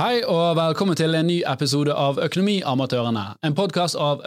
Hei 0.00 0.22
og 0.24 0.54
velkommen 0.56 0.96
til 0.96 1.12
en 1.12 1.26
ny 1.28 1.42
episode 1.44 1.92
av 1.92 2.16
Økonomiamatørene. 2.24 3.24
En 3.44 3.52
podkast 3.52 3.98
om, 4.00 4.22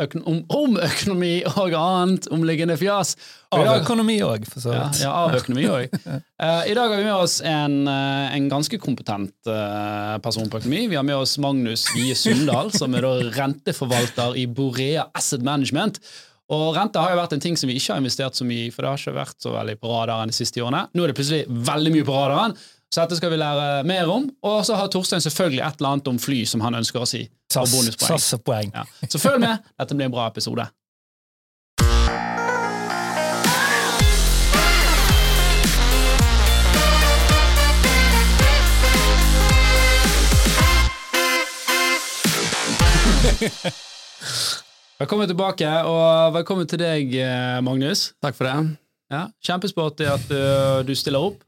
om, 0.53 0.75
økonomi 0.77 1.31
og 1.49 1.73
annet 1.73 2.27
omliggende 2.35 2.75
fjas. 2.77 3.15
Av 3.49 3.65
økonomi 3.79 4.19
òg, 4.21 4.45
for 4.51 4.61
så 4.61 4.69
vidt. 4.69 4.99
Ja, 5.01 5.07
ja, 5.07 5.13
av 5.23 5.33
økonomi 5.39 5.63
òg. 5.65 5.95
uh, 6.05 6.61
I 6.69 6.75
dag 6.77 6.93
har 6.93 6.93
vi 6.93 7.07
med 7.07 7.15
oss 7.15 7.39
en, 7.41 7.79
uh, 7.89 8.35
en 8.35 8.51
ganske 8.51 8.77
kompetent 8.83 9.33
uh, 9.49 10.19
person 10.21 10.45
på 10.45 10.61
økonomi. 10.61 10.83
Vi 10.91 10.99
har 10.99 11.07
med 11.07 11.17
oss 11.23 11.39
Magnus 11.41 11.87
Vie 11.95 12.13
Sundal, 12.21 12.69
som 12.75 12.93
er 12.93 13.09
renteforvalter 13.33 14.37
i 14.43 14.45
Borea 14.45 15.07
Asset 15.17 15.41
Management. 15.41 15.97
Og 16.53 16.77
Rente 16.77 17.01
har 17.01 17.15
jo 17.15 17.21
vært 17.23 17.33
en 17.33 17.41
ting 17.47 17.57
som 17.57 17.71
vi 17.71 17.79
ikke 17.79 17.95
har 17.95 18.03
investert 18.03 18.37
så 18.37 18.45
mye 18.45 18.67
i, 18.67 18.69
for 18.69 18.85
det 18.85 18.93
har 18.93 19.01
ikke 19.01 19.17
vært 19.17 19.41
så 19.41 19.57
veldig 19.57 19.79
på 19.81 19.89
radaren 19.95 20.29
de 20.29 20.37
siste 20.37 20.61
årene. 20.61 20.85
Nå 20.93 21.01
er 21.01 21.09
det 21.09 21.17
plutselig 21.17 21.43
veldig 21.49 21.97
mye 21.97 22.09
på 22.13 22.21
radaren. 22.21 22.57
Så 22.93 23.01
dette 23.01 23.15
skal 23.17 23.31
vi 23.33 23.37
lære 23.41 23.83
mer 23.89 24.05
om. 24.05 24.27
Og 24.45 24.59
så 24.67 24.75
har 24.77 24.87
Torstein 24.93 25.21
selvfølgelig 25.25 25.63
et 25.65 25.79
eller 25.79 25.89
annet 25.95 26.07
om 26.11 26.19
fly 26.21 26.43
som 26.45 26.61
han 26.61 26.75
ønsker 26.77 27.01
å 27.01 27.07
si. 27.09 27.23
SAS-poeng. 27.49 28.69
Ja. 28.69 28.83
Så 29.09 29.17
følg 29.17 29.39
med, 29.41 29.57
dette 29.81 29.97
blir 29.97 30.05
en 30.05 30.13
bra 30.13 30.27
episode. 30.29 30.67
velkommen 45.01 45.27
tilbake, 45.31 45.65
og 45.89 46.33
velkommen 46.37 46.69
til 46.69 46.77
deg, 46.83 47.09
eh, 47.17 47.57
Magnus. 47.65 48.13
Takk 48.21 48.37
for 48.37 48.45
det. 48.51 48.77
Ja, 49.09 49.25
Kjempesporty 49.41 50.05
at 50.13 50.29
du, 50.29 50.37
du 50.85 50.93
stiller 50.93 51.25
opp. 51.31 51.41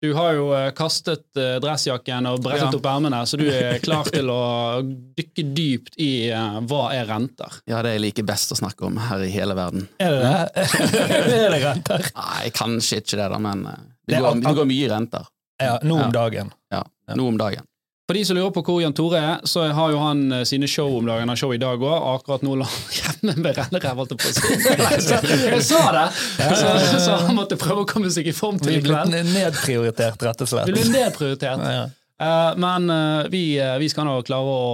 Du 0.00 0.12
har 0.14 0.32
jo 0.32 0.50
eh, 0.54 0.68
kastet 0.78 1.36
eh, 1.36 1.56
dressjakken 1.62 2.28
og 2.30 2.42
brettet 2.44 2.68
ja. 2.68 2.78
opp 2.78 2.86
ermene, 2.86 3.18
så 3.26 3.38
du 3.40 3.48
er 3.50 3.80
klar 3.86 4.06
til 4.06 4.30
å 4.30 4.42
dykke 4.84 5.44
dypt 5.56 5.98
i 5.98 6.30
uh, 6.30 6.60
hva 6.70 6.84
er 6.94 7.08
renter. 7.10 7.58
Ja, 7.66 7.80
det 7.82 7.96
jeg 7.96 8.04
liker 8.04 8.28
best 8.28 8.54
å 8.54 8.58
snakke 8.60 8.86
om 8.86 9.00
her 9.08 9.24
i 9.26 9.30
hele 9.34 9.56
verden. 9.58 9.88
Er 9.98 10.14
det 10.14 10.20
det? 10.22 10.68
er 11.40 11.50
det 11.50 11.62
renter? 11.64 12.06
Nei, 12.14 12.52
kanskje 12.54 13.02
ikke 13.02 13.18
det, 13.18 13.26
da, 13.34 13.42
men 13.42 13.66
det, 13.66 13.80
det, 14.06 14.22
går, 14.22 14.38
det 14.46 14.54
går, 14.60 14.70
mye 14.70 14.92
renter. 14.94 15.32
Ja, 15.58 15.74
nå 15.82 15.98
om 16.04 16.14
dagen. 16.14 16.54
Ja, 16.70 16.84
nå 17.18 17.26
om 17.32 17.40
dagen. 17.40 17.66
For 18.08 18.16
de 18.16 18.22
som 18.24 18.38
lurer 18.38 18.52
på 18.56 18.62
hvor 18.64 18.78
Jan 18.80 18.94
Tore 18.96 19.18
er, 19.20 19.42
så 19.44 19.66
har 19.76 19.90
jo 19.92 19.98
han 20.00 20.30
eh, 20.32 20.46
sine 20.48 20.64
show 20.64 20.94
om 20.96 21.04
dagen. 21.04 21.26
Han 21.26 21.34
har 21.34 21.36
show 21.36 21.50
i 21.52 21.58
dag 21.60 21.82
òg. 21.84 22.06
Akkurat 22.14 22.40
nå 22.46 22.54
hjemme 22.96 23.34
med 23.36 23.58
renneræv, 23.58 24.00
holdt 24.00 24.14
jeg 24.14 24.22
på 24.22 24.30
å 24.30 24.38
si. 24.38 25.42
Jeg 25.52 25.66
sa 25.66 25.82
det! 25.92 26.06
Så, 26.40 26.70
så, 27.04 27.18
han 27.26 27.36
måtte 27.36 27.60
prøve 27.60 27.84
å 27.84 27.90
komme 27.90 28.08
seg 28.08 28.32
i 28.32 28.32
form 28.32 28.56
til 28.64 28.78
i 28.78 28.80
kveld. 28.80 29.12
Blitt 29.12 29.28
nedprioritert, 29.34 30.24
rett 30.24 30.40
og 30.40 30.48
slett. 30.48 30.72
Vi 30.72 30.78
ble 30.78 30.88
nedprioritert. 30.88 31.68
Ja. 31.68 31.84
Uh, 32.18 32.56
men 32.56 32.88
uh, 32.88 33.28
vi, 33.28 33.42
uh, 33.60 33.76
vi, 33.78 33.92
skal 33.92 34.08
nå 34.08 34.16
klare 34.26 34.56
å, 34.56 34.64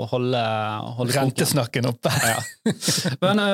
å 0.00 0.08
holde, 0.08 0.40
holde 0.96 1.20
Rentesnakken 1.20 1.92
oppe. 1.92 2.10
ja. 2.24 2.40
Men 3.20 3.44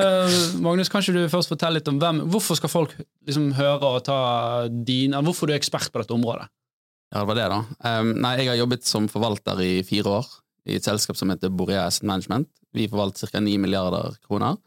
Magnus, 0.63 0.87
kanskje 0.87 1.19
du 1.19 1.25
først 1.27 1.51
fortelle 1.51 1.81
litt 1.81 1.91
om 1.91 1.99
hvem, 1.99 2.23
hvorfor 2.31 2.55
skal 2.55 2.71
folk 2.71 2.95
liksom 3.27 3.51
høre 3.59 3.97
og 3.97 4.05
ta 4.07 4.19
din, 4.71 5.19
Hvorfor 5.27 5.51
du 5.51 5.57
er 5.57 5.59
ekspert 5.59 5.91
på 5.91 5.99
dette 5.99 6.15
området? 6.15 6.47
Ja, 7.13 7.21
det 7.21 7.27
var 7.29 7.37
det, 7.37 7.49
da. 7.51 7.59
Um, 7.99 8.15
nei, 8.23 8.33
jeg 8.41 8.51
har 8.51 8.59
jobbet 8.59 8.87
som 8.87 9.09
forvalter 9.11 9.61
i 9.63 9.73
fire 9.87 10.17
år 10.19 10.31
i 10.65 10.79
et 10.79 10.87
selskap 10.87 11.17
som 11.19 11.29
heter 11.31 11.53
Borea 11.53 11.85
Asset 11.85 12.07
Management. 12.07 12.49
Vi 12.75 12.87
forvalter 12.91 13.29
ca. 13.31 13.41
9 13.43 13.59
milliarder 13.61 14.17
kroner. 14.25 14.57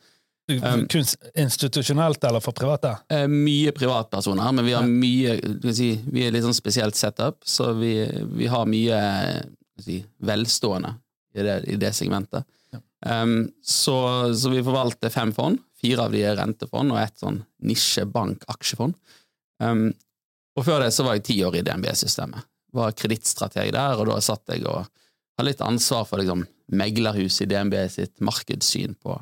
Um, 0.48 0.86
Kun 0.88 1.04
institusjonelt 1.36 2.22
eller 2.24 2.40
for 2.40 2.56
private? 2.56 2.94
Uh, 3.12 3.26
mye 3.28 3.72
privatpersoner, 3.76 4.52
men 4.56 4.64
vi 4.64 4.72
har 4.72 4.86
mye 4.88 5.34
si, 5.76 5.90
Vi 6.08 6.24
er 6.24 6.32
litt 6.32 6.46
sånn 6.46 6.56
spesielt 6.56 6.96
setup, 6.96 7.42
så 7.44 7.74
vi, 7.76 7.92
vi 8.32 8.48
har 8.48 8.64
mye 8.70 9.00
si, 9.84 10.00
velstående 10.24 10.94
i 11.36 11.44
det, 11.44 11.58
i 11.68 11.76
det 11.80 11.92
segmentet. 11.96 12.48
Ja. 12.72 12.80
Um, 13.22 13.50
så, 13.60 13.98
så, 14.32 14.54
vi 14.54 14.64
forvalter 14.64 15.12
fem 15.12 15.34
fond. 15.36 15.60
Fire 15.78 16.08
av 16.08 16.16
de 16.16 16.24
er 16.24 16.38
rentefond, 16.40 16.94
og 16.94 17.02
ett 17.02 17.20
sånn 17.20 17.42
nisjebank-aksjefond. 17.68 18.96
Um, 19.62 19.90
og 20.58 20.64
før 20.66 20.84
det 20.84 20.92
så 20.94 21.06
var 21.06 21.18
jeg 21.18 21.26
ti 21.28 21.38
år 21.46 21.58
i 21.58 21.64
DNB-systemet. 21.66 22.46
Var 22.76 22.96
kredittstrateg 22.98 23.72
der, 23.74 24.00
og 24.00 24.10
da 24.10 24.18
satt 24.24 24.50
jeg 24.52 24.66
og 24.68 24.82
hadde 25.38 25.46
litt 25.48 25.62
ansvar 25.64 26.06
for 26.08 26.20
liksom, 26.20 26.44
meglerhuset 26.74 27.46
i 27.46 27.50
DNB 27.52 27.76
sitt 27.92 28.18
markedssyn 28.24 28.96
på, 29.00 29.14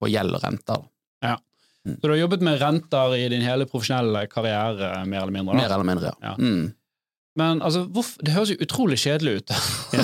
på 0.00 0.10
gjeld 0.10 0.36
og 0.36 0.44
renter. 0.44 0.82
Ja. 1.24 1.38
Mm. 1.86 1.94
Så 1.94 2.02
du 2.02 2.12
har 2.12 2.20
jobbet 2.20 2.42
med 2.44 2.60
renter 2.60 3.14
i 3.16 3.22
din 3.32 3.44
hele 3.46 3.64
profesjonelle 3.70 4.26
karriere, 4.28 4.92
mer 5.08 5.22
eller 5.22 5.36
mindre? 5.38 5.54
Da? 5.54 5.62
Mer 5.62 5.74
eller 5.76 5.88
mindre, 5.88 6.12
ja. 6.12 6.32
ja. 6.32 6.34
Mm. 6.36 6.74
Men 7.38 7.62
altså, 7.62 7.84
hvorfor, 7.86 8.18
det 8.26 8.32
høres 8.34 8.50
jo 8.50 8.56
utrolig 8.64 8.98
kjedelig 8.98 9.36
ut. 9.38 9.52
du 9.92 9.98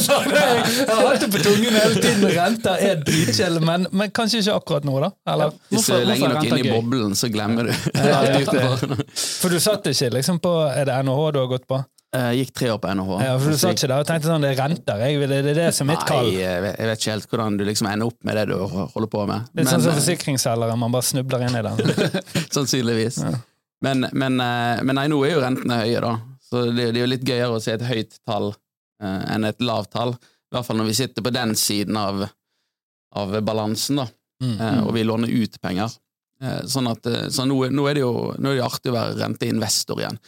sa 0.00 0.16
det! 0.24 0.40
Jeg 0.40 0.88
har 0.88 1.06
hatt 1.06 1.20
det 1.20 1.28
på 1.34 1.42
tungen 1.44 1.76
hele 1.76 2.00
tiden. 2.00 2.24
Renter 2.32 2.80
er 2.80 3.02
dritkjedelig, 3.04 3.64
men, 3.68 3.86
men, 3.92 4.12
kanskje 4.16 4.40
ikke 4.40 4.56
akkurat 4.62 4.88
nå, 4.88 4.96
da? 5.04 5.10
Eller, 5.28 5.52
Hvis 5.68 5.90
du 5.90 5.96
er 5.98 6.06
lenge 6.08 6.32
nok 6.32 6.48
inne 6.48 6.60
i 6.64 6.70
boblen, 6.72 7.16
så 7.18 7.28
glemmer 7.32 7.68
du. 7.68 7.74
for 9.12 9.52
du 9.52 9.60
satt 9.60 9.86
ikke 9.92 10.08
liksom 10.16 10.40
på 10.42 10.52
Er 10.70 10.88
det 10.88 10.96
NHH 11.04 11.28
du 11.36 11.42
har 11.42 11.50
gått 11.52 11.68
på? 11.68 11.82
Jeg 12.12 12.42
gikk 12.42 12.50
tre 12.58 12.72
år 12.74 12.80
på 12.80 12.90
NHH. 12.92 13.12
Ja, 13.24 13.36
for 13.40 13.54
Du 13.54 13.60
satt 13.60 13.78
ikke 13.78 13.88
der 13.88 14.02
og 14.02 14.08
tenkte 14.08 14.28
sånn, 14.28 14.42
det 14.44 14.50
er 14.52 14.58
renter, 14.60 15.00
jeg, 15.00 15.28
det 15.30 15.38
er 15.38 15.54
det 15.56 15.68
som 15.72 15.88
er 15.88 15.94
mitt 15.94 16.02
kall? 16.08 16.28
Nei, 16.28 16.42
jeg 16.42 16.64
vet 16.64 16.98
ikke 16.98 17.14
helt 17.14 17.30
hvordan 17.30 17.56
du 17.56 17.64
liksom 17.68 17.88
ender 17.88 18.12
opp 18.12 18.18
med 18.28 18.36
det 18.36 18.48
du 18.50 18.58
holder 18.66 19.08
på 19.14 19.24
med. 19.30 19.48
Det 19.52 19.64
er 19.64 19.70
sånn 19.72 19.86
som 19.86 19.96
forsikringsselgere, 19.96 20.76
man 20.80 20.92
bare 20.92 21.08
snubler 21.08 21.46
inn 21.46 21.56
i 21.56 21.64
den. 21.64 21.80
Sannsynligvis. 22.56 23.22
Ja. 23.24 23.32
Men, 23.82 24.06
men, 24.12 24.38
eh, 24.40 24.82
men, 24.82 24.96
nei, 24.98 25.08
nå 25.10 25.18
er 25.26 25.34
jo 25.36 25.42
rentene 25.42 25.80
høye, 25.82 26.02
da. 26.04 26.12
Så 26.46 26.66
det, 26.70 26.92
det 26.92 27.00
er 27.00 27.04
jo 27.04 27.12
litt 27.14 27.26
gøyere 27.26 27.56
å 27.56 27.62
se 27.62 27.74
et 27.74 27.86
høyt 27.86 28.18
tall 28.28 28.52
eh, 28.52 29.22
enn 29.34 29.48
et 29.48 29.64
lavt 29.64 29.94
tall. 29.96 30.14
I 30.16 30.56
hvert 30.56 30.68
fall 30.68 30.78
når 30.78 30.90
vi 30.90 30.98
sitter 31.00 31.24
på 31.24 31.32
den 31.34 31.56
siden 31.58 31.98
av, 31.98 32.26
av 33.18 33.34
balansen, 33.44 34.02
da. 34.02 34.08
Mm, 34.42 34.56
eh, 34.58 34.80
og 34.84 34.94
vi 34.96 35.06
låner 35.06 35.32
ut 35.32 35.58
penger. 35.62 35.94
Eh, 36.42 36.62
sånn 36.66 36.90
at, 36.90 37.06
eh, 37.06 37.26
så 37.30 37.46
nå, 37.46 37.58
nå, 37.70 37.86
er 37.88 37.98
det 37.98 38.04
jo 38.04 38.14
nå 38.38 38.52
er 38.52 38.58
det 38.58 38.66
artig 38.66 38.90
å 38.90 38.96
være 38.96 39.18
renteinvestor 39.20 40.02
igjen. 40.02 40.18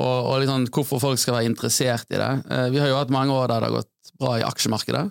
Og, 0.00 0.16
og 0.30 0.38
liksom, 0.42 0.66
hvorfor 0.72 1.02
folk 1.02 1.20
skal 1.20 1.36
være 1.38 1.50
interessert 1.50 2.10
i 2.10 2.18
det. 2.18 2.30
Eh, 2.50 2.68
vi 2.74 2.80
har 2.82 2.90
jo 2.90 2.98
hatt 2.98 3.12
mange 3.14 3.34
år 3.36 3.50
der 3.50 3.62
det 3.62 3.70
har 3.70 3.82
gått 3.82 4.14
bra 4.18 4.36
i 4.40 4.46
aksjemarkedet. 4.46 5.04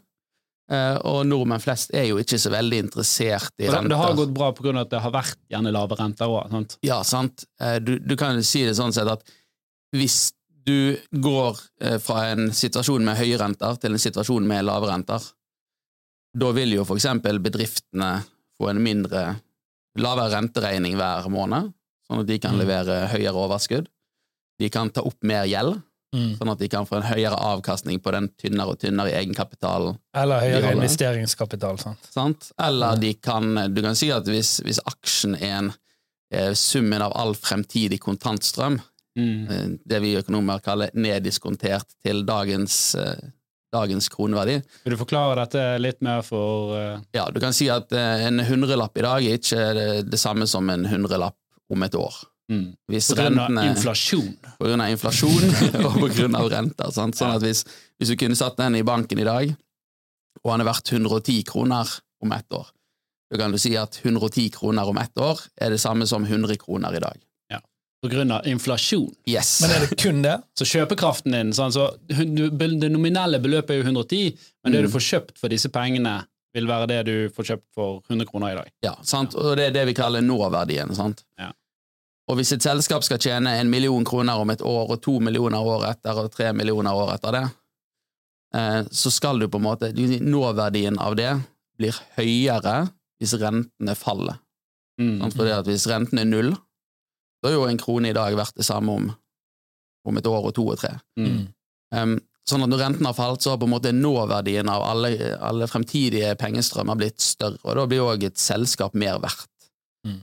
Uh, 0.72 0.96
og 1.04 1.26
nordmenn 1.28 1.60
flest 1.60 1.92
er 1.92 2.06
jo 2.08 2.20
ikke 2.22 2.38
så 2.40 2.48
veldig 2.54 2.78
interessert 2.86 3.52
i 3.60 3.68
renter. 3.68 3.92
Det 3.92 3.98
har 4.00 4.14
gått 4.16 4.32
bra 4.32 4.54
pga. 4.56 4.72
at 4.80 4.94
det 4.94 5.02
har 5.04 5.12
vært 5.12 5.40
gjerne 5.52 5.74
lave 5.76 5.98
renter 6.00 6.32
òg? 6.32 6.78
Ja, 6.88 7.02
sant. 7.04 7.44
Uh, 7.60 7.76
du, 7.84 7.98
du, 8.00 8.16
kan 8.16 8.40
jo 8.40 8.46
si 8.48 8.64
det 8.64 8.78
sånn 8.78 8.96
sett 8.96 9.10
at 9.12 9.26
hvis 9.92 10.32
du 10.64 10.96
går 11.12 11.60
uh, 11.60 11.98
fra 12.00 12.30
en 12.32 12.54
situasjon 12.56 13.04
med 13.04 13.20
høye 13.20 13.42
renter 13.42 13.82
til 13.84 13.98
en 13.98 14.06
situasjon 14.06 14.48
med 14.48 14.64
lave 14.70 14.88
renter, 14.88 15.28
da 16.40 16.54
vil 16.56 16.78
jo 16.78 16.88
for 16.88 17.02
eksempel 17.02 17.42
bedriftene 17.44 18.14
få 18.56 18.72
en 18.72 18.80
mindre 18.80 19.26
lavere 20.00 20.32
renteregning 20.38 20.96
hver 20.96 21.28
måned, 21.34 21.74
sånn 22.08 22.24
at 22.24 22.30
de 22.30 22.40
kan 22.40 22.56
mm. 22.56 22.62
levere 22.64 23.02
høyere 23.12 23.44
overskudd. 23.44 23.92
De 24.62 24.70
kan 24.72 24.88
ta 24.94 25.04
opp 25.04 25.20
mer 25.28 25.50
gjeld, 25.52 25.82
Mm. 26.12 26.32
Sånn 26.36 26.52
at 26.52 26.60
de 26.60 26.68
kan 26.68 26.88
få 26.88 26.98
en 26.98 27.08
høyere 27.08 27.38
avkastning 27.40 28.02
på 28.04 28.12
den 28.12 28.28
tynnere 28.40 28.74
og 28.74 28.82
tynnere 28.82 29.14
egenkapitalen. 29.16 29.96
Eller 30.18 30.44
høyere 30.44 30.74
investeringskapital. 30.76 31.80
sant? 31.80 32.10
sant? 32.12 32.50
Eller 32.60 33.00
de 33.00 33.14
kan, 33.16 33.48
du 33.72 33.80
kan 33.84 33.96
si 33.96 34.12
at 34.12 34.28
hvis, 34.28 34.58
hvis 34.66 34.82
aksjen 34.92 35.38
er 35.40 35.54
en 35.62 35.70
eh, 36.34 36.52
summen 36.58 37.04
av 37.06 37.16
all 37.16 37.32
fremtidig 37.40 38.02
kontantstrøm, 38.04 38.82
mm. 39.16 39.38
Eh, 39.52 39.70
det 39.88 40.02
vi 40.04 40.18
økonomer 40.20 40.60
kaller 40.64 40.92
neddiskontert 41.00 41.96
til 42.04 42.26
dagens, 42.28 42.96
eh, 43.00 43.32
dagens 43.72 44.10
kroneverdi 44.12 44.58
Vil 44.84 44.98
du 44.98 45.00
forklare 45.00 45.46
dette 45.46 45.64
litt 45.80 46.02
mer 46.04 46.26
for 46.28 46.76
eh... 46.76 47.00
Ja, 47.16 47.30
du 47.32 47.40
kan 47.40 47.56
si 47.56 47.70
at 47.72 47.96
en 47.96 48.44
hundrelapp 48.52 49.00
i 49.00 49.08
dag 49.08 49.30
er 49.30 49.40
ikke 49.40 49.64
det, 49.80 49.88
det 50.12 50.20
samme 50.20 50.44
som 50.44 50.68
en 50.76 50.90
hundrelapp 50.92 51.40
om 51.72 51.88
et 51.88 51.96
år. 51.96 52.20
Mm. 52.52 52.74
Hvis 52.92 53.08
på 53.14 53.16
grunn 53.16 53.40
av 53.40 53.70
inflasjon. 53.70 54.32
På 54.60 54.68
grunn 54.68 54.84
av 54.84 54.92
inflasjon 54.92 55.54
og 55.86 55.98
på 56.02 56.12
grunn 56.18 56.36
av 56.36 56.50
renter. 56.52 56.92
Sant? 56.92 57.16
Sånn 57.18 57.36
at 57.38 57.46
hvis, 57.46 57.64
hvis, 57.96 58.12
du 58.12 58.20
kunne 58.20 58.38
satt 58.40 58.60
den 58.60 58.76
i 58.80 58.86
banken 58.88 59.22
i 59.22 59.28
dag, 59.28 59.54
og 60.44 60.54
han 60.54 60.64
er 60.64 60.68
verdt 60.68 60.92
110 60.92 61.46
kroner 61.48 61.90
om 62.24 62.36
ett 62.36 62.58
år, 62.58 62.72
da 63.32 63.40
kan 63.40 63.54
du 63.54 63.60
si 63.62 63.72
at 63.80 64.02
110 64.04 64.50
kroner 64.58 64.90
om 64.92 64.98
ett 65.00 65.22
år 65.22 65.40
er 65.56 65.72
det 65.72 65.80
samme 65.80 66.08
som 66.10 66.26
100 66.28 66.58
kroner 66.60 66.98
i 66.98 67.00
dag. 67.04 67.22
Ja, 67.54 67.62
På 68.04 68.12
grunn 68.12 68.34
av 68.36 68.48
inflasjon. 68.48 69.14
Yes. 69.30 69.62
Men 69.64 69.76
er 69.78 69.86
det 69.86 69.96
kun 70.02 70.20
det? 70.26 70.36
Så 70.60 70.68
kjøpekraften 70.68 71.38
din 71.38 71.54
sånn, 71.56 71.72
så 71.72 71.94
Det 72.12 72.90
nominelle 72.92 73.40
beløpet 73.40 73.78
er 73.78 73.80
jo 73.80 73.88
110, 73.88 74.36
men 74.66 74.76
det 74.76 74.84
mm. 74.84 74.90
du 74.90 74.94
får 74.98 75.08
kjøpt 75.08 75.40
for 75.40 75.54
disse 75.54 75.72
pengene, 75.72 76.20
vil 76.52 76.68
være 76.68 76.90
det 76.92 77.00
du 77.08 77.16
får 77.32 77.54
kjøpt 77.54 77.68
for 77.78 78.02
100 78.10 78.28
kroner 78.28 78.52
i 78.52 78.60
dag. 78.60 78.72
Ja, 78.84 78.98
sant? 79.08 79.38
og 79.40 79.56
det 79.56 79.70
er 79.70 79.78
det 79.80 79.88
vi 79.88 79.96
kaller 79.96 80.26
nåverdien. 80.26 80.92
sant? 80.98 81.24
Ja. 81.40 81.54
Og 82.32 82.38
hvis 82.40 82.54
et 82.56 82.64
selskap 82.64 83.04
skal 83.04 83.20
tjene 83.20 83.58
en 83.60 83.72
million 83.72 84.06
kroner 84.08 84.40
om 84.40 84.54
et 84.54 84.64
år, 84.64 84.94
og 84.94 85.02
to 85.04 85.18
millioner 85.24 85.60
år 85.68 85.90
etter, 85.90 86.16
og 86.16 86.32
tre 86.32 86.54
millioner 86.56 86.96
år 86.96 87.18
etter 87.18 87.36
det, 87.36 87.44
eh, 88.56 88.80
så 88.88 89.12
skal 89.12 89.42
du 89.42 89.50
på 89.52 89.60
en 89.60 89.68
måte 89.68 89.92
Nåverdien 89.92 91.00
av 91.00 91.18
det 91.20 91.34
blir 91.80 91.98
høyere 92.16 92.88
hvis 93.20 93.36
rentene 93.42 93.96
faller. 94.00 94.40
Mm. 95.02 95.28
Fordi 95.34 95.54
at 95.56 95.68
hvis 95.68 95.88
renten 95.92 96.22
er 96.22 96.30
null, 96.30 96.54
da 97.42 97.50
er 97.50 97.58
jo 97.58 97.68
en 97.68 97.82
krone 97.82 98.12
i 98.12 98.16
dag 98.16 98.36
verdt 98.38 98.56
det 98.58 98.66
samme 98.66 98.96
om, 98.96 99.12
om 100.08 100.18
et 100.18 100.28
år 100.30 100.52
og 100.52 100.56
to 100.56 100.68
og 100.72 100.80
tre. 100.82 100.96
Mm. 101.20 101.48
Um, 101.92 102.20
Sånn 102.50 102.66
at 102.66 102.72
når 102.72 102.82
renten 102.82 103.06
har 103.06 103.14
falt, 103.16 103.44
så 103.44 103.54
har 103.54 103.60
på 103.62 103.68
en 103.68 103.74
måte 103.76 103.92
nåverdien 103.94 104.70
av 104.72 104.84
alle, 104.84 105.12
alle 105.46 105.68
fremtidige 105.70 106.34
pengestrømmer 106.42 106.98
blitt 106.98 107.22
større, 107.22 107.60
og 107.62 107.78
da 107.78 107.86
blir 107.88 108.02
òg 108.02 108.26
et 108.28 108.42
selskap 108.42 108.98
mer 108.98 109.22
verdt. 109.22 109.51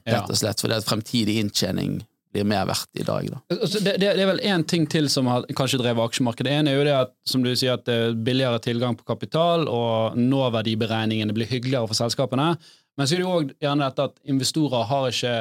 Rett 0.07 0.31
og 0.31 0.37
slett, 0.37 0.61
fordi 0.61 0.75
at 0.75 0.85
fremtidig 0.89 1.39
inntjening 1.43 2.01
blir 2.33 2.45
mer 2.45 2.67
verdt 2.69 2.89
i 3.01 3.05
dag. 3.09 3.25
Da. 3.33 3.39
Altså, 3.57 3.81
Det, 3.81 3.95
det, 4.01 4.09
er 4.21 4.27
vel 4.29 4.41
én 4.45 4.65
ting 4.69 4.87
til 4.87 5.09
som 5.09 5.27
har 5.27 5.47
kanskje 5.57 5.79
drevet 5.81 6.03
aksjemarkedet. 6.11 6.45
Det 6.45 6.57
ene 6.59 6.71
er 6.71 6.77
jo 6.77 6.85
det 6.85 6.97
at 6.97 7.13
som 7.25 7.43
du 7.43 7.55
sier, 7.57 7.73
at 7.79 7.85
det 7.89 7.95
er 7.95 8.13
billigere 8.27 8.59
tilgang 8.61 8.97
på 8.99 9.07
kapital, 9.09 9.65
og 9.69 10.17
nåverdiberegningene 10.19 11.33
blir 11.37 11.49
hyggeligere 11.49 11.89
for 11.89 11.95
selskapene. 11.97 12.51
Men 12.99 13.07
så 13.07 13.15
er 13.15 13.23
det 13.23 13.25
jo 13.27 13.37
òg 13.39 13.55
gjerne 13.63 13.87
dette 13.89 14.09
at 14.11 14.19
investorer 14.29 14.85
har 14.91 15.09
ikke 15.09 15.35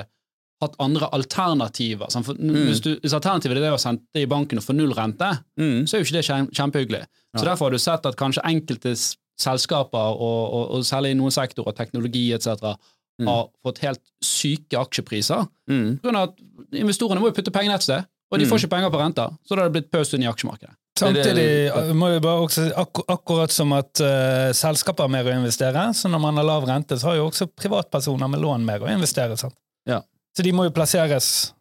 hatt 0.63 0.75
andre 0.81 1.09
alternativer. 1.13 2.07
For 2.09 2.33
hvis, 2.39 2.79
du, 2.81 2.95
hvis 3.03 3.13
alternativet 3.13 3.57
er 3.59 3.67
det 3.67 3.73
å 3.75 3.81
sende 3.81 4.23
i 4.23 4.25
banken 4.29 4.57
og 4.61 4.65
få 4.65 4.73
null 4.77 4.93
rente, 4.97 5.33
Mm. 5.59 5.85
så 5.85 5.97
er 5.97 6.01
jo 6.01 6.05
ikke 6.07 6.17
det 6.17 6.25
kjem- 6.29 6.51
kjempehyggelig. 6.53 7.03
Så 7.35 7.43
Ja. 7.43 7.49
Derfor 7.51 7.65
har 7.65 7.71
du 7.71 7.77
sett 7.79 8.05
at 8.05 8.15
kanskje 8.15 8.41
enkelte 8.45 8.95
selskaper, 9.37 10.15
og, 10.17 10.53
og, 10.53 10.71
og 10.77 10.83
særlig 10.87 11.11
i 11.11 11.17
noen 11.19 11.31
sektorer, 11.31 11.75
teknologi 11.77 12.31
etc., 12.33 12.73
Mm. 13.19 13.27
har 13.27 13.47
fått 13.65 13.79
helt 13.81 14.01
syke 14.21 14.77
aksjepriser. 14.77 15.47
Mm. 15.69 15.97
På 15.97 16.07
grunn 16.09 16.19
av 16.19 16.29
at 16.29 16.41
investorene 16.77 17.21
må 17.21 17.31
jo 17.31 17.37
putte 17.37 17.53
pengene 17.55 17.73
et 17.79 17.85
sted, 17.85 18.05
og 18.31 18.37
de 18.39 18.45
Mm. 18.45 18.49
får 18.51 18.59
ikke 18.61 18.73
penger 18.75 18.91
på 18.93 18.99
renter. 19.01 19.37
Så 19.45 19.55
da 19.55 19.63
har 19.63 19.69
det 19.69 19.75
blitt 19.81 19.91
pøst 19.91 20.13
inn 20.13 20.23
i 20.23 20.29
aksjemarkedet. 20.29 20.75
Samtidig 20.97 21.71
uh, 21.73 21.93
må 21.93 22.09
vi 22.13 22.19
bare 22.19 22.41
også, 22.45 22.67
akkur 22.73 23.05
akkurat 23.07 23.51
som 23.53 23.73
at 23.77 24.01
uh, 24.01 24.51
selskaper 24.53 25.05
har 25.05 25.11
mer 25.13 25.29
å 25.29 25.35
investere, 25.37 25.93
så 25.93 26.09
når 26.09 26.21
man 26.23 26.37
har 26.41 26.47
lav 26.47 26.65
rente, 26.65 26.97
så 26.97 27.11
har 27.11 27.19
jo 27.19 27.27
også 27.29 27.47
privatpersoner 27.53 28.29
med 28.33 28.41
lån 28.41 28.65
mer 28.65 28.81
å 28.85 28.89
investere. 28.89 29.37
Sant? 29.37 29.53
Ja. 29.85 30.01
Så 30.35 30.43
de 30.45 30.53
må 30.53 30.65
jo 30.65 30.73
plasseres 30.73 31.53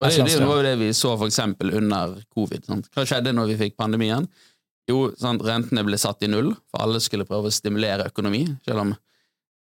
Og 0.00 0.08
det, 0.08 0.18
et 0.20 0.38
det 0.40 0.46
var 0.48 0.56
jo 0.56 0.64
det 0.64 0.78
vi 0.80 0.92
så 0.96 1.12
for 1.18 1.28
eksempel 1.28 1.74
under 1.76 2.16
covid. 2.32 2.64
Sant? 2.64 2.88
Hva 2.96 3.04
skjedde 3.04 3.34
når 3.36 3.52
vi 3.52 3.58
fikk 3.66 3.76
pandemien? 3.76 4.28
Jo, 4.88 5.10
sant, 5.20 5.42
rentene 5.44 5.84
ble 5.84 5.98
satt 6.00 6.24
i 6.24 6.28
null, 6.32 6.54
for 6.72 6.82
alle 6.82 7.00
skulle 7.04 7.26
prøve 7.28 7.50
å 7.50 7.52
stimulere 7.52 8.08
økonomi, 8.08 8.46
selv 8.64 8.80
om 8.86 8.94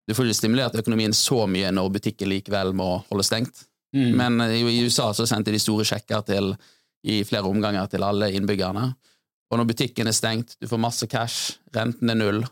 du 0.09 0.15
får 0.17 0.25
ikke 0.31 0.39
stimulert 0.41 0.77
økonomien 0.81 1.13
så 1.13 1.43
mye 1.51 1.69
når 1.77 1.91
butikken 1.99 2.31
likevel 2.33 2.73
må 2.77 2.87
holde 3.11 3.27
stengt. 3.29 3.67
Mm. 3.95 4.11
Men 4.17 4.41
i, 4.49 4.63
i 4.65 4.81
USA 4.87 5.11
så 5.17 5.27
sendte 5.29 5.53
de 5.53 5.61
store 5.61 5.85
sjekker 5.89 6.25
til, 6.29 6.55
i 7.09 7.21
flere 7.29 7.47
omganger 7.49 7.87
til 7.93 8.03
alle 8.05 8.31
innbyggerne. 8.35 8.87
Og 9.49 9.61
når 9.61 9.69
butikken 9.71 10.09
er 10.11 10.17
stengt, 10.17 10.57
du 10.61 10.67
får 10.69 10.81
masse 10.81 11.07
cash, 11.09 11.59
renten 11.77 12.11
er 12.13 12.19
null, 12.19 12.43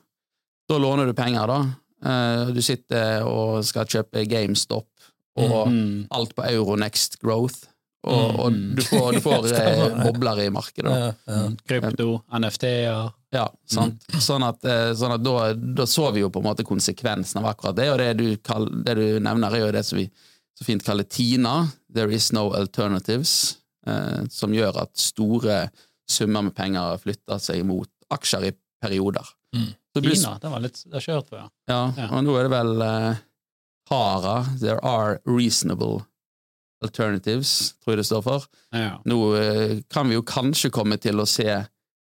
da 0.68 0.78
låner 0.80 1.08
du 1.08 1.14
penger, 1.16 1.46
da. 1.50 1.58
Eh, 2.06 2.52
Du 2.56 2.60
sitter 2.64 3.24
og 3.28 3.64
skal 3.64 3.86
kjøpe 3.88 4.24
GameStop 4.28 4.88
og 5.36 5.68
Mm. 5.68 6.06
alt 6.10 6.34
på 6.36 6.44
Euronext 6.48 7.18
Growth, 7.20 7.66
og, 8.06 8.32
Mm. 8.32 8.40
og 8.40 8.76
du 8.76 8.82
får, 8.82 9.12
du 9.12 9.20
får 9.20 9.46
eh, 9.60 10.04
bobler 10.04 10.40
i 10.46 10.48
markedet. 10.50 10.92
Ja, 10.92 11.12
ja. 11.26 11.48
Krypto, 11.68 12.22
NFT-er 12.32 13.12
Ja, 13.36 13.44
sant? 13.68 14.00
Sånn 14.22 14.44
at, 14.46 14.64
eh, 14.64 14.92
sånn 14.96 15.12
at 15.16 15.22
da, 15.26 15.52
da 15.52 15.84
så 15.90 16.08
vi 16.14 16.22
jo 16.24 16.30
på 16.32 16.40
en 16.40 16.48
måte 16.48 16.64
konsekvensen 16.66 17.42
av 17.42 17.50
akkurat 17.52 17.76
det, 17.76 17.90
og 17.92 17.98
det 18.00 18.10
du, 18.20 18.26
kall, 18.46 18.68
det 18.86 18.94
du 18.96 19.04
nevner, 19.20 19.52
er 19.58 19.66
jo 19.66 19.72
det 19.76 19.84
som 19.88 19.98
vi 20.00 20.06
så 20.56 20.64
fint 20.64 20.84
kaller 20.86 21.04
TINA, 21.04 21.56
There 21.92 22.12
is 22.12 22.30
no 22.32 22.46
alternatives, 22.56 23.58
eh, 23.86 24.24
som 24.32 24.54
gjør 24.56 24.78
at 24.86 24.94
store 24.96 25.66
summer 26.08 26.42
med 26.48 26.54
penger 26.56 26.96
flytter 27.02 27.40
seg 27.42 27.64
mot 27.68 27.88
aksjer 28.14 28.48
i 28.48 28.52
perioder. 28.82 29.26
Mm. 29.56 29.70
Blir- 29.96 30.12
Kina, 30.16 30.34
det 30.40 30.50
var 30.52 30.60
litt, 30.60 30.80
det 30.84 30.98
har 31.00 31.14
hørt 31.16 31.30
ja. 31.32 31.44
Ja, 31.68 31.80
Ja. 31.96 32.08
og 32.12 32.24
nå 32.24 32.34
er 32.38 32.48
det 32.48 32.52
vel 32.52 32.82
eh, 32.84 33.16
HARA, 33.90 34.34
There 34.60 34.80
are 34.84 35.20
reasonable 35.24 36.04
alternatives, 36.84 37.74
tror 37.82 37.94
jeg 37.94 38.02
det 38.02 38.06
står 38.10 38.22
for. 38.26 38.44
Ja. 38.76 38.98
Nå 39.08 39.18
eh, 39.40 39.78
kan 39.92 40.08
vi 40.10 40.18
jo 40.18 40.24
kanskje 40.26 40.70
komme 40.74 40.98
til 41.00 41.20
å 41.22 41.26
se 41.28 41.48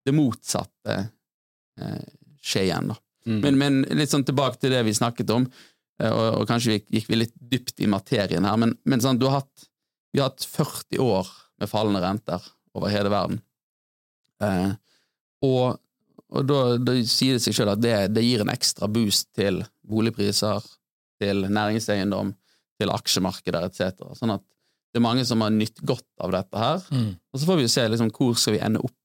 det 0.07 0.15
motsatte 0.15 0.99
eh, 1.81 2.05
skje 2.43 2.67
igjen, 2.69 2.93
da. 2.93 2.99
Mm. 3.27 3.39
Men, 3.43 3.59
men 3.59 3.99
litt 3.99 4.13
sånn 4.13 4.27
tilbake 4.27 4.61
til 4.63 4.71
det 4.71 4.85
vi 4.87 4.95
snakket 4.95 5.33
om, 5.35 5.49
eh, 6.03 6.13
og, 6.13 6.43
og 6.43 6.51
kanskje 6.51 6.79
gikk, 6.79 6.87
gikk 6.99 7.09
vi 7.11 7.23
litt 7.25 7.35
dypt 7.55 7.83
i 7.83 7.91
materien 7.91 8.47
her, 8.47 8.61
men, 8.63 8.77
men 8.87 9.03
sånn, 9.03 9.19
du 9.19 9.27
har 9.29 9.41
hatt, 9.41 9.67
vi 10.15 10.23
har 10.23 10.31
hatt 10.31 10.47
40 10.47 11.03
år 11.03 11.33
med 11.61 11.73
fallende 11.73 12.05
renter 12.05 12.47
over 12.77 12.93
hele 12.93 13.11
verden. 13.13 13.43
Eh, 14.45 14.71
og 15.47 15.77
og 16.35 16.47
da, 16.47 16.61
da 16.83 16.97
sier 17.07 17.37
det 17.37 17.45
seg 17.45 17.55
sjøl 17.55 17.73
at 17.73 17.83
det, 17.83 17.95
det 18.17 18.25
gir 18.25 18.43
en 18.43 18.53
ekstra 18.53 18.89
boost 18.91 19.31
til 19.37 19.61
boligpriser, 19.87 20.65
til 21.23 21.47
næringseiendom, 21.47 22.33
til 22.77 22.93
aksjemarkeder 22.93 23.69
etc. 23.69 24.03
Sånn 24.19 24.35
at 24.35 24.43
det 24.93 25.01
er 25.01 25.05
mange 25.07 25.25
som 25.29 25.43
har 25.45 25.53
nytt 25.55 25.81
godt 25.87 26.09
av 26.25 26.33
dette 26.35 26.61
her. 26.61 26.83
Mm. 26.91 27.11
Og 27.15 27.41
så 27.41 27.49
får 27.49 27.61
vi 27.61 27.67
jo 27.67 27.73
se 27.73 27.87
liksom, 27.93 28.11
hvor 28.17 28.37
skal 28.41 28.57
vi 28.57 28.63
ende 28.67 28.83
opp, 28.85 28.96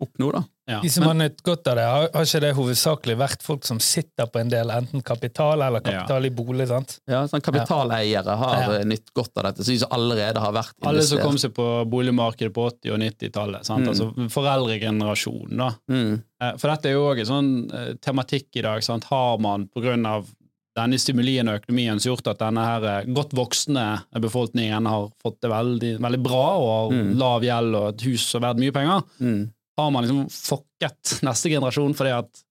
opp 0.00 0.18
nå, 0.18 0.30
da. 0.32 0.44
Ja. 0.68 0.80
De 0.82 0.88
som 0.92 1.02
har 1.08 1.14
nytt 1.16 1.40
godt 1.42 1.66
av 1.66 1.76
det, 1.78 1.84
har, 1.88 2.08
har 2.14 2.26
ikke 2.28 2.40
det 2.44 2.50
hovedsakelig 2.54 3.14
vært 3.18 3.42
folk 3.42 3.64
som 3.64 3.78
sitter 3.80 4.26
på 4.30 4.38
en 4.38 4.50
del 4.52 4.68
enten 4.70 5.00
kapital 5.02 5.62
eller 5.64 5.80
kapital 5.80 6.26
i 6.28 6.30
bolig? 6.30 6.66
sant? 6.68 6.98
Ja, 7.08 7.22
sånn 7.26 7.40
Kapitaleiere 7.42 8.36
har 8.36 8.60
Ja. 8.60 8.74
eh, 8.78 8.84
nytt 8.84 9.10
godt 9.16 9.32
av 9.40 9.44
dette, 9.48 9.64
så 9.64 9.72
de 9.72 9.78
som 9.78 9.88
allerede 9.96 10.38
har 10.38 10.52
vært 10.52 10.74
investert. 10.76 10.88
Alle 10.92 11.02
som 11.02 11.18
kom 11.24 11.38
seg 11.40 11.54
på 11.56 11.66
boligmarkedet 11.88 12.52
på 12.54 12.68
80- 12.70 12.92
og 12.94 13.00
90-tallet. 13.00 13.64
sant? 13.64 13.82
Mm. 13.86 13.88
Altså 13.88 14.28
foreldregenerasjonen, 14.28 15.56
da. 15.56 15.70
Mm, 15.90 16.22
Eh, 16.40 16.52
For 16.56 16.70
dette 16.70 16.86
er 16.86 16.92
jo 16.92 17.06
òg 17.10 17.18
en 17.18 17.26
sånn 17.26 17.48
eh, 17.74 17.94
tematikk 17.98 18.54
i 18.54 18.62
dag. 18.62 18.80
Sant? 18.86 19.02
Har 19.10 19.38
man 19.42 19.68
av 20.06 20.28
denne 20.76 20.94
stimulien 21.00 21.48
og 21.48 21.58
økonomien 21.64 21.98
som 21.98 22.12
har 22.12 22.16
gjort 22.16 22.28
at 22.30 22.38
denne 22.38 22.62
her 22.62 23.04
godt 23.12 23.30
voksne 23.34 24.04
befolkningen 24.22 24.86
har 24.86 25.08
fått 25.20 25.40
det 25.42 25.50
veldig, 25.50 25.98
veldig 25.98 26.22
bra 26.22 26.44
og 26.56 26.68
har 26.92 26.92
Mm. 27.02 27.18
lav 27.18 27.42
gjeld 27.42 27.74
og 27.74 27.88
et 27.94 28.00
hus 28.06 28.22
som 28.30 28.44
er 28.44 28.54
verdt 28.54 28.60
mye 28.60 28.72
penger, 28.72 29.02
mm, 29.20 29.50
har 29.78 29.90
man 29.94 30.04
liksom 30.04 30.28
fucket 30.32 31.18
neste 31.26 31.50
generasjon 31.52 31.94
fordi 31.98 32.12
at 32.18 32.44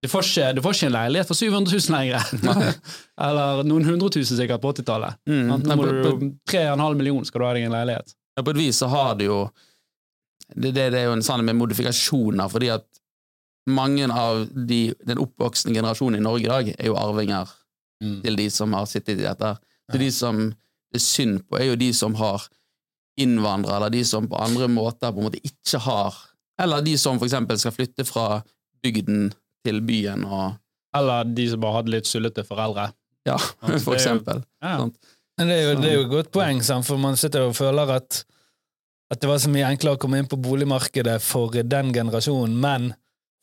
du 0.00 0.08
får 0.08 0.24
ikke, 0.24 0.46
du 0.56 0.62
får 0.64 0.76
ikke 0.76 0.86
en 0.88 0.94
leilighet 0.94 1.28
for 1.28 1.36
700 1.36 1.74
000 1.76 1.92
lenger. 1.92 2.76
Eller 3.26 3.60
noen 3.68 3.84
hundre 3.84 4.08
tusen 4.14 4.38
sikkert 4.38 4.62
på 4.62 4.70
80-tallet. 4.72 5.18
mm. 5.28 5.42
Nå 5.50 5.76
må 5.76 5.84
du 5.84 5.90
på, 5.98 6.12
jo 6.14 6.30
3,5 6.48 6.96
millioner 6.96 7.28
skal 7.28 7.42
du 7.42 7.46
ha 7.46 7.50
deg 7.58 7.66
en 7.68 7.74
leilighet. 7.76 8.14
ja, 8.38 8.44
på 8.46 8.54
et 8.54 8.60
vis 8.62 8.80
så 8.80 8.88
har 8.88 9.18
du 9.20 9.26
jo 9.26 9.40
det, 10.54 10.72
det, 10.72 10.86
det 10.94 11.02
er 11.02 11.10
jo 11.10 11.18
en 11.18 11.22
sannhet 11.22 11.50
med 11.50 11.60
modifikasjoner, 11.60 12.48
fordi 12.50 12.72
at 12.74 12.86
mange 13.70 14.08
av 14.08 14.46
de, 14.50 14.80
den 15.06 15.20
oppvoksende 15.20 15.76
generasjonen 15.76 16.18
i 16.18 16.24
Norge 16.24 16.46
i 16.48 16.50
dag 16.50 16.72
er 16.78 16.88
jo 16.90 16.96
arvinger 16.98 17.56
Mm. 18.00 18.22
til 18.24 18.36
de 18.38 18.46
som 18.48 18.72
har 18.72 18.86
sittet 18.88 19.18
i 19.18 19.24
dette. 19.26 19.48
Så 19.92 19.98
de 20.00 20.06
som 20.08 20.38
det 20.48 20.96
er 20.96 21.02
synd 21.04 21.42
på, 21.44 21.58
er 21.60 21.66
jo 21.68 21.74
de 21.76 21.90
som 21.92 22.14
har 22.16 22.46
innvandrere, 23.20 23.76
eller 23.76 23.92
de 23.92 24.00
som 24.08 24.24
på 24.24 24.38
andre 24.40 24.70
måter 24.72 25.12
på 25.12 25.20
en 25.20 25.26
måte 25.28 25.42
ikke 25.44 25.82
har 25.84 26.16
Eller 26.60 26.82
de 26.84 26.96
som 27.00 27.18
eksempel 27.22 27.58
skal 27.60 27.72
flytte 27.74 28.04
fra 28.08 28.42
bygden 28.84 29.30
til 29.64 29.80
byen 29.84 30.24
og 30.24 30.58
Eller 30.96 31.24
de 31.24 31.44
som 31.52 31.60
bare 31.62 31.76
hadde 31.78 31.92
litt 31.94 32.08
sullete 32.10 32.42
foreldre. 32.44 32.88
Ja, 33.28 33.36
for 33.84 33.92
jo- 33.92 33.96
eksempel. 33.98 34.40
Ja. 34.62 34.78
Men 35.38 35.48
det 35.48 35.56
er 35.56 35.62
jo, 35.68 35.74
det 35.80 35.90
er 35.90 35.94
jo 35.94 36.06
et 36.06 36.10
godt 36.12 36.32
poeng, 36.34 36.58
sant? 36.66 36.84
for 36.88 36.98
man 37.00 37.16
sitter 37.16 37.46
og 37.46 37.54
føler 37.56 37.92
at, 37.94 38.24
at 39.12 39.20
det 39.22 39.28
var 39.30 39.38
så 39.40 39.48
mye 39.52 39.68
enklere 39.70 39.96
å 39.96 40.00
komme 40.02 40.18
inn 40.20 40.26
på 40.28 40.36
boligmarkedet 40.42 41.14
for 41.22 41.54
den 41.62 41.92
generasjonen, 41.94 42.56
men 42.60 42.90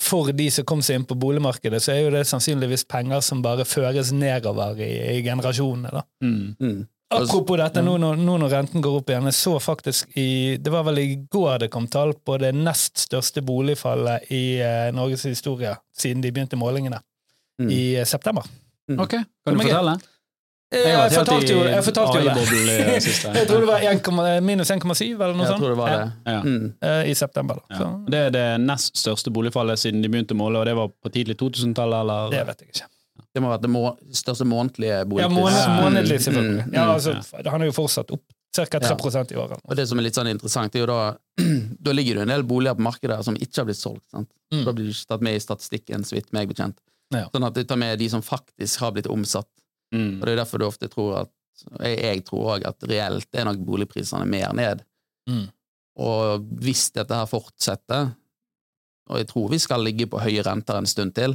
for 0.04 0.30
de 0.36 0.46
som 0.54 0.68
kom 0.68 0.84
seg 0.86 1.00
inn 1.00 1.08
på 1.10 1.16
boligmarkedet, 1.18 1.80
så 1.82 1.96
er 1.96 2.04
jo 2.04 2.12
det 2.14 2.26
sannsynligvis 2.30 2.84
penger 2.86 3.24
som 3.26 3.40
bare 3.42 3.66
føres 3.66 4.12
nedover 4.14 4.78
i, 4.84 4.92
i 5.16 5.24
generasjonene. 5.26 5.90
da. 5.96 6.04
Mm. 6.22 6.54
Mm. 6.62 6.84
Apropos 7.10 7.56
dette, 7.58 7.80
nå 7.82 7.94
når, 7.98 8.18
nå 8.20 8.34
når 8.42 8.50
renten 8.52 8.82
går 8.84 8.98
opp 9.00 9.10
igjen, 9.14 9.24
jeg 9.30 9.34
så 9.38 9.54
faktisk 9.64 10.10
i 10.20 10.58
Det 10.60 10.72
var 10.74 10.84
vel 10.84 10.98
i 11.00 11.06
går 11.32 11.60
det 11.64 11.70
kom 11.72 11.86
tall 11.88 12.12
på 12.14 12.36
det 12.42 12.50
nest 12.56 12.98
største 13.06 13.40
boligfallet 13.48 14.28
i 14.36 14.60
eh, 14.60 14.90
Norges 14.92 15.24
historie 15.30 15.72
siden 15.96 16.22
de 16.22 16.32
begynte 16.36 16.60
målingene, 16.60 17.00
Mm. 17.60 17.70
i 17.74 17.96
eh, 17.98 18.04
september. 18.06 18.44
Ok, 19.00 19.10
kan 19.18 19.56
du 19.56 19.64
fortelle? 19.64 19.96
Jeg, 20.70 20.84
Jeg 20.84 20.98
Jeg 21.00 21.12
fortalte 21.16 21.54
jo, 21.54 21.64
jeg 21.64 21.84
fortalte 21.84 22.20
jo 22.20 22.34
det. 22.36 23.02
Siste. 23.08 23.32
Jeg 23.34 23.48
tror 23.48 23.64
det 23.64 23.68
var 23.72 23.80
1, 23.88 24.44
minus 24.44 24.70
1,7 24.70 25.16
eller 25.16 25.34
noe 25.34 25.46
Jeg 25.48 25.54
sånt 25.54 25.64
tror 25.64 25.70
det 25.74 25.78
var 25.80 25.90
Ja, 25.90 25.98
det. 26.04 26.12
Ja. 26.36 26.42
Mm. 26.44 26.74
eh, 26.84 27.10
i 27.10 27.14
september. 27.16 27.56
da. 27.56 27.64
Ja. 27.72 27.78
Så, 27.80 27.88
Det 28.12 28.20
er 28.28 28.30
det 28.36 28.46
nest 28.68 28.98
største 29.00 29.32
boligfallet 29.34 29.80
siden 29.80 30.04
de 30.04 30.10
begynte 30.12 30.36
å 30.36 30.42
måle, 30.44 30.60
og 30.60 30.66
det 30.70 30.76
var 30.76 30.92
på 30.92 31.10
tidlig 31.16 31.38
2000-tallet, 31.40 31.98
eller? 32.04 32.30
det 32.36 32.44
vet 32.52 32.62
jeg 32.62 32.70
ikke. 32.76 32.88
Det 33.38 33.44
må 33.44 33.52
ha 33.52 33.58
vært 33.58 33.66
det 33.68 33.72
må 33.74 33.84
største 34.18 34.48
månedlige 34.50 34.96
Ja, 34.98 35.06
boligpris. 35.06 35.38
måned, 35.38 35.62
Ja. 35.62 35.76
månedlig, 35.84 36.18
selvfølgelig. 36.26 36.66
Mm, 36.66 36.74
Ja, 36.74 36.84
mm. 36.88 36.94
altså, 36.96 37.46
Han 37.54 37.62
er 37.62 37.70
jo 37.70 37.76
fortsatt 37.78 38.12
opp 38.18 38.24
ca. 38.58 38.80
3% 38.82 39.32
i 39.32 39.38
året. 39.38 39.60
Og 39.70 39.76
det 39.78 39.86
som 39.88 40.00
er 40.00 40.06
litt 40.08 40.16
sånn 40.18 40.30
interessant, 40.32 40.74
er 40.76 40.80
jo 40.82 40.88
da 40.90 41.18
Da 41.86 41.92
ligger 41.94 42.16
det 42.18 42.22
en 42.26 42.34
del 42.34 42.44
boliger 42.44 42.74
på 42.80 42.82
markedet 42.88 43.20
som 43.28 43.36
ikke 43.38 43.62
har 43.62 43.68
blitt 43.70 43.78
solgt. 43.78 44.10
sant? 44.10 44.30
Mm. 44.52 44.64
Da 44.66 44.72
blir 44.74 44.86
du 44.88 44.92
ikke 44.96 45.08
tatt 45.14 45.22
med 45.22 45.36
i 45.38 45.44
statistikken, 45.44 46.02
så 46.04 46.16
vidt 46.18 46.34
meg 46.34 46.50
bekjent. 46.50 46.78
Ja. 47.14 47.28
Sånn 47.30 47.46
at 47.46 47.54
du 47.54 47.64
tar 47.64 47.78
med 47.78 48.00
de 48.00 48.10
som 48.10 48.22
faktisk 48.26 48.80
har 48.82 48.92
blitt 48.96 49.08
omsatt. 49.08 49.48
Mm. 49.94 50.18
Og 50.20 50.26
det 50.26 50.34
er 50.34 50.42
derfor 50.44 50.60
du 50.60 50.66
ofte 50.66 50.90
tror 50.90 51.22
at 51.22 51.30
Jeg, 51.80 51.98
jeg 52.02 52.26
tror 52.26 52.58
òg 52.58 52.66
at 52.68 52.84
reelt 52.86 53.28
er 53.34 53.46
nok 53.46 53.58
boligprisene 53.66 54.26
mer 54.30 54.54
ned. 54.54 54.84
Mm. 55.30 55.48
Og 55.98 56.44
hvis 56.62 56.92
dette 56.94 57.16
her 57.18 57.26
fortsetter, 57.26 58.12
og 59.10 59.18
jeg 59.18 59.28
tror 59.32 59.50
vi 59.50 59.58
skal 59.58 59.82
ligge 59.82 60.06
på 60.12 60.20
høye 60.22 60.44
renter 60.46 60.78
en 60.78 60.86
stund 60.86 61.16
til, 61.16 61.34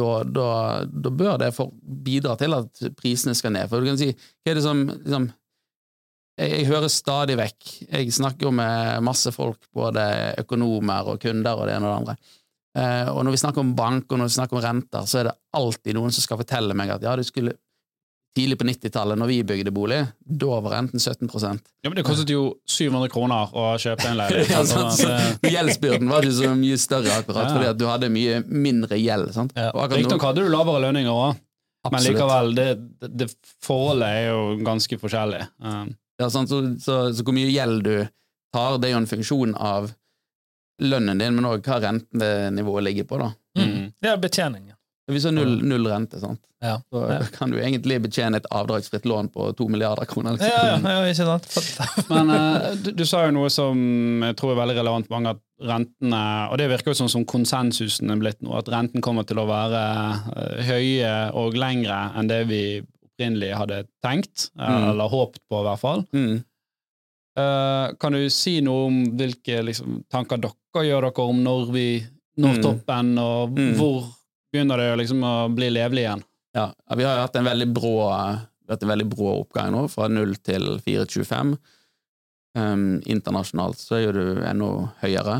da, 0.00 0.14
da, 0.24 0.48
da 0.88 1.12
bør 1.12 1.36
det 1.42 1.52
for, 1.56 1.70
bidra 1.80 2.36
til 2.40 2.56
at 2.56 2.82
prisene 2.98 3.36
skal 3.36 3.54
ned. 3.54 3.68
For 3.70 3.80
du 3.80 3.90
kan 3.90 4.00
si, 4.00 4.10
hva 4.10 4.52
er 4.52 4.58
det 4.58 4.64
som 4.64 4.82
liksom, 4.88 5.28
jeg, 6.40 6.50
jeg 6.54 6.68
hører 6.70 6.92
stadig 6.92 7.36
vekk 7.40 7.70
Jeg 7.84 8.12
snakker 8.16 8.48
jo 8.48 8.52
med 8.56 9.04
masse 9.06 9.32
folk, 9.34 9.60
både 9.76 10.04
økonomer 10.40 11.12
og 11.12 11.20
kunder 11.22 11.58
og 11.58 11.68
det 11.68 11.76
ene 11.76 11.88
og 11.88 11.92
det 11.92 11.98
andre. 12.00 12.36
Eh, 12.78 13.08
og 13.10 13.24
når 13.26 13.34
vi 13.34 13.42
snakker 13.42 13.64
om 13.64 13.74
bank 13.76 14.12
og 14.12 14.20
når 14.20 14.30
vi 14.30 14.36
snakker 14.38 14.58
om 14.58 14.64
renter, 14.64 15.08
så 15.10 15.20
er 15.20 15.30
det 15.30 15.38
alltid 15.58 15.98
noen 15.98 16.14
som 16.14 16.24
skal 16.24 16.40
fortelle 16.40 16.76
meg 16.78 16.94
at 16.94 17.04
ja, 17.06 17.16
du 17.18 17.26
skulle 17.26 17.56
tidlig 18.36 18.56
på 18.60 18.66
90-tallet, 18.68 19.18
når 19.18 19.26
vi 19.26 19.36
bygde 19.42 19.72
bolig, 19.74 19.98
da 20.22 20.58
var 20.62 20.70
renten 20.76 21.00
17% 21.02 21.58
Ja, 21.82 21.90
men 21.90 21.96
Det 21.98 22.04
kostet 22.06 22.30
jo 22.30 22.44
700 22.70 23.08
kroner 23.10 23.50
å 23.58 23.64
kjøpe 23.82 24.06
en 24.06 24.20
leilighet. 24.20 24.50
ja, 24.54 24.60
altså, 24.62 24.84
sant? 24.94 25.42
Gjeldsbyrden 25.50 26.10
var 26.12 26.22
ikke 26.26 26.36
så 26.38 26.52
mye 26.54 26.78
større, 26.78 27.16
akkurat, 27.18 27.48
Ja. 27.48 27.54
fordi 27.56 27.70
at 27.72 27.80
du 27.80 27.86
hadde 27.90 28.10
mye 28.14 28.40
mindre 28.46 28.98
gjeld. 29.00 29.32
Sant? 29.34 29.56
Ja. 29.58 29.72
Riktignok 29.74 30.22
hadde 30.28 30.44
du 30.46 30.52
lavere 30.52 30.84
lønninger 30.86 31.10
òg, 31.10 31.40
men 31.90 32.04
likevel, 32.06 32.54
det, 32.54 32.68
det, 33.02 33.10
det 33.24 33.30
forholdet 33.66 34.08
er 34.20 34.24
jo 34.30 34.40
ganske 34.66 35.00
forskjellig. 35.02 35.42
Um, 35.64 35.94
Ja, 36.20 36.28
sant? 36.30 36.50
Så, 36.52 36.58
så, 36.84 37.00
så 37.16 37.24
hvor 37.24 37.32
mye 37.32 37.48
gjeld 37.48 37.82
du 37.86 37.94
tar, 38.52 38.76
det 38.78 38.90
er 38.90 38.94
jo 38.94 39.00
en 39.00 39.10
funksjon 39.10 39.54
av 39.56 39.90
lønnen 40.80 41.18
din, 41.20 41.34
men 41.36 41.46
òg 41.48 41.64
hva 41.66 41.78
rentenivået 41.82 42.84
ligger 42.86 43.06
på. 43.08 43.18
da. 43.20 43.30
mm. 43.58 43.86
Det 44.00 44.10
er 44.10 44.20
betjeningen. 44.20 44.76
Hvis 45.10 45.22
du 45.26 45.28
har 45.28 45.34
null, 45.36 45.56
null 45.66 45.86
rente, 45.90 46.20
sant? 46.22 46.40
Ja. 46.60 46.74
så 46.92 47.00
kan 47.32 47.48
du 47.50 47.56
egentlig 47.56 47.96
betjene 48.04 48.36
et 48.36 48.46
avdragsfritt 48.52 49.06
lån 49.08 49.30
på 49.32 49.46
to 49.56 49.64
milliarder 49.72 50.04
kroner. 50.04 50.34
liksom. 50.36 50.50
Ja, 50.52 50.76
ja, 50.76 50.90
ja, 51.00 51.06
ikke 51.08 51.24
sant? 51.24 51.46
Men 52.12 52.28
uh, 52.30 52.74
du, 52.84 52.90
du 52.92 53.04
sa 53.08 53.22
jo 53.24 53.30
noe 53.32 53.48
som 53.50 53.80
jeg 54.26 54.36
tror 54.36 54.52
er 54.52 54.58
veldig 54.60 54.76
relevant 54.82 55.08
for 55.08 55.16
mange, 55.16 55.32
at 55.38 55.40
rentene 55.70 56.20
Og 56.52 56.58
det 56.60 56.68
virker 56.72 56.92
jo 56.92 56.98
sånn 57.00 57.08
som 57.12 57.24
konsensusen 57.28 58.12
er 58.12 58.20
blitt 58.20 58.42
nå, 58.44 58.52
at 58.60 58.68
renten 58.72 59.00
kommer 59.04 59.24
til 59.28 59.40
å 59.40 59.46
være 59.48 59.80
eh, 60.36 60.60
høye 60.68 61.14
og 61.36 61.56
lengre 61.56 61.98
enn 62.20 62.28
det 62.28 62.42
vi 62.52 62.60
opprinnelig 62.84 63.50
hadde 63.56 63.82
tenkt, 64.04 64.50
eh, 64.60 64.68
Mm. 64.70 64.86
eller 64.92 65.08
håpet 65.12 65.40
på, 65.48 65.58
i 65.60 65.66
hvert 65.66 65.80
fall. 65.82 66.04
Mm. 66.16 66.38
Uh, 67.40 67.92
kan 68.00 68.12
du 68.12 68.24
si 68.32 68.58
noe 68.64 68.86
om 68.88 68.96
hvilke 69.16 69.60
liksom, 69.64 70.00
tanker 70.12 70.40
dere 70.42 70.84
gjør 70.86 71.06
dere 71.08 71.24
om 71.30 71.42
når 71.44 71.68
vi 71.72 71.84
når 72.40 72.56
Mm. 72.56 72.62
toppen, 72.64 73.18
og 73.18 73.50
Mm. 73.58 73.74
hvor 73.76 74.08
begynner 74.52 74.80
det 74.80 74.88
liksom 75.02 75.22
å 75.26 75.34
bli 75.54 75.70
levelig 75.72 76.06
igjen? 76.06 76.24
Ja, 76.56 76.66
ja, 76.74 76.96
vi 76.98 77.06
har 77.06 77.16
jo 77.18 77.26
hatt 77.26 77.36
en 77.38 77.46
veldig 77.46 77.68
brå, 77.74 77.94
hatt 78.70 78.82
en 78.82 78.90
veldig 78.90 79.06
brå 79.12 79.36
oppgang 79.44 79.70
nå, 79.74 79.84
fra 79.92 80.08
0 80.10 80.34
til 80.46 80.72
4,25. 80.82 81.54
Um, 82.58 82.98
internasjonalt 83.06 83.78
så 83.78 83.94
er 83.94 84.08
jo 84.08 84.14
du 84.16 84.24
enda 84.42 84.70
høyere. 85.04 85.36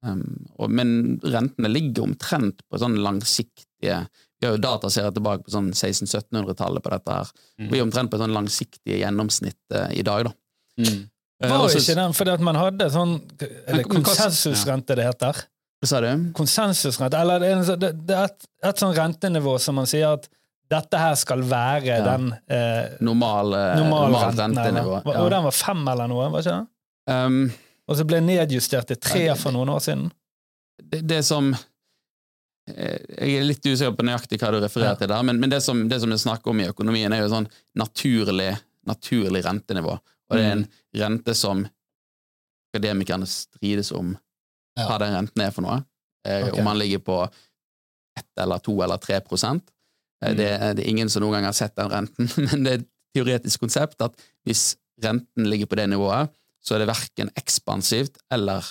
Um, 0.00 0.22
og, 0.56 0.70
men 0.72 1.18
rentene 1.20 1.68
ligger 1.68 2.06
omtrent 2.06 2.62
på 2.72 2.78
sånn 2.80 2.94
langsiktige 3.04 3.98
Vi 4.40 4.46
har 4.48 4.54
jo 4.54 4.62
dataserier 4.64 5.12
tilbake 5.12 5.44
på 5.44 5.52
sånn 5.52 5.66
1600-1700-tallet 5.74 6.80
på 6.80 6.92
dette 6.94 7.16
her. 7.18 7.32
Mm. 7.60 7.66
Vi 7.68 7.76
er 7.76 7.84
omtrent 7.84 8.12
på 8.12 8.20
sånn 8.22 8.32
langsiktige 8.32 9.02
gjennomsnitt 9.02 9.60
uh, 9.76 9.90
i 9.92 10.00
dag, 10.06 10.30
da. 10.30 10.32
Mm. 10.80 11.02
Eh, 11.44 11.52
Var 11.52 11.66
jo 11.68 11.80
ikke 11.82 11.98
den 11.98 12.16
fordi 12.16 12.32
at 12.32 12.44
man 12.44 12.56
hadde 12.56 12.86
sånn 12.92 13.18
Er 13.40 13.76
det 13.76 13.84
hva- 13.84 14.00
konsensusrente 14.00 14.96
det 14.96 15.04
heter? 15.10 15.42
Sa 15.86 16.00
du? 16.04 16.10
Konsensusrente, 16.36 17.16
eller 17.16 17.40
det 17.40 17.48
er, 17.48 17.56
en 17.56 17.64
sånn- 17.64 17.80
det, 17.80 18.12
er 18.16 18.24
et, 18.28 18.46
et 18.68 18.76
sånn 18.82 18.92
rentenivå 18.94 19.54
som 19.60 19.78
man 19.80 19.86
sier 19.88 20.10
at 20.18 20.26
dette 20.70 20.98
her 21.00 21.14
skal 21.18 21.40
være 21.42 21.86
Ja. 21.96 22.02
den 22.04 22.26
eh, 22.52 22.90
Normal, 23.00 23.54
eh, 23.56 23.76
normale 23.80 24.20
rentenivået. 24.36 25.06
Ja. 25.08 25.22
Og 25.24 25.30
den 25.32 25.42
var 25.48 25.56
fem 25.56 25.88
eller 25.88 26.06
noe, 26.12 26.28
var 26.30 26.44
ikke 26.44 26.58
det? 26.60 26.68
Um, 27.14 27.40
Og 27.88 27.96
så 27.96 28.04
ble 28.06 28.20
nedjustert 28.22 28.86
til 28.92 29.00
tre 29.02 29.24
for 29.40 29.50
noen 29.56 29.72
år 29.72 29.80
siden. 29.82 30.10
det, 30.84 31.00
det 31.08 31.24
som 31.24 31.48
eh, 32.68 32.98
Jeg 33.18 33.40
er 33.40 33.48
litt 33.48 33.64
usikker 33.66 33.96
på 33.96 34.04
nøyaktig 34.06 34.38
hva 34.38 34.52
du 34.52 34.60
refererer 34.60 34.92
Ja. 34.94 35.00
til 35.00 35.08
der, 35.08 35.22
men, 35.26 35.40
men 35.40 35.50
det 35.50 35.62
som 35.64 35.88
det 35.88 36.00
som 36.04 36.10
vi 36.12 36.16
snakker 36.20 36.50
om 36.52 36.60
i 36.60 36.68
økonomien, 36.68 37.12
er 37.12 37.24
jo 37.24 37.32
sånn 37.32 37.48
naturlig, 37.74 38.52
naturlig 38.86 39.42
rentenivå. 39.48 39.96
Og 40.30 40.36
det 40.36 40.44
er 40.44 40.52
en 40.60 40.66
rente 40.94 41.34
som 41.34 41.64
akademikerne 42.74 43.26
strides 43.26 43.90
om 43.96 44.12
Ja. 44.80 44.88
hva 44.88 44.98
den 45.02 45.14
renten 45.14 45.42
er 45.44 45.50
for 45.54 45.62
noe. 45.66 45.78
Eh, 46.26 46.48
Ok. 46.48 46.58
Om 46.58 46.64
man 46.64 46.78
ligger 46.80 46.98
på 47.04 47.18
ett 48.18 48.26
eller 48.42 48.58
to 48.58 48.74
eller 48.82 48.98
tre 49.00 49.20
prosent. 49.20 49.70
Eh, 50.24 50.34
det, 50.34 50.50
Mm. 50.60 50.76
det 50.76 50.84
er 50.84 50.88
ingen 50.90 51.08
som 51.10 51.22
noen 51.22 51.32
gang 51.38 51.44
har 51.48 51.52
sett 51.56 51.76
den 51.76 51.88
renten, 51.90 52.28
men 52.50 52.64
det 52.64 52.72
er 52.72 52.78
et 52.82 52.88
teoretisk 53.14 53.60
konsept 53.60 54.00
at 54.04 54.14
hvis 54.46 54.76
renten 55.02 55.46
ligger 55.48 55.66
på 55.66 55.76
det 55.76 55.88
nivået, 55.90 56.28
så 56.62 56.74
er 56.74 56.78
det 56.82 56.88
verken 56.90 57.30
ekspansivt 57.40 58.18
eller 58.30 58.64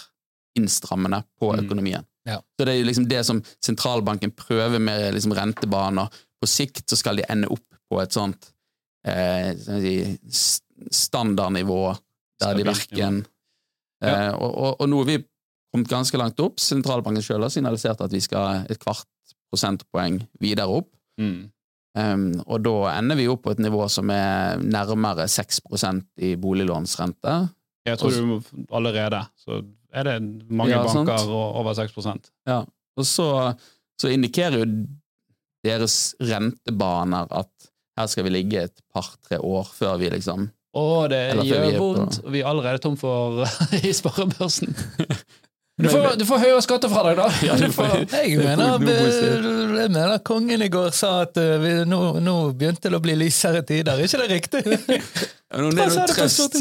innstrammende 0.55 1.23
på 1.39 1.53
Mm. 1.55 1.65
økonomien. 1.65 2.05
Ja. 2.27 2.37
Så 2.59 2.65
det 2.65 2.73
er 2.75 2.79
jo 2.79 2.85
liksom 2.85 3.07
det 3.09 3.23
som 3.25 3.41
sentralbanken 3.63 4.31
prøver 4.31 4.79
med 4.79 5.13
liksom 5.15 5.31
rentebaner. 5.33 6.09
På 6.39 6.47
sikt 6.47 6.85
så 6.89 6.95
skal 6.99 7.15
de 7.17 7.23
ende 7.29 7.47
opp 7.49 7.65
på 7.89 8.01
et 8.03 8.11
sånt 8.13 8.51
eh, 9.07 9.55
standardnivå 10.91 11.95
der 12.39 12.53
de 12.55 12.63
verken 12.67 13.25
eh, 14.03 14.29
og, 14.35 14.51
og, 14.55 14.81
og 14.81 14.93
har 14.99 15.05
vi 15.09 15.17
kommet 15.71 15.91
ganske 15.91 16.19
langt 16.19 16.39
opp. 16.43 16.59
Sentralbanken 16.61 17.23
selv 17.25 17.45
har 17.45 17.53
signalisert 17.53 18.01
at 18.01 18.13
vi 18.13 18.21
skal 18.23 18.65
et 18.69 18.81
kvart 18.81 19.07
prosentpoeng 19.49 20.21
videre 20.41 20.69
opp. 20.79 20.91
Mm. 21.21 21.49
Um, 21.97 22.25
og 22.45 22.61
da 22.63 22.75
ender 22.93 23.17
vi 23.17 23.27
opp 23.31 23.43
på 23.47 23.53
et 23.55 23.61
nivå 23.63 23.87
som 23.91 24.11
er 24.13 24.61
nærmere 24.61 25.25
6% 25.29 26.03
i 26.25 26.35
boliglånsrente. 26.39 27.39
Jeg 27.89 27.97
tror 27.97 28.13
du 28.13 28.65
allerede 28.75 29.23
så 29.39 29.63
er 29.89 30.05
det 30.05 30.17
mange 30.51 30.75
Ja, 30.75 30.83
banker 30.85 31.31
over 31.33 31.73
6% 31.73 32.29
Ja. 32.47 32.61
Og 32.99 33.05
så, 33.07 33.55
så 34.01 34.11
indikerer 34.11 34.59
jo 34.59 34.67
deres 35.65 36.15
rentebaner 36.21 37.27
at 37.31 37.51
her 37.99 38.07
skal 38.07 38.27
vi 38.27 38.33
ligge 38.35 38.63
et 38.67 38.81
par-tre 38.93 39.39
år 39.39 39.67
før 39.73 39.97
vi 39.99 40.11
liksom 40.13 40.49
Å, 40.77 40.85
det 41.09 41.23
vi 41.39 41.47
gjør 41.49 41.65
er 41.65 41.79
vondt. 41.81 42.19
Vi 42.29 42.43
er 42.43 42.47
allerede 42.47 42.83
tom 42.83 42.95
for 42.99 43.41
i 43.81 43.89
sparebørsen. 43.95 44.75
Du 45.79 45.87
får, 45.87 46.17
du 46.19 46.25
får 46.27 46.41
høyere 46.43 46.61
skattefradrag, 46.65 47.15
da! 47.21 47.27
Ja, 47.47 47.53
du 47.55 47.69
får- 47.71 47.93
Jeg 48.11 48.33
er 48.35 48.41
mener, 48.43 49.77
jeg 49.79 49.91
mener 49.95 50.17
kongen 50.27 50.61
i 50.61 50.67
går 50.67 50.89
sa 50.91 51.21
at 51.23 51.37
eh, 51.39 51.53
vi, 51.61 51.69
nå, 51.87 51.99
nå 52.19 52.33
begynte 52.59 52.91
det 52.91 52.99
å 52.99 53.03
bli 53.03 53.15
lysere 53.15 53.61
tider. 53.63 53.95
Er 53.95 54.03
ikke 54.09 54.19
det 54.19 54.27
riktig? 54.33 54.63
Ja, 54.67 55.61
nå, 55.63 55.69
det 55.77 55.85
er 55.85 55.95
det 55.95 56.07
trøst. 56.11 56.59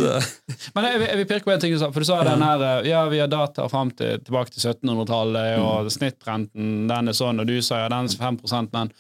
Men 0.77 0.87
jeg, 0.87 1.03
jeg 1.09 1.19
vil 1.19 1.29
pirke 1.33 1.49
på 1.51 1.55
en 1.57 1.65
ting 1.65 1.75
du 1.75 1.81
sa, 1.83 1.91
for 1.91 2.07
du 2.07 2.09
sa 2.09 2.21
den 2.29 2.47
her 2.47 2.63
eh, 2.69 2.89
Ja, 2.93 3.03
vi 3.11 3.19
har 3.19 3.31
data 3.33 3.67
frem 3.73 3.91
til, 3.99 4.23
tilbake 4.23 4.55
til 4.55 4.63
1700-tallet, 4.71 5.59
og 5.67 5.91
snittrenten 5.93 6.73
den 6.91 7.11
er 7.11 7.19
sånn, 7.19 7.43
og 7.43 7.51
du 7.51 7.59
sa 7.65 7.83
ja, 7.83 7.91
den 7.91 8.07
er 8.07 8.23
5 8.23 8.41
men 8.71 8.95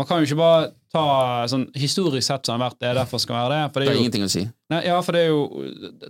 man 0.00 0.08
kan 0.08 0.22
jo 0.22 0.26
ikke 0.26 0.40
bare 0.42 0.70
ta 0.90 1.06
sånn 1.52 1.68
historisk 1.78 2.26
sett 2.26 2.48
som 2.48 2.56
har 2.58 2.70
vært, 2.70 2.80
det 2.82 2.88
er 2.90 2.98
derfor 2.98 3.20
skal 3.22 3.36
være 3.44 3.54
det. 3.54 3.64
For 3.74 3.78
Det 3.84 3.86
det 3.86 3.92
er 3.92 3.98
jo, 4.00 4.02
ingenting 4.08 4.24
å 4.26 4.30
si. 4.32 4.42
nei, 4.72 4.80
ja, 4.88 4.96
for 5.04 5.14
det 5.14 5.26
er 5.28 5.30
jo 5.30 5.42
Det 5.62 6.08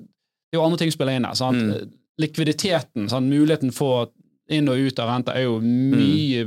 er 0.57 0.61
jo 0.61 0.63
andre 0.65 0.79
ting 0.81 0.93
som 0.93 0.97
spiller 0.97 1.19
inn 1.19 1.27
her. 1.29 1.37
Sant? 1.37 1.59
Mm. 1.61 1.99
Likviditeten, 2.23 3.09
sånn, 3.11 3.29
muligheten 3.31 3.73
for 3.75 4.11
inn 4.53 4.69
og 4.69 4.77
ut 4.83 4.99
av 5.01 5.09
renta 5.09 5.33
er 5.39 5.47
jo 5.47 5.59
mye 5.63 6.43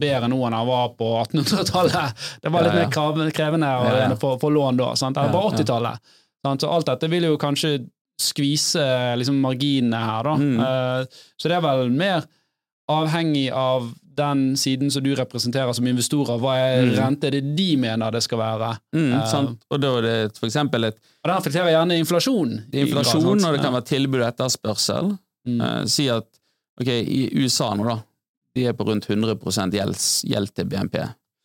bedre 0.00 0.28
nå 0.30 0.38
enn 0.46 0.54
den 0.56 0.68
var 0.68 0.92
på 0.96 1.08
1800-tallet. 1.26 2.22
Det 2.42 2.52
var 2.54 2.64
litt 2.66 2.76
Ja, 2.78 2.86
ja. 3.04 3.14
mer 3.18 3.32
krevende 3.36 3.70
å- 3.76 3.96
Ja, 3.98 4.08
for 4.16 4.50
lån 4.54 4.78
da. 4.80 4.92
Sant? 4.96 5.16
Eller 5.20 5.32
på 5.34 5.42
Ja, 5.42 5.50
ja. 5.50 5.56
80-tallet. 5.58 6.12
Sant? 6.46 6.60
Så 6.64 6.70
alt 6.72 6.86
dette 6.86 7.10
vil 7.12 7.26
jo 7.28 7.36
kanskje 7.40 7.74
skvise 8.20 8.84
liksom, 9.16 9.40
marginene 9.40 9.96
her, 10.00 10.22
da. 10.24 10.34
Mm. 10.36 10.60
Uh, 10.60 11.20
så 11.40 11.48
det 11.48 11.56
er 11.58 11.64
vel 11.64 11.90
mer 11.90 12.24
avhengig 12.90 13.50
av 13.52 13.90
den 14.20 14.42
siden 14.60 14.92
som 14.92 15.04
du 15.04 15.10
representerer 15.18 15.72
som 15.76 15.88
investorer. 15.88 16.38
Hva 16.40 16.56
er 16.60 16.84
Mm. 16.86 16.94
rente 16.98 17.30
det 17.32 17.42
de 17.56 17.70
mener 17.80 18.12
det 18.12 18.22
skal 18.22 18.38
være? 18.38 18.70
Mm, 18.94 19.12
uh, 19.12 19.24
sant? 19.30 19.64
Og 19.70 19.80
da 19.80 19.94
er 19.98 20.06
det 20.06 20.38
for 20.38 20.46
eksempel 20.46 20.84
et 20.90 20.98
Og 21.24 21.28
den 21.28 21.36
reflekterer 21.36 21.72
gjerne 21.72 21.98
inflasjon. 22.00 22.54
det 22.70 22.80
er 22.80 22.86
inflasjon, 22.86 23.44
og 23.44 23.56
det 23.56 23.60
kan 23.64 23.74
være 23.74 23.88
tilbud 23.90 24.20
og 24.20 24.28
etterspørsel. 24.28 25.10
Mm. 25.48 25.60
Uh, 25.60 25.84
si 25.86 26.08
at 26.08 26.28
ok, 26.80 26.88
i 26.88 27.30
USA 27.40 27.74
nå, 27.74 27.84
da, 27.88 27.98
de 28.56 28.66
er 28.66 28.72
på 28.76 28.86
rundt 28.88 29.06
100 29.08 29.70
gjelds, 29.72 30.24
gjeld 30.26 30.54
til 30.54 30.66
BNP. 30.66 30.96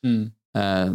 Mm. 0.05 0.31
Eh, 0.55 0.91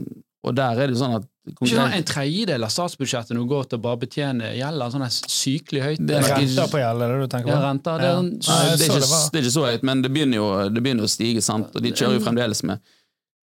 og 0.46 0.56
der 0.56 0.80
er 0.80 0.90
det 0.90 0.98
sånn 0.98 1.18
at 1.18 1.26
En 1.48 2.04
tredjedel 2.04 2.62
av 2.66 2.68
statsbudsjettet 2.70 3.32
nå 3.34 3.46
går 3.48 3.64
til 3.70 3.78
å 3.78 3.82
bare 3.82 3.96
betjene 4.02 4.50
gjelda. 4.58 4.90
Sånn 4.92 5.06
sykelig 5.08 5.82
høyt. 5.86 6.02
Det 6.06 6.16
er 6.18 6.20
nok 6.26 6.34
Renter 6.36 6.68
på 6.68 6.80
gjeld, 6.82 7.02
er 7.02 7.08
det 7.14 7.20
du 7.22 7.26
tenker 7.32 7.48
Ja, 7.48 7.56
på? 7.56 7.64
renter. 7.64 7.98
Det 7.98 8.04
er 8.04 8.10
Ja. 8.10 8.16
sånn 8.20 8.30
Nei, 8.30 8.36
det, 8.40 8.44
er 8.44 8.90
ikke, 8.90 9.00
det 9.00 9.32
det 9.32 9.38
er 9.40 9.44
ikke 9.46 9.56
så 9.56 9.64
høyt, 9.70 9.82
men 9.82 10.02
det 10.02 10.10
begynner 10.12 10.36
jo, 10.36 10.68
det 10.68 10.82
begynner 10.84 11.04
å 11.08 11.10
stige, 11.10 11.42
sant? 11.42 11.74
og 11.74 11.82
de 11.82 11.92
kjører 11.92 12.18
jo 12.20 12.24
fremdeles 12.26 12.62
med 12.62 12.80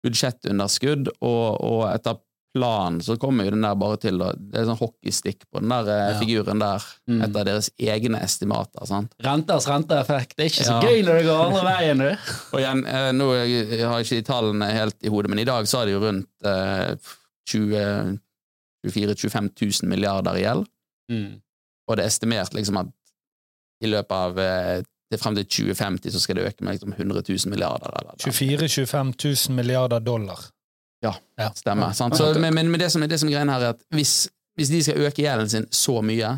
budsjettunderskudd, 0.06 1.08
og, 1.20 1.60
og 1.60 1.82
etter 1.92 2.18
planen 2.54 2.98
så 3.04 3.14
kommer 3.20 3.44
jo 3.46 3.52
den 3.54 3.62
der 3.62 3.76
bare 3.78 3.96
til 4.02 4.16
å 4.18 4.32
Det 4.34 4.58
er 4.58 4.64
sånn 4.66 4.78
hockeystikk 4.80 5.44
på 5.52 5.60
den 5.60 5.68
der 5.70 5.86
eh, 5.86 6.12
Ja. 6.14 6.18
figuren 6.18 6.58
der, 6.58 6.82
Mm. 7.08 7.22
etter 7.22 7.44
deres 7.44 7.70
egne 7.78 8.18
estimater. 8.22 8.86
sant? 8.86 9.12
Renters 9.22 9.66
renteeffekt. 9.66 10.34
Det 10.36 10.46
er 10.46 10.50
ikke 10.50 10.66
så 10.66 10.82
Ja. 10.82 10.88
gøy 10.88 11.04
når 11.04 11.18
det 11.20 11.26
går 11.26 11.44
andre 11.46 11.62
veien, 11.62 11.98
du. 11.98 12.10
Og 12.54 12.58
igjen, 12.60 12.86
eh, 12.86 13.12
nå 13.12 13.28
jeg, 13.46 13.78
jeg 13.78 13.86
har 13.86 14.00
ikke 14.00 14.18
de 14.18 14.22
tallene 14.22 14.70
helt 14.72 14.96
i 15.02 15.08
hodet, 15.08 15.28
men 15.30 15.38
i 15.38 15.44
dag 15.44 15.64
så 15.66 15.82
er 15.82 15.86
det 15.86 15.92
jo 15.94 16.00
rundt 16.00 16.26
eh, 16.44 16.96
20 17.48 18.18
24 18.86 19.14
000-25 19.14 19.50
000 19.82 19.88
milliarder 19.90 20.36
i 20.40 20.44
gjeld, 20.46 20.66
Mm. 21.10 21.40
og 21.88 21.96
det 21.96 22.04
er 22.04 22.06
estimert 22.06 22.52
liksom 22.54 22.76
at 22.78 22.86
i 23.82 23.88
løpet 23.90 24.12
av 24.14 24.38
eh, 24.38 24.82
til 25.10 25.18
frem 25.18 25.34
til 25.34 25.44
2050 25.74 26.12
så 26.14 26.20
skal 26.22 26.36
det 26.38 26.44
øke 26.46 26.62
med 26.64 26.76
liksom 26.76 26.92
100 26.94 27.22
000 27.28 27.50
milliarder. 27.50 27.90
Eller, 27.98 28.14
24 28.22 28.68
000-25 28.86 29.48
000 29.50 29.56
milliarder 29.56 29.98
dollar. 30.00 30.38
Stemmer. 31.56 31.92
Sant? 31.92 32.14
Så, 32.16 32.28
men 32.38 32.54
men, 32.54 32.72
det, 32.78 32.90
som, 32.92 33.02
det 33.02 33.18
som 33.18 33.28
er 33.28 33.32
greien 33.34 33.48
her, 33.48 33.60
er 33.60 33.74
at 33.74 33.82
hvis, 33.90 34.28
hvis 34.54 34.68
de 34.70 34.82
skal 34.84 35.00
øke 35.08 35.22
gjelden 35.24 35.48
sin 35.50 35.66
så 35.72 35.98
mye, 36.04 36.30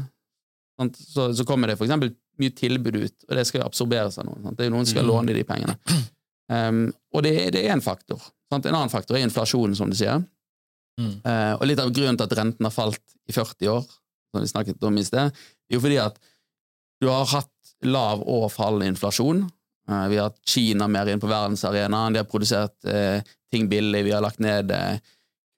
sant, 0.80 0.96
så, 0.96 1.28
så 1.36 1.44
kommer 1.44 1.68
det 1.68 1.76
for 1.78 1.84
eksempel 1.84 2.14
mye 2.40 2.50
tilbud 2.56 2.96
ut, 2.96 3.16
og 3.28 3.36
det 3.36 3.46
skal 3.46 3.66
absorberes 3.66 4.16
av 4.18 4.24
noen. 4.30 4.42
Sant? 4.46 4.56
Det 4.56 4.64
er 4.64 4.70
jo 4.70 4.74
noen 4.78 4.86
som 4.86 4.94
skal 4.96 5.04
Mm. 5.04 5.10
låne 5.12 5.34
de 5.36 5.44
pengene. 5.44 5.76
Um, 6.48 6.86
og 7.12 7.22
det, 7.26 7.52
det 7.52 7.66
er 7.66 7.72
en 7.76 7.82
faktor. 7.84 8.22
Sant? 8.50 8.64
En 8.66 8.74
annen 8.78 8.90
faktor 8.90 9.16
er 9.18 9.26
inflasjonen, 9.26 9.76
som 9.76 9.90
du 9.92 9.96
sier. 9.98 10.22
Mm. 11.00 11.14
Eh, 11.24 11.54
og 11.56 11.64
litt 11.68 11.80
av 11.82 11.92
grunnen 11.94 12.18
til 12.18 12.28
at 12.28 12.36
renten 12.38 12.68
har 12.68 12.74
falt 12.74 13.16
i 13.28 13.34
40 13.34 13.72
år, 13.72 13.86
som 14.32 14.44
vi 14.44 14.50
snakket 14.50 14.86
om 14.88 14.98
i 15.00 15.06
sted, 15.06 15.32
er 15.32 15.76
jo 15.76 15.80
fordi 15.82 15.98
at 16.02 16.18
du 17.02 17.08
har 17.10 17.26
hatt 17.32 17.74
lav 17.82 18.22
og 18.28 18.46
fallende 18.52 18.92
inflasjon. 18.92 19.44
Eh, 19.88 20.04
vi 20.12 20.20
har 20.20 20.30
hatt 20.30 20.42
Kina 20.46 20.88
mer 20.90 21.10
inn 21.10 21.22
på 21.22 21.30
verdensarenaen, 21.30 22.14
de 22.14 22.22
har 22.22 22.30
produsert 22.30 22.76
eh, 22.88 23.24
ting 23.52 23.68
billig, 23.72 24.04
vi 24.06 24.14
har 24.14 24.24
lagt 24.24 24.42
ned 24.42 24.70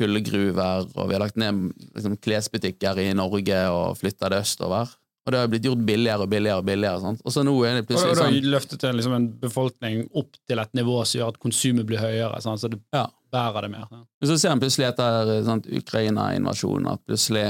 kullgruver, 0.00 0.88
og 0.96 1.08
vi 1.08 1.14
har 1.14 1.22
lagt 1.22 1.38
ned 1.38 1.70
liksom, 1.94 2.16
klesbutikker 2.22 2.98
i 3.02 3.12
Norge 3.14 3.60
og 3.70 3.98
flytta 4.00 4.30
det 4.32 4.42
østover. 4.42 4.90
Og 5.24 5.32
det 5.32 5.40
har 5.40 5.48
blitt 5.48 5.64
gjort 5.64 5.84
billigere 5.88 6.26
og 6.26 6.32
billigere 6.32 6.60
og 6.60 6.66
billigere. 6.68 7.00
Sant? 7.00 7.22
Og 7.24 7.32
så 7.32 7.44
nå 7.46 7.54
er 7.64 7.78
det 7.78 7.86
plutselig 7.88 8.12
plutselig 8.12 8.26
og 8.26 8.34
da 8.34 8.42
har 8.42 8.50
løftet 8.56 8.82
en, 8.84 8.98
liksom 8.98 9.14
en 9.16 9.28
befolkning 9.40 10.02
opp 10.20 10.34
til 10.44 10.60
et 10.60 10.74
nivå 10.76 10.98
som 11.06 11.20
gjør 11.20 11.32
at 11.32 11.38
konsumet 11.40 11.88
blir 11.88 12.02
høyere, 12.02 12.40
Sant? 12.44 12.60
så 12.60 12.68
det 12.72 12.80
Ja. 12.92 13.06
Bærer 13.34 13.66
det 13.66 13.72
mer. 13.74 13.88
Ja. 13.90 14.00
Men 14.06 14.30
så 14.30 14.38
ser 14.40 14.54
en 14.54 14.62
plutselig 14.62 14.86
etter 14.92 15.34
sant, 15.46 15.66
Ukraina-invasjonen 15.82 16.88
at 16.94 17.02
plutselig, 17.06 17.48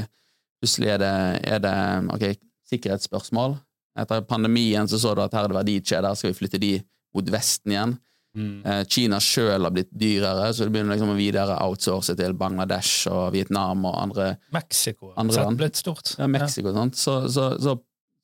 plutselig 0.63 0.95
er 0.97 1.03
det, 1.05 1.13
er 1.55 1.63
det 1.65 1.77
okay, 2.15 2.39
sikkerhetsspørsmål. 2.73 3.59
Etter 4.01 4.25
pandemien 4.27 4.89
så 4.91 4.99
så 4.99 5.13
du 5.15 5.23
at 5.23 5.35
her 5.37 5.47
er 5.47 5.53
det 5.53 5.61
verdikjeder, 5.61 6.17
skal 6.19 6.33
vi 6.33 6.39
flytte 6.41 6.59
de 6.63 6.73
mot 7.15 7.29
Vesten 7.31 7.75
igjen? 7.77 7.95
Mm. 8.35 8.55
Eh, 8.67 8.81
Kina 8.91 9.21
sjøl 9.23 9.63
har 9.63 9.71
blitt 9.71 9.93
dyrere, 9.95 10.49
så 10.51 10.67
det 10.67 10.73
begynner 10.75 10.97
liksom 10.97 11.13
å 11.13 11.19
videre 11.19 11.55
outsource 11.63 12.17
til 12.19 12.33
Bangladesh 12.35 13.07
og 13.07 13.29
Vietnam 13.37 13.85
og 13.87 13.95
andre 14.01 14.33
Mexico 14.57 15.13
Andre 15.23 15.45
land. 15.45 15.61
blitt 15.61 15.79
stort. 15.79 16.17
ja, 16.19 16.27
Mexico 16.27 16.73
ja. 16.73 16.75
sånt. 16.81 16.99
Så, 16.99 17.15
så, 17.31 17.53
så, 17.63 17.77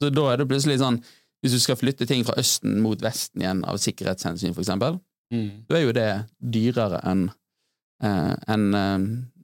så 0.03 0.11
da 0.11 0.25
er 0.33 0.43
det 0.43 0.49
plutselig 0.51 0.81
sånn 0.83 0.99
Hvis 1.41 1.55
du 1.55 1.61
skal 1.63 1.79
flytte 1.79 2.05
ting 2.11 2.21
fra 2.27 2.35
Østen 2.43 2.83
mot 2.85 3.01
Vesten 3.01 3.41
igjen 3.41 3.63
av 3.65 3.79
sikkerhetshensyn, 3.81 4.53
for 4.57 4.65
eksempel, 4.67 4.99
Mm. 5.31 5.63
så 5.71 5.77
er 5.79 5.83
jo 5.85 5.93
det 5.95 6.09
dyrere 6.43 6.99
enn 7.07 7.21
eh, 7.29 7.35
enn, 8.03 8.75
eh, 8.75 8.99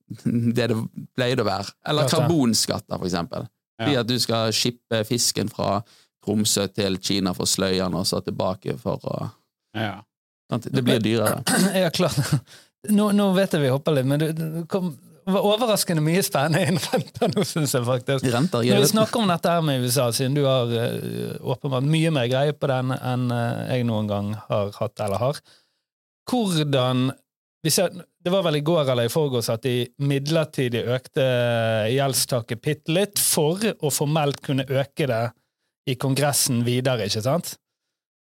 det 0.57 0.69
det 0.73 0.79
pleide 1.17 1.43
å 1.43 1.49
være. 1.49 1.73
Eller 1.89 2.09
karbonskatter, 2.11 2.99
for 2.99 3.07
eksempel. 3.09 3.49
Fordi 3.81 3.95
Ja. 3.95 4.01
at 4.01 4.09
du 4.09 4.19
skal 4.19 4.53
shippe 4.57 5.03
fisken 5.05 5.51
fra 5.53 5.83
Tromsø 6.25 6.67
til 6.73 6.99
Kina 6.99 7.35
for 7.35 7.45
å 7.47 7.95
og 7.95 8.07
så 8.07 8.23
tilbake 8.25 8.79
for 8.79 8.99
å 9.05 9.31
Ja. 9.77 10.03
Det 10.49 10.85
blir 10.85 11.01
dyrere. 11.03 11.43
Ja, 11.75 11.91
klart. 11.91 12.17
Nå, 12.89 13.11
nå 13.13 13.33
vet 13.35 13.53
jeg 13.53 13.63
vi 13.63 13.69
hopper 13.69 13.93
litt, 13.97 14.07
men 14.07 14.21
det, 14.21 14.67
kom, 14.71 14.93
var 15.27 15.43
overraskende 15.43 16.03
mye 16.07 16.23
spennende 16.23 16.63
innen 16.69 16.83
renter 16.93 17.33
nå, 17.35 17.43
syns 17.51 17.75
jeg 17.75 17.87
faktisk. 17.87 18.27
Renter 18.31 18.63
Når 18.63 18.85
vi 18.85 18.91
snakker 18.93 19.21
om 19.25 19.31
dette 19.33 19.55
her 19.57 19.65
med 19.67 19.83
USA, 19.83 20.07
siden 20.15 20.37
du 20.39 20.45
har 20.47 20.71
eh, 20.71 21.35
åpenbart 21.43 21.87
mye 21.91 22.13
mer 22.15 22.31
greie 22.31 22.55
på 22.55 22.71
den 22.71 22.95
enn 22.95 23.27
eh, 23.35 23.63
jeg 23.75 23.89
noen 23.91 24.11
gang 24.11 24.33
har 24.47 24.71
hatt 24.79 25.03
eller 25.03 25.23
har, 25.23 25.41
hvordan 26.31 27.09
vi 27.67 27.73
ser, 27.75 27.91
Det 28.26 28.33
var 28.35 28.42
vel 28.42 28.56
i 28.59 28.61
går 28.66 28.88
eller 28.90 29.06
i 29.06 29.11
forgårs 29.12 29.52
at 29.52 29.62
de 29.62 29.85
midlertidig 30.02 30.80
økte 30.90 31.23
gjeldstaket 31.92 32.59
bitte 32.59 32.90
litt 32.90 33.21
for 33.23 33.62
å 33.62 33.92
formelt 33.95 34.40
kunne 34.42 34.64
øke 34.66 35.06
det 35.06 35.21
i 35.87 35.95
Kongressen 35.95 36.64
videre, 36.66 37.06
ikke 37.06 37.23
sant? 37.23 37.52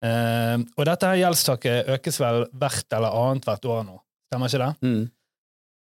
Eh, 0.04 0.58
og 0.60 0.90
dette 0.90 1.08
her 1.08 1.22
gjeldstaket 1.22 1.94
økes 1.96 2.20
vel 2.20 2.44
hvert 2.52 2.98
eller 2.98 3.16
annet 3.22 3.48
hvert 3.48 3.70
år 3.78 3.86
nå, 3.88 3.96
stemmer 4.28 4.52
ikke 4.52 4.64
det? 4.66 4.72
mm. 4.84 5.04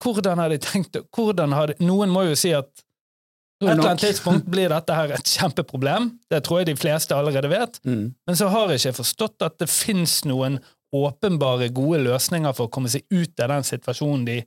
Hvordan 0.05 0.39
har 0.39 0.53
de 0.53 0.61
tenkt 0.61 0.99
hvordan 1.11 1.57
har 1.57 1.73
de, 1.73 1.75
Noen 1.83 2.11
må 2.13 2.23
jo 2.29 2.39
si 2.39 2.53
at 2.55 2.69
et 2.69 3.67
eller 3.67 3.89
annet 3.89 4.03
tidspunkt 4.07 4.47
blir 4.47 4.71
dette 4.71 4.93
her 4.93 5.17
et 5.17 5.35
kjempeproblem. 5.35 6.13
Det 6.31 6.43
tror 6.45 6.61
jeg 6.61 6.71
de 6.71 6.79
fleste 6.79 7.17
allerede 7.17 7.51
vet. 7.51 7.79
Mm. 7.83 8.13
Men 8.13 8.39
så 8.39 8.47
har 8.53 8.71
jeg 8.71 8.85
ikke 8.85 9.01
forstått 9.01 9.47
at 9.49 9.59
det 9.59 9.67
fins 9.73 10.21
noen 10.29 10.61
åpenbare, 10.95 11.67
gode 11.75 11.99
løsninger 12.05 12.53
for 12.55 12.67
å 12.67 12.71
komme 12.71 12.89
seg 12.91 13.03
ut 13.11 13.39
av 13.43 13.49
den 13.51 13.63
situasjonen 13.67 14.25
de 14.27 14.37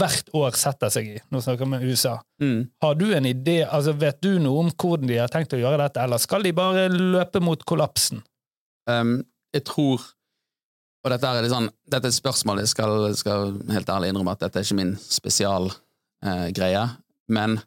hvert 0.00 0.30
år 0.34 0.54
setter 0.56 0.88
seg 0.94 1.08
i. 1.10 1.18
Nå 1.30 1.40
snakker 1.44 1.66
vi 1.68 1.76
om 1.76 1.82
USA. 1.90 2.14
Mm. 2.40 2.60
Har 2.82 2.94
du 2.98 3.04
en 3.14 3.26
idé, 3.28 3.58
altså 3.66 3.92
Vet 4.00 4.22
du 4.24 4.38
noe 4.40 4.62
om 4.64 4.70
hvordan 4.72 5.06
de 5.10 5.18
har 5.20 5.28
tenkt 5.28 5.52
å 5.52 5.60
gjøre 5.60 5.82
dette, 5.82 6.00
eller 6.02 6.18
skal 6.22 6.42
de 6.46 6.52
bare 6.56 6.86
løpe 6.88 7.42
mot 7.44 7.60
kollapsen? 7.68 8.22
Um, 8.88 9.20
jeg 9.54 9.64
tror 9.68 10.00
Og 11.04 11.10
dette 11.10 11.26
er, 11.28 11.46
sånn, 11.50 11.68
dette 11.90 12.06
er 12.06 12.12
et 12.12 12.16
spørsmål 12.16 12.60
jeg 12.62 12.70
skal, 12.72 12.92
skal 13.18 13.52
helt 13.74 13.88
ærlig 13.90 14.12
innrømme 14.12 14.32
at 14.36 14.44
dette 14.44 14.60
er 14.60 14.66
ikke 14.66 14.78
min 14.78 14.92
spesialgreie. 15.02 16.84
men 17.28 17.58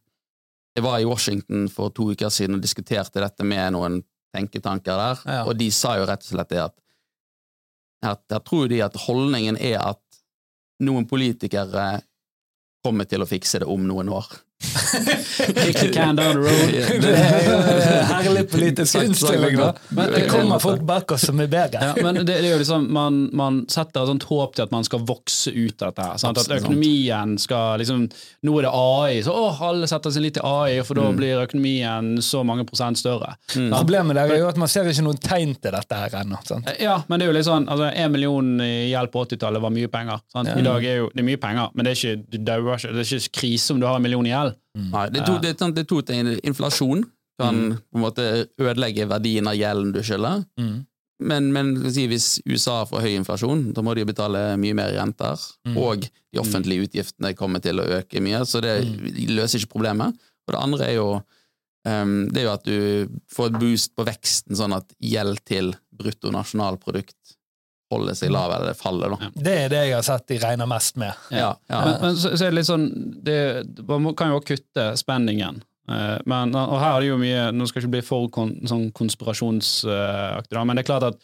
jeg 0.76 0.84
var 0.84 1.00
i 1.00 1.06
Washington 1.08 1.70
for 1.72 1.90
to 1.96 2.10
uker 2.12 2.30
siden 2.30 2.58
og 2.58 2.64
diskuterte 2.64 3.22
dette 3.24 3.44
med 3.48 3.74
noen 3.76 4.02
tenketanker 4.36 4.98
der, 5.00 5.22
Ja. 5.26 5.44
og 5.46 5.58
de 5.58 5.70
sa 5.72 5.96
jo 5.98 6.06
rett 6.06 6.20
og 6.20 6.32
slett 6.34 6.50
det 6.50 6.60
at 6.60 6.74
at 8.12 8.24
Jeg 8.30 8.44
tror 8.48 8.68
de 8.72 8.82
at 8.86 9.00
holdningen 9.06 9.58
er 9.58 9.80
at 9.82 10.02
noen 10.86 11.08
politikere 11.08 12.02
kommer 12.86 13.08
til 13.10 13.24
å 13.24 13.30
fikse 13.30 13.64
det 13.64 13.70
om 13.72 13.86
noen 13.88 14.12
år. 14.14 14.28
Kick 14.66 15.78
the 15.80 15.90
can 15.94 16.16
down 16.16 16.36
the 16.36 16.40
road. 16.40 17.02
Det 17.06 17.12
er 17.16 17.48
jo 17.48 17.58
herlig 18.10 18.44
politisk 18.52 18.96
lite 18.98 19.06
innstilling, 19.10 19.58
da. 19.60 19.72
Men 19.96 20.12
det 20.14 20.24
kommer 20.32 20.60
folk 20.64 20.82
bak 20.88 21.12
oss 21.16 21.26
som 21.30 21.40
er 21.44 21.50
bedre. 21.52 21.82
Ja, 21.82 21.94
men 22.04 22.16
det, 22.22 22.26
det 22.30 22.38
er 22.42 22.54
jo 22.56 22.60
liksom, 22.62 22.88
man, 22.94 23.20
man 23.36 23.62
setter 23.72 24.04
et 24.06 24.12
sånt 24.14 24.26
håp 24.30 24.56
til 24.58 24.66
at 24.66 24.74
man 24.74 24.86
skal 24.88 25.04
vokse 25.08 25.52
ut 25.54 25.82
av 25.86 25.94
dette. 25.94 26.08
sant? 26.24 26.40
At 26.42 26.52
økonomien 26.60 27.36
skal 27.42 27.80
liksom 27.82 28.08
Nå 28.46 28.56
er 28.60 28.68
det 28.68 28.72
AI, 28.78 29.22
så 29.26 29.34
å, 29.36 29.46
alle 29.70 29.88
setter 29.90 30.14
sin 30.14 30.24
lit 30.26 30.36
til 30.38 30.46
AI, 30.46 30.80
for 30.86 30.98
da 31.00 31.06
Mm. 31.06 31.18
blir 31.20 31.38
økonomien 31.44 32.08
så 32.26 32.40
mange 32.48 32.64
prosent 32.66 32.98
større. 32.98 33.36
Mm. 33.56 33.70
Problemet 33.72 34.18
der 34.18 34.32
er 34.34 34.40
jo 34.42 34.48
at 34.50 34.58
man 34.58 34.68
ser 34.72 34.88
ikke 34.90 35.04
noen 35.06 35.20
tegn 35.22 35.54
til 35.62 35.72
dette 35.76 36.00
her 36.00 36.16
ennå. 36.24 36.40
Ja, 36.82 36.96
men 37.08 37.20
det 37.22 37.28
er 37.28 37.30
jo 37.32 37.36
litt 37.38 37.46
sånn 37.48 37.68
altså, 37.70 37.92
En 37.94 38.12
million 38.12 38.48
i 38.66 38.90
hjelp 38.90 39.12
på 39.14 39.24
80-tallet 39.28 39.62
var 39.62 39.74
mye 39.76 39.90
penger. 39.94 40.24
Sant? 40.34 40.50
Ja. 40.50 40.58
I 40.60 40.66
dag 40.66 40.86
er 40.90 40.98
jo 41.04 41.10
det 41.14 41.22
er 41.22 41.28
mye 41.30 41.42
penger, 41.42 41.70
men 41.76 41.86
det 41.86 41.94
er 41.94 42.02
ikke. 42.02 42.42
Det 42.46 42.56
er 42.58 43.04
ikke 43.06 43.34
krise 43.40 43.76
om 43.76 43.80
du 43.84 43.86
har 43.88 44.00
en 44.00 44.06
million 44.06 44.26
i 44.26 44.34
gjeld. 44.34 44.55
Nei, 44.76 45.06
det 45.10 45.22
er, 45.22 45.26
to, 45.26 45.38
det, 45.42 45.50
er, 45.54 45.60
sånn- 45.62 45.74
det 45.76 45.86
er 45.86 45.90
to 45.92 46.02
ting. 46.02 46.28
Inflasjon 46.44 47.04
kan 47.40 47.56
Mm. 47.56 47.78
på 47.92 47.96
en 48.00 48.02
måte 48.06 48.26
ødelegge 48.60 49.08
verdien 49.08 49.48
av 49.48 49.56
gjelden 49.56 49.92
du 49.94 50.00
skylder. 50.02 50.46
Mm. 50.60 50.86
Men, 51.20 51.54
men 51.54 51.92
si, 51.92 52.08
hvis 52.12 52.42
USA 52.46 52.84
får 52.86 53.02
høy 53.06 53.14
inflasjon, 53.16 53.74
da 53.74 53.82
må 53.82 53.94
de 53.96 54.02
jo 54.04 54.10
betale 54.10 54.58
mye 54.60 54.76
mer 54.76 54.92
renter. 54.98 55.40
Mm. 55.68 55.78
Og 55.80 56.02
de 56.10 56.40
offentlige 56.42 56.88
utgiftene 56.90 57.34
kommer 57.36 57.60
til 57.64 57.80
å 57.80 57.86
øke 58.02 58.20
mye, 58.24 58.42
så 58.46 58.60
det 58.62 58.84
Mm. 58.84 59.30
løser 59.36 59.60
ikke 59.60 59.72
problemet. 59.78 60.14
Og 60.48 60.54
det 60.54 60.62
andre 60.62 60.86
er 60.90 60.96
jo 60.96 61.24
ehm, 61.88 62.28
det 62.34 62.42
er 62.42 62.46
jo 62.48 62.54
at 62.54 62.64
du 62.66 63.08
får 63.32 63.46
et 63.54 63.60
boost 63.62 63.96
på 63.96 64.04
veksten, 64.08 64.56
sånn 64.58 64.74
at 64.76 64.86
gjeld 65.00 65.40
til 65.46 65.76
bruttonasjonalprodukt 65.96 67.36
holder 67.94 68.18
seg 68.18 68.34
lav, 68.34 68.54
eller 68.56 68.78
faller, 68.78 69.14
da. 69.14 69.30
Det 69.36 69.56
er 69.66 69.72
det 69.72 69.84
jeg 69.86 69.96
har 69.96 70.06
sett 70.08 70.28
de 70.32 70.40
regner 70.42 70.70
mest 70.70 70.98
med. 71.02 71.14
Ja, 71.30 71.52
ja. 71.70 71.80
Men, 71.86 71.96
men 72.02 72.18
så, 72.18 72.34
så 72.34 72.48
er 72.48 72.54
det 72.54 72.60
litt 72.60 72.70
sånn 72.70 72.90
det, 73.26 73.38
Man 73.86 74.16
kan 74.18 74.34
jo 74.34 74.40
også 74.40 74.56
kutte 74.56 74.88
spenningen. 75.00 75.62
Eh, 75.92 76.18
men, 76.26 76.56
og 76.58 76.80
her 76.82 76.96
er 76.96 77.04
det 77.04 77.10
jo 77.12 77.18
mye 77.22 77.42
Nå 77.54 77.68
skal 77.70 77.78
jeg 77.78 77.86
ikke 77.86 77.94
bli 78.00 78.06
for 78.08 78.30
kon, 78.34 78.56
sånn 78.66 78.88
konspirasjonsaktig, 78.98 80.58
men 80.66 80.80
det 80.80 80.86
er 80.86 80.90
klart 80.90 81.10
at 81.12 81.20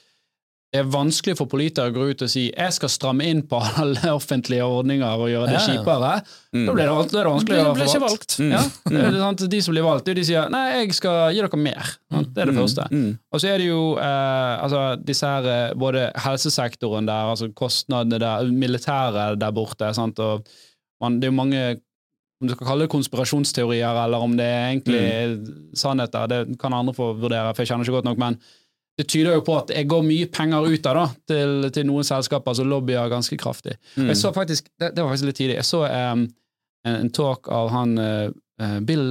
det 0.71 0.79
er 0.79 0.87
vanskelig 0.87 1.33
for 1.35 1.49
politikere 1.51 1.91
å 1.91 1.93
gå 1.97 2.05
ut 2.13 2.21
og 2.23 2.29
si 2.31 2.45
jeg 2.47 2.71
skal 2.77 2.89
stramme 2.93 3.25
inn 3.27 3.41
på 3.43 3.57
alle 3.81 4.13
offentlige 4.15 4.63
ordninger 4.63 5.19
og 5.19 5.27
gjøre 5.27 5.49
det 5.49 5.57
Ja, 5.57 5.63
ja. 5.65 5.73
kjipere. 5.81 6.11
Mm. 6.55 6.61
Da 6.69 6.75
blir 6.77 6.87
det, 6.87 6.93
det 7.11 7.23
vanskelig 7.27 7.57
å 7.59 7.73
få 7.75 7.99
valgt. 8.05 8.35
Mm. 8.39 8.53
Ja, 8.55 8.61
det 8.93 9.01
er 9.09 9.17
sant? 9.19 9.43
De 9.51 9.59
som 9.65 9.75
blir 9.75 9.83
valgt, 9.83 10.07
de 10.15 10.23
sier 10.29 10.47
nei, 10.53 10.61
jeg 10.77 10.95
skal 10.95 11.35
gi 11.35 11.43
dere 11.43 11.59
mer. 11.59 11.91
Sant? 12.13 12.31
Det 12.31 12.41
er 12.45 12.51
det 12.51 12.55
Mm. 12.55 12.61
første. 12.63 12.87
Mm. 12.91 13.11
Og 13.35 13.43
så 13.43 13.51
er 13.51 13.57
det 13.59 13.67
jo 13.67 13.81
eh, 13.99 14.53
altså, 14.63 14.81
disse 15.11 15.27
her, 15.33 15.49
eh, 15.57 15.73
både 15.75 16.05
helsesektoren 16.23 17.05
der, 17.11 17.31
altså 17.35 17.51
kostnadene 17.51 18.19
der, 18.23 18.47
militæret 18.63 19.39
der 19.43 19.51
borte. 19.51 19.91
Sant? 19.93 20.19
Og 20.23 20.47
man, 21.03 21.19
det 21.19 21.27
er 21.27 21.33
jo 21.33 21.39
mange 21.41 21.65
om 22.41 22.47
du 22.47 22.55
skal 22.55 22.65
kalle 22.71 22.87
det 22.87 22.89
konspirasjonsteorier, 22.95 23.99
eller 24.05 24.23
om 24.23 24.31
det 24.39 24.47
er 24.47 24.71
egentlig 24.71 25.03
sannheter, 25.77 26.25
det 26.31 26.39
kan 26.63 26.73
andre 26.73 26.95
få 26.97 27.11
vurdere, 27.19 27.51
for 27.53 27.61
jeg 27.61 27.69
kjenner 27.69 27.85
ikke 27.85 27.99
godt 27.99 28.07
nok, 28.07 28.17
men 28.23 28.39
det 28.99 29.07
tyder 29.09 29.37
jo 29.37 29.43
på 29.47 29.55
at 29.57 29.71
jeg 29.73 29.87
går 29.89 30.01
mye 30.05 30.27
penger 30.33 30.67
ut 30.67 30.87
av 30.89 30.97
da, 30.97 31.05
til, 31.31 31.51
til 31.73 31.85
noen 31.87 32.05
selskaper 32.05 32.53
som 32.57 32.69
lobbyer 32.69 33.11
ganske 33.11 33.37
kraftig. 33.39 33.75
Mm. 33.95 34.09
Jeg 34.11 34.17
så 34.19 34.33
faktisk, 34.35 34.63
det, 34.81 34.87
det 34.95 35.03
var 35.03 35.13
faktisk 35.13 35.29
litt 35.29 35.39
tidlig, 35.39 35.59
jeg 35.61 35.69
så 35.69 35.81
um, 35.87 36.25
en, 36.85 36.97
en 36.97 37.13
talk 37.15 37.49
av 37.53 37.71
han 37.71 37.89
eh, 38.01 38.27
eh, 38.61 38.79
Bill 38.85 39.05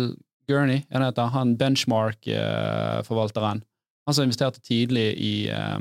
Gurney, 0.51 0.81
han 0.93 1.07
heter 1.07 1.33
han 1.33 1.57
Benchmark-forvalteren. 1.59 3.61
han 4.07 4.17
som 4.17 4.27
investerte 4.27 4.61
tidlig 4.67 5.09
i, 5.17 5.35
uh, 5.55 5.81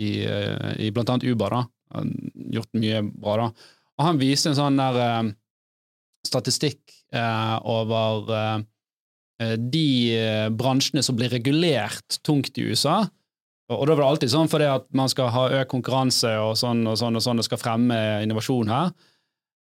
i, 0.00 0.10
uh, 0.24 0.70
i 0.80 0.90
blant 0.94 1.10
annet 1.12 1.28
Uber, 1.28 1.52
da. 1.52 1.60
Han 1.94 2.14
har 2.14 2.54
gjort 2.58 2.80
mye 2.80 2.98
bra, 3.12 3.34
da. 3.42 3.48
Og 3.98 4.06
han 4.06 4.20
viste 4.20 4.50
en 4.50 4.58
sånn 4.58 4.80
der 4.80 4.94
uh, 4.98 5.30
statistikk 6.26 6.80
eh, 7.14 7.56
over 7.68 8.32
eh, 8.34 8.58
eh, 9.42 9.54
de 9.58 9.88
eh, 10.16 10.48
bransjene 10.54 11.04
som 11.04 11.18
blir 11.18 11.32
regulert 11.32 12.20
tungt 12.26 12.58
i 12.58 12.68
USA. 12.68 13.02
Og, 13.68 13.82
da 13.86 13.94
var 13.94 14.02
det 14.04 14.10
alltid 14.12 14.32
sånn 14.32 14.48
fordi 14.48 14.68
at 14.72 14.86
man 14.96 15.10
skal 15.12 15.28
ha 15.34 15.46
økt 15.60 15.70
konkurranse 15.72 16.30
og 16.40 16.54
sånn 16.56 16.86
og 16.88 16.96
sånn 17.00 17.18
og 17.18 17.24
sånn, 17.24 17.40
og 17.42 17.44
skal 17.44 17.60
fremme 17.60 17.98
innovasjon 18.24 18.70
her. 18.72 18.94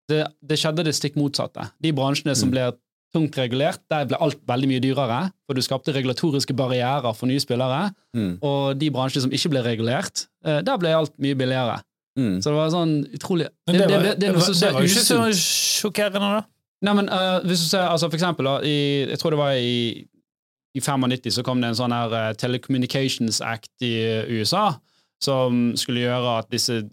Det, 0.07 0.21
det 0.45 0.57
skjedde 0.61 0.85
det 0.87 0.93
stikk 0.95 1.17
motsatte. 1.19 1.65
De 1.83 1.91
bransjene 1.97 2.35
som 2.37 2.47
Mm. 2.49 2.53
blir 2.53 2.75
tungt 3.15 3.37
regulert. 3.39 3.79
Der 3.89 4.05
ble 4.05 4.19
alt 4.21 4.39
veldig 4.47 4.67
mye 4.69 4.83
dyrere, 4.83 5.19
for 5.47 5.55
du 5.57 5.61
skapte 5.63 5.93
regulatoriske 5.95 6.53
barrierer 6.55 7.15
for 7.15 7.25
nye 7.27 7.39
spillere. 7.39 7.93
Mm. 8.15 8.37
Og 8.43 8.77
de 8.79 8.89
bransjene 8.93 9.25
som 9.25 9.31
ikke 9.31 9.51
ble 9.55 9.63
regulert, 9.65 10.27
eh, 10.45 10.61
der 10.61 10.77
ble 10.77 10.93
alt 10.95 11.13
mye 11.17 11.35
billigere. 11.39 11.79
Mm. 12.17 12.37
Så 12.41 12.49
det 12.51 12.57
var 12.57 12.69
sånn 12.73 12.93
utrolig 13.13 13.47
Men 13.67 13.75
det, 13.77 13.87
var, 13.91 14.03
det, 14.03 14.13
det 14.19 14.29
noe 14.33 14.41
som 14.41 14.73
var 14.73 14.81
jo 14.81 14.89
ikke 14.89 15.05
så 15.05 15.17
sjokkerende, 15.37 16.29
da. 16.39 16.45
Nei, 16.85 16.93
men 16.93 17.09
uh, 17.09 17.39
hvis 17.45 17.63
du 17.65 17.67
ser, 17.71 17.87
altså 17.89 18.09
for 18.09 18.17
eksempel, 18.17 18.45
da, 18.45 18.55
i, 18.61 19.05
jeg 19.09 19.19
tror 19.21 19.33
det 19.33 19.39
var 19.39 19.53
i, 19.57 20.07
i 20.77 20.83
95 20.83 21.33
så 21.33 21.43
kom 21.45 21.61
det 21.61 21.71
en 21.71 21.79
sånn 21.79 21.95
her 21.95 22.13
eh, 22.13 22.29
Telecommunications 22.39 23.41
Act 23.45 23.85
i 23.85 23.95
eh, 24.03 24.29
USA, 24.29 24.69
som 25.23 25.71
skulle 25.79 26.05
gjøre 26.05 26.37
at 26.43 26.51
disse 26.53 26.83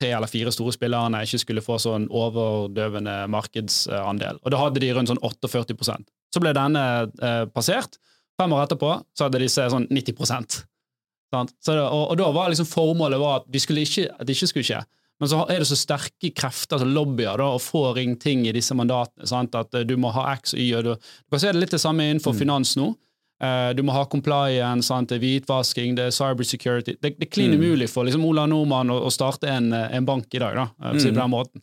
tre 0.00 0.12
eller 0.16 0.30
fire 0.30 0.52
store 0.54 0.72
spillerne 0.72 1.20
ikke 1.26 1.42
skulle 1.42 1.64
få 1.64 1.76
sånn 1.82 2.06
overdøvende 2.08 3.16
markedsandel. 3.32 4.40
Og 4.40 4.54
da 4.54 4.62
hadde 4.62 4.80
de 4.82 4.92
rundt 4.96 5.12
sånn 5.12 5.20
48% 5.20 6.08
Så 6.32 6.40
ble 6.40 6.54
denne 6.56 6.84
eh, 7.20 7.44
passert. 7.52 7.98
Fem 8.40 8.54
år 8.56 8.64
etterpå 8.64 8.94
så 9.12 9.26
hadde 9.26 9.42
disse 9.42 9.66
sånn 9.72 9.88
90 9.90 10.24
sant? 10.30 11.52
Så 11.62 11.76
det, 11.76 11.82
og, 11.84 12.04
og 12.12 12.16
da 12.18 12.30
var 12.34 12.50
liksom 12.50 12.68
formålet 12.70 13.20
var 13.20 13.42
at, 13.42 13.50
vi 13.52 13.60
ikke, 13.60 14.08
at 14.14 14.26
det 14.26 14.38
ikke 14.38 14.50
skulle 14.50 14.68
skje. 14.70 14.80
Men 15.20 15.28
så 15.28 15.42
er 15.52 15.58
det 15.60 15.66
så 15.68 15.76
sterke 15.76 16.30
krefter 16.34 16.78
som 16.80 16.88
lobbyer 16.94 17.36
da, 17.36 17.50
og 17.54 17.60
får 17.60 17.98
inn 18.00 18.16
ting 18.16 18.46
i 18.48 18.52
disse 18.56 18.72
mandatene. 18.74 19.26
Sant? 19.28 19.54
At 19.54 19.74
eh, 19.74 19.84
du 19.84 19.96
må 20.00 20.10
ha 20.16 20.32
X 20.38 20.54
og 20.54 20.60
Y. 20.60 20.72
og 20.78 20.84
Du, 20.84 20.94
du 20.94 21.30
kan 21.36 21.40
se 21.40 21.52
det 21.52 21.60
litt 21.60 21.70
det 21.76 21.80
samme 21.82 22.06
innenfor 22.08 22.32
finans 22.38 22.72
nå. 22.80 22.94
Eh, 23.42 23.72
du 23.76 23.82
må 23.82 23.92
ha 23.92 24.04
compliance, 24.04 24.86
sant? 24.88 25.08
det 25.08 25.16
er 25.16 25.24
hvitvasking, 25.24 25.94
det 25.96 26.06
er 26.08 26.10
cybersecurity. 26.16 26.96
Det, 27.00 27.14
det 27.18 27.26
er 27.28 27.30
klin 27.32 27.54
Mm. 27.56 27.86
for 27.88 28.04
liksom, 28.04 28.24
Ola 28.24 28.46
Nordmann 28.46 28.90
å, 28.90 28.98
å 29.06 29.10
starte 29.12 29.48
en, 29.48 29.72
eh, 29.72 29.88
en 29.96 30.04
bank 30.04 30.26
i 30.34 30.38
dag, 30.38 30.54
da, 30.54 30.66
på 30.80 30.98
den 30.98 31.30
måten. 31.30 31.62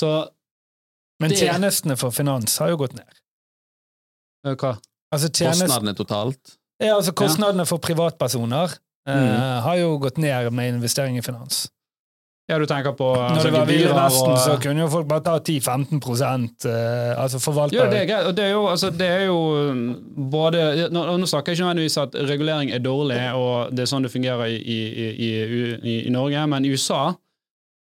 Så 0.00 0.28
Men 1.20 1.30
Det- 1.30 1.38
tjenestene 1.40 1.96
for 1.98 2.10
finans 2.12 2.58
har 2.58 2.68
jo 2.70 2.76
gått 2.76 2.94
ned. 2.94 3.08
hva? 4.44 4.78
Altså 5.12 5.28
tjenest, 5.32 5.62
Kostnadene 5.64 5.94
totalt. 5.96 6.56
ja, 6.80 6.94
altså 6.94 7.12
Kostnadene 7.12 7.66
for 7.66 7.78
privatpersoner 7.78 8.76
Mm. 9.08 9.62
har 9.62 9.76
jo 9.76 9.98
gått 9.98 10.18
ned 10.18 10.52
med 10.52 10.74
investering 10.74 11.16
i 11.16 11.22
finans. 11.22 11.70
Ja, 12.48 12.56
du 12.58 12.64
tenker 12.64 12.94
på 12.96 13.04
Når 13.12 13.24
altså, 13.34 13.50
det 13.50 13.52
var 13.58 13.66
Ville 13.68 13.88
nesten, 13.92 13.98
Vesten, 14.04 14.30
og- 14.32 14.38
så 14.40 14.54
kunne 14.62 14.80
jo 14.80 14.88
folk 14.88 15.08
bare 15.08 15.20
ta 15.26 15.34
10-15 15.38 16.00
prosent, 16.00 16.64
eh, 16.64 17.12
altså 17.20 17.38
forvalte 17.44 17.76
Ja, 17.76 17.84
det 17.92 18.10
er 18.10 18.32
det 18.32 18.44
er 18.46 18.50
jo, 18.54 18.62
altså, 18.70 18.88
det 18.90 19.08
er 19.08 19.24
jo 19.26 19.36
um, 19.68 19.82
både 20.32 20.88
Nå, 20.90 21.02
nå 21.20 21.26
snakker 21.28 21.52
jeg 21.52 21.58
ikke 21.58 21.66
nødvendigvis 21.66 21.98
at 22.00 22.16
regulering 22.30 22.72
er 22.72 22.78
dårlig, 22.80 23.18
og 23.36 23.74
det 23.76 23.84
er 23.84 23.90
sånn 23.92 24.02
det 24.06 24.12
fungerer 24.14 24.46
i, 24.48 24.56
i, 24.56 24.78
i, 25.12 25.28
i, 25.76 26.06
i 26.06 26.10
Norge, 26.14 26.46
men 26.48 26.64
i 26.64 26.72
USA 26.72 27.02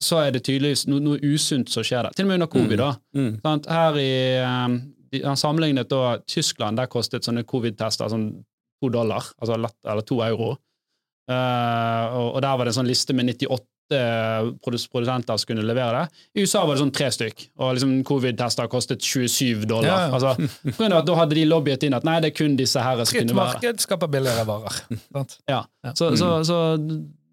så 0.03 0.17
er 0.25 0.31
det 0.35 0.43
tydeligvis 0.43 0.87
noe, 0.91 0.99
noe 0.99 1.21
usunt 1.23 1.69
som 1.71 1.85
skjer 1.85 2.03
der. 2.03 2.11
Til 2.17 2.25
og 2.25 2.27
med 2.27 2.41
under 2.41 2.49
covid. 2.51 2.77
da. 2.77 2.89
Mm. 3.15 3.29
Mm. 3.45 3.61
Her 3.69 3.95
i 4.01 4.09
um, 4.43 4.75
de, 5.13 5.21
Han 5.23 5.37
sammenlignet 5.39 5.89
da 5.89 6.17
Tyskland, 6.27 6.77
der 6.77 6.89
kostet 6.91 7.23
sånne 7.25 7.45
covid-tester 7.47 8.09
sånn 8.11 8.27
to 8.81 8.89
dollar, 8.91 9.23
altså 9.39 9.55
lett, 9.61 9.77
eller 9.85 10.01
to 10.05 10.19
euro. 10.25 10.57
Uh, 11.29 12.05
og, 12.17 12.27
og 12.35 12.41
der 12.43 12.57
var 12.57 12.65
det 12.67 12.73
en 12.75 12.79
sånn 12.81 12.89
liste 12.91 13.15
med 13.17 13.29
98 13.31 13.61
produs- 13.89 14.87
produsenter 14.91 15.37
som 15.37 15.47
kunne 15.51 15.65
levere 15.65 15.99
det. 16.05 16.23
I 16.35 16.45
USA 16.45 16.63
var 16.65 16.75
det 16.75 16.81
sånn 16.83 16.93
tre 16.95 17.09
stykk, 17.13 17.43
og 17.59 17.75
liksom 17.77 17.93
covid-tester 18.07 18.67
kostet 18.71 19.01
27 19.05 19.65
dollar. 19.69 19.89
Ja, 19.89 19.99
ja. 20.07 20.13
Altså, 20.15 20.95
at 20.99 21.05
Da 21.05 21.15
hadde 21.19 21.35
de 21.37 21.45
lobbyet 21.45 21.83
inn 21.87 21.93
at 21.93 22.03
nei, 22.07 22.19
det 22.23 22.31
er 22.33 22.37
kun 22.39 22.55
disse 22.57 22.81
her 22.81 23.03
som 23.05 23.19
kunne 23.19 23.35
være 23.37 23.59
det. 23.59 23.61
marked 23.69 23.85
skaper 23.85 24.07
billigere 24.15 24.45
varer. 24.49 24.79
sant? 25.13 25.37
Ja. 25.47 25.61
Ja. 25.85 25.93
Så, 25.93 26.11
så, 26.17 26.31
så 26.47 26.59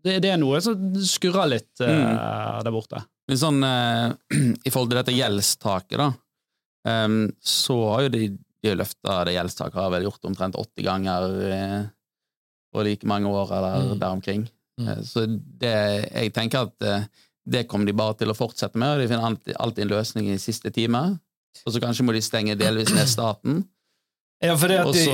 det, 0.05 0.19
det 0.25 0.31
er 0.35 0.41
noe 0.43 0.61
som 0.61 0.77
skurrer 1.07 1.49
litt 1.57 1.81
uh, 1.81 1.89
Mm. 1.93 2.65
der 2.67 2.73
borte. 2.75 3.05
Men 3.31 3.39
sånn, 3.39 3.63
uh, 3.63 4.13
I 4.67 4.71
forhold 4.75 4.91
til 4.93 4.99
dette 4.99 5.15
gjeldstaket, 5.15 5.99
da, 6.01 6.09
um, 7.07 7.21
så 7.39 7.77
har 7.95 8.09
jo 8.09 8.13
de, 8.17 8.25
de 8.63 8.73
løfta 8.77 9.21
det 9.29 9.37
gjeldstaket 9.37 9.79
har 9.79 9.93
vel 9.95 10.09
gjort 10.09 10.27
omtrent 10.27 10.59
80 10.59 10.85
ganger 10.89 11.29
uh, 11.55 11.83
på 12.75 12.83
like 12.87 13.07
mange 13.07 13.31
år, 13.31 13.53
eller 13.59 13.87
Mm. 13.93 13.99
der 14.01 14.11
omkring. 14.17 14.43
Mm. 14.81 14.89
Eh, 14.89 15.03
så 15.09 15.27
det, 15.29 15.75
jeg 16.13 16.33
tenker 16.37 16.69
at 16.69 16.87
eh, 16.89 17.05
det 17.45 17.67
kommer 17.71 17.91
de 17.91 17.97
bare 17.99 18.15
til 18.21 18.31
å 18.31 18.39
fortsette 18.39 18.79
med, 18.79 18.95
og 18.95 19.03
de 19.03 19.11
finner 19.11 19.27
alltid, 19.27 19.55
alltid 19.59 19.85
en 19.87 19.95
løsning 19.97 20.31
i 20.31 20.39
siste 20.39 20.71
time. 20.75 21.03
Og 21.67 21.75
så 21.75 21.81
kanskje 21.83 22.05
må 22.07 22.15
de 22.15 22.23
stenge 22.25 22.55
delvis 22.57 22.93
ned 22.95 23.09
staten. 23.11 23.65
Ja, 24.43 24.57
Og 24.57 24.97
så, 24.97 25.13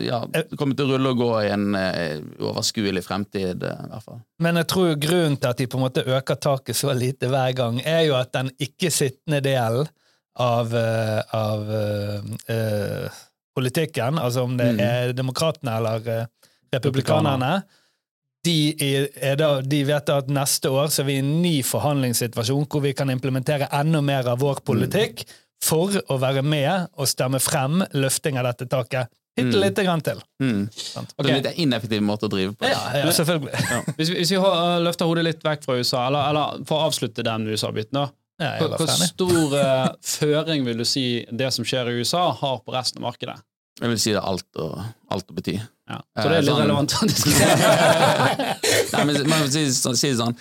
ja, 0.00 0.22
det 0.32 0.56
kommer 0.56 0.72
til 0.72 0.88
å 0.88 0.94
rulle 0.94 1.10
og 1.12 1.18
gå 1.20 1.30
i 1.42 1.50
en 1.52 1.74
eh, 1.76 2.22
overskuelig 2.40 3.02
fremtid, 3.04 3.60
eh, 3.60 3.80
i 3.84 3.90
hvert 3.90 4.06
fall. 4.06 4.22
Men 4.40 4.56
jeg 4.56 4.68
tror 4.72 4.94
grunnen 4.96 5.36
til 5.36 5.50
at 5.50 5.58
de 5.60 5.66
på 5.68 5.76
en 5.76 5.84
måte 5.84 6.04
øker 6.06 6.38
taket 6.40 6.78
så 6.78 6.94
lite 6.96 7.28
hver 7.28 7.52
gang, 7.58 7.82
er 7.84 8.06
jo 8.06 8.14
at 8.16 8.32
den 8.32 8.48
ikke-sittende 8.56 9.42
delen 9.44 9.90
av, 10.40 10.72
eh, 10.72 11.20
av 11.36 11.68
uh, 11.68 12.30
uh, 12.48 13.20
politikken, 13.52 14.16
altså 14.16 14.46
om 14.48 14.56
det 14.56 14.70
Mm. 14.72 14.80
er 14.80 15.12
demokratene 15.12 15.76
eller 15.76 16.08
eh, 16.08 16.26
republikanerne, 16.72 17.62
de, 18.44 18.56
da, 19.36 19.50
de 19.60 19.82
vet 19.84 20.06
da 20.08 20.18
at 20.22 20.30
neste 20.32 20.70
år 20.72 20.88
så 20.92 21.02
er 21.02 21.08
vi 21.10 21.18
i 21.18 21.22
en 21.22 21.32
ny 21.42 21.54
forhandlingssituasjon 21.66 22.66
hvor 22.70 22.84
vi 22.84 22.94
kan 22.96 23.10
implementere 23.12 23.68
enda 23.76 24.00
mer 24.04 24.28
av 24.32 24.40
vår 24.40 24.62
politikk 24.64 25.26
for 25.60 25.92
å 26.08 26.16
være 26.22 26.40
med 26.42 26.88
og 26.96 27.08
stemme 27.10 27.40
frem 27.42 27.82
løfting 27.92 28.38
av 28.40 28.48
dette 28.48 28.68
taket. 28.70 29.10
Bitte 29.36 29.56
Mm. 29.56 29.62
lite 29.62 29.84
grann 29.84 30.00
til. 30.00 30.18
Mm. 30.42 30.68
Okay. 30.68 31.04
Det 31.16 31.30
er 31.30 31.36
en 31.36 31.42
litt 31.44 31.58
ineffektiv 31.62 32.00
måte 32.02 32.26
å 32.26 32.30
drive 32.32 32.54
på. 32.58 32.66
Ja, 32.66 32.80
ja, 32.98 33.12
selvfølgelig. 33.14 33.52
Hvis 33.96 34.08
vi, 34.10 34.16
hvis 34.18 34.32
vi 34.34 34.40
løfter 34.84 35.06
hodet 35.06 35.24
litt 35.24 35.44
vekk 35.44 35.62
fra 35.64 35.76
USA, 35.78 36.06
eller, 36.08 36.32
eller 36.32 36.64
for 36.66 36.80
å 36.80 36.88
avslutte 36.88 37.22
den 37.24 37.46
USA-biten, 37.46 37.94
da. 38.00 38.08
Hvor, 38.40 38.88
stor 38.88 39.54
eh, 39.60 39.86
føring 40.00 40.64
vil 40.64 40.80
du 40.80 40.86
si 40.88 41.26
det 41.30 41.52
som 41.52 41.64
skjer 41.68 41.92
i 41.92 42.00
USA, 42.00 42.30
har 42.40 42.58
på 42.64 42.72
resten 42.74 43.02
av 43.04 43.10
markedet? 43.10 43.36
Jeg 43.80 43.92
vil 43.92 44.00
si 44.00 44.12
det 44.12 44.20
er 44.20 44.28
alt 44.28 44.60
å, 44.60 44.68
alt 45.12 45.30
å 45.30 45.36
bety. 45.36 45.58
Ja. 45.90 45.98
Så 46.22 46.28
det 46.30 46.36
er 46.38 46.42
litt 46.44 46.50
sånn- 46.52 46.62
relevant 46.62 46.94
å 46.94 47.06
diskutere. 47.10 48.56
Nei, 48.94 49.04
men 49.08 49.28
man 49.30 49.46
si, 49.50 49.64
sånn- 49.74 49.98
si 49.98 50.12
sånn 50.18 50.36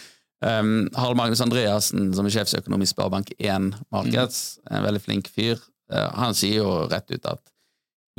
um, 0.46 0.74
Harald 0.96 1.18
Magnus 1.20 1.42
Andreassen, 1.44 2.12
som 2.16 2.28
er 2.30 2.36
sjefsøkonom 2.36 2.84
i 2.86 2.90
Sparebank1 2.90 3.72
Markets, 3.96 4.60
en 4.70 4.86
veldig 4.86 5.02
flink 5.04 5.30
fyr, 5.34 5.58
uh, 5.94 6.10
han 6.20 6.38
sier 6.38 6.62
jo 6.62 6.74
rett 6.92 7.10
ut 7.16 7.26
at 7.34 7.42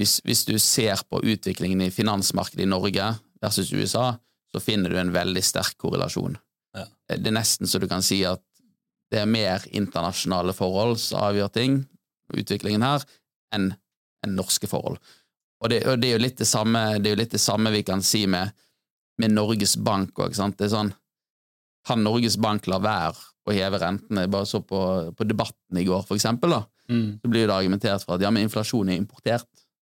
hvis, 0.01 0.19
hvis 0.25 0.45
du 0.49 0.55
ser 0.63 1.03
på 1.11 1.21
utviklingen 1.29 1.83
i 1.85 1.91
finansmarkedet 1.93 2.65
i 2.65 2.71
Norge 2.71 3.11
versus 3.43 3.71
USA, 3.77 4.15
så 4.51 4.63
finner 4.65 4.91
du 4.91 4.97
en 4.99 5.13
veldig 5.15 5.43
sterk 5.45 5.77
korrelasjon. 5.79 6.39
Ja. 6.75 6.87
Eh, 7.11 7.19
Det 7.21 7.29
er 7.31 7.37
nesten 7.37 7.69
så 7.69 7.79
du 7.83 7.87
kan 7.91 8.03
si 8.03 8.23
at 8.27 8.41
det 9.13 9.21
er 9.23 9.29
mer 9.31 9.63
internasjonale 9.75 10.55
forhold 10.57 10.99
som 11.03 11.21
avgjør 11.29 11.51
ting, 11.55 11.81
utviklingen 12.35 12.83
her, 12.87 13.05
enn 13.55 13.73
enn 14.25 14.35
norske 14.37 14.69
forhold. 14.69 14.99
Og 15.61 15.71
det, 15.73 15.83
og 15.89 16.01
det 16.01 16.09
er 16.11 16.17
jo 16.17 16.25
litt 16.25 16.41
det 16.41 16.49
samme 16.49 16.83
det 16.99 17.11
er 17.11 17.17
jo 17.17 17.21
litt 17.21 17.37
det 17.37 17.43
samme 17.43 17.73
vi 17.75 17.83
kan 17.87 18.03
si 18.05 18.25
med, 18.31 18.55
med 19.21 19.35
Norges 19.35 19.77
Bank 19.77 20.19
òg. 20.19 20.37
Det 20.57 20.67
er 20.67 20.73
sånn 20.73 20.95
Kan 21.87 22.05
Norges 22.05 22.37
Bank 22.41 22.69
la 22.69 22.81
være 22.83 23.17
å 23.49 23.57
heve 23.57 23.81
rentene? 23.81 24.27
Jeg 24.27 24.33
bare 24.33 24.49
så 24.49 24.61
på, 24.65 24.81
på 25.17 25.27
debatten 25.29 25.81
i 25.81 25.87
går, 25.89 26.05
for 26.09 26.19
eksempel. 26.19 26.53
Da. 26.53 26.63
Mm. 26.93 27.21
Så 27.23 27.31
blir 27.33 27.47
det 27.47 27.57
argumentert 27.57 28.05
for 28.05 28.17
at 28.17 28.25
ja, 28.25 28.33
men 28.33 28.45
inflasjon 28.45 28.91
er 28.93 29.01
importert. 29.01 29.49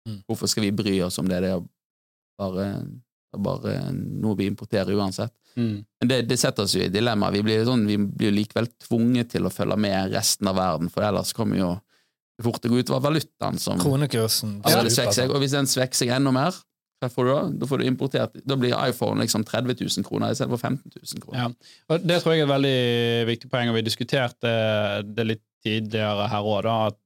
Mm. 0.08 0.22
Hvorfor 0.28 0.50
skal 0.50 0.66
vi 0.66 0.74
bry 0.76 0.94
oss 1.04 1.18
om 1.20 1.28
det? 1.28 1.42
Det 1.44 1.52
er 1.52 1.64
bare, 2.40 2.68
bare 3.36 3.76
noe 3.94 4.38
vi 4.40 4.48
importerer 4.48 4.96
uansett. 4.96 5.32
Mm. 5.56 5.84
Men 6.00 6.10
det, 6.10 6.20
det 6.28 6.38
setter 6.40 6.66
oss 6.66 6.74
jo 6.76 6.82
i 6.84 6.92
dilemma. 6.92 7.30
Vi 7.34 7.44
blir, 7.46 7.64
sånn, 7.68 7.86
vi 7.88 7.98
blir 8.00 8.34
likevel 8.34 8.68
tvunget 8.86 9.34
til 9.36 9.46
å 9.46 9.52
følge 9.54 9.78
med 9.80 10.14
resten 10.16 10.50
av 10.50 10.58
verden, 10.58 10.90
for 10.92 11.06
ellers 11.06 11.34
kommer 11.36 11.60
jo 11.60 11.72
fort 12.42 12.62
det 12.62 12.70
går 12.72 12.82
ut, 12.82 12.88
utover 12.88 13.04
valutaen. 13.08 13.58
som 13.58 13.78
Kronekursen. 13.78 14.60
ja, 14.64 14.82
det 14.82 14.94
svekker 14.94 15.14
seg, 15.14 15.30
og 15.30 15.42
hvis 15.42 15.54
den 15.54 15.68
svekker 15.70 16.00
seg 16.00 16.14
enda 16.16 16.32
mer, 16.34 16.56
hva 17.02 17.10
får 17.12 17.26
du 17.26 17.30
da? 17.30 17.40
Da 17.60 17.68
får 17.68 17.80
du 17.80 17.86
importert 17.88 18.36
Da 18.48 18.56
blir 18.56 18.74
iPhone 18.88 19.20
liksom 19.20 19.44
30 19.44 19.76
000 19.82 20.06
kroner 20.06 20.32
istedenfor 20.32 20.58
15 20.58 20.92
000 20.94 21.22
kroner. 21.24 21.38
Ja. 21.38 21.72
Og 21.92 22.06
det 22.06 22.20
tror 22.22 22.34
jeg 22.34 22.44
er 22.44 22.48
et 22.48 22.54
veldig 22.54 22.78
viktig 23.28 23.50
poeng, 23.52 23.70
og 23.70 23.78
vi 23.78 23.86
diskuterte 23.86 24.52
det 25.04 25.26
litt 25.28 25.44
tidligere 25.64 26.28
her 26.28 26.44
òg, 26.44 26.68
at 26.68 27.00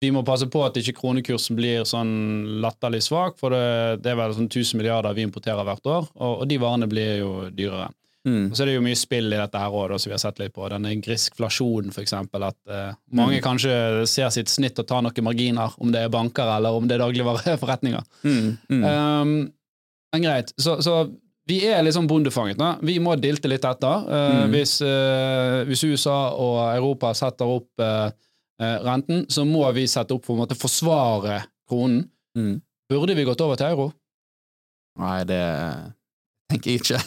vi 0.00 0.08
må 0.14 0.22
passe 0.24 0.46
på 0.48 0.62
at 0.64 0.78
ikke 0.80 0.96
kronekursen 0.96 1.58
blir 1.58 1.84
sånn 1.88 2.12
latterlig 2.64 3.02
svak, 3.04 3.36
for 3.40 3.52
det, 3.52 4.00
det 4.04 4.14
er 4.14 4.16
vel 4.16 4.32
sånn 4.36 4.48
1000 4.48 4.80
milliarder 4.80 5.16
vi 5.16 5.26
importerer 5.26 5.66
hvert 5.66 5.90
år, 5.92 6.06
og, 6.16 6.32
og 6.40 6.46
de 6.48 6.56
varene 6.62 6.88
blir 6.88 7.18
jo 7.20 7.32
dyrere. 7.52 7.90
Mm. 8.28 8.50
Og 8.50 8.56
så 8.56 8.62
er 8.62 8.68
det 8.68 8.74
jo 8.74 8.82
mye 8.84 8.98
spill 9.00 9.32
i 9.32 9.38
dette 9.40 9.60
her 9.62 9.72
òg, 9.72 9.94
som 9.96 10.10
vi 10.10 10.14
har 10.16 10.20
sett 10.20 10.38
litt 10.42 10.52
på. 10.52 10.66
Denne 10.68 10.90
griskflasjonen, 11.00 11.94
eksempel. 12.02 12.44
At 12.50 12.58
eh, 12.68 12.92
mange 13.16 13.38
Mm. 13.38 13.44
kanskje 13.46 14.06
ser 14.06 14.28
sitt 14.34 14.48
snitt 14.52 14.78
og 14.78 14.86
tar 14.86 15.00
noen 15.02 15.24
marginer, 15.24 15.72
om 15.80 15.90
det 15.92 16.02
er 16.04 16.12
banker 16.12 16.50
eller 16.56 16.76
om 16.76 16.86
det 16.88 16.98
er 16.98 17.04
dagligvareforretninger. 17.06 18.04
Mm. 18.24 18.58
Mm. 18.68 18.84
Um, 18.84 19.52
men 20.12 20.22
greit. 20.26 20.52
Så, 20.60 20.80
så 20.84 20.98
vi 21.48 21.62
er 21.66 21.82
liksom 21.82 22.06
bondefanget 22.06 22.58
Da. 22.58 22.74
Vi 22.82 22.98
må 23.02 23.16
dilte 23.18 23.48
litt 23.48 23.64
etter. 23.64 24.04
Uh, 24.06 24.44
hvis, 24.52 24.76
uh, 24.84 25.64
hvis 25.66 25.84
USA 25.88 26.18
og 26.36 26.58
Europa 26.76 27.14
setter 27.16 27.48
opp 27.48 27.70
uh, 27.80 28.10
uh, 28.60 28.76
renten, 28.84 29.24
så 29.32 29.46
må 29.48 29.64
vi 29.72 29.86
sette 29.88 30.12
opp 30.14 30.26
for 30.28 30.36
å 30.36 30.42
måte, 30.44 30.58
forsvare 30.58 31.40
kronen. 31.70 32.04
Mm. 32.36 32.60
Burde 32.90 33.16
vi 33.16 33.24
gått 33.24 33.40
over 33.40 33.56
til 33.56 33.72
euro? 33.72 33.88
Nei, 35.00 35.22
det 35.24 35.40
tenker 36.50 36.72
jeg 36.72 36.82
ikke. 36.82 37.00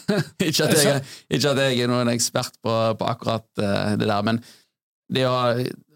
ikke, 0.48 0.68
at 0.68 0.84
jeg, 0.84 1.04
ikke 1.30 1.54
at 1.54 1.62
jeg 1.66 1.84
er 1.84 1.92
noen 1.92 2.12
ekspert 2.14 2.58
på, 2.64 2.74
på 3.00 3.08
akkurat 3.10 3.46
uh, 3.62 3.94
det 4.00 4.08
der, 4.08 4.26
men 4.26 4.42
det 5.14 5.26
å, 5.30 5.38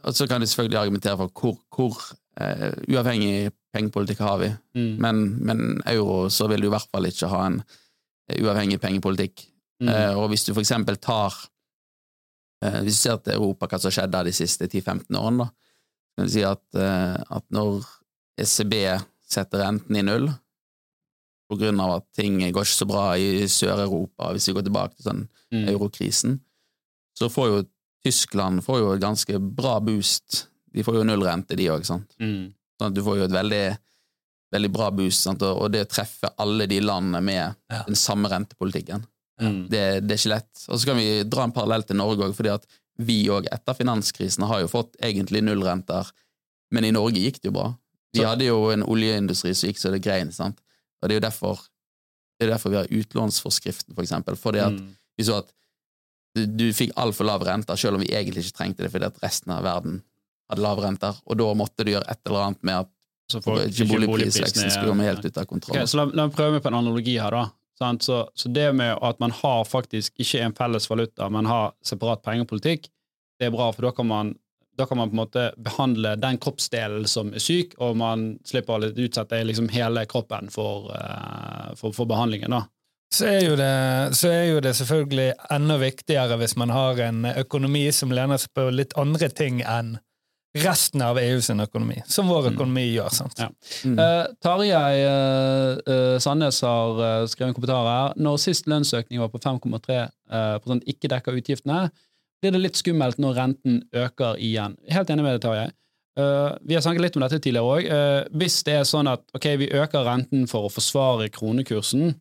og 0.03 0.15
så 0.15 0.27
kan 0.29 0.41
du 0.43 0.47
selvfølgelig 0.49 0.81
argumentere 0.81 1.17
for 1.19 1.33
hvor, 1.33 1.57
hvor 1.73 1.99
uh, 2.39 2.71
uavhengig 2.87 3.51
pengepolitikk 3.75 4.23
har 4.25 4.39
vi, 4.43 4.53
Mm. 4.77 4.95
men, 5.01 5.19
men 5.41 5.59
euro 5.89 6.27
så 6.29 6.45
vil 6.51 6.61
du 6.61 6.67
i 6.67 6.73
hvert 6.75 6.89
fall 6.93 7.07
ikke 7.09 7.29
ha 7.31 7.39
en 7.47 7.55
eh, 8.29 8.37
uavhengig 8.43 8.77
pengepolitikk. 8.81 9.41
Mm. 9.81 9.89
Uh, 9.89 10.13
og 10.21 10.27
hvis 10.29 10.45
du 10.45 10.53
for 10.53 10.61
eksempel 10.61 10.99
tar 11.01 11.33
Hvis 12.57 12.95
du 12.95 12.97
ser 12.97 13.17
til 13.21 13.35
Europa, 13.35 13.67
hva 13.69 13.77
som 13.77 13.91
har 13.91 13.93
skjedd 13.93 14.15
de 14.25 14.31
siste 14.33 14.65
10-15 14.65 15.13
årene, 15.13 15.45
da, 15.45 15.75
kan 16.17 16.25
du 16.25 16.31
si 16.33 16.41
at, 16.41 16.63
at 16.73 17.45
når 17.53 17.83
ECB 18.41 18.73
setter 19.29 19.61
renten 19.61 19.99
i 19.99 20.01
null, 20.01 20.25
på 21.49 21.57
grunn 21.59 21.79
av 21.79 21.95
at 21.97 22.05
ting 22.15 22.39
går 22.39 22.63
ikke 22.65 22.75
så 22.83 22.87
bra 22.89 23.05
i 23.17 23.45
Sør-Europa, 23.47 24.31
hvis 24.35 24.47
vi 24.49 24.53
går 24.57 24.63
tilbake 24.67 24.95
til 24.97 25.03
sånn 25.11 25.27
Mm. 25.53 25.67
eurokrisen, 25.71 26.39
så 27.17 27.29
får 27.31 27.47
jo 27.47 27.65
Tyskland 28.03 28.61
får 28.63 28.79
jo 28.79 28.91
et 28.93 29.01
ganske 29.01 29.39
bra 29.55 29.79
boost. 29.79 30.47
De 30.73 30.83
får 30.83 30.95
jo 30.99 31.03
nullrente, 31.03 31.55
de 31.55 31.65
òg, 31.71 31.85
sant. 31.85 32.13
Mm. 32.19 32.53
Sånn 32.79 32.87
at 32.87 32.93
du 32.93 33.01
får 33.01 33.17
jo 33.17 33.23
et 33.23 33.31
veldig, 33.31 33.77
veldig 34.53 34.71
bra 34.71 34.89
boost, 34.91 35.23
sant? 35.23 35.41
Og, 35.41 35.71
det 35.71 35.85
å 35.87 35.89
treffe 35.89 36.29
alle 36.37 36.67
de 36.67 36.79
landene 36.81 37.21
med 37.23 37.55
Ja. 37.71 37.83
den 37.87 37.95
samme 37.95 38.27
rentepolitikken, 38.29 39.05
Mm. 39.41 39.69
det, 39.69 40.07
det 40.07 40.11
er 40.11 40.17
ikke 40.17 40.35
lett. 40.35 40.65
Og 40.69 40.79
så 40.79 40.85
kan 40.85 40.97
vi 40.97 41.23
dra 41.23 41.43
en 41.43 41.51
parallell 41.51 41.83
til 41.83 41.95
Norge 41.95 42.19
òg, 42.27 42.35
fordi 42.35 42.53
at 42.53 42.65
vi 42.99 43.25
òg 43.27 43.47
etter 43.51 43.73
finanskrisen 43.73 44.45
har 44.47 44.59
jo 44.61 44.67
fått 44.67 44.95
egentlig 45.01 45.43
nullrenter, 45.43 46.11
men 46.71 46.83
i 46.85 46.91
Norge 46.91 47.15
gikk 47.15 47.39
det 47.41 47.45
jo 47.45 47.51
bra. 47.51 47.77
Vi 48.13 48.23
hadde 48.23 48.45
jo 48.45 48.69
en 48.71 48.83
oljeindustri 48.83 49.53
som 49.55 49.69
gikk 49.69 49.77
så 49.79 49.91
det 49.91 50.01
grein, 50.01 50.31
sant. 50.31 50.59
Og 51.01 51.09
det 51.09 51.15
er 51.15 51.19
jo 51.21 51.25
derfor, 51.27 51.61
det 52.39 52.47
er 52.47 52.53
derfor 52.55 52.73
vi 52.73 52.79
har 52.79 52.91
utlånsforskriften, 52.91 53.95
for 53.95 54.03
eksempel. 54.05 54.35
Fordi 54.39 54.59
at 54.63 54.73
Mm. 54.73 54.95
vi 55.17 55.23
så 55.23 55.39
at 55.43 55.51
du, 56.35 56.45
du 56.45 56.73
fikk 56.73 56.91
altfor 56.95 57.25
lav 57.25 57.41
rente, 57.45 57.73
selv 57.77 57.95
om 57.97 58.01
vi 58.01 58.11
egentlig 58.13 58.45
ikke 58.45 58.57
trengte 58.57 58.83
det, 58.85 58.91
fordi 58.93 59.05
at 59.09 59.17
resten 59.23 59.51
av 59.51 59.63
verden 59.63 60.03
hadde 60.49 60.61
lave 60.61 60.83
renter, 60.85 61.15
og 61.25 61.37
da 61.37 61.53
måtte 61.57 61.83
du 61.83 61.91
gjøre 61.91 62.07
et 62.09 62.19
eller 62.25 62.45
annet 62.45 62.63
med 62.63 62.75
at 62.85 62.89
Så 63.31 63.41
folk, 63.43 63.63
ikke 63.67 63.87
boligprisveksten 64.07 64.69
skulle 64.71 64.93
komme 64.93 65.03
helt 65.03 65.25
ut 65.25 65.37
av 65.37 65.45
kontroll. 65.49 65.77
Ok, 65.81 65.87
så 65.89 65.97
la, 65.97 66.05
la 66.13 66.27
meg 66.27 66.35
prøve 66.37 66.53
meg 66.55 66.63
på 66.63 66.69
en 66.71 66.77
analogi 66.79 67.17
her, 67.19 67.31
da. 67.31 67.49
Så, 67.99 68.29
så 68.33 68.49
det 68.49 68.73
med 68.75 68.97
at 69.01 69.19
man 69.19 69.31
har 69.31 69.65
faktisk 69.65 70.13
ikke 70.17 70.39
en 70.45 70.53
felles 70.57 70.87
valuta, 70.89 71.27
men 71.29 71.45
har 71.45 71.73
separat 71.85 72.23
pengepolitikk, 72.25 72.87
det 73.39 73.49
er 73.49 73.51
bra, 73.53 73.67
for 73.75 73.89
da 73.89 73.91
kan 73.91 74.07
man 74.07 74.31
da 74.77 74.85
kan 74.85 74.99
man 74.99 75.09
på 75.09 75.15
en 75.15 75.21
måte 75.23 75.43
behandle 75.57 76.15
den 76.21 76.37
kroppsdelen 76.41 77.07
som 77.09 77.33
er 77.33 77.43
syk, 77.43 77.75
og 77.81 77.97
man 77.97 78.27
slipper 78.45 78.77
å 78.77 78.91
utsette 78.93 79.41
liksom 79.43 79.69
hele 79.73 80.05
kroppen 80.09 80.51
for, 80.53 80.91
eh, 80.93 81.71
for, 81.79 81.95
for 81.97 82.09
behandlingen. 82.09 82.53
da. 82.53 82.65
Så 83.13 83.25
er, 83.25 83.39
jo 83.47 83.55
det, 83.55 84.15
så 84.19 84.29
er 84.33 84.43
jo 84.49 84.59
det 84.59 84.73
selvfølgelig 84.75 85.29
enda 85.55 85.77
viktigere 85.79 86.35
hvis 86.41 86.57
man 86.59 86.73
har 86.75 86.99
en 87.05 87.23
økonomi 87.29 87.85
som 87.95 88.11
lener 88.11 88.39
seg 88.41 88.51
på 88.57 88.67
litt 88.73 88.97
andre 88.99 89.29
ting 89.31 89.61
enn 89.63 89.95
resten 90.57 91.01
av 91.01 91.19
EU 91.19 91.41
sin 91.41 91.61
økonomi, 91.61 92.01
som 92.09 92.29
vår 92.31 92.51
økonomi 92.51 92.85
gjør. 92.89 93.09
sant? 93.13 93.39
Ja. 93.39 93.49
Mm. 93.85 93.97
Uh, 93.99 94.25
Tarjei 94.43 95.03
eh, 95.03 95.79
eh, 95.93 96.17
Sandnes 96.23 96.61
har 96.65 97.01
uh, 97.01 97.27
skrevet 97.29 97.51
en 97.51 97.57
kommentar 97.57 97.89
her. 97.89 98.17
Når 98.19 98.39
sist 98.41 98.69
lønnsøkning 98.71 99.21
var 99.21 99.31
på 99.33 99.41
5,3 99.43 99.99
eh, 100.01 100.73
ikke 100.93 101.11
dekker 101.13 101.37
utgiftene, 101.37 101.87
blir 102.41 102.53
det 102.53 102.61
litt 102.61 102.79
skummelt 102.79 103.19
når 103.21 103.37
renten 103.37 103.81
øker 103.95 104.37
igjen. 104.43 104.77
Helt 104.93 105.09
enig 105.13 105.25
med 105.25 105.37
deg, 105.37 105.43
Tarjei. 105.45 105.67
Uh, 106.17 106.55
vi 106.65 106.73
har 106.73 106.81
snakket 106.81 107.03
litt 107.03 107.17
om 107.17 107.23
dette 107.25 107.37
tidligere 107.37 107.73
òg. 107.77 108.31
hvis 108.41 108.63
det 108.65 108.79
er 108.79 108.87
sånn 108.89 109.09
at 109.09 109.21
ok, 109.37 109.51
vi 109.61 109.69
øker 109.69 110.05
renten 110.07 110.47
for 110.49 110.65
å 110.65 110.73
forsvare 110.73 111.29
kronekursen, 111.33 112.15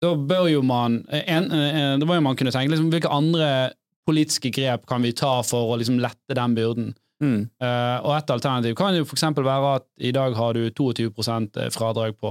da 0.00 0.14
bør 0.16 0.48
jo 0.48 0.62
man 0.64 1.02
en, 1.10 1.52
eh, 1.52 1.98
Da 1.98 2.06
må 2.08 2.20
man 2.22 2.36
kunne 2.36 2.52
tenke 2.52 2.72
liksom, 2.72 2.90
hvilke 2.92 3.12
andre 3.12 3.72
politiske 4.08 4.50
grep 4.50 4.86
kan 4.88 5.02
vi 5.02 5.12
ta 5.12 5.42
for 5.42 5.74
å 5.74 5.78
liksom 5.78 6.00
lette 6.00 6.34
den 6.34 6.56
byrden. 6.56 6.94
Mm. 7.20 7.50
Uh, 7.60 7.98
og 8.00 8.14
et 8.16 8.30
alternativ 8.32 8.74
kan 8.74 8.96
jo 8.96 9.04
f.eks. 9.04 9.26
være 9.36 9.74
at 9.76 9.84
i 10.00 10.10
dag 10.10 10.32
har 10.34 10.56
du 10.56 10.70
22 10.70 11.10
fradrag 11.74 12.16
på, 12.16 12.30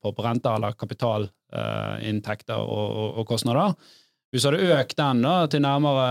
på, 0.00 0.12
på 0.16 0.24
renter 0.24 0.56
eller 0.56 0.72
kapitalinntekter 0.72 2.56
og, 2.56 2.88
og, 2.96 3.18
og 3.20 3.26
kostnader. 3.28 3.76
Hvis 4.36 4.44
du 4.44 4.50
hadde 4.50 4.76
økt 4.76 4.98
den 4.98 5.22
da, 5.24 5.34
til 5.48 5.62
nærmere 5.64 6.06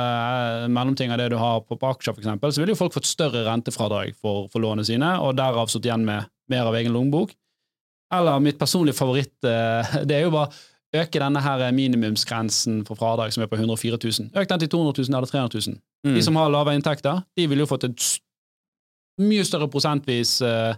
eh, 0.65 0.67
mellomting 0.73 1.11
av 1.13 1.19
det 1.21 1.27
du 1.29 1.37
har 1.37 1.59
på, 1.61 1.77
på 1.77 1.89
aksjer, 1.93 2.17
eksempel, 2.17 2.49
så 2.49 2.63
ville 2.63 2.73
jo 2.73 2.79
folk 2.79 2.95
fått 2.95 3.05
større 3.05 3.43
rentefradrag 3.45 4.15
for, 4.17 4.47
for 4.49 4.63
lånene 4.63 4.87
sine, 4.87 5.11
og 5.21 5.35
derav 5.37 5.69
stått 5.69 5.85
igjen 5.85 6.07
med 6.07 6.25
mer 6.49 6.65
av 6.65 6.77
egen 6.79 6.95
lommebok. 6.95 7.35
Eller 8.15 8.41
mitt 8.41 8.57
personlige 8.57 8.97
favoritt, 8.97 9.35
eh, 9.45 9.99
det 10.09 10.17
er 10.17 10.25
jo 10.25 10.33
bare 10.33 10.49
øke 10.95 11.21
denne 11.21 11.43
her 11.43 11.67
minimumsgrensen 11.75 12.81
for 12.87 12.97
fradrag 12.97 13.33
som 13.35 13.45
er 13.45 13.51
på 13.51 13.59
104 13.59 14.01
000. 14.01 14.33
Øk 14.33 14.49
den 14.49 14.65
til 14.65 14.73
200 14.73 15.05
000 15.05 15.17
eller 15.19 15.29
300 15.29 15.61
000. 15.69 15.79
Mm. 16.07 16.17
De 16.17 16.25
som 16.25 16.41
har 16.41 16.49
lave 16.49 16.73
inntekter, 16.73 17.21
de 17.37 17.45
ville 17.51 17.61
jo 17.61 17.69
fått 17.69 17.85
et 17.91 18.09
mye 19.21 19.45
større 19.45 19.69
prosentvis 19.69 20.39
eh, 20.41 20.73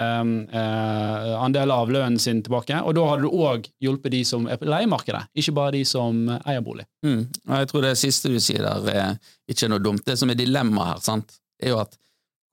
um, 0.00 0.34
uh, 0.50 1.34
andel 1.44 1.72
av 1.74 1.92
lønnen 1.92 2.18
sin 2.20 2.42
tilbake, 2.44 2.80
og 2.82 2.96
da 2.96 3.06
hadde 3.10 3.26
du 3.26 3.38
òg 3.44 3.68
hjulpet 3.82 4.14
de 4.14 4.22
som 4.28 4.48
er 4.50 4.60
på 4.60 4.68
leiemarkedet, 4.68 5.24
ikke 5.40 5.56
bare 5.56 5.76
de 5.76 5.84
som 5.88 6.26
eier 6.40 6.64
bolig. 6.64 6.86
Mm. 7.06 7.24
Og 7.48 7.56
jeg 7.60 7.70
tror 7.70 7.86
det 7.86 7.94
siste 8.00 8.32
du 8.32 8.38
sier 8.42 8.64
der, 8.64 8.90
er 8.92 9.50
ikke 9.50 9.70
noe 9.70 9.82
dumt. 9.82 10.04
Det 10.06 10.18
som 10.20 10.32
er 10.32 10.38
dilemmaet 10.38 10.94
her, 10.94 11.02
sant, 11.04 11.38
er 11.62 11.74
jo 11.74 11.80
at 11.82 11.98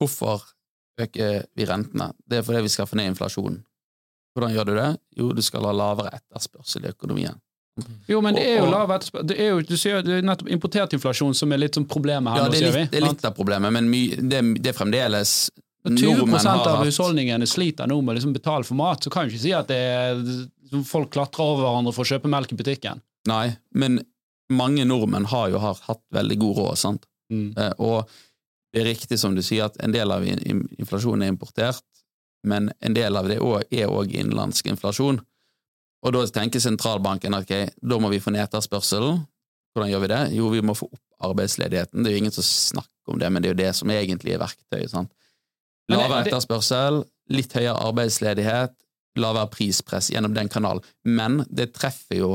hvorfor 0.01 0.45
øker 1.01 1.45
vi 1.57 1.67
rentene? 1.69 2.11
Det 2.25 2.39
er 2.39 2.47
fordi 2.47 2.65
vi 2.65 2.73
skal 2.73 2.89
få 2.89 2.99
ned 2.99 3.13
inflasjonen. 3.13 3.61
Hvordan 4.35 4.53
gjør 4.55 4.67
du 4.69 4.75
det? 4.77 4.91
Jo, 5.19 5.31
du 5.35 5.41
skal 5.43 5.65
ha 5.67 5.71
lavere 5.75 6.13
etterspørsel 6.15 6.85
i 6.85 6.93
økonomien. 6.93 7.39
Jo, 8.07 8.19
men 8.21 8.35
det 8.35 8.43
er 8.45 8.59
jo 8.59 8.67
lav. 8.71 8.91
Det 9.23 9.37
er 9.39 9.53
jo 9.53 9.61
du 9.63 9.77
sier, 9.79 10.03
det 10.03 10.17
er 10.19 10.25
nettopp 10.27 10.49
importert 10.51 10.93
inflasjon 10.95 11.35
som 11.37 11.51
er 11.55 11.61
litt 11.63 11.77
sånn 11.77 11.87
problemet 11.89 12.35
her 12.35 12.43
Ja, 12.43 12.51
det 12.51 12.59
er 12.59 12.75
litt, 12.75 12.91
det 12.91 12.99
er 12.99 13.05
litt 13.07 13.27
av 13.27 13.35
problemet, 13.37 13.71
men 13.73 13.87
my, 13.91 14.01
det, 14.19 14.41
det 14.59 14.73
er 14.73 14.77
fremdeles 14.77 15.35
20 15.83 16.17
nordmenn 16.17 16.47
av 16.47 16.83
husholdningene 16.85 17.47
sliter 17.49 17.87
nå 17.89 17.97
med 18.01 18.13
å 18.13 18.17
liksom 18.19 18.33
betale 18.35 18.63
for 18.67 18.75
mat, 18.77 19.01
så 19.03 19.09
kan 19.13 19.25
du 19.27 19.33
ikke 19.33 19.41
si 19.41 19.53
at 19.57 19.67
det 19.71 19.77
er, 19.77 20.19
folk 20.85 21.09
klatrer 21.15 21.43
over 21.45 21.63
hverandre 21.65 21.93
for 21.95 22.05
å 22.05 22.11
kjøpe 22.11 22.29
melk 22.29 22.51
i 22.53 22.57
butikken. 22.59 23.01
Nei, 23.27 23.55
men 23.73 24.01
mange 24.51 24.85
nordmenn 24.85 25.25
har 25.31 25.49
jo 25.53 25.59
har 25.63 25.79
hatt 25.87 26.03
veldig 26.13 26.37
god 26.41 26.57
råd, 26.57 26.77
sant? 26.77 27.05
Mm. 27.31 27.53
Eh, 27.57 27.73
Og 27.79 28.09
det 28.73 28.81
er 28.81 28.89
riktig 28.93 29.17
som 29.19 29.33
du 29.35 29.41
sier, 29.41 29.65
at 29.65 29.77
en 29.83 29.91
del 29.91 30.11
av 30.11 30.23
in- 30.27 30.39
in- 30.45 30.67
inflasjonen 30.79 31.23
er 31.25 31.31
importert, 31.33 31.81
men 32.43 32.71
en 32.81 32.93
del 32.93 33.17
av 33.17 33.27
det 33.27 33.37
er 33.37 33.87
òg 33.87 34.11
innenlandsk 34.13 34.65
inflasjon. 34.71 35.19
Og 36.03 36.13
da 36.13 36.25
tenker 36.25 36.59
sentralbanken 36.59 37.33
at 37.37 37.43
okay, 37.43 37.69
da 37.81 37.97
må 38.01 38.09
vi 38.09 38.19
få 38.19 38.31
ned 38.33 38.41
etterspørselen. 38.47 39.25
Hvordan 39.75 39.91
gjør 39.91 40.01
vi 40.01 40.07
det? 40.07 40.21
Jo, 40.35 40.49
vi 40.49 40.61
må 40.61 40.73
få 40.75 40.87
opp 40.91 40.99
arbeidsledigheten. 41.31 42.01
Det 42.03 42.09
er 42.09 42.15
jo 42.15 42.21
ingen 42.23 42.31
som 42.33 42.43
snakker 42.43 43.13
om 43.13 43.19
det, 43.19 43.29
men 43.31 43.41
det 43.43 43.49
er 43.49 43.53
jo 43.53 43.59
det 43.63 43.75
som 43.75 43.89
egentlig 43.93 44.33
er 44.33 44.39
verktøyet. 44.41 44.89
sant? 44.89 45.11
Det- 45.97 46.21
etterspørsel, 46.27 47.03
litt 47.29 47.53
høyere 47.53 47.79
arbeidsledighet, 47.79 48.73
lavere 49.19 49.49
prispress 49.51 50.09
gjennom 50.11 50.33
den 50.33 50.49
kanalen. 50.49 50.83
Men 51.03 51.45
det 51.49 51.73
treffer 51.73 52.17
jo 52.21 52.31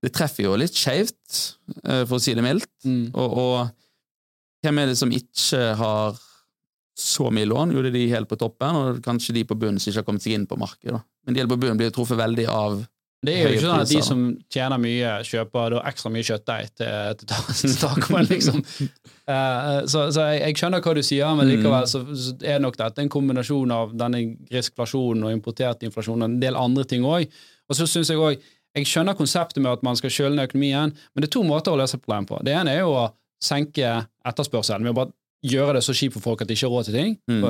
det 0.00 0.14
treffer 0.16 0.46
jo 0.46 0.56
litt 0.56 0.72
skjevt, 0.72 1.58
eh, 1.84 2.06
for 2.08 2.16
å 2.16 2.22
si 2.22 2.32
det 2.32 2.44
mildt. 2.44 2.70
Mm. 2.88 3.10
Og, 3.12 3.34
og 3.36 4.64
hvem 4.64 4.78
er 4.80 4.86
det 4.86 4.96
som 4.96 5.12
ikke 5.12 5.74
har 5.76 6.16
så 6.96 7.28
mye 7.32 7.48
lån? 7.48 7.74
Jo, 7.74 7.82
det 7.84 7.92
er 7.92 7.98
de 7.98 8.06
helt 8.14 8.30
på 8.30 8.38
toppen, 8.40 8.78
og 8.78 9.02
kanskje 9.04 9.36
de 9.36 9.44
på 9.48 9.58
bunnen 9.60 9.80
som 9.80 9.90
ikke 9.90 10.00
har 10.00 10.08
kommet 10.08 10.24
seg 10.24 10.38
inn 10.38 10.48
på 10.48 10.58
markedet. 10.60 11.02
Men 11.24 11.36
de 11.36 11.42
helt 11.42 11.52
på 11.52 11.60
bunnen 11.60 11.80
blir 11.80 11.92
truffet 11.92 12.20
veldig 12.20 12.48
av 12.48 12.80
Det 13.26 13.34
er 13.36 13.42
jo 13.42 13.48
ikke 13.52 13.66
sånn 13.66 13.82
at 13.82 13.90
de 13.90 13.98
som 14.06 14.20
tjener 14.48 14.78
mye, 14.80 15.08
kjøper 15.28 15.74
ekstra 15.90 16.08
mye 16.14 16.24
kjøttdeig 16.24 16.70
til, 16.80 17.18
til 17.20 17.28
ta- 17.28 17.56
tacoen, 17.82 18.28
liksom. 18.30 18.62
Uh, 19.28 19.82
så 19.92 20.06
så 20.14 20.24
jeg, 20.30 20.40
jeg 20.46 20.56
skjønner 20.56 20.80
hva 20.86 20.94
du 20.96 21.02
sier, 21.04 21.34
men 21.36 21.44
Mm. 21.46 21.52
likevel 21.52 21.84
så, 21.90 22.00
så 22.16 22.32
er 22.48 22.62
nok 22.64 22.78
dette 22.80 23.02
en 23.04 23.10
kombinasjon 23.12 23.74
av 23.76 23.92
denne 24.00 24.22
griskflasjonen 24.48 25.26
og 25.28 25.34
importert 25.36 25.84
inflasjon 25.84 26.22
og 26.24 26.30
en 26.30 26.38
del 26.40 26.56
andre 26.56 26.84
ting 26.88 27.04
òg. 27.04 27.28
Og 27.68 27.76
så 27.76 27.86
syns 27.86 28.08
jeg 28.10 28.18
òg 28.18 28.40
Jeg 28.76 28.86
skjønner 28.86 29.16
konseptet 29.18 29.58
med 29.64 29.72
at 29.72 29.80
man 29.82 29.96
skal 29.98 30.12
kjøle 30.14 30.36
ned 30.38 30.46
økonomien, 30.46 30.92
men 30.94 31.20
det 31.24 31.26
er 31.26 31.32
to 31.34 31.40
måter 31.42 31.72
å 31.74 31.78
løse 31.80 31.98
problemet 31.98 32.28
på. 32.30 32.36
Det 32.46 32.52
ene 32.54 32.70
er 32.76 32.84
jo 32.84 32.92
å 32.94 33.08
senke 33.42 33.88
etterspørselen 34.30 34.84
med 34.86 34.92
å 34.92 34.98
bare 35.00 35.10
gjøre 35.42 35.74
det 35.74 35.82
så 35.82 35.92
kjipt 35.96 36.14
for 36.14 36.22
folk 36.22 36.44
at 36.44 36.48
de 36.48 36.54
ikke 36.54 36.68
har 36.68 36.74
råd 36.76 36.86
til 36.86 36.94
ting. 36.94 37.16
Mm. 37.26 37.42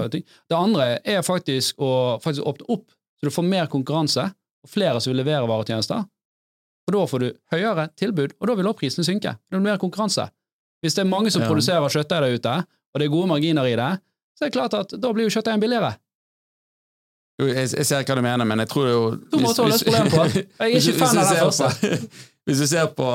Det 0.48 0.56
andre 0.56 0.86
er 1.04 1.20
faktisk 1.26 1.76
å 1.84 1.90
faktisk 2.24 2.46
åpne 2.48 2.70
opp, 2.72 2.86
så 3.20 3.28
du 3.28 3.34
får 3.36 3.44
mer 3.52 3.68
konkurranse 3.68 4.24
og 4.64 4.70
flere 4.70 5.00
som 5.00 5.12
vil 5.12 5.22
levere 5.24 5.48
varetjenester. 5.48 6.04
og 6.90 6.92
da 6.96 7.06
får 7.06 7.18
du 7.22 7.26
høyere 7.52 7.88
tilbud, 7.96 8.32
og 8.40 8.48
da 8.48 8.54
vil 8.58 8.66
også 8.66 8.78
prisene 8.80 9.04
synke. 9.06 9.36
Det 9.38 9.54
blir 9.54 9.60
mer 9.62 9.78
konkurranse. 9.78 10.24
Hvis 10.82 10.94
det 10.96 11.04
er 11.04 11.10
mange 11.10 11.30
som 11.30 11.42
Ja. 11.42 11.48
produserer 11.48 11.86
kjøttdeig 11.88 12.20
der 12.24 12.34
ute, 12.34 12.54
og 12.94 12.98
det 12.98 13.04
er 13.06 13.12
gode 13.12 13.28
marginer 13.28 13.64
i 13.68 13.76
det, 13.76 14.00
så 14.34 14.44
er 14.44 14.48
det 14.48 14.52
klart 14.56 14.74
at 14.74 14.94
da 15.00 15.12
blir 15.12 15.28
jo 15.28 15.30
kjøttdeigen 15.30 15.60
billigere. 15.60 15.92
Jo, 17.40 17.46
jeg, 17.46 17.70
jeg 17.72 17.86
ser 17.86 18.02
hva 18.04 18.16
du 18.16 18.22
mener, 18.24 18.44
men 18.44 18.58
jeg 18.58 18.68
tror 18.68 18.84
det 18.88 18.92
jo 18.92 19.04
To 19.32 19.38
måter 19.44 19.64
å 19.64 19.68
løse 19.70 19.86
problemet 19.86 20.12
på. 20.12 20.24
Jeg 20.60 20.74
er 20.74 20.80
ikke 20.80 20.98
fan 20.98 21.20
av 21.20 21.30
den 21.30 21.38
første. 21.46 22.08
Hvis 22.50 22.58
du 22.58 22.66
ser 22.66 22.90
på 22.96 23.06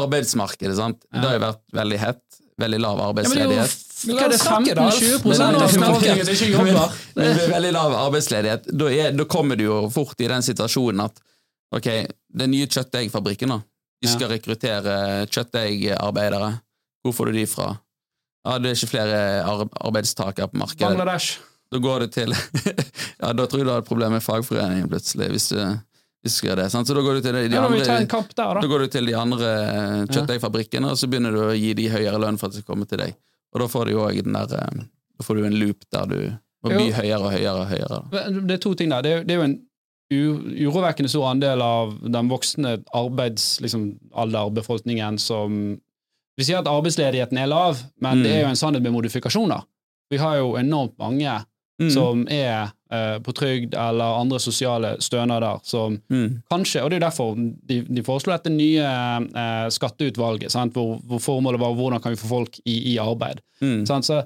arbeidsmarkedet, 0.00 0.76
sant? 0.78 1.04
det 1.12 1.22
har 1.22 1.36
jo 1.36 1.42
vært 1.44 1.62
veldig 1.78 1.98
hett, 2.00 2.22
veldig 2.58 2.80
lav 2.80 3.02
Ja, 3.02 3.66
men 4.06 4.16
det 4.16 4.22
hva 4.22 4.26
er 4.26 4.30
det, 4.30 4.38
La 4.38 4.38
oss 4.38 4.46
snakke, 4.46 4.74
da. 4.74 4.84
15-20 4.90 5.24
Men- 5.28 5.42
av 5.42 5.72
befolkningen 5.72 6.24
som 6.28 6.34
ikke 6.34 6.50
jobber? 6.52 6.92
Men 7.16 7.36
med 7.36 7.50
veldig 7.54 7.72
lav 7.72 7.96
arbeidsledighet, 8.04 8.68
da, 8.78 8.90
er, 8.92 9.12
da 9.18 9.24
kommer 9.24 9.56
du 9.58 9.64
jo 9.64 9.80
fort 9.90 10.20
i 10.20 10.28
den 10.30 10.42
situasjonen 10.46 11.04
at 11.08 11.18
ok, 11.74 11.88
den 12.42 12.50
nye 12.54 12.66
kjøttdeigfabrikken, 12.70 13.48
da, 13.48 13.60
de 14.02 14.08
skal 14.08 14.30
rekruttere 14.30 15.26
kjøttdeigarbeidere. 15.26 16.52
Hvor 17.02 17.14
får 17.16 17.30
du 17.32 17.38
de 17.40 17.46
fra? 17.50 17.72
Ja, 18.46 18.58
det 18.62 18.70
er 18.70 18.78
ikke 18.78 18.92
flere 18.94 19.18
ar 19.44 19.66
arbeidstakere 19.88 20.48
på 20.52 20.60
markedet. 20.62 20.86
Bangladesh. 20.86 21.38
Da 21.68 21.78
går 21.84 22.06
det 22.06 22.12
til 22.14 22.32
Ja, 23.22 23.32
da 23.36 23.44
tror 23.44 23.60
jeg 23.60 23.66
du 23.68 23.72
har 23.74 23.82
et 23.82 23.88
problem 23.88 24.14
med 24.16 24.24
fagforeningen 24.24 24.88
plutselig, 24.88 25.28
hvis 25.34 25.48
du, 25.52 25.58
det. 26.56 26.70
Sant? 26.72 26.88
Så 26.88 26.94
da 26.96 27.02
går 27.04 27.18
du 27.18 27.26
til 27.26 27.36
de, 27.36 27.42
Ja, 27.52 27.64
andre 27.66 27.82
der, 27.84 28.06
da 28.08 28.46
da. 28.54 28.86
til 28.94 29.06
de 29.10 29.16
andre 29.18 29.50
kjøttdeigfabrikkene, 30.08 30.92
og 30.94 30.98
så 31.00 31.10
begynner 31.10 31.34
du 31.34 31.42
å 31.44 31.56
gi 31.56 31.74
de 31.76 31.88
høyere 31.92 32.20
lønn 32.22 32.38
for 32.40 32.48
at 32.48 32.56
de 32.56 32.62
skal 32.62 32.74
komme 32.74 32.88
til 32.88 33.02
deg. 33.02 33.16
Og 33.54 33.60
da 33.60 33.66
får 33.66 33.84
du 33.88 33.92
jo 33.92 34.08
den 34.10 34.32
der 34.36 34.54
eh, 34.58 34.82
Da 35.18 35.24
får 35.24 35.34
du 35.38 35.44
en 35.48 35.56
loop 35.58 35.76
der 35.92 36.04
du 36.06 36.18
må 36.64 36.70
bli 36.74 36.90
høyere 36.92 37.20
og 37.22 37.32
høyere 37.32 37.60
og 37.62 37.66
høyere. 37.70 37.98
Det 38.46 38.54
er 38.56 38.60
to 38.62 38.74
ting 38.74 38.90
der. 38.90 39.02
Det 39.02 39.12
er, 39.12 39.24
det 39.24 39.34
er 39.34 39.38
jo 39.40 39.46
en 39.48 39.58
urovekkende 40.66 41.08
stor 41.12 41.26
andel 41.30 41.62
av 41.62 41.92
den 42.02 42.28
voksne 42.30 42.76
arbeidsalderbefolkningen 42.96 45.18
som 45.20 45.78
Vi 46.38 46.44
sier 46.46 46.58
at 46.60 46.68
arbeidsledigheten 46.70 47.38
er 47.42 47.46
lav, 47.50 47.76
men 48.00 48.18
Mm. 48.18 48.22
det 48.22 48.30
er 48.32 48.40
jo 48.44 48.48
en 48.48 48.56
sannhet 48.56 48.82
med 48.82 48.92
modifikasjoner. 48.94 49.60
Vi 50.10 50.16
har 50.18 50.36
jo 50.36 50.56
enormt 50.56 50.94
mange 50.98 51.44
Mm. 51.80 51.90
som 51.90 52.26
er 52.30 52.70
eh, 52.92 53.18
på 53.24 53.34
trygd 53.36 53.74
eller 53.74 54.20
andre 54.20 54.40
sosiale 54.42 54.96
stønader 55.04 55.60
som 55.62 55.98
Mm. 56.08 56.42
kanskje 56.50 56.82
Og 56.82 56.90
det 56.90 56.96
er 56.96 57.06
derfor 57.06 57.34
de, 57.36 57.82
de 57.84 58.02
foreslo 58.02 58.32
dette 58.32 58.50
nye 58.50 58.82
eh, 58.82 59.68
skatteutvalget, 59.74 60.52
sant? 60.52 60.72
Hvor, 60.72 60.98
hvor 61.04 61.18
formålet 61.18 61.60
var 61.60 61.74
hvordan 61.74 62.00
kan 62.02 62.14
vi 62.14 62.20
få 62.20 62.28
folk 62.28 62.58
i, 62.64 62.94
i 62.94 62.98
arbeid. 62.98 63.40
Mm. 63.60 63.86
Sant? 63.86 64.06
Så 64.06 64.22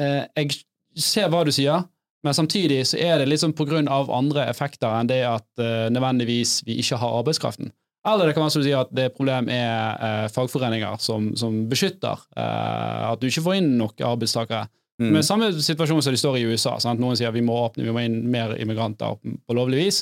eh, 0.00 0.24
jeg 0.36 0.58
ser 0.96 1.28
hva 1.28 1.44
du 1.44 1.52
sier, 1.52 1.84
men 2.24 2.34
samtidig 2.34 2.82
så 2.90 2.98
er 2.98 3.18
det 3.18 3.28
liksom 3.28 3.54
av 3.88 4.10
andre 4.10 4.48
effekter 4.50 4.88
enn 4.88 5.06
det 5.06 5.22
at 5.24 5.46
eh, 5.62 5.88
nødvendigvis 5.92 6.62
vi 6.66 6.80
ikke 6.82 6.96
har 6.96 7.20
arbeidskraften. 7.20 7.72
Eller 8.06 8.26
det 8.26 8.34
kan 8.36 8.44
være 8.44 8.54
som 8.54 8.62
du 8.62 8.68
sier 8.68 8.80
at 8.84 8.92
det 8.94 9.14
problem 9.16 9.48
er 9.50 9.98
eh, 9.98 10.26
fagforeninger 10.30 10.98
som, 11.02 11.32
som 11.38 11.64
beskytter 11.70 12.18
eh, 12.36 13.10
at 13.10 13.20
du 13.20 13.26
ikke 13.26 13.42
får 13.42 13.58
inn 13.58 13.72
nok 13.80 14.00
arbeidstakere. 14.00 14.68
Mm. 15.00 15.10
Men 15.12 15.24
samme 15.26 15.50
situasjon 15.52 16.00
som 16.02 16.14
de 16.14 16.20
står 16.20 16.38
i 16.38 16.46
USA. 16.48 16.76
Sant? 16.80 17.00
Noen 17.02 17.18
sier 17.18 17.34
vi 17.34 17.44
må 17.44 17.56
åpne, 17.66 17.84
vi 17.84 17.92
må 17.92 18.04
inn 18.06 18.22
mer 18.32 18.54
immigranter 18.60 19.18
på 19.20 19.56
lovlig 19.56 19.82
vis, 19.82 19.98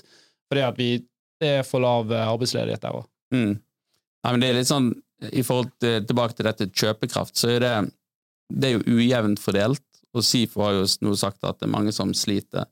fordi 0.50 0.68
vi, 0.78 0.90
det 1.42 1.50
er 1.58 1.66
for 1.66 1.82
lav 1.82 2.12
eh, 2.14 2.28
arbeidsledighet 2.30 2.84
der 2.84 3.00
òg. 3.00 3.08
Mm. 3.34 3.56
Ja, 4.24 4.36
det 4.40 4.48
er 4.48 4.58
litt 4.60 4.70
sånn, 4.70 4.92
i 5.34 5.42
forhold 5.44 5.72
til, 5.82 6.04
Tilbake 6.06 6.38
til 6.38 6.48
dette 6.48 6.70
kjøpekraft, 6.70 7.36
så 7.38 7.56
er 7.56 7.64
det, 7.64 7.74
det 8.54 8.70
er 8.70 8.78
jo 8.78 9.00
ujevnt 9.00 9.42
fordelt. 9.42 9.82
Og 10.14 10.22
SIFO 10.22 10.62
har 10.62 10.76
jo 10.76 10.86
nå 11.02 11.16
sagt 11.18 11.42
at 11.42 11.58
det 11.58 11.66
er 11.66 11.74
mange 11.74 11.92
som 11.94 12.12
sliter. 12.14 12.68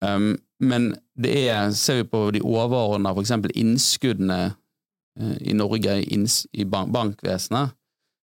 Um, 0.00 0.34
men 0.60 0.94
det 1.20 1.34
er, 1.50 1.72
ser 1.76 2.00
vi 2.00 2.08
på 2.08 2.22
de 2.32 2.40
overordna, 2.44 3.12
eksempel 3.20 3.52
innskuddene 3.56 4.38
eh, 5.20 5.36
i 5.50 5.56
Norge 5.56 5.98
i 6.00 6.64
bank, 6.64 6.92
bankvesenet, 6.94 7.76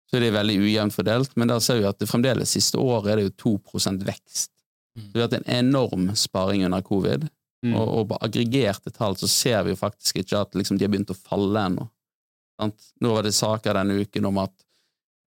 så 0.06 0.16
er 0.16 0.26
det 0.26 0.34
veldig 0.36 0.58
ujevnt 0.62 0.94
fordelt. 0.94 1.32
Men 1.36 1.50
der 1.50 1.62
ser 1.62 1.80
vi 1.80 1.88
at 1.88 1.98
det 1.98 2.08
fremdeles 2.10 2.52
siste 2.54 2.78
året 2.78 3.12
er 3.12 3.20
det 3.20 3.26
jo 3.26 3.58
2% 3.58 4.04
vekst. 4.06 4.52
Så 4.96 5.10
vi 5.12 5.20
har 5.20 5.28
hatt 5.28 5.40
en 5.40 5.50
enorm 5.58 6.08
sparing 6.16 6.64
under 6.64 6.80
covid. 6.80 7.26
Mm. 7.66 7.74
Og, 7.74 7.88
og 7.88 8.08
på 8.10 8.18
aggregerte 8.24 8.92
tall 8.94 9.16
så 9.18 9.28
ser 9.28 9.64
vi 9.66 9.74
jo 9.74 9.80
faktisk 9.80 10.22
ikke 10.22 10.40
at 10.40 10.54
liksom, 10.56 10.78
de 10.78 10.86
har 10.86 10.92
begynt 10.92 11.12
å 11.12 11.18
falle 11.18 11.66
ennå. 11.68 11.88
Sant? 12.56 12.88
Nå 13.04 13.12
var 13.12 13.26
det 13.26 13.34
saker 13.36 13.76
denne 13.76 13.98
uken 14.00 14.30
om 14.30 14.40
at 14.44 14.54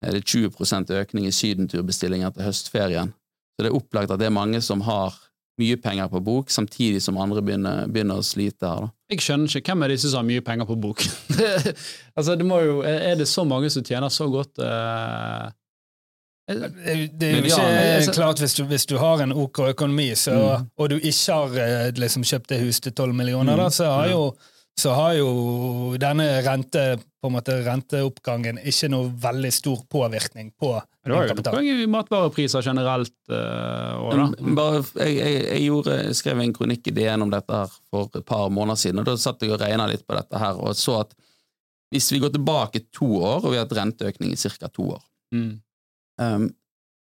er 0.05 0.15
det 0.15 0.21
er 0.23 0.47
20% 0.47 0.93
økning 0.95 1.27
i 1.27 1.35
sydenturbestillinger 1.35 2.31
til 2.31 2.47
høstferien. 2.47 3.11
Så 3.55 3.65
det 3.65 3.71
er 3.71 3.75
opplagt 3.75 4.13
at 4.13 4.21
det 4.21 4.29
er 4.29 4.35
mange 4.35 4.61
som 4.63 4.81
har 4.87 5.17
mye 5.59 5.77
penger 5.83 6.07
på 6.09 6.21
bok, 6.23 6.49
samtidig 6.49 7.01
som 7.03 7.17
andre 7.21 7.41
begynner, 7.45 7.85
begynner 7.91 8.19
å 8.21 8.25
slite 8.25 8.65
her. 8.67 8.87
Da. 8.87 8.91
Jeg 9.13 9.23
skjønner 9.25 9.59
ikke 9.59 9.73
hvem 9.73 9.83
er 9.85 9.93
disse 9.93 10.09
som 10.11 10.21
har 10.23 10.27
mye 10.31 10.41
penger 10.45 10.65
på 10.69 10.77
bok. 10.81 11.03
altså, 12.17 12.35
det 12.39 12.45
må 12.47 12.59
jo, 12.65 12.81
Er 12.87 13.15
det 13.19 13.27
så 13.29 13.45
mange 13.47 13.69
som 13.73 13.83
tjener 13.83 14.09
så 14.13 14.27
godt 14.31 14.59
uh... 14.63 15.49
Det 16.49 16.55
er 17.21 17.35
jo- 17.35 17.43
ikke 17.45 17.61
altså- 17.61 18.13
klart 18.15 18.39
hvis 18.41 18.55
du, 18.57 18.63
hvis 18.65 18.85
du 18.89 18.95
har 18.97 19.21
en 19.21 19.31
OK 19.37 19.59
økonomi, 19.69 20.07
så, 20.17 20.31
Mm. 20.33 20.69
og 20.81 20.89
du 20.89 20.95
ikke 20.97 21.33
har 21.33 21.57
eh, 21.61 21.91
liksom, 21.93 22.23
kjøpt 22.25 22.47
det 22.49 22.61
hus 22.63 22.79
til 22.79 22.91
12 22.91 23.13
millioner, 23.13 23.53
Mm. 23.53 23.57
da, 23.63 23.67
så, 23.69 23.85
har 23.85 24.05
Ja. 24.07 24.11
jo, 24.11 24.33
så 24.79 24.93
har 24.95 25.13
jo 25.17 25.29
denne 26.01 26.25
rente, 26.45 26.83
på 27.19 27.27
en 27.27 27.35
måte, 27.35 27.55
renteoppgangen 27.65 28.61
ikke 28.63 28.89
noe 28.93 29.09
veldig 29.19 29.51
stor 29.53 29.81
påvirkning 29.91 30.53
på 30.59 30.71
Det 31.03 31.11
var 31.11 31.25
jo 31.27 31.33
kapital. 31.33 31.57
oppgang 31.57 31.67
i 31.83 31.87
matvarepriser 31.91 32.63
generelt. 32.65 33.15
Uh, 33.31 34.09
da. 34.15 34.27
Bare, 34.55 34.83
jeg, 35.03 35.17
jeg, 35.19 35.39
jeg, 35.49 35.63
gjorde, 35.67 35.97
jeg 36.05 36.19
skrev 36.19 36.43
en 36.45 36.53
kronikk 36.55 36.87
i 36.87 36.93
DN 36.95 37.25
om 37.27 37.33
dette 37.33 37.59
her 37.61 37.73
for 37.91 38.07
et 38.15 38.25
par 38.29 38.47
måneder 38.53 38.79
siden, 38.79 39.01
og 39.03 39.09
da 39.09 39.17
satt 39.19 39.43
jeg 39.43 39.51
og 39.55 39.59
regna 39.61 39.87
litt 39.91 40.05
på 40.07 40.15
dette 40.17 40.39
her, 40.41 40.59
og 40.63 40.77
så 40.79 41.01
at 41.03 41.11
hvis 41.89 42.11
vi 42.13 42.19
går 42.21 42.31
tilbake 42.35 42.83
to 42.93 43.07
år, 43.17 43.41
og 43.43 43.49
vi 43.51 43.57
har 43.57 43.65
hatt 43.65 43.77
renteøkning 43.79 44.31
i 44.35 44.39
ca. 44.39 44.69
to 44.69 44.91
år 44.95 45.03
Mm. 45.33 45.59
um, 46.21 46.45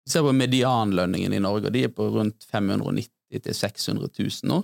Vi 0.05 0.11
ser 0.13 0.21
på 0.21 0.31
medianlønningen 0.33 1.33
i 1.33 1.39
Norge, 1.41 1.65
og 1.69 1.73
de 1.73 1.83
er 1.87 1.93
på 1.93 2.05
rundt 2.13 2.45
590 2.49 3.09
000-600 3.33 4.09
000 4.19 4.49
nå. 4.49 4.63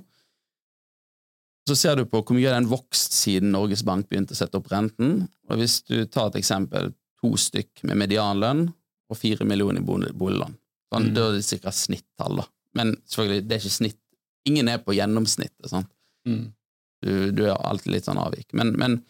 Så 1.65 1.75
ser 1.75 1.95
du 1.97 2.03
på 2.05 2.19
hvor 2.21 2.35
mye 2.37 2.45
har 2.51 2.59
den 2.59 2.69
vokst 2.69 3.15
siden 3.17 3.51
Norges 3.55 3.81
Bank 3.87 4.05
begynte 4.09 4.35
å 4.35 4.37
sette 4.37 4.59
opp 4.59 4.67
renten. 4.69 5.23
Og 5.49 5.57
hvis 5.57 5.79
du 5.87 6.03
tar 6.05 6.27
et 6.29 6.37
eksempel, 6.43 6.91
to 7.23 7.31
stykk 7.41 7.81
med 7.89 7.97
medianlønn 8.03 8.67
og 9.09 9.17
fire 9.17 9.45
millioner 9.49 9.81
i 9.81 9.85
bolig- 9.85 10.13
boliglån, 10.13 10.53
sånn, 10.93 11.07
Mm. 11.09 11.13
da 11.15 11.23
er 11.29 11.31
det 11.33 11.45
sikkert 11.47 11.73
snittall, 11.73 12.35
da. 12.37 12.45
Men 12.75 12.95
selvfølgelig, 13.09 13.47
det 13.47 13.55
er 13.55 13.63
ikke 13.63 13.79
snitt. 13.79 13.99
Ingen 14.45 14.67
er 14.69 14.77
på 14.77 14.93
gjennomsnittet, 14.93 15.69
sant. 15.69 15.89
Mm. 16.27 16.53
Du, 17.01 17.31
du 17.31 17.43
er 17.45 17.55
alltid 17.57 17.93
litt 17.93 18.05
sånn 18.05 18.17
avvik. 18.21 18.53
Men, 18.53 18.73
men 18.77 19.03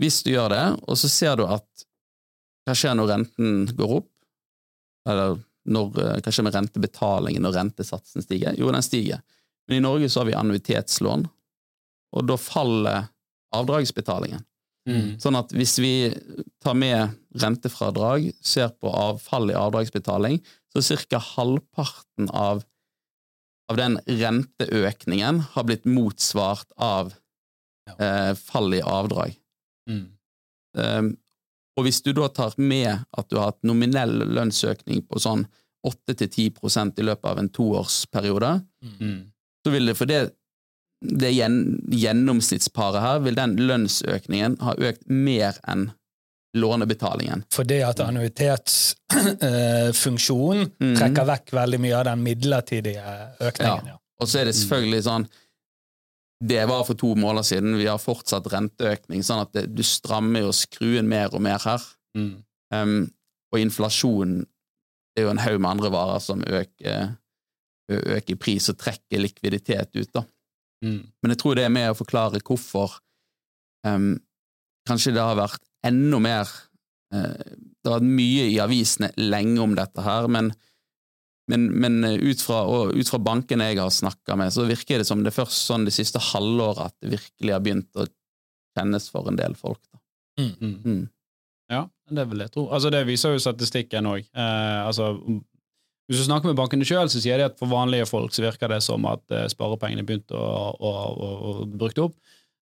hvis 0.00 0.22
du 0.24 0.30
gjør 0.32 0.48
det, 0.50 0.64
og 0.88 0.96
så 0.96 1.08
ser 1.12 1.36
du 1.36 1.44
at 1.44 1.84
hva 2.66 2.74
skjer 2.74 2.96
når 2.96 3.08
renten 3.12 3.66
går 3.76 3.96
opp, 4.00 4.08
eller 5.06 5.36
når, 5.66 5.92
hva 6.22 6.32
skjer 6.32 6.44
med 6.46 6.54
rentebetalingen 6.56 7.42
når 7.42 7.52
rentesatsen 7.60 8.22
stiger? 8.24 8.56
Jo, 8.56 8.70
den 8.72 8.82
stiger. 8.82 9.20
Men 9.68 9.76
i 9.78 9.84
Norge 9.84 10.08
så 10.08 10.20
har 10.22 10.26
vi 10.30 10.38
annuitetslån, 10.38 11.28
og 12.14 12.28
da 12.28 12.36
faller 12.40 13.08
avdragsbetalingen. 13.56 14.44
Mm. 14.86 15.16
Sånn 15.18 15.34
at 15.38 15.50
hvis 15.56 15.74
vi 15.82 15.92
tar 16.62 16.76
med 16.78 17.16
rentefradrag, 17.42 18.28
ser 18.38 18.70
på 18.78 18.92
avfall 18.94 19.50
i 19.50 19.58
avdragsbetaling, 19.58 20.38
så 20.70 20.96
ca. 21.10 21.18
halvparten 21.18 22.30
av, 22.30 22.62
av 23.72 23.80
den 23.80 23.98
renteøkningen 24.06 25.40
har 25.56 25.66
blitt 25.66 25.88
motsvart 25.90 26.70
av 26.76 27.14
eh, 27.98 28.32
fall 28.38 28.76
i 28.76 28.82
avdrag. 28.84 29.34
Mm. 29.90 30.04
Um, 30.76 31.12
og 31.76 31.86
hvis 31.86 32.02
du 32.04 32.12
da 32.16 32.28
tar 32.32 32.54
med 32.60 32.92
at 32.92 33.28
du 33.30 33.38
har 33.38 33.50
hatt 33.50 33.66
nominell 33.66 34.14
lønnsøkning 34.36 35.02
på 35.08 35.20
sånn 35.20 35.46
8-10% 35.86 37.00
i 37.00 37.04
løpet 37.06 37.30
av 37.30 37.38
en 37.42 37.52
toårsperiode, 37.52 38.52
Mm. 39.00 39.32
så 39.64 39.70
vil 39.72 39.86
det 39.86 39.96
for 39.96 40.06
det, 40.06 40.30
det 41.00 41.32
gjen, 41.34 41.80
gjennomsnittsparet 41.92 43.00
her, 43.02 43.18
vil 43.24 43.34
den 43.36 43.56
lønnsøkningen 43.56 44.58
ha 44.64 44.74
økt 44.78 45.02
mer 45.08 45.52
enn 45.68 45.90
lånebetalingen. 46.56 47.42
Fordi 47.52 47.82
at 47.84 48.00
annuitetsfunksjonen 48.00 50.70
Mhm. 50.80 50.94
trekker 50.96 51.24
vekk 51.28 51.50
veldig 51.52 51.80
mye 51.80 51.96
av 51.98 52.04
den 52.04 52.22
midlertidige 52.22 53.04
økningen. 53.40 53.86
Ja. 53.86 53.98
Og 54.20 54.26
så 54.28 54.38
er 54.40 54.44
det 54.46 54.54
selvfølgelig 54.54 55.02
sånn 55.04 55.26
Det 56.46 56.68
var 56.68 56.84
for 56.84 56.94
to 56.94 57.14
måneder 57.14 57.42
siden, 57.42 57.76
vi 57.78 57.86
har 57.86 57.96
fortsatt 57.96 58.46
renteøkning, 58.52 59.22
sånn 59.24 59.40
at 59.40 59.52
det, 59.54 59.74
du 59.74 59.82
strammer 59.82 60.40
jo 60.40 60.52
skruen 60.52 61.08
mer 61.08 61.28
og 61.32 61.40
mer 61.40 61.58
her. 61.64 61.80
Mm. 62.14 62.44
Um, 62.74 63.10
og 63.50 63.58
inflasjonen 63.58 64.46
det 65.16 65.22
er 65.22 65.22
jo 65.22 65.30
en 65.30 65.38
haug 65.38 65.60
med 65.60 65.70
andre 65.70 65.90
varer 65.90 66.18
som 66.20 66.42
øker, 66.42 67.16
øker 67.90 68.30
i 68.30 68.34
pris 68.34 68.68
og 68.68 68.76
trekker 68.76 69.18
likviditet 69.18 69.88
ut, 69.96 70.12
da. 70.12 70.24
Mm. 70.84 71.02
Men 71.22 71.32
jeg 71.32 71.40
tror 71.40 71.56
det 71.56 71.64
er 71.66 71.72
med 71.72 71.90
å 71.90 71.98
forklare 71.98 72.42
hvorfor 72.44 72.98
um, 73.86 74.14
kanskje 74.88 75.14
det 75.16 75.24
har 75.24 75.38
vært 75.38 75.62
enda 75.86 76.20
mer 76.20 76.50
uh, 77.14 77.32
Det 77.32 77.88
har 77.88 77.98
vært 77.98 78.16
mye 78.18 78.48
i 78.50 78.58
avisene 78.62 79.12
lenge 79.16 79.62
om 79.62 79.76
dette 79.78 80.04
her, 80.04 80.28
men, 80.28 80.50
men, 81.50 81.66
men 81.72 81.98
ut, 82.04 82.42
fra, 82.42 82.60
ut 82.92 83.10
fra 83.10 83.22
bankene 83.22 83.70
jeg 83.70 83.80
har 83.80 83.94
snakka 83.94 84.36
med, 84.36 84.52
så 84.52 84.68
virker 84.68 85.00
det 85.00 85.08
som 85.08 85.24
det 85.24 85.34
først 85.34 85.64
sånn 85.70 85.88
det 85.88 85.94
siste 85.96 86.22
halvåret 86.32 86.90
at 86.90 86.96
det 87.00 87.16
virkelig 87.16 87.56
har 87.56 87.64
begynt 87.64 88.02
å 88.02 88.08
kjennes 88.76 89.10
for 89.12 89.28
en 89.30 89.38
del 89.38 89.56
folk. 89.56 89.80
Da. 89.88 90.00
Mm. 90.42 90.74
Mm. 90.84 91.04
Ja, 91.72 91.86
det 92.10 92.26
vil 92.30 92.44
jeg 92.44 92.52
tro. 92.54 92.66
Altså, 92.70 92.92
det 92.94 93.06
viser 93.08 93.34
jo 93.34 93.42
statistikken 93.42 94.08
òg. 94.10 94.26
Eh, 94.28 94.80
altså, 94.86 95.14
hvis 96.06 96.22
du 96.22 96.26
snakker 96.28 96.52
med 96.52 96.58
bankene 96.58 96.86
sjøl, 96.86 97.08
så 97.10 97.20
sier 97.22 97.40
de 97.40 97.48
at 97.48 97.56
for 97.58 97.70
vanlige 97.70 98.06
folk 98.06 98.34
så 98.34 98.44
virker 98.44 98.70
det 98.70 98.78
som 98.84 99.06
at 99.10 99.24
eh, 99.34 99.48
sparepengene 99.50 100.04
begynte 100.06 100.38
å, 100.38 100.70
å, 100.78 100.92
å, 101.10 101.30
å 101.34 101.54
bruke 101.66 102.04
opp. 102.04 102.14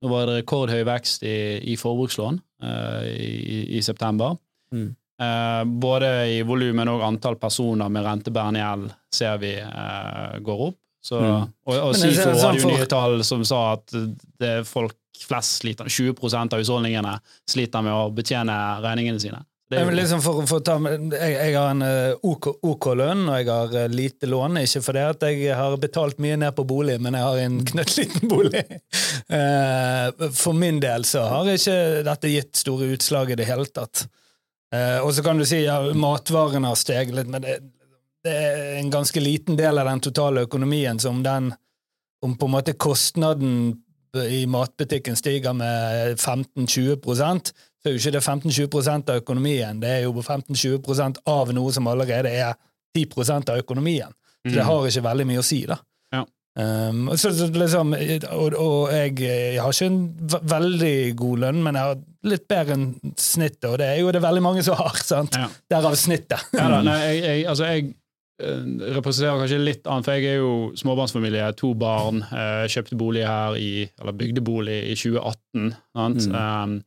Nå 0.01 0.09
var 0.11 0.29
det 0.29 0.39
rekordhøy 0.39 0.83
vekst 0.85 1.25
i, 1.25 1.37
i 1.71 1.75
forbrukslån 1.77 2.35
uh, 2.61 3.05
i, 3.09 3.77
i 3.77 3.81
september. 3.81 4.35
Mm. 4.69 4.91
Uh, 5.17 5.63
både 5.81 6.11
i 6.35 6.43
volum, 6.45 6.75
men 6.77 6.91
òg 6.91 7.01
antall 7.01 7.39
personer 7.41 7.89
med 7.89 8.05
rentebærende 8.05 8.61
gjeld 8.61 8.91
ser 9.17 9.39
vi 9.41 9.55
uh, 9.57 10.37
går 10.45 10.67
opp. 10.69 10.77
Så, 11.07 11.21
Mm. 11.23 11.49
Og, 11.69 11.75
og 11.77 11.93
SIFO 11.95 12.33
sånn 12.35 12.41
hadde 12.41 12.59
jo 12.59 12.69
nye 12.73 12.85
tall 12.91 13.21
som 13.23 13.43
sa 13.47 13.59
at 13.77 13.93
det 14.41 14.55
folk 14.67 14.97
flest 15.17 15.61
sliter, 15.61 15.87
20% 15.87 16.53
av 16.53 16.61
husholdningene 16.61 17.13
sliter 17.49 17.85
med 17.85 17.95
å 17.95 18.09
betjene 18.13 18.57
regningene 18.83 19.21
sine. 19.21 19.39
Det 19.67 19.75
er 19.75 19.83
jo, 19.83 19.95
liksom 19.97 20.21
for, 20.23 20.45
for 20.47 20.63
ta, 20.63 20.77
jeg, 20.87 21.31
jeg 21.35 21.55
har 21.57 21.73
en 21.73 21.83
eh, 21.83 22.27
OK, 22.29 22.45
OK 22.69 22.85
lønn, 22.95 23.25
og 23.27 23.35
jeg 23.35 23.49
har 23.49 23.73
eh, 23.81 23.89
lite 23.91 24.29
lån. 24.29 24.61
Ikke 24.61 24.81
fordi 24.85 25.01
at 25.03 25.25
jeg 25.27 25.57
har 25.59 25.75
betalt 25.81 26.21
mye 26.23 26.37
ned 26.39 26.55
på 26.55 26.63
bolig, 26.69 26.95
men 27.03 27.17
jeg 27.17 27.25
har 27.25 27.39
en 27.43 27.57
knøttliten 27.71 28.31
bolig. 28.31 28.63
Eh, 29.27 30.29
for 30.37 30.55
min 30.55 30.77
del 30.79 31.03
så 31.03 31.25
har 31.27 31.49
ikke 31.51 32.03
dette 32.05 32.29
gitt 32.31 32.59
store 32.61 32.85
utslag 32.93 33.33
i 33.33 33.35
det 33.35 33.47
hele 33.49 33.65
tatt. 33.65 34.05
Og 35.03 35.09
så 35.15 35.23
kan 35.25 35.39
du 35.39 35.43
si 35.47 35.57
ja, 35.65 35.75
matvarene 35.97 36.69
har 36.69 36.79
steget 36.79 37.15
litt, 37.17 37.27
men 37.33 37.43
det, 37.43 37.57
det 38.23 38.35
er 38.37 38.77
en 38.77 38.91
ganske 38.93 39.19
liten 39.19 39.57
del 39.59 39.81
av 39.81 39.89
den 39.89 40.03
totale 40.05 40.45
økonomien 40.47 41.01
som 41.01 41.19
den 41.25 41.51
Om 42.23 42.37
på 42.39 42.47
en 42.47 42.55
måte 42.55 42.77
kostnaden 42.79 43.75
i 44.15 44.45
matbutikken 44.47 45.19
stiger 45.19 45.53
med 45.53 46.15
15-20 46.15 46.95
så 47.77 47.89
er 47.89 47.93
jo 47.95 47.99
ikke 48.01 48.15
det 48.17 48.23
15-20 48.23 49.09
av 49.11 49.19
økonomien, 49.21 49.79
det 49.83 49.89
er 49.89 50.01
jo 50.07 50.13
15-20% 50.21 51.21
av 51.29 51.51
noe 51.55 51.71
som 51.75 51.87
allerede 51.87 52.31
er 52.33 52.55
10 52.97 53.51
av 53.51 53.57
økonomien. 53.61 54.09
Så 54.47 54.53
det 54.55 54.63
Mm. 54.63 54.65
har 54.69 54.87
ikke 54.87 55.03
veldig 55.03 55.25
mye 55.27 55.39
å 55.41 55.43
si, 55.45 55.65
da. 55.67 55.75
Ja. 56.13 56.23
Um, 56.57 57.09
så, 57.19 57.29
så 57.35 57.49
liksom, 57.53 57.91
og, 58.31 58.53
og 58.57 58.89
jeg, 58.93 59.13
jeg 59.19 59.59
har 59.61 59.73
ikke 59.75 59.89
en 59.91 59.99
veldig 60.49 60.93
god 61.19 61.39
lønn, 61.43 61.59
men 61.65 61.75
jeg 61.77 61.83
har 61.83 61.99
litt 62.31 62.47
bedre 62.49 62.73
enn 62.77 62.87
snittet, 63.19 63.67
og 63.69 63.77
det 63.81 63.89
er 63.91 63.99
jo 64.01 64.11
det 64.15 64.21
veldig 64.23 64.41
mange 64.45 64.63
som 64.65 64.79
har. 64.79 64.95
sant? 65.03 65.35
Ja. 65.37 65.49
Derav 65.75 65.95
snittet. 65.99 66.47
Ja, 66.55 66.69
da, 66.71 66.81
nei, 66.87 66.97
jeg, 67.03 67.21
jeg, 67.27 67.45
altså 67.51 67.67
jeg 67.69 67.85
eh, 68.41 68.63
representerer 68.97 69.43
kanskje 69.43 69.59
litt 69.61 69.85
annet, 69.85 70.07
for 70.07 70.17
jeg 70.17 70.31
er 70.31 70.39
jo 70.41 70.53
småbarnsfamilie, 70.81 71.51
to 71.59 71.73
barn, 71.77 72.23
eh, 72.31 72.65
kjøpte 72.73 72.97
bolig 72.97 73.27
her 73.27 73.59
i, 73.61 73.71
eller 73.99 74.17
bygde 74.23 74.41
bolig 74.47 74.79
i 74.93 74.95
2018. 74.97 75.73
Sant? 75.93 76.29
Mm. 76.31 76.37
Um, 76.39 76.79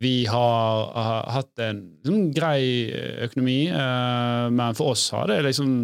vi 0.00 0.24
har, 0.26 0.86
har 0.96 1.26
hatt 1.34 1.58
en 1.60 1.80
liksom, 2.00 2.30
grei 2.32 2.62
økonomi, 3.26 3.58
uh, 3.72 4.46
men 4.54 4.74
for 4.78 4.94
oss 4.94 5.10
har 5.12 5.26
det 5.28 5.42
liksom 5.44 5.74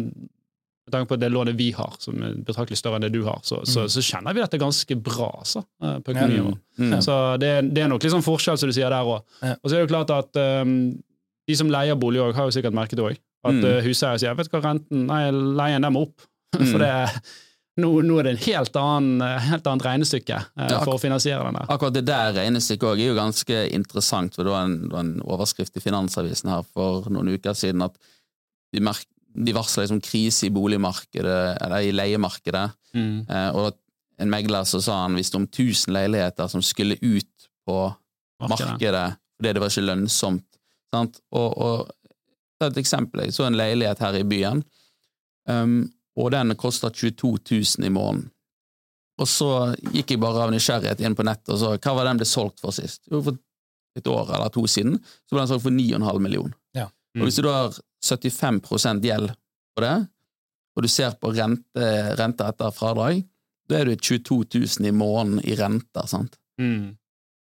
med 0.87 0.93
tanke 0.95 1.09
på 1.11 1.17
det 1.19 1.27
lånet 1.33 1.57
vi 1.59 1.67
har, 1.75 1.93
som 1.99 2.15
er 2.23 2.37
betraktelig 2.47 2.77
større 2.79 2.95
enn 2.97 3.03
det 3.03 3.11
du 3.13 3.19
har, 3.25 3.41
så, 3.43 3.57
så, 3.67 3.83
Mm. 3.83 3.89
så 3.91 4.03
kjenner 4.07 4.33
vi 4.37 4.39
dette 4.41 4.59
ganske 4.61 4.95
bra 5.03 5.27
Så, 5.43 5.59
uh, 5.83 5.97
på 5.99 6.13
økonomien 6.15 6.45
vår. 6.47 6.57
Mm. 6.79 6.93
Så 7.03 7.17
det, 7.43 7.49
det 7.75 7.83
er 7.83 7.89
nok 7.91 8.03
litt 8.07 8.13
sånn 8.15 8.23
forskjell, 8.25 8.57
som 8.57 8.71
du 8.71 8.75
sier 8.77 8.89
der 8.89 9.03
òg. 9.03 9.19
Ja. 9.43 9.57
Og 9.61 9.67
så 9.69 9.75
er 9.75 9.81
det 9.81 9.85
jo 9.89 9.91
klart 9.93 10.13
at 10.15 10.39
um, 10.63 10.77
de 11.47 11.55
som 11.59 11.69
leier 11.71 11.99
bolig 11.99 12.21
òg, 12.23 12.31
har 12.39 12.47
jo 12.47 12.55
sikkert 12.55 12.73
merket 12.77 12.97
det 13.01 13.05
òg. 13.09 13.19
At 13.47 13.53
Mm. 13.59 13.65
uh, 13.67 13.81
huseier 13.85 14.17
sier 14.23 14.33
vet 14.39 14.47
du 14.49 14.55
hva, 14.55 14.63
renten, 14.63 15.05
nei, 15.11 15.21
leien 15.31 15.83
den 15.85 15.93
må 15.93 16.07
opp. 16.07 16.23
Mm. 16.57 16.71
For 16.71 16.79
det, 16.79 16.93
nå, 17.77 17.89
nå 18.05 18.19
er 18.19 18.23
det 18.27 18.31
en 18.35 18.43
helt, 18.47 18.75
annen, 18.81 19.21
helt 19.49 19.67
annet 19.69 19.85
regnestykke 19.85 20.37
eh, 20.37 20.69
Ja, 20.71 20.79
for 20.83 20.95
å 20.97 21.01
finansiere 21.01 21.43
den 21.45 21.59
der. 21.59 21.67
Akkurat 21.73 21.93
det 21.97 22.05
der 22.09 22.31
regnestykket 22.39 22.87
også 22.89 23.03
er 23.03 23.11
jo 23.11 23.17
ganske 23.17 23.59
interessant, 23.77 24.35
for 24.35 24.47
det 24.47 24.53
var 24.55 24.65
en, 24.67 24.77
det 24.87 24.93
var 24.95 25.03
en 25.05 25.13
overskrift 25.25 25.77
i 25.77 25.83
Finansavisen 25.83 26.49
her 26.53 26.63
for 26.73 27.05
noen 27.13 27.29
uker 27.35 27.53
siden 27.57 27.85
at 27.85 27.95
de, 28.73 28.81
merk, 28.83 29.05
de 29.37 29.53
varsler 29.55 29.85
liksom 29.85 30.01
krise 30.03 30.47
i 30.49 30.53
boligmarkedet, 30.55 31.41
eller 31.61 31.85
i 31.89 31.93
leiemarkedet, 31.95 32.69
Mm. 32.97 33.25
eh, 33.29 33.49
og 33.53 33.75
en 34.17 34.29
megler 34.31 34.63
så 34.65 34.79
sa 34.81 35.01
han 35.03 35.13
visste 35.19 35.37
om 35.37 35.43
1000 35.45 35.91
leiligheter 35.93 36.47
som 36.49 36.63
skulle 36.65 36.95
ut 37.03 37.27
på 37.67 37.75
Markedet. 38.41 38.71
markedet 38.71 39.03
fordi 39.37 39.51
det 39.53 39.61
var 39.61 39.69
ikke 39.69 39.83
lønnsomt. 39.85 40.45
Sant? 40.95 41.19
Og, 41.35 41.51
og 41.61 41.91
ta 42.57 42.71
et 42.71 42.79
eksempel. 42.81 43.21
Jeg 43.27 43.35
så 43.35 43.45
en 43.45 43.57
leilighet 43.59 43.99
her 44.01 44.17
i 44.17 44.23
byen, 44.25 44.63
um, 45.51 45.75
og 46.17 46.31
den 46.33 46.55
koster 46.59 46.89
22 46.93 47.31
000 47.77 47.87
i 47.87 47.93
måneden. 47.93 48.29
Og 49.17 49.29
så 49.29 49.49
gikk 49.93 50.13
jeg 50.13 50.21
bare 50.21 50.45
av 50.45 50.53
nysgjerrighet 50.53 51.01
inn 51.01 51.15
på 51.17 51.25
nettet 51.25 51.55
og 51.55 51.61
så 51.61 51.71
hva 51.73 51.93
var 51.97 52.09
den 52.09 52.19
ble 52.19 52.27
solgt 52.29 52.61
for 52.61 52.75
sist? 52.75 53.01
Jo, 53.09 53.23
for 53.25 53.37
et 53.97 54.09
år 54.11 54.29
eller 54.29 54.51
to 54.53 54.65
siden 54.69 54.99
så 55.01 55.33
ble 55.33 55.41
den 55.41 55.49
solgt 55.49 55.65
for 55.65 55.73
9,5 55.73 56.21
millioner. 56.21 56.53
Ja. 56.77 56.85
Mm. 57.15 57.23
Og 57.23 57.29
hvis 57.29 57.39
du 57.39 57.47
da 57.47 57.55
har 57.55 57.79
75% 58.05 59.07
gjeld 59.09 59.33
på 59.73 59.85
det, 59.85 59.95
og 60.77 60.85
du 60.85 60.89
ser 60.93 61.17
på 61.17 61.33
rente, 61.33 61.89
rente 62.19 62.45
etter 62.45 62.73
fradrag, 62.75 63.23
da 63.67 63.79
er 63.79 63.89
du 63.89 63.95
22 63.97 64.43
000 64.53 64.87
i 64.87 64.93
måneden 64.95 65.41
i 65.41 65.57
renter, 65.57 66.05
sant? 66.09 66.37
Mm. 66.61 66.93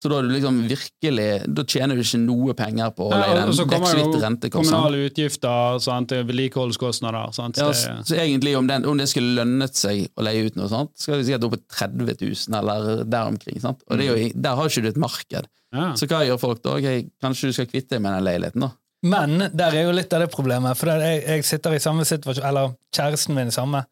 Så 0.02 0.10
da 0.10 0.18
er 0.18 0.26
du 0.26 0.32
liksom 0.34 0.56
virkelig 0.66 1.26
Da 1.54 1.64
tjener 1.70 1.94
du 1.96 2.02
ikke 2.02 2.20
noe 2.24 2.56
penger 2.58 2.90
på 2.98 3.06
å 3.06 3.12
Ja, 3.14 3.20
leie 3.22 3.44
så 3.54 3.62
den. 3.62 3.70
kommer 3.70 3.86
Dekker 3.92 4.00
jo 4.00 4.08
litt 4.12 4.24
rentekostnader. 4.24 4.72
Kommunale 4.82 5.10
utgifter, 5.12 5.80
sant, 5.86 6.12
er 6.18 6.24
vedlikeholdskostnader. 6.26 7.32
Sant? 7.38 7.60
Ja, 7.62 7.68
så, 7.78 7.94
så 8.10 8.16
egentlig 8.18 8.56
om, 8.58 8.68
den, 8.68 8.86
om 8.90 8.98
det 8.98 9.08
skulle 9.12 9.36
lønnet 9.44 9.78
seg 9.78 10.08
å 10.18 10.26
leie 10.26 10.48
ut 10.48 10.58
noe 10.58 10.70
sånt, 10.72 10.94
skal 10.98 11.20
vi 11.22 11.28
sikkert 11.30 11.46
opp 11.50 11.54
på 11.58 11.62
30 11.78 12.18
000 12.50 12.60
eller 12.62 13.04
der 13.06 13.30
omkring. 13.30 13.62
Sant? 13.62 13.84
Og 13.90 13.98
det 14.02 14.08
er 14.08 14.18
jo, 14.26 14.30
der 14.48 14.58
har 14.58 14.70
ikke 14.74 14.86
du 14.88 14.90
et 14.94 15.02
marked. 15.06 15.50
ja. 15.78 15.88
Så 15.96 16.10
hva 16.10 16.24
gjør 16.26 16.40
folk 16.42 16.64
da? 16.66 16.78
Okay, 16.82 17.06
kanskje 17.22 17.52
du 17.52 17.56
skal 17.60 17.70
kvitte 17.70 17.96
deg 17.96 18.02
med 18.04 18.18
den 18.18 18.26
leiligheten, 18.28 18.66
da? 18.66 18.74
Men 19.02 19.48
der 19.58 19.74
er 19.80 19.88
jo 19.88 19.94
litt 19.98 20.12
av 20.14 20.22
det 20.26 20.28
problemet, 20.34 20.78
for 20.78 20.92
jeg, 20.94 21.22
jeg 21.26 21.46
sitter 21.48 21.74
i 21.74 21.80
samme 21.82 22.04
situasjon, 22.06 22.44
eller 22.46 22.74
kjæresten 22.94 23.34
min 23.38 23.50
i 23.50 23.56
samme 23.56 23.86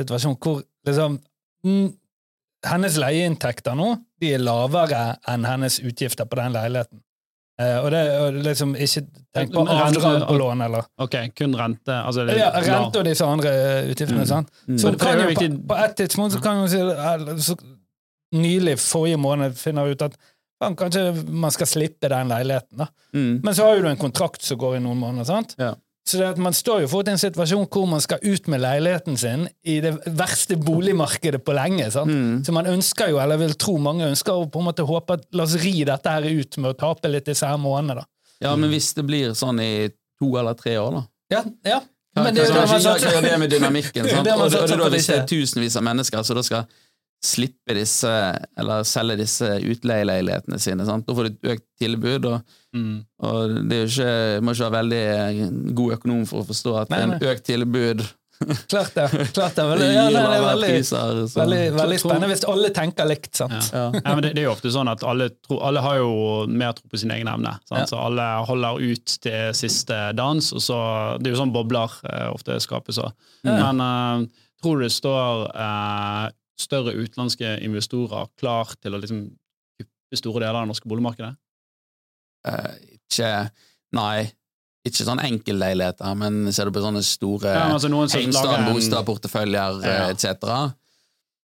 situasjon, 0.00 0.34
hvor 0.42 0.62
liksom 0.88 1.18
mm, 1.66 1.88
Hennes 2.66 2.96
leieinntekter 3.00 3.76
nå 3.78 3.94
de 4.20 4.34
er 4.36 4.42
lavere 4.42 5.14
enn 5.32 5.46
hennes 5.48 5.78
utgifter 5.80 6.28
på 6.28 6.36
den 6.40 6.52
leiligheten. 6.52 7.00
Eh, 7.60 7.76
og 7.80 7.90
det 7.92 8.00
er 8.00 8.36
liksom 8.44 8.72
ikke 8.76 9.02
tenk 9.36 9.52
på 9.52 9.64
avdrag 9.68 10.24
på 10.28 10.36
lån, 10.40 10.64
eller 10.64 10.86
Ok, 11.04 11.16
kun 11.36 11.56
rente. 11.56 11.92
Altså, 11.92 12.24
det, 12.28 12.38
ja, 12.38 12.48
Rente 12.56 13.02
og 13.02 13.08
disse 13.08 13.26
andre 13.26 13.52
utgiftene. 13.90 14.24
Mm. 14.24 14.28
sant? 14.28 14.52
Mm. 14.68 14.78
Så 14.80 14.92
jo 14.94 15.28
på, 15.36 15.48
på 15.72 15.78
et 15.84 15.96
tidspunkt 15.98 16.36
så 16.36 16.40
kan 16.44 16.62
jo 16.62 16.70
si 16.72 16.80
eller, 16.80 17.36
så, 17.44 17.58
Nylig, 18.30 18.76
forrige 18.78 19.18
måned, 19.18 19.56
finner 19.58 19.88
vi 19.88 19.96
ut 19.96 20.02
at 20.06 20.12
man, 20.62 20.76
kanskje 20.78 21.02
man 21.26 21.50
skal 21.50 21.66
slippe 21.66 22.08
den 22.12 22.28
leiligheten. 22.30 22.78
da. 22.78 22.86
Mm. 23.16 23.40
Men 23.42 23.56
så 23.56 23.66
har 23.66 23.74
jo 23.74 23.82
du 23.82 23.88
en 23.90 23.98
kontrakt 23.98 24.44
som 24.46 24.60
går 24.60 24.76
i 24.76 24.82
noen 24.84 25.00
måneder. 25.00 25.26
sant? 25.26 25.56
Ja. 25.58 25.72
Så 26.10 26.18
det 26.18 26.42
man 26.42 26.54
står 26.56 26.84
jo 26.84 26.88
fort 26.90 27.08
i 27.08 27.12
en 27.14 27.20
situasjon 27.20 27.68
hvor 27.70 27.86
man 27.86 28.02
skal 28.02 28.22
ut 28.24 28.48
med 28.50 28.62
leiligheten 28.64 29.18
sin 29.20 29.44
i 29.62 29.76
det 29.84 29.92
verste 30.18 30.56
boligmarkedet 30.58 31.42
på 31.46 31.54
lenge. 31.54 31.86
Mm. 31.86 32.40
Så 32.46 32.54
man 32.56 32.66
ønsker 32.70 33.12
jo, 33.12 33.20
eller 33.22 33.38
vil 33.38 33.54
tro 33.60 33.76
mange 33.82 34.08
ønsker 34.10 34.34
å 34.34 34.48
på 34.50 34.62
en 34.62 34.70
måte 34.70 34.86
håpe 34.88 35.20
at 35.20 35.28
la 35.36 35.46
oss 35.46 35.54
ri 35.62 35.84
dette 35.86 36.16
her 36.16 36.26
ut 36.26 36.58
med 36.58 36.72
å 36.72 36.78
tape 36.80 37.12
litt 37.12 37.30
disse 37.30 37.46
her 37.46 37.60
månedene. 37.62 38.06
Ja, 38.40 38.56
men 38.56 38.72
hvis 38.72 38.90
det 38.96 39.04
blir 39.06 39.36
sånn 39.36 39.60
i 39.62 39.72
to 40.20 40.34
eller 40.40 40.56
tre 40.58 40.76
år, 40.80 40.98
da? 40.98 41.06
Ja, 41.30 41.42
ja. 41.76 41.80
Men 42.18 42.34
det 42.34 42.48
det 42.50 42.62
hva 42.66 42.78
satser 42.82 43.22
det 43.22 43.36
med 43.38 43.52
dynamikken? 43.52 44.08
Sant? 44.10 44.26
det 44.26 44.34
Og, 44.34 44.50
og 44.50 44.90
det 44.90 45.02
det 45.06 45.18
er 45.20 45.26
tusenvis 45.30 45.76
av 45.78 45.86
mennesker 45.86 46.24
så 46.26 46.34
da 46.34 46.42
skal 46.42 46.64
slippe 47.22 47.74
disse, 47.76 48.10
eller 48.56 48.82
selge 48.88 49.18
disse 49.20 49.48
utleieleilighetene 49.60 50.58
sine, 50.62 50.86
sant? 50.88 51.04
da 51.06 51.14
får 51.18 51.28
du 51.28 51.32
et 51.34 51.50
økt 51.56 51.66
tilbud, 51.82 52.24
og, 52.34 52.56
Mm. 52.70 53.00
og 53.26 53.54
det 53.66 53.74
er 53.76 53.80
jo 53.82 53.90
ikke, 53.90 54.42
må 54.46 54.52
ikke 54.54 54.66
være 54.70 54.76
veldig 54.78 55.74
god 55.74 55.92
økonom 55.96 56.20
for 56.30 56.44
å 56.44 56.46
forstå 56.46 56.74
at 56.84 56.92
Nei, 56.92 57.00
en 57.02 57.16
økt 57.18 57.42
tilbud 57.48 58.04
Klart 58.70 58.94
det. 58.94 59.06
klart 59.34 59.56
det. 59.58 59.64
Veldig, 59.68 59.88
ja, 59.92 60.04
nei, 60.06 60.12
det 60.14 60.36
er 60.38 60.44
veldig, 60.46 60.68
priser. 60.70 61.18
veldig, 61.34 61.58
veldig 61.76 61.98
spennende 62.00 62.28
hvis 62.30 62.44
alle 62.48 62.70
tenker 62.72 63.04
likt. 63.10 63.34
sant? 63.36 63.52
Ja. 63.74 63.82
Ja. 63.90 64.00
Ja, 64.06 64.14
men 64.14 64.22
det, 64.24 64.30
det 64.38 64.40
er 64.40 64.46
jo 64.46 64.52
ofte 64.54 64.70
sånn 64.72 64.88
at 64.88 65.02
alle, 65.04 65.26
tro, 65.44 65.58
alle 65.66 65.82
har 65.84 65.98
jo 66.00 66.46
mer 66.48 66.72
tro 66.78 66.88
på 66.88 66.96
sin 67.02 67.10
egen 67.12 67.28
evne. 67.28 67.52
Sant? 67.68 67.82
Ja. 67.82 67.86
Så 67.90 67.98
alle 68.00 68.28
holder 68.48 68.80
ut 68.80 69.16
til 69.26 69.50
siste 69.58 69.98
dans, 70.16 70.52
og 70.56 70.62
så 70.64 70.78
Det 71.20 71.28
er 71.28 71.34
jo 71.36 71.42
sånn 71.42 71.52
bobler 71.52 71.98
eh, 72.08 72.30
ofte 72.32 72.56
skapes 72.64 73.02
òg. 73.02 73.12
Ja. 73.44 73.58
Men 73.60 73.82
uh, 73.84 74.24
tror 74.62 74.78
du 74.80 74.86
det 74.86 74.94
står 74.96 75.44
eh, 75.52 76.24
større 76.60 76.92
utenlandske 76.96 77.54
investorer 77.66 78.28
klar 78.40 78.74
til 78.80 78.94
å 78.96 79.00
liksom 79.02 79.22
kuppe 79.80 80.18
store 80.20 80.42
deler 80.44 80.58
av 80.60 80.66
det 80.66 80.72
norske 80.74 80.90
boligmarkedet? 80.90 81.32
Uh, 82.48 82.72
ikke 82.96 83.30
Nei, 83.96 84.28
ikke 84.86 85.04
sånn 85.04 85.20
enkeltleiligheter, 85.20 86.14
men 86.16 86.52
ser 86.54 86.68
du 86.70 86.72
på 86.76 86.80
sånne 86.84 87.02
store 87.04 87.50
Ja, 87.52 87.66
altså 87.74 87.90
Heimstad, 87.90 88.68
Bostad-porteføljer 88.70 89.80
Ja. 89.84 89.96
etc. 90.14 90.70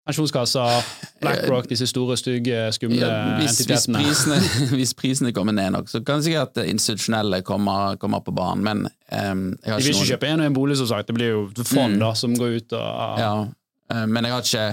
pensjonskasser, 0.03 0.83
BlackRock, 1.23 1.69
disse 1.71 1.87
store, 1.87 2.17
stygge, 2.19 2.65
skumle 2.75 2.99
Ja, 2.99 3.37
hvis, 3.39 3.61
hvis, 3.63 3.87
entitetene. 3.87 4.03
prisene, 4.03 4.39
hvis 4.81 4.95
prisene 4.99 5.33
kommer 5.37 5.55
ned 5.55 5.71
nok, 5.77 5.89
så 5.89 6.03
kan 6.05 6.19
det 6.19 6.27
sikkert 6.27 6.59
at 6.59 6.67
institusjonelle 6.73 7.43
kommer, 7.47 7.95
kommer 8.03 8.25
på 8.27 8.35
banen, 8.35 8.65
men 8.67 8.83
um, 9.15 9.45
De 9.63 9.77
vil 9.79 9.93
ikke 9.93 10.01
noen 10.01 10.11
kjøpe 10.11 10.33
en 10.33 10.43
og 10.43 10.51
en 10.51 10.59
bolig, 10.59 10.77
som 10.83 10.91
sagt. 10.91 11.07
Det 11.13 11.15
blir 11.21 11.31
jo 11.37 11.45
fond 11.63 11.95
Mm. 11.95 12.01
da, 12.03 12.13
som 12.19 12.35
går 12.39 12.59
ut 12.59 12.73
og 12.79 13.23
ja, 13.23 13.33
eh, 13.95 14.07
Men 14.07 14.25
jeg 14.27 14.33
har 14.35 14.43
ikke, 14.43 14.67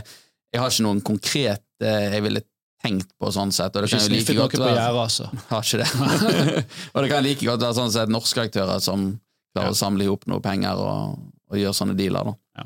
jeg 0.54 0.62
har 0.62 0.72
ikke 0.74 0.86
noen 0.86 1.02
konkret 1.06 1.66
eh, 1.84 2.10
jeg 2.16 2.26
ville 2.26 2.44
tenkt 2.80 3.12
på 3.20 3.32
sånn 3.36 3.52
sett. 3.52 3.76
Og 3.76 3.84
det 3.86 3.92
kan 3.92 4.04
jo 4.06 4.14
like 4.14 4.36
godt 4.38 4.56
på 4.56 4.62
være 4.64 4.78
gjerdet, 4.78 5.02
altså. 5.04 5.26
Har 5.52 5.66
ikke 5.66 5.82
det. 5.82 5.90
og 6.94 7.04
det 7.04 7.10
kan 7.12 7.26
like 7.26 7.50
godt 7.50 7.66
være 7.66 7.78
sånn 7.82 7.92
sett 7.96 8.14
norske 8.14 8.46
aktører 8.48 8.80
som 8.84 9.12
klarer 9.54 9.72
Ja. 9.72 9.74
å 9.74 9.78
samle 9.78 10.06
ihop 10.06 10.24
noe 10.30 10.40
penger 10.46 10.80
og, 10.80 11.18
og 11.50 11.58
gjøre 11.60 11.76
sånne 11.76 11.98
dealer, 11.98 12.30
da. 12.30 12.66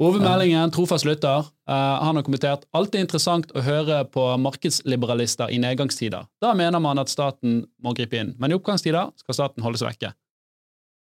Hovedmeldingen, 0.00 0.70
trofast 0.72 1.04
lytter, 1.04 1.44
uh, 1.68 1.96
han 2.00 2.16
har 2.16 2.24
kommentert 2.24 2.62
alltid 2.76 3.02
interessant 3.04 3.50
å 3.52 3.60
høre 3.64 3.98
på 4.08 4.22
markedsliberalister 4.40 5.52
i 5.52 5.58
nedgangstider. 5.60 6.24
Da 6.40 6.54
mener 6.56 6.80
man 6.80 7.00
at 7.02 7.12
staten 7.12 7.66
må 7.84 7.92
gripe 7.98 8.16
inn, 8.16 8.32
men 8.40 8.52
i 8.52 8.56
oppgangstider 8.56 9.12
skal 9.20 9.36
staten 9.36 9.64
holdes 9.66 9.84
vekke. 9.84 10.14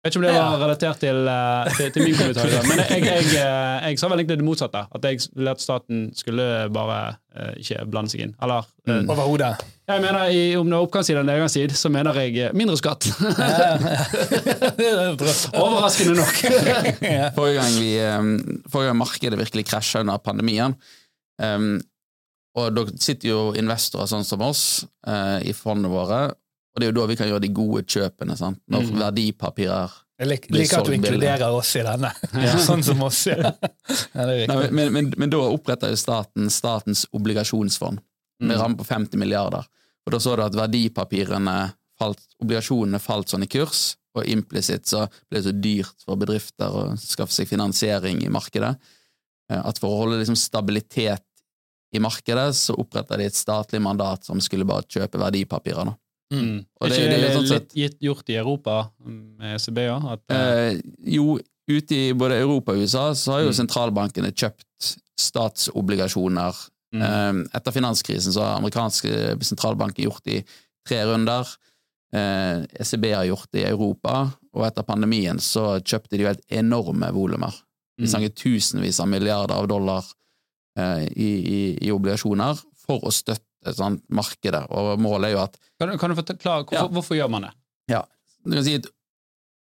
Vet 0.05 0.13
ikke 0.13 0.21
om 0.21 0.25
det 0.27 0.33
var 0.37 0.59
relatert 0.61 0.99
til, 1.01 1.19
eh, 1.33 1.71
til, 1.79 1.87
til 1.95 2.03
min 2.05 2.17
kommentar, 2.19 2.51
men 2.69 2.83
jeg, 2.85 3.01
jeg, 3.09 3.25
eh, 3.41 3.77
jeg 3.89 3.99
sa 4.01 4.11
vel 4.13 4.21
egentlig 4.21 4.37
det 4.41 4.47
motsatte. 4.47 4.83
At 4.95 5.03
jeg 5.09 5.17
ville 5.33 5.55
at 5.57 5.65
staten 5.65 5.97
skulle 6.17 6.45
bare 6.75 6.99
eh, 7.35 7.55
ikke 7.63 7.87
blande 7.91 8.13
seg 8.13 8.21
inn. 8.29 8.35
Eller 8.45 8.63
Mm. 8.85 9.07
Overhodet. 9.09 9.63
jeg 9.89 10.03
mener, 10.03 10.27
i, 10.29 10.57
om 10.61 10.69
det 10.69 10.77
er 10.77 10.83
oppgangsside 10.85 11.17
eller 11.17 11.31
nedgangsside, 11.33 11.73
så 11.73 11.89
mener 11.89 12.13
jeg 12.21 12.51
mindre 12.53 12.77
skatt. 12.77 13.07
Overraskende 15.57 16.19
nok. 16.19 16.37
Forrige 17.39 17.63
gang, 17.63 17.73
vi, 17.81 17.95
forrige 18.69 18.91
gang 18.91 19.01
markedet 19.01 19.41
virkelig 19.41 19.65
krasja 19.71 20.03
under 20.05 20.21
pandemien, 20.21 20.77
um, 21.41 21.79
og 22.55 22.71
da 22.77 22.85
sitter 23.01 23.33
jo 23.33 23.41
investorer 23.59 24.07
sånn 24.11 24.27
som 24.27 24.43
oss 24.47 24.85
eh, 25.09 25.41
i 25.49 25.53
fondene 25.57 25.91
våre, 25.91 26.21
og 26.75 26.81
det 26.81 26.87
er 26.89 26.93
jo 26.93 26.97
da 27.01 27.07
vi 27.07 27.17
kan 27.17 27.29
gjøre 27.31 27.41
de 27.45 27.53
gode 27.55 27.85
kjøpene, 27.87 28.37
sant? 28.37 28.59
når 28.69 28.83
Mm. 28.89 28.99
verdipapirer 29.01 29.93
Jeg 30.19 30.29
lik, 30.29 30.47
liker 30.51 30.79
at 30.79 30.87
du 30.87 30.93
inkluderer 30.95 31.51
oss 31.55 31.75
i 31.77 31.83
denne. 31.83 32.11
Sånn 32.69 32.83
som 32.87 33.03
oss. 33.03 33.25
Ja. 33.31 33.53
Ja, 34.15 34.27
Nei, 34.47 34.71
men, 34.71 34.93
men, 34.93 35.13
men 35.19 35.31
da 35.31 35.39
oppretter 35.39 35.91
jo 35.91 35.97
staten 35.99 36.51
Statens 36.51 37.07
obligasjonsfond 37.13 37.99
med 38.41 38.57
Mm. 38.57 38.61
ramme 38.61 38.77
på 38.77 38.85
50 38.85 39.17
milliarder. 39.19 39.65
Og 40.07 40.13
da 40.13 40.19
så 40.19 40.35
du 40.37 40.43
at 40.43 40.53
verdipapirene 40.59 41.73
falt, 41.99 42.21
obligasjonene 42.43 42.99
falt 43.01 43.31
sånn 43.31 43.45
i 43.47 43.47
kurs, 43.51 43.95
og 44.15 44.27
implisitt 44.27 44.87
så 44.87 45.05
ble 45.31 45.41
det 45.41 45.45
så 45.47 45.55
dyrt 45.61 46.03
for 46.05 46.17
bedrifter 46.19 46.71
å 46.75 46.83
skaffe 46.99 47.33
seg 47.35 47.49
finansiering 47.51 48.21
i 48.27 48.29
markedet, 48.31 48.75
eh, 49.51 49.61
at 49.63 49.79
for 49.79 49.91
å 49.95 50.01
holde 50.05 50.19
liksom 50.21 50.37
stabilitet 50.39 51.23
i 51.95 51.99
markedet, 52.03 52.49
så 52.59 52.75
oppretta 52.79 53.17
de 53.17 53.25
et 53.31 53.39
statlig 53.39 53.81
mandat 53.83 54.25
som 54.27 54.41
skulle 54.43 54.67
bare 54.67 54.83
kjøpe 54.91 55.19
verdipapirer. 55.23 55.85
Da. 55.87 55.95
Mm. 56.35 56.59
Og 56.81 56.87
er 56.87 56.89
det- 56.89 56.99
ikke 56.99 57.11
det 57.11 57.21
det, 57.23 57.33
sånn 57.37 57.49
litt 57.51 57.75
gitt, 57.75 57.99
gjort 58.01 58.29
i 58.31 58.37
Europa 58.37 58.91
med 59.01 59.55
ECB 59.57 59.79
òg? 59.89 60.07
At 60.13 60.21
eh, 60.31 60.37
Eh, 60.37 60.81
jo, 61.17 61.39
ute 61.69 61.95
i 61.97 62.13
både 62.13 62.41
Europa 62.41 62.73
og 62.73 62.79
USA 62.79 63.13
så 63.15 63.33
har 63.33 63.41
jo 63.45 63.53
Mm. 63.53 63.59
sentralbankene 63.67 64.33
kjøpt 64.33 64.97
statsobligasjoner 65.19 66.55
mm, 66.95 67.03
Eh, 67.03 67.57
Etter 67.57 67.73
finanskrisen 67.73 68.33
så 68.33 68.41
har 68.41 68.59
amerikanske 68.59 69.43
sentralbanker 69.43 70.05
gjort 70.05 70.23
det 70.25 70.37
i 70.37 70.45
tre 70.87 71.05
runder. 71.05 71.49
Eh, 72.15 72.63
ECB 72.81 73.13
har 73.13 73.25
gjort 73.25 73.49
det 73.53 73.65
i 73.65 73.71
Europa, 73.71 74.31
og 74.55 74.67
etter 74.67 74.83
pandemien 74.87 75.41
så 75.43 75.81
kjøpte 75.83 76.11
de 76.15 76.23
jo 76.23 76.29
helt 76.29 76.45
enorme 76.49 77.11
volumer. 77.13 77.53
Vi 77.99 78.07
mm. 78.07 78.31
tusenvis 78.35 79.01
av 79.01 79.09
milliarder 79.09 79.55
av 79.55 79.67
dollar 79.69 80.05
eh, 80.79 81.07
i, 81.17 81.31
i, 81.43 81.79
i 81.87 81.91
obligasjoner 81.91 82.59
for 82.87 83.01
å 83.03 83.11
støtte 83.11 83.43
sånn, 83.73 84.01
markedet, 84.11 84.67
og 84.71 84.99
målet 85.01 85.29
er 85.31 85.33
jo 85.33 85.39
at 85.43 85.57
kan, 85.81 85.89
du- 85.89 85.99
kan 85.99 86.11
du 86.11 86.17
forklare 86.17 86.65
hvorfor, 86.65 86.73
Ja. 86.75 86.89
hvorfor 86.89 87.15
gjør 87.17 87.31
man 87.31 87.43
det? 87.43 87.51
Ja, 87.89 88.03
du 88.45 88.53
kan 88.53 88.65
si 88.65 88.75
at 88.75 88.87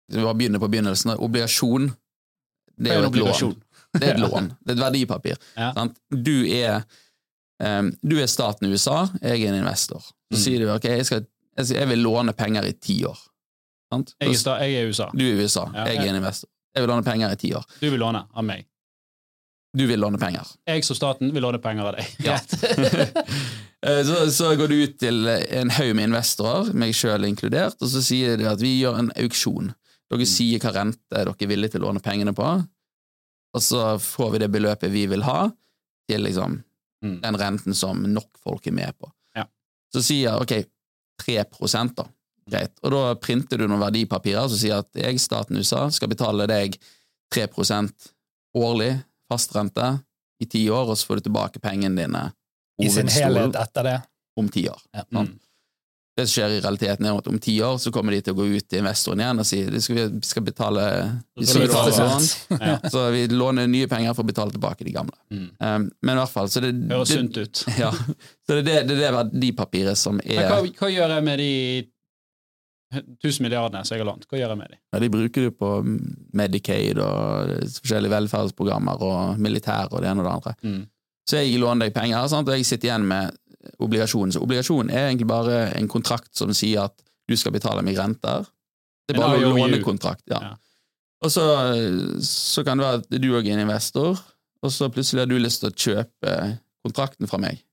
Vi 0.09 0.21
bare 0.21 0.36
begynner 0.36 0.59
på 0.59 0.67
begynnelsen. 0.69 1.15
Obligasjon 1.17 1.95
det 2.77 2.91
er 2.91 2.99
jo 3.01 3.07
en 3.07 3.13
et 3.13 3.15
lån. 3.15 3.55
Det 3.93 4.03
er 4.03 4.13
et 4.13 4.19
lån. 4.31 4.49
Det 4.65 4.69
er 4.69 4.73
et 4.75 4.79
verdipapir. 4.83 5.38
Ja. 5.57 5.71
Sant? 5.73 5.97
Du, 6.11 6.45
er, 6.45 6.83
um, 7.59 7.91
du 8.03 8.19
er 8.21 8.27
staten 8.27 8.67
i 8.67 8.71
USA, 8.71 9.07
jeg 9.21 9.41
er 9.41 9.47
en 9.53 9.55
investor. 9.63 10.01
Så 10.01 10.38
Mm. 10.38 10.43
sier 10.43 10.59
du 10.59 10.69
ok, 10.73 10.83
jeg, 10.83 11.05
skal, 11.05 11.25
jeg, 11.57 11.88
vil 11.88 11.99
låne 12.03 12.33
penger 12.38 12.65
i 12.65 12.73
ti 12.73 13.03
år. 13.05 13.17
Sant? 13.93 14.13
Jeg 14.21 14.29
er, 14.29 14.59
jeg 14.61 14.75
er 14.75 14.86
i 14.86 14.89
USA. 14.89 15.09
Du 15.13 15.23
er 15.25 15.33
i 15.33 15.43
USA, 15.43 15.65
Ja. 15.73 15.86
jeg 15.86 15.97
er 15.97 16.09
en 16.09 16.15
investor. 16.21 16.49
Jeg 16.75 16.81
vil 16.83 16.89
låne 16.89 17.03
penger 17.03 17.31
i 17.31 17.36
ti 17.36 17.53
år. 17.53 17.65
Du 17.81 17.89
vil 17.89 17.99
låne 17.99 18.27
av 18.36 18.43
meg. 18.43 18.65
Du 19.76 19.84
vil 19.89 19.99
låne 19.99 20.17
penger. 20.21 20.47
Jeg 20.69 20.86
som 20.88 20.95
staten 20.97 21.34
vil 21.36 21.43
låne 21.43 21.59
penger 21.63 21.89
av 21.89 21.97
deg. 21.97 22.05
Ja. 22.26 22.39
Eh, 23.86 23.99
så, 24.01 24.32
så 24.34 24.47
går 24.57 24.71
du 24.71 24.76
ut 24.82 24.93
til 24.97 25.28
en 25.30 25.69
haug 25.76 25.91
med 25.93 26.07
investorer, 26.07 26.71
meg 26.73 26.95
sjøl 26.97 27.28
inkludert, 27.28 27.76
og 27.86 27.89
så 27.91 27.99
sier 28.01 28.34
de 28.39 28.47
at 28.49 28.57
vi 28.63 28.71
gjør 28.80 28.95
en 28.97 29.11
auksjon. 29.21 29.67
Dere 30.09 30.23
Mm. 30.26 30.30
sier 30.32 30.63
hva 30.63 30.71
rente 30.73 31.03
dere 31.13 31.36
er 31.38 31.49
villige 31.51 31.76
til 31.76 31.84
å 31.84 31.91
låne 31.91 32.01
pengene 32.01 32.34
på, 32.34 32.47
og 33.53 33.61
så 33.61 33.84
får 34.01 34.32
vi 34.34 34.41
det 34.41 34.49
beløpet 34.55 34.89
vi 34.89 35.03
vil 35.11 35.21
ha, 35.28 35.51
til 36.09 36.26
liksom 36.26 36.63
Mm. 37.03 37.19
den 37.21 37.38
renten 37.38 37.78
som 37.78 38.01
nok 38.09 38.39
folk 38.41 38.65
er 38.65 38.73
med 38.73 38.97
på. 38.97 39.11
Ja. 39.38 39.45
Så 39.93 40.01
sier 40.01 40.32
jeg 40.32 40.41
ok, 40.41 40.55
3 41.21 41.93
da. 41.93 42.07
Greit. 42.49 42.73
Og 42.82 42.91
da 42.91 43.03
printer 43.21 43.57
du 43.61 43.67
noen 43.67 43.82
verdipapirer 43.86 44.49
som 44.49 44.57
sier 44.57 44.80
at 44.82 44.89
jeg, 44.97 45.19
staten 45.21 45.57
USA, 45.61 45.91
skal 45.91 46.09
betale 46.09 46.47
deg 46.49 46.80
3% 47.34 48.09
årlig 48.57 48.95
fastrente 49.32 49.93
i 50.43 50.45
ti 50.49 50.65
år, 50.69 50.91
og 50.91 50.97
så 50.99 51.07
får 51.09 51.21
du 51.21 51.30
tilbake 51.30 51.61
pengene 51.63 51.95
dine 52.03 52.28
I 52.84 52.89
sin 52.91 53.07
helhet 53.07 53.55
etter 53.55 53.84
det. 53.88 53.97
om 54.39 54.49
ti 54.51 54.67
år. 54.69 54.82
Ja. 54.93 55.05
Mm. 55.15 55.34
Det 56.15 56.23
som 56.30 56.32
skjer 56.32 56.53
i 56.55 56.59
realiteten, 56.63 57.05
er 57.05 57.17
at 57.19 57.26
om 57.28 57.39
ti 57.43 57.57
år 57.63 57.76
så 57.84 57.91
kommer 57.91 58.15
de 58.15 58.21
til 58.23 58.32
å 58.32 58.38
gå 58.38 58.45
ut 58.47 58.67
til 58.71 58.80
investoren 58.80 59.19
igjen 59.19 59.41
og 59.43 59.47
si 59.47 59.57
de 59.67 59.82
skal, 59.84 60.13
skal 60.23 60.45
betale, 60.47 60.84
vi 61.36 61.43
skal 61.43 61.57
Så 61.57 61.63
betale 61.65 61.95
sånn. 61.97 62.28
Ja. 62.69 62.78
så 62.91 63.01
vi 63.11 63.26
låner 63.34 63.67
nye 63.67 63.89
penger 63.91 64.15
for 64.15 64.23
å 64.23 64.30
betale 64.30 64.55
tilbake 64.55 64.88
de 64.88 64.93
gamle. 64.95 65.17
Mm. 65.28 65.49
Um, 65.59 65.89
men 65.99 66.13
i 66.13 66.21
hvert 66.21 66.32
fall, 66.32 66.47
så 66.51 66.63
det, 66.63 66.71
Høres 66.88 67.11
det, 67.11 67.17
sunt 67.19 67.39
ut. 67.41 67.65
ja, 67.84 67.91
så 67.91 68.55
det 68.55 68.63
er 68.63 68.88
det, 68.88 68.95
det 68.95 69.09
er 69.09 69.17
verdipapiret 69.17 69.99
som 69.99 70.21
Men 70.21 70.39
hva, 70.39 70.61
er 70.61 70.71
hva 70.80 70.91
gjør 70.93 71.15
jeg 71.17 71.28
med 71.28 71.43
de 71.43 71.51
tusen 73.23 73.45
milliardene 73.45 73.83
som 73.85 73.95
jeg 73.95 74.03
har 74.03 74.09
lånt? 74.09 74.27
Hva 74.29 74.39
gjør 74.39 74.53
jeg 74.53 74.59
med 74.59 74.73
dem? 74.73 74.79
ja, 74.93 74.99
De 75.03 75.09
bruker 75.13 75.47
du 75.47 75.55
på 75.55 75.71
Medicaid 76.39 76.99
og 77.03 77.55
forskjellige 77.79 78.13
velferdsprogrammer 78.15 79.05
og 79.05 79.39
militær 79.41 79.91
og 79.91 80.03
det 80.03 80.11
ene 80.11 80.23
og 80.23 80.27
det 80.29 80.35
andre. 80.35 80.55
Mm. 80.63 80.83
Så 81.25 81.41
jeg 81.41 81.59
låner 81.61 81.87
deg 81.87 81.95
penger, 81.95 82.27
sant? 82.29 82.49
og 82.49 82.57
jeg 82.59 82.67
sitter 82.67 82.91
igjen 82.91 83.07
med 83.09 83.33
obligasjon. 83.81 84.33
Så 84.35 84.43
obligasjon 84.45 84.91
er 84.93 85.07
egentlig 85.07 85.29
bare 85.29 85.63
en 85.73 85.89
kontrakt 85.89 86.31
som 86.37 86.53
sier 86.53 86.85
at 86.85 87.01
du 87.25 87.33
skal 87.39 87.55
betale 87.55 87.81
meg 87.85 87.97
renter. 87.97 88.45
Det 89.07 89.15
er 89.15 89.21
bare 89.23 89.41
en 89.41 89.57
lånekontrakt. 89.57 90.25
Ja. 90.29 90.41
Ja. 90.51 90.53
Og 91.25 91.31
så, 91.33 91.45
så 92.21 92.61
kan 92.65 92.77
det 92.77 92.85
være 92.85 93.01
at 93.01 93.21
du 93.21 93.31
òg 93.33 93.47
er 93.47 93.55
en 93.55 93.63
investor, 93.65 94.19
og 94.61 94.73
så 94.73 94.91
plutselig 94.93 95.23
har 95.23 95.31
du 95.31 95.39
lyst 95.41 95.63
til 95.63 95.71
å 95.71 95.77
kjøpe 95.85 96.35
kontrakten 96.85 97.29
fra 97.29 97.39
meg. 97.41 97.63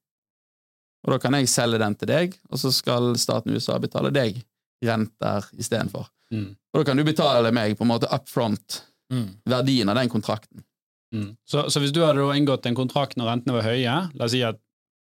Og 1.03 1.13
da 1.13 1.19
kan 1.21 1.35
jeg 1.37 1.51
selge 1.51 1.81
den 1.83 1.97
til 1.99 2.09
deg, 2.09 2.37
og 2.49 2.61
så 2.63 2.71
skal 2.73 3.13
staten 3.21 3.53
USA 3.53 3.77
betale 3.83 4.13
deg 4.15 4.39
renter 4.83 5.47
istedenfor. 5.59 6.09
Mm. 6.33 6.51
Og 6.73 6.81
da 6.81 6.85
kan 6.89 6.97
du 6.97 7.05
betale 7.05 7.53
meg 7.53 7.77
på 7.79 7.85
en 7.87 7.93
måte 7.95 8.11
up 8.13 8.29
front 8.29 8.83
Mm. 9.13 9.27
verdien 9.45 9.89
av 9.93 9.99
den 9.99 10.09
kontrakten. 10.09 10.63
Mm. 11.15 11.37
Så, 11.45 11.67
så 11.69 11.81
hvis 11.83 11.93
du 11.93 12.01
hadde 12.01 12.25
inngått 12.33 12.65
en 12.65 12.75
kontrakt 12.79 13.19
når 13.21 13.27
rentene 13.29 13.53
var 13.59 13.67
høye, 13.67 13.97
la 14.17 14.25
oss 14.25 14.33
si 14.33 14.41
at 14.43 14.57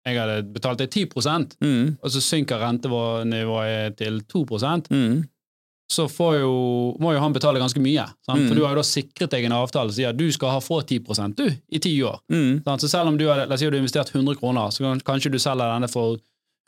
jeg 0.07 0.18
hadde 0.18 0.49
betalt 0.51 0.81
deg 0.81 0.91
10 0.91 1.55
Mm, 1.61 1.99
og 2.03 2.11
så 2.11 2.20
synker 2.24 2.59
rentenivået 2.59 3.97
til 4.01 4.18
2 4.26 4.43
mm, 4.91 5.20
så 5.91 6.07
får 6.09 6.41
jo, 6.41 6.51
må 6.99 7.12
jo 7.12 7.20
han 7.20 7.33
betale 7.33 7.61
ganske 7.61 7.81
mye. 7.83 8.07
Sant? 8.26 8.41
Mm. 8.43 8.49
For 8.49 8.55
du 8.55 8.64
har 8.64 8.74
jo 8.74 8.81
da 8.81 8.87
sikret 8.87 9.31
deg 9.31 9.45
en 9.45 9.53
avtale 9.53 9.91
som 9.91 9.97
sier 9.99 10.11
at 10.11 10.16
du 10.18 10.26
skal 10.33 10.51
ha 10.55 10.61
få 10.62 10.81
10% 10.83 11.35
du, 11.37 11.47
i 11.70 11.78
ti 11.78 11.95
år. 12.03 12.18
mm, 12.31 12.62
Så 12.64 12.89
selv 12.89 13.09
om 13.09 13.18
du 13.18 13.26
har, 13.28 13.45
la 13.47 13.55
oss 13.55 13.61
si 13.61 13.66
at 13.66 13.72
du 13.72 13.76
har 13.78 13.83
investert 13.85 14.11
100 14.14 14.39
kroner, 14.41 14.70
så 14.70 14.83
kan, 14.83 15.01
kanskje 15.01 15.31
du 15.31 15.39
selger 15.39 15.70
denne 15.74 15.89
for 15.91 16.18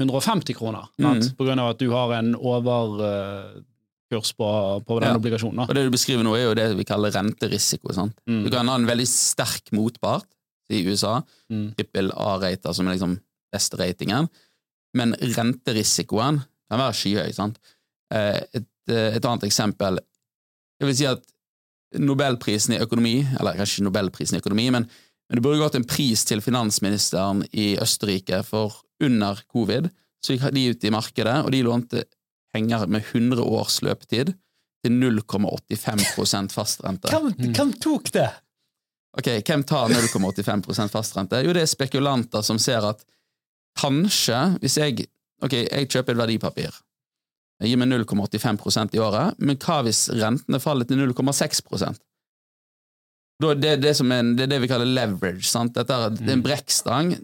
150 0.00 0.54
kroner. 0.56 0.88
Mm. 0.98 1.58
av 1.60 1.70
at 1.70 1.78
du 1.78 1.90
har 1.90 2.12
en 2.18 2.34
overkurs 2.34 4.32
på, 4.36 4.48
på 4.86 5.00
den 5.00 5.08
Ja. 5.10 5.16
obligasjonen. 5.18 5.56
Da. 5.56 5.62
Og 5.68 5.74
det 5.74 5.84
du 5.84 5.90
beskriver 5.90 6.24
nå, 6.24 6.34
er 6.36 6.44
jo 6.48 6.54
det 6.54 6.76
vi 6.76 6.84
kaller 6.84 7.10
renterisiko. 7.12 7.88
Mm. 8.28 8.44
Du 8.44 8.50
kan 8.50 8.68
ha 8.68 8.74
en 8.74 8.86
veldig 8.86 9.06
sterk 9.08 9.72
motpart 9.72 10.26
i 10.70 10.82
USA, 10.86 11.22
Mm. 11.50 11.74
trippel 11.76 12.10
A-rater 12.16 12.72
som 12.72 12.88
er 12.88 12.94
liksom 12.96 13.20
beste 13.52 13.76
ratingen, 13.78 14.28
men 14.94 15.14
renterisikoen 15.14 16.42
kan 16.70 16.78
være 16.80 16.92
skyhøy. 16.94 17.32
Sant? 17.34 17.58
Eh, 18.10 18.40
Et, 18.54 18.66
eh, 18.88 19.16
et 19.16 19.24
annet 19.24 19.44
eksempel 19.44 19.98
Jeg 20.80 20.86
vil 20.86 20.96
si 20.96 21.06
at 21.06 21.22
Nobelprisen 21.94 22.74
i 22.74 22.78
økonomi, 22.78 23.20
eller 23.38 23.52
kanskje 23.54 23.78
ikke 23.80 23.84
Nobelprisen 23.92 24.34
i 24.34 24.40
økonomi, 24.40 24.70
men, 24.72 24.88
men 25.32 25.38
det 25.38 25.42
burde 25.46 25.62
gått 25.62 25.78
en 25.78 25.86
pris 25.88 26.26
til 26.28 26.42
finansministeren 26.44 27.38
i 27.56 27.70
Østerrike, 27.80 28.42
for 28.44 28.74
under 29.00 29.40
covid 29.48 29.88
så 30.22 30.36
gikk 30.36 30.52
de 30.54 30.66
ut 30.70 30.84
i 30.84 30.90
markedet, 30.92 31.38
og 31.40 31.50
de 31.54 31.62
lånte 31.64 32.02
penger 32.52 32.84
med 32.86 33.00
100 33.08 33.40
års 33.42 33.78
løpetid 33.82 34.34
til 34.84 34.92
0,85 34.92 36.52
fastrente. 36.52 37.08
Hvem, 37.08 37.32
Mm. 37.32 37.54
hvem 37.56 37.72
tok 37.80 38.12
det? 38.12 38.28
Ok, 39.18 39.26
Hvem 39.46 39.64
tar 39.64 39.88
0,85 39.88 40.90
fastrente? 40.92 41.42
Jo, 41.44 41.52
det 41.52 41.62
er 41.62 41.72
spekulanter 41.72 42.42
som 42.44 42.58
ser 42.58 42.84
at 42.84 43.02
kanskje, 43.78 44.58
hvis 44.60 44.76
jeg 44.76 45.06
Ok, 45.42 45.52
jeg 45.58 45.88
kjøper 45.90 46.12
et 46.12 46.18
verdipapir. 46.20 46.70
Jeg 47.58 47.70
gir 47.72 47.78
meg 47.80 47.88
0,85% 47.88 48.94
i 48.94 49.00
året, 49.02 49.34
men 49.42 49.56
hva 49.56 49.80
hvis 49.82 50.04
rentene 50.14 50.60
faller 50.62 50.86
til 50.86 51.00
0,6 51.02 51.62
da 51.80 51.88
er 51.90 51.96
det, 53.58 53.76
det, 53.82 53.94
som 53.98 54.10
er 54.12 54.22
en, 54.22 54.34
det 54.38 54.46
er 54.46 54.54
det 54.54 54.62
vi 54.64 54.70
kaller 54.70 54.88
leverage. 54.88 55.46
Sant? 55.48 55.74
Dette 55.76 55.94
er, 55.94 56.14
det 56.14 56.28
er 56.28 56.36
en 56.38 56.44
brekkstang. 56.44 57.14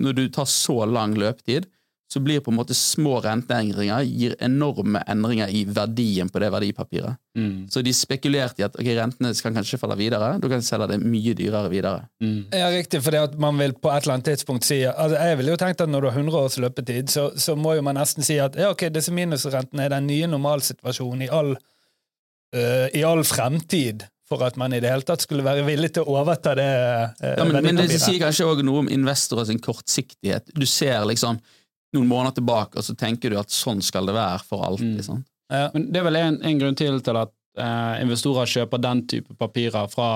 Når 0.00 0.16
du 0.16 0.26
tar 0.32 0.48
så 0.50 0.84
lang 0.88 1.16
løpetid, 1.18 1.68
så 2.06 2.20
blir 2.22 2.40
på 2.40 2.52
en 2.52 2.58
måte 2.60 2.74
små 2.78 3.16
renteendringer 3.24 4.04
gir 4.06 4.36
enorme 4.44 5.00
endringer 5.10 5.50
i 5.50 5.64
verdien 5.66 6.28
på 6.30 6.38
det 6.38 6.52
verdipapiret. 6.54 7.18
Mm. 7.34 7.66
Så 7.70 7.82
de 7.82 7.90
spekulerte 7.96 8.62
i 8.62 8.66
at 8.66 8.78
okay, 8.78 8.94
rentene 8.94 9.32
skal 9.34 9.54
kanskje 9.56 9.80
falle 9.82 9.96
videre, 9.98 10.36
da 10.38 10.50
kan 10.50 10.62
de 10.62 10.68
selge 10.68 10.86
det 10.92 11.00
mye 11.02 11.34
dyrere 11.36 11.72
videre. 11.72 12.06
Mm. 12.22 12.46
Ja, 12.54 12.70
riktig, 12.70 13.02
for 13.02 13.14
det 13.14 13.24
at 13.26 13.38
man 13.42 13.58
vil 13.58 13.74
på 13.74 13.90
et 13.90 14.06
eller 14.06 14.20
annet 14.20 14.30
tidspunkt 14.30 14.68
si 14.68 14.84
altså 14.86 15.18
Jeg 15.18 15.40
ville 15.40 15.56
jo 15.56 15.60
tenkt 15.60 15.82
at 15.82 15.90
når 15.90 16.06
du 16.06 16.10
har 16.12 16.20
100 16.22 16.38
års 16.44 16.58
løpetid, 16.62 17.10
så, 17.10 17.28
så 17.34 17.58
må 17.58 17.74
jo 17.74 17.82
man 17.86 17.98
nesten 17.98 18.26
si 18.26 18.38
at 18.42 18.54
ja, 18.54 18.70
ok, 18.70 18.86
disse 18.94 19.14
minusrentene 19.14 19.88
er 19.88 19.96
den 19.96 20.06
nye 20.06 20.30
normalsituasjonen 20.30 21.26
i 21.26 21.32
all 21.34 21.56
eh, 22.54 22.86
i 22.94 23.02
all 23.02 23.26
fremtid 23.26 24.06
for 24.28 24.42
at 24.46 24.56
man 24.58 24.72
i 24.74 24.80
det 24.82 24.90
hele 24.90 25.02
tatt 25.06 25.22
skulle 25.22 25.44
være 25.46 25.62
villig 25.66 25.92
til 25.94 26.02
å 26.06 26.16
overta 26.20 26.54
det 26.58 26.66
Eh, 26.66 27.36
Ja, 27.38 27.44
men, 27.44 27.62
men 27.64 27.76
det 27.78 28.00
sier 28.00 28.18
kanskje 28.22 28.46
også 28.48 28.64
noe 28.66 28.82
om 28.84 28.88
investorer 28.90 29.46
sin 29.46 29.60
kortsiktighet. 29.62 30.50
Du 30.54 30.66
ser 30.66 31.04
liksom 31.06 31.38
noen 31.94 32.08
måneder 32.10 32.34
tilbake, 32.40 32.76
og 32.78 32.84
så 32.84 32.96
tenker 32.98 33.30
du 33.30 33.38
at 33.38 33.50
sånn 33.54 33.80
skal 33.82 34.06
det 34.10 34.14
være 34.16 34.42
for 34.48 34.64
alltid. 34.66 34.96
Mm. 34.98 35.02
Sånn. 35.06 35.22
Ja. 35.52 35.68
Men 35.74 35.86
det 35.92 36.00
er 36.00 36.08
vel 36.08 36.16
en, 36.20 36.40
en 36.42 36.58
grunn 36.58 36.74
til 36.76 36.98
til 37.06 37.16
at 37.22 37.30
eh, 37.56 38.02
investorer 38.02 38.50
kjøper 38.50 38.82
den 38.82 39.04
type 39.08 39.36
papirer 39.38 39.86
fra 39.92 40.08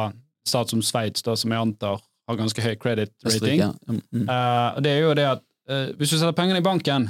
stat 0.49 0.73
som 0.75 0.83
Sveits, 0.83 1.23
som 1.23 1.53
jeg 1.55 1.61
antar 1.63 2.01
har 2.29 2.37
ganske 2.39 2.63
høy 2.63 2.75
credit 2.83 3.13
rating. 3.27 3.63
Mm. 3.87 4.27
Eh, 4.27 4.81
det 4.85 4.91
er 4.97 5.01
jo 5.05 5.15
det 5.19 5.29
at 5.37 5.43
eh, 5.71 5.89
hvis 5.99 6.11
du 6.13 6.19
setter 6.19 6.35
pengene 6.37 6.59
i 6.63 6.67
banken, 6.67 7.09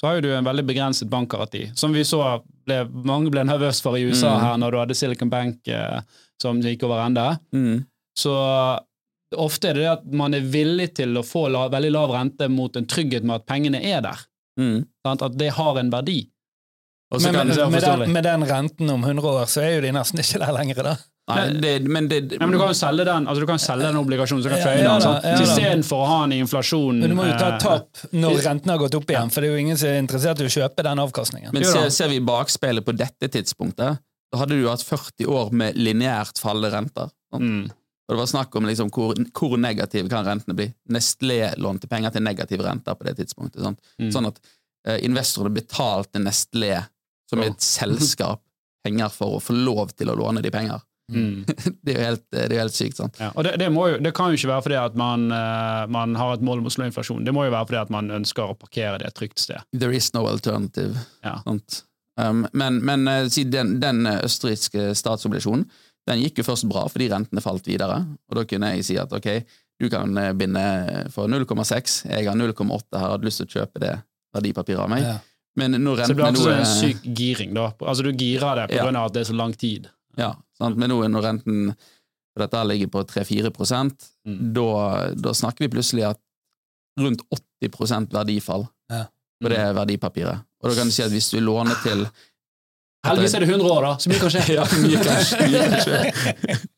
så 0.00 0.08
har 0.10 0.16
jo 0.18 0.24
du 0.26 0.30
en 0.34 0.44
veldig 0.46 0.64
begrenset 0.66 1.08
bankgaranti. 1.08 1.68
Som 1.78 1.92
vi 1.94 2.02
så 2.04 2.20
ble, 2.66 2.80
mange 3.06 3.30
ble 3.32 3.44
nervøse 3.46 3.80
for 3.84 3.96
i 3.96 4.04
USA 4.08 4.32
Mm. 4.36 4.40
her, 4.44 4.56
når 4.58 4.70
du 4.74 4.78
hadde 4.82 4.96
Silicon 4.98 5.30
Bank 5.30 5.68
eh, 5.68 6.00
som 6.42 6.60
gikk 6.62 6.84
over 6.88 7.04
ende. 7.04 7.26
Mm. 7.54 7.84
Så 8.18 8.34
ofte 9.34 9.70
er 9.70 9.78
det 9.78 9.84
det 9.84 9.92
at 9.92 10.04
man 10.14 10.36
er 10.36 10.44
villig 10.46 10.92
til 11.00 11.16
å 11.18 11.24
få 11.26 11.48
la, 11.52 11.66
veldig 11.72 11.90
lav 11.94 12.12
rente 12.14 12.48
mot 12.52 12.76
en 12.76 12.86
trygghet 12.86 13.26
med 13.26 13.40
at 13.40 13.48
pengene 13.50 13.80
er 13.82 14.04
der. 14.04 14.22
Mm. 14.60 14.84
At 15.10 15.38
det 15.38 15.50
har 15.56 15.80
en 15.80 15.90
verdi. 15.90 16.20
Men, 17.14 17.34
men, 17.36 17.46
med, 17.70 17.82
den, 17.82 18.12
med 18.12 18.24
den 18.26 18.44
renten 18.48 18.90
om 18.90 19.04
100 19.04 19.28
år, 19.28 19.44
så 19.46 19.62
er 19.62 19.76
jo 19.76 19.82
de 19.84 19.90
nesten 19.94 20.22
ikke 20.22 20.40
der 20.42 20.54
lenger, 20.56 20.80
da. 20.82 20.94
Nei, 21.24 21.44
det, 21.56 21.70
men 21.88 22.08
det 22.08 22.16
Ja, 22.34 22.46
men 22.46 22.52
du 22.52 22.58
kan 22.60 22.68
jo 22.68 22.76
selge 22.76 23.04
den 23.08 23.24
altså 23.24 23.40
du 23.40 23.46
kan 23.48 23.60
selge 23.62 23.86
den 23.86 23.96
obligasjonen, 23.96 24.42
så 24.44 24.50
du 24.50 24.52
kan 24.52 24.60
Ja, 24.60 24.72
ja 24.76 24.96
den. 25.00 25.30
ja. 25.30 25.38
Istedenfor 25.40 26.02
å 26.04 26.08
ha 26.10 26.18
den 26.26 26.34
i 26.36 26.40
inflasjonen. 26.44 27.00
Men 27.00 27.14
du 27.14 27.16
må 27.16 27.28
jo 27.28 27.36
ta 27.40 27.54
eh, 27.54 27.60
tap 27.62 28.02
når 28.12 28.42
renten 28.44 28.72
har 28.74 28.82
gått 28.82 28.96
opp 28.98 29.08
igjen, 29.14 29.32
for 29.32 29.40
det 29.40 29.48
er 29.48 29.56
jo 29.56 29.62
ingen 29.62 29.80
som 29.80 29.88
er 29.88 30.02
interessert 30.02 30.42
i 30.42 30.48
å 30.50 30.52
kjøpe 30.52 30.84
den 30.84 31.00
avkastningen. 31.00 31.54
Men 31.54 31.64
ser, 31.64 31.88
ser 31.96 32.12
vi 32.12 32.20
bakspeilet 32.24 32.84
på 32.84 32.92
dette 32.98 33.30
tidspunktet, 33.38 34.04
hadde 34.40 34.58
du 34.58 34.68
hatt 34.68 34.84
40 34.84 35.30
år 35.30 35.52
med 35.56 35.78
lineært 35.78 36.40
fallende 36.42 36.72
renter. 36.74 37.12
Mm. 37.34 37.66
Og 38.04 38.12
det 38.12 38.20
var 38.20 38.28
snakk 38.28 38.56
om 38.56 38.66
liksom 38.68 38.90
hvor, 38.92 39.16
hvor 39.32 39.56
negative 39.60 40.10
kan 40.12 40.26
rentene 40.26 40.56
bli. 40.56 40.66
Nestlé 40.92 41.54
lånte 41.56 41.88
penger 41.88 42.12
til 42.14 42.24
negative 42.24 42.66
renter 42.66 42.96
på 42.98 43.06
det 43.08 43.16
tidspunktet. 43.20 43.64
Mm. 44.00 44.10
Sånn 44.12 44.28
at 44.28 44.40
eh, 44.88 44.98
investorene 45.08 45.54
betalte 45.56 46.20
Nestlé, 46.20 46.76
som 47.30 47.40
er 47.40 47.54
et 47.54 47.64
selskap, 47.64 48.42
penger 48.84 49.08
for 49.12 49.38
å 49.38 49.40
få 49.40 49.56
lov 49.56 49.94
til 49.96 50.12
å 50.12 50.18
låne 50.18 50.44
de 50.44 50.52
penger. 50.52 50.82
Mm. 51.12 51.44
Det 51.84 51.94
er 51.94 51.98
jo 51.98 52.04
helt, 52.04 52.22
det 52.32 52.44
er 52.44 52.60
helt 52.62 52.76
sykt. 52.76 52.96
sant? 52.96 53.18
Ja, 53.20 53.30
og 53.36 53.44
det, 53.44 53.58
det, 53.60 53.66
jo, 53.68 53.98
det 54.00 54.12
kan 54.16 54.32
jo 54.32 54.38
ikke 54.38 54.48
være 54.48 54.64
fordi 54.64 54.76
at 54.80 54.94
man, 54.96 55.26
uh, 55.32 55.84
man 55.92 56.14
har 56.16 56.36
et 56.36 56.44
mål 56.44 56.62
om 56.62 56.70
å 56.70 56.72
slå 56.72 56.86
inflasjon. 56.88 57.26
Det 57.26 57.34
må 57.36 57.44
jo 57.44 57.52
være 57.52 57.68
fordi 57.68 57.80
at 57.82 57.92
man 57.92 58.08
ønsker 58.22 58.52
å 58.52 58.56
parkere 58.56 59.00
det 59.02 59.10
et 59.10 59.18
trygt 59.18 59.42
sted. 59.42 59.60
There 59.76 59.92
is 59.92 60.08
no 60.16 60.24
alternative. 60.30 60.96
Ja. 61.24 61.36
Sant? 61.44 61.82
Um, 62.20 62.44
men 62.54 62.78
men 62.84 63.08
eh, 63.10 63.26
den, 63.50 63.80
den 63.82 64.06
eh, 64.06 64.20
østerrikske 64.22 64.92
statsobligasjonen 64.94 65.64
den 66.06 66.20
gikk 66.20 66.38
jo 66.38 66.44
først 66.46 66.68
bra 66.70 66.84
fordi 66.86 67.08
rentene 67.10 67.42
falt 67.42 67.66
videre. 67.66 68.02
Og 68.28 68.36
da 68.38 68.44
kunne 68.48 68.74
jeg 68.74 68.84
si 68.86 68.96
at 69.00 69.12
ok, 69.16 69.28
du 69.80 69.88
kan 69.90 70.16
eh, 70.20 70.32
binde 70.36 70.64
for 71.14 71.30
0,6, 71.32 72.04
jeg 72.10 72.28
har 72.28 72.36
0,8 72.38 73.00
her, 73.00 73.08
hadde 73.14 73.26
lyst 73.26 73.40
til 73.42 73.48
å 73.48 73.54
kjøpe 73.56 73.82
det 73.82 73.94
verdipapiret 74.36 74.84
av 74.84 74.92
meg. 74.92 75.06
Ja. 75.06 75.16
Men 75.58 75.76
når 75.78 76.02
Så 76.04 76.10
det 76.10 76.16
blir 76.18 76.26
rentene 76.28 76.44
altså 76.44 76.50
nå 76.50 76.60
en 76.60 76.70
syk 76.92 77.04
giring, 77.18 77.52
da. 77.54 77.68
Altså 77.80 78.02
Du 78.02 78.10
girer 78.12 78.56
det 78.58 78.68
på 78.70 78.78
Ja. 78.78 78.84
grunn 78.84 78.96
av 78.98 79.06
at 79.06 79.14
det 79.14 79.20
er 79.22 79.30
så 79.32 79.36
lang 79.38 79.52
tid. 79.54 79.88
Ja, 80.18 80.34
sant? 80.58 80.76
Men 80.76 80.90
nå 80.90 81.00
når 81.08 81.22
renten 81.22 81.74
for 82.34 82.42
dette 82.42 82.64
ligger 82.66 82.90
på 82.90 83.04
3-4 83.06 83.50
Mm. 84.26 84.54
da, 84.54 85.10
da 85.14 85.30
snakker 85.30 85.58
vi 85.60 85.68
plutselig 85.68 86.04
at 86.10 86.18
rundt 86.98 87.22
80 87.30 88.10
verdifall 88.10 88.68
Ja. 88.90 89.06
på 89.42 89.48
det 89.48 89.58
verdipapiret. 89.74 90.44
Og 90.64 90.70
da 90.70 90.78
kan 90.78 90.88
du 90.88 90.94
si 90.96 91.04
at 91.04 91.12
hvis 91.12 91.28
du 91.34 91.42
låner 91.44 91.76
til 91.84 92.06
Heldigvis 93.04 93.34
er 93.36 93.44
det 93.44 93.50
100 93.50 93.68
år, 93.68 93.84
da, 93.84 93.90
så 94.00 94.08
mye 94.08 94.20
kan 94.22 94.30
skje. 94.32 94.44
Ja, 94.56 94.64
mye 94.80 95.00
kan 95.04 95.26
skje. 95.28 95.48
Mye 95.52 95.64
kan 95.68 95.82
skje. 95.84 95.98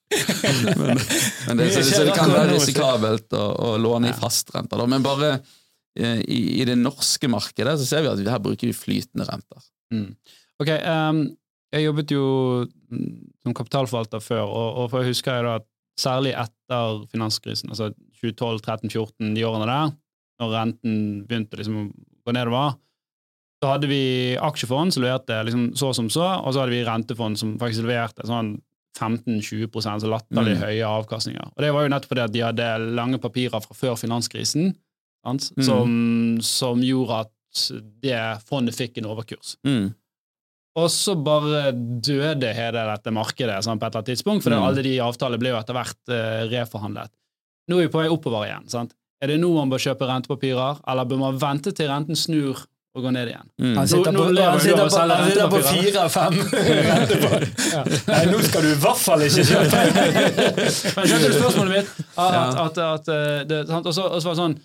men, 0.80 0.98
men 1.46 1.60
det, 1.60 1.68
så, 1.70 1.84
så 1.86 2.02
det 2.08 2.16
kan 2.16 2.32
være 2.34 2.56
risikabelt 2.56 3.36
å, 3.38 3.44
å 3.68 3.68
låne 3.78 4.10
i 4.10 4.16
fastrenter. 4.16 4.80
da. 4.82 4.88
Men 4.90 5.06
bare 5.06 5.28
eh, 5.36 6.18
i, 6.26 6.40
i 6.58 6.66
det 6.66 6.74
norske 6.80 7.30
markedet 7.30 7.76
så 7.78 7.86
ser 7.86 8.02
vi 8.02 8.10
at 8.10 8.18
vi 8.18 8.26
her 8.26 8.42
bruker 8.42 8.66
vi 8.66 8.74
flytende 8.74 9.28
renter. 9.28 9.68
Mm. 9.94 10.08
Ok, 10.62 10.72
um, 10.82 11.22
jeg 11.76 11.86
jobbet 11.86 12.16
jo 12.16 12.26
mm, 12.66 13.14
som 13.46 13.54
kapitalforvalter 13.60 14.22
før, 14.24 14.44
og, 14.46 14.82
og 14.82 14.90
for 14.90 15.04
jeg 15.04 15.14
husker 15.14 15.38
jeg 15.38 15.46
da 15.46 15.54
at 15.60 15.68
særlig 16.00 16.34
etter 16.36 17.04
finanskrisen, 17.12 17.70
altså 17.72 17.92
2012, 18.20 18.64
13, 18.64 18.90
14, 18.90 19.30
de 19.36 19.46
årene 19.46 19.68
der, 19.70 19.94
når 20.42 20.52
renten 20.52 20.98
begynte 21.28 21.60
liksom 21.60 21.78
å 21.80 21.86
gå 22.26 22.34
nedover, 22.36 22.74
så 23.66 23.72
hadde 23.74 23.88
vi 23.90 24.00
aksjefond 24.38 24.94
som 24.94 25.02
leverte 25.02 25.40
liksom 25.48 25.66
så 25.76 25.90
som 25.96 26.06
så, 26.12 26.22
og 26.46 26.54
så 26.54 26.62
hadde 26.62 26.72
vi 26.76 26.84
rentefond 26.86 27.38
som 27.40 27.56
faktisk 27.58 27.82
leverte 27.88 28.22
sånn 28.28 28.54
15-20% 28.96 30.00
så 30.00 30.08
latterlig 30.08 30.54
Mm. 30.56 30.62
høye 30.62 30.86
avkastninger. 30.88 31.50
Og 31.52 31.60
det 31.60 31.72
var 31.74 31.82
jo 31.84 31.90
nettopp 31.92 32.08
fordi 32.14 32.24
at 32.24 32.32
de 32.32 32.40
hadde 32.46 32.68
lange 32.96 33.18
papirer 33.20 33.60
fra 33.60 33.74
før 33.76 33.96
finanskrisen, 34.00 34.70
sant? 35.26 35.50
Mm. 35.58 35.64
Som, 35.66 36.38
som 36.40 36.80
gjorde 36.80 37.18
at 37.26 37.32
det 38.02 38.20
fondet 38.48 38.76
fikk 38.76 38.98
en 39.02 39.10
overkurs. 39.12 39.56
Mm. 39.66 39.90
Og 40.76 40.88
så 40.92 41.14
bare 41.16 41.72
døde 41.72 42.52
hele 42.56 42.82
dette 42.92 43.12
markedet 43.12 43.62
sant, 43.64 43.80
på 43.80 43.86
et 43.86 43.92
eller 43.94 44.02
annet 44.02 44.10
tidspunkt, 44.14 44.42
for 44.44 44.50
Mm. 44.52 44.62
alle 44.62 44.82
de 44.82 44.96
avtalene 45.00 45.38
ble 45.40 45.48
jo 45.50 45.58
etter 45.60 45.74
hvert 45.76 46.12
uh, 46.12 46.46
reforhandlet. 46.52 47.10
Nå 47.68 47.78
er 47.80 47.86
vi 47.88 47.92
på 47.92 48.00
vei 48.02 48.08
oppover 48.12 48.46
igjen. 48.46 48.68
sant? 48.68 48.94
Er 49.20 49.28
det 49.28 49.40
nå 49.40 49.48
man 49.54 49.70
bør 49.72 49.80
kjøpe 49.80 50.04
rentepapirer, 50.08 50.80
eller 50.86 51.04
bør 51.08 51.18
man 51.18 51.38
vente 51.40 51.72
til 51.72 51.88
renten 51.88 52.14
snur 52.16 52.64
og 52.96 53.04
går 53.04 53.12
ned 53.12 53.30
igjen? 53.30 53.48
Mm. 53.60 53.74
Han 53.76 53.88
sitter 53.90 54.06
på, 54.06 54.12
nå 54.16 54.28
nå 54.32 54.44
han 54.46 54.62
sitter 54.64 54.88
på, 54.88 55.00
han 55.10 55.28
sitter 55.30 55.50
på 55.52 55.60
fire 55.66 56.04
av 56.06 56.14
fem 56.14 56.38
ja. 57.74 57.82
Nei, 58.12 58.22
nå 58.30 58.40
skal 58.46 58.64
du 58.64 58.70
i 58.70 58.78
hvert 58.86 59.02
fall 59.02 59.26
ikke 59.26 59.44
kjøpe! 59.50 59.82
Men 60.96 61.10
skjønte 61.10 61.28
du 61.28 61.36
spørsmålet 61.36 61.74
mitt? 61.74 61.92
At, 62.16 62.58
at, 62.64 62.80
at, 62.86 63.12
eh, 63.12 63.44
det. 63.50 63.60
Og 63.76 63.92
så 63.92 64.08
var 64.08 64.24
det 64.24 64.40
sånn 64.40 64.56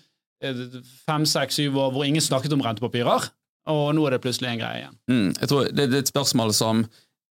eh, 0.42 0.64
fem, 1.04 1.28
seks, 1.28 1.60
syv 1.60 1.78
år 1.84 1.94
hvor 1.94 2.08
ingen 2.08 2.24
snakket 2.24 2.56
om 2.56 2.64
rentepapirer, 2.64 3.28
og 3.72 3.84
nå 3.94 4.08
er 4.08 4.16
det 4.16 4.22
plutselig 4.24 4.54
en 4.54 4.64
greie 4.64 4.82
igjen. 4.82 4.98
Mm. 5.12 5.30
Jeg 5.36 5.52
tror 5.52 5.68
det, 5.68 5.86
det 5.92 6.00
er 6.00 6.06
et 6.06 6.12
spørsmål 6.14 6.56
som 6.56 6.84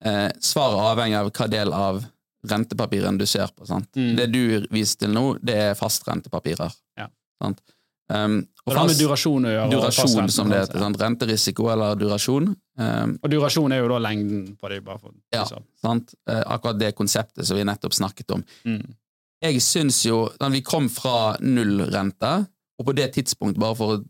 eh, 0.03 0.27
Svaret 0.43 0.91
avhenger 0.91 1.21
av 1.21 1.31
hva 1.31 1.49
del 1.53 1.77
av 1.77 2.01
rentepapirene 2.47 3.21
du 3.21 3.29
ser 3.29 3.53
på. 3.53 3.69
sant? 3.69 3.89
Mm. 3.95 4.13
Det 4.17 4.27
du 4.33 4.43
viser 4.73 5.05
til 5.05 5.13
nå, 5.13 5.25
det 5.45 5.61
er 5.69 5.77
fastrentepapirer. 5.77 6.73
Ja. 6.99 7.09
Sant? 7.41 7.61
Um, 8.09 8.47
Og 8.65 8.73
det 8.73 8.77
har 8.79 8.87
med 8.87 8.97
durasjon 8.99 9.45
å 9.45 9.49
gjøre. 9.51 9.69
durasjon, 9.71 10.29
som 10.31 10.49
det 10.49 10.57
heter. 10.61 10.79
Sant? 10.79 10.97
Renterisiko 11.01 11.69
eller 11.73 11.95
durasjon. 11.99 12.47
Um, 12.79 13.17
Og 13.23 13.29
durasjon 13.31 13.71
er 13.75 13.79
jo 13.81 13.87
da 13.91 13.97
lengden 13.99 14.55
på 14.57 14.69
det. 14.69 14.83
for 14.85 15.11
Ja. 15.33 15.41
liksom. 15.43 15.63
sant? 15.81 16.13
Eh, 16.27 16.43
akkurat 16.45 16.79
det 16.79 16.95
konseptet 16.95 17.45
som 17.45 17.57
vi 17.57 17.63
nettopp 17.63 17.93
snakket 17.93 18.31
om. 18.31 18.43
Mm. 18.65 18.93
Jeg 19.41 19.55
syns 19.61 20.03
jo 20.05 20.29
Vi 20.51 20.61
kom 20.61 20.89
fra 20.89 21.37
nullrente, 21.41 22.47
og 22.79 22.85
på 22.85 22.93
det 22.95 23.13
tidspunktet, 23.13 23.59
bare 23.59 23.75
for 23.75 23.97
å 23.97 24.03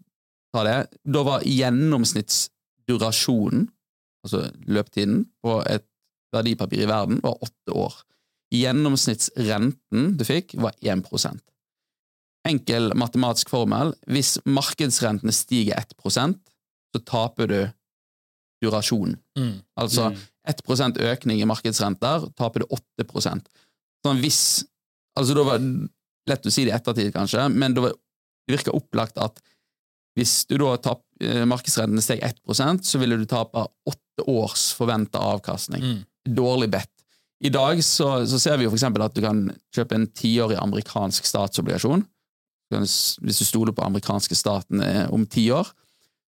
ta 0.54 0.64
det, 0.64 0.88
da 1.06 1.24
var 1.24 1.41
gjennomsnittsdurasjonen, 1.41 3.68
altså 4.26 4.52
løptiden, 4.68 5.26
på 5.43 5.64
et 5.68 5.84
verdipapir 6.34 6.82
i 6.84 6.88
verden 6.89 7.22
var 7.24 7.34
åtte 7.41 7.72
år. 7.74 7.93
Gjennomsnittsrenten 8.54 10.18
du 10.18 10.24
fikk, 10.24 10.56
var 10.60 10.72
1 10.82 11.04
Enkel 12.48 12.92
matematisk 12.96 13.50
formel. 13.50 13.94
Hvis 14.08 14.38
markedsrentene 14.46 15.34
stiger 15.36 15.80
1% 15.82 16.38
så 16.96 17.04
taper 17.06 17.52
du 17.52 17.60
durasjonen. 18.64 19.18
Mm. 19.38 19.62
Altså 19.78 20.10
Mm. 20.12 20.18
1% 20.48 20.98
økning 20.98 21.42
i 21.42 21.46
markedsrenter, 21.46 22.30
taper 22.36 22.64
du 22.64 22.66
8% 22.72 23.48
Sånn 24.06 24.22
hvis 24.22 24.66
Altså, 25.18 25.34
da 25.34 25.42
var 25.42 25.58
det 25.58 25.90
lett 26.30 26.46
å 26.46 26.52
si 26.54 26.64
det 26.64 26.70
i 26.70 26.76
ettertid, 26.78 27.08
kanskje, 27.10 27.48
men 27.50 27.74
det, 27.74 27.88
virka 28.46 28.70
opplagt 28.70 29.18
at 29.18 29.40
hvis 30.14 30.46
du 30.46 30.60
da 30.62 30.76
tap, 30.78 31.02
markedsrentene 31.18 32.04
steg 32.06 32.22
1% 32.22 32.86
så 32.86 33.00
ville 33.02 33.18
du 33.18 33.26
tape 33.26 33.64
åtte 33.90 34.26
års 34.30 34.68
forventa 34.78 35.18
avkastning. 35.18 35.82
Mm. 35.82 36.06
Dårlig 36.38 36.70
bedt. 36.70 36.94
I 37.42 37.50
dag 37.50 37.82
så, 37.82 38.28
så 38.30 38.38
ser 38.38 38.58
vi 38.58 38.66
jo 38.68 38.74
eksempel 38.74 39.02
at 39.06 39.18
du 39.18 39.24
kan 39.26 39.44
kjøpe 39.74 39.98
en 39.98 40.06
tiårig 40.14 40.58
amerikansk 40.62 41.26
statsobligasjon. 41.26 42.06
Du 42.70 42.76
kan 42.76 42.84
s- 42.88 43.18
Hvis 43.24 43.39
du 43.39 43.45
stoler 43.47 43.72
på 43.74 43.84
amerikanske 43.86 44.36
staten 44.36 44.82
eh, 44.84 45.05
om 45.13 45.26
ti 45.26 45.47
år, 45.51 45.68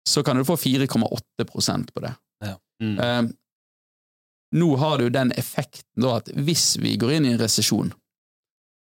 så 0.08 0.22
kan 0.22 0.36
du 0.36 0.44
få 0.44 0.56
4,8% 0.60 1.92
på 1.94 2.00
det. 2.04 2.14
Mm. 2.82 2.98
Eh, 3.00 3.22
nå 4.60 4.66
har 4.78 5.00
jo 5.02 5.08
den 5.10 5.32
effekten 5.32 6.02
da 6.04 6.16
at 6.20 6.28
hvis 6.36 6.76
vi 6.78 6.96
går 7.00 7.16
inn 7.16 7.24
i 7.26 7.32
en 7.34 7.40
resesjon, 7.40 7.88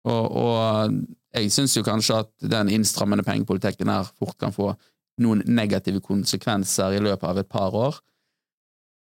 og, 0.09 0.27
og 0.37 0.93
jeg 1.35 1.51
syns 1.53 1.75
jo 1.77 1.83
kanskje 1.85 2.21
at 2.23 2.31
den 2.53 2.69
innstrammende 2.73 3.25
pengepolitikken 3.27 3.89
her 3.91 4.07
fort 4.19 4.37
kan 4.41 4.53
få 4.55 4.75
noen 5.21 5.43
negative 5.51 6.01
konsekvenser 6.05 6.95
i 6.95 7.01
løpet 7.03 7.27
av 7.27 7.41
et 7.43 7.49
par 7.51 7.75
år, 7.75 7.97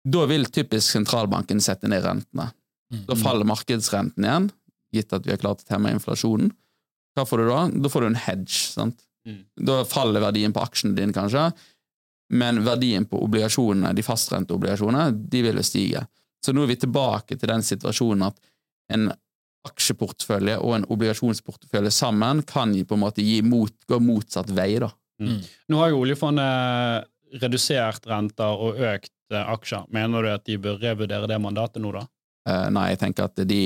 da 0.09 0.23
vil 0.31 0.47
typisk 0.49 0.95
sentralbanken 0.95 1.59
sette 1.61 1.87
ned 1.91 2.01
rentene. 2.07 2.49
Mm. 2.91 3.03
Da 3.05 3.15
faller 3.19 3.45
markedsrenten 3.45 4.25
igjen, 4.25 4.49
gitt 4.95 5.13
at 5.13 5.27
vi 5.27 5.35
har 5.35 5.41
klart 5.43 5.61
å 5.61 5.67
temme 5.69 5.91
inflasjonen. 5.93 6.49
Hva 7.19 7.27
får 7.27 7.43
du 7.43 7.49
da? 7.49 7.61
Da 7.85 7.91
får 7.91 8.05
du 8.05 8.09
en 8.09 8.21
hedge. 8.23 8.61
sant? 8.71 9.03
Mm. 9.27 9.43
Da 9.67 9.81
faller 9.85 10.23
verdien 10.23 10.55
på 10.55 10.63
aksjene 10.63 10.95
dine, 10.95 11.13
kanskje, 11.13 11.49
men 12.39 12.61
verdien 12.63 13.05
på 13.09 13.19
obligasjonene, 13.25 13.91
de 13.97 14.05
fastrenteobligasjonene, 14.05 15.11
de 15.31 15.41
vil 15.43 15.59
jo 15.59 15.65
stige. 15.65 16.05
Så 16.45 16.53
nå 16.55 16.63
er 16.63 16.71
vi 16.71 16.79
tilbake 16.79 17.35
til 17.35 17.51
den 17.51 17.65
situasjonen 17.65 18.29
at 18.29 18.39
en 18.93 19.09
aksjeportefølje 19.67 20.55
og 20.63 20.75
en 20.77 20.87
obligasjonsportefølje 20.93 21.91
sammen 21.93 22.43
kan 22.47 22.71
på 22.71 22.95
en 22.95 23.03
måte 23.03 23.25
gi 23.25 23.41
mot, 23.43 23.73
gå 23.89 23.99
motsatt 24.01 24.51
vei. 24.55 24.71
da. 24.79 24.91
Mm. 25.19 25.41
Nå 25.69 25.81
har 25.81 25.91
jo 25.91 26.03
oljefondet 26.05 27.09
redusert 27.43 28.07
renter 28.09 28.63
og 28.63 28.79
økt 28.79 29.13
aksjer. 29.35 29.89
Mener 29.93 30.23
du 30.23 30.31
at 30.31 30.45
de 30.47 30.57
bør 30.61 30.79
revurdere 30.81 31.27
det 31.29 31.41
mandatet 31.41 31.83
nå, 31.83 31.91
da? 31.93 32.05
Eh, 32.49 32.67
nei, 32.73 32.89
jeg 32.93 33.01
tenker 33.03 33.27
at 33.27 33.43
de, 33.45 33.61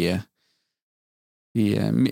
de 1.56 1.66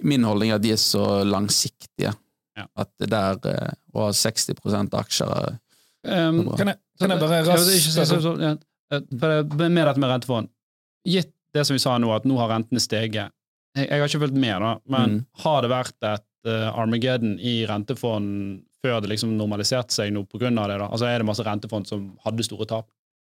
Min 0.03 0.23
holdning 0.23 0.51
er 0.51 0.55
at 0.59 0.61
de 0.65 0.71
er 0.75 0.81
så 0.81 1.23
langsiktige. 1.25 2.13
Ja. 2.57 2.65
At 2.77 2.89
det 2.99 3.09
der 3.09 3.39
eh, 3.49 3.73
å 3.95 4.07
ha 4.07 4.11
60 4.11 4.55
aksjer 4.93 5.35
er 5.37 5.59
Um. 6.03 6.47
Kan 6.57 6.65
jeg, 6.71 6.79
kan 6.97 7.11
jeg 7.13 7.19
bare 7.21 7.43
raskt 7.45 7.67
det 7.69 7.81
så- 7.93 8.05
så- 8.09 8.21
så- 8.21 8.41
ja, 8.41 8.51
eh, 8.91 9.01
for 9.19 9.43
det- 9.43 9.69
Med 9.71 9.85
dette 9.85 9.99
med 9.99 10.09
rentefond. 10.09 10.49
Gitt 11.05 11.31
det 11.53 11.65
som 11.67 11.75
vi 11.75 11.79
sa 11.79 11.97
nå, 11.99 12.09
at 12.15 12.23
nå 12.25 12.37
har 12.39 12.49
rentene 12.49 12.79
steget. 12.81 13.29
Jeg, 13.75 13.87
jeg 13.87 13.99
har 13.99 14.07
ikke 14.07 14.19
fulgt 14.23 14.33
med, 14.33 14.59
da, 14.61 14.79
men 14.87 15.09
Mm. 15.19 15.25
har 15.43 15.61
det 15.61 15.69
vært 15.69 15.93
et 16.01 16.25
uh, 16.47 16.71
Armageddon 16.75 17.37
i 17.39 17.65
rentefond 17.67 18.63
før 18.83 18.99
det 19.01 19.09
liksom 19.11 19.37
normaliserte 19.37 19.91
seg 19.91 20.11
nå 20.11 20.25
av 20.57 20.67
det? 20.69 20.79
da? 20.79 20.87
Altså 20.87 21.05
Er 21.05 21.19
det 21.19 21.25
masse 21.27 21.43
rentefond 21.45 21.85
som 21.87 22.17
hadde 22.25 22.43
store 22.43 22.65
tap? 22.65 22.89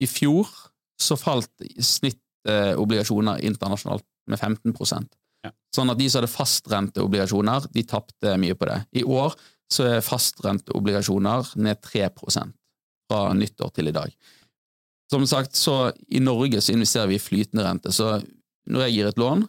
I 0.02 0.06
fjor 0.06 0.48
så 0.98 1.18
falt 1.20 1.50
snittobligasjoner 1.78 3.42
internasjonalt 3.44 4.04
med 4.28 4.40
15 4.40 4.74
Ja. 4.74 5.08
Sånn 5.74 5.90
at 5.90 5.98
de 5.98 6.08
som 6.10 6.22
hadde 6.22 6.32
fastrenteobligasjoner, 6.34 7.68
de 7.74 7.84
tapte 7.90 8.36
mye 8.42 8.58
på 8.58 8.70
det. 8.70 8.78
I 9.02 9.04
år 9.10 9.34
så 9.74 9.88
er 9.90 10.06
fastrenteobligasjoner 10.06 11.56
ned 11.66 11.82
3 11.82 12.10
fra 12.14 13.22
nyttår 13.34 13.74
til 13.74 13.90
i 13.90 13.96
dag. 13.96 14.14
Som 15.12 15.26
sagt, 15.30 15.58
så 15.58 15.92
i 16.08 16.22
Norge 16.24 16.62
så 16.62 16.74
investerer 16.74 17.10
vi 17.12 17.18
i 17.18 17.22
flytende 17.22 17.66
rente, 17.66 17.92
så 17.94 18.16
når 18.70 18.86
jeg 18.86 18.96
gir 18.96 19.10
et 19.10 19.20
lån, 19.22 19.44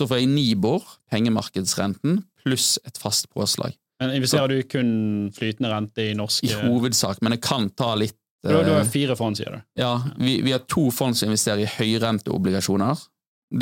så 0.00 0.06
får 0.10 0.20
jeg 0.20 0.30
Nibor, 0.32 0.86
pengemarkedsrenten, 1.12 2.22
pluss 2.42 2.78
et 2.86 2.98
fast 2.98 3.28
påslag. 3.30 3.76
Men 4.02 4.16
Investerer 4.16 4.50
du 4.50 4.58
i 4.58 4.66
kun 4.66 5.30
flytende 5.34 5.70
rente 5.70 6.08
i 6.10 6.16
norske 6.18 6.48
I 6.48 6.56
hovedsak, 6.64 7.22
men 7.22 7.36
jeg 7.36 7.44
kan 7.46 7.68
ta 7.78 7.92
litt 7.98 8.16
Du, 8.44 8.50
du 8.50 8.74
har 8.74 8.82
eh, 8.82 8.90
fire 8.90 9.14
fond, 9.16 9.38
sier 9.38 9.54
du? 9.54 9.60
Ja, 9.80 9.94
vi, 10.18 10.40
vi 10.44 10.52
har 10.52 10.64
to 10.68 10.90
fond 10.92 11.16
som 11.16 11.30
investerer 11.30 11.62
i 11.62 11.70
høyrenteobligasjoner. 11.78 13.04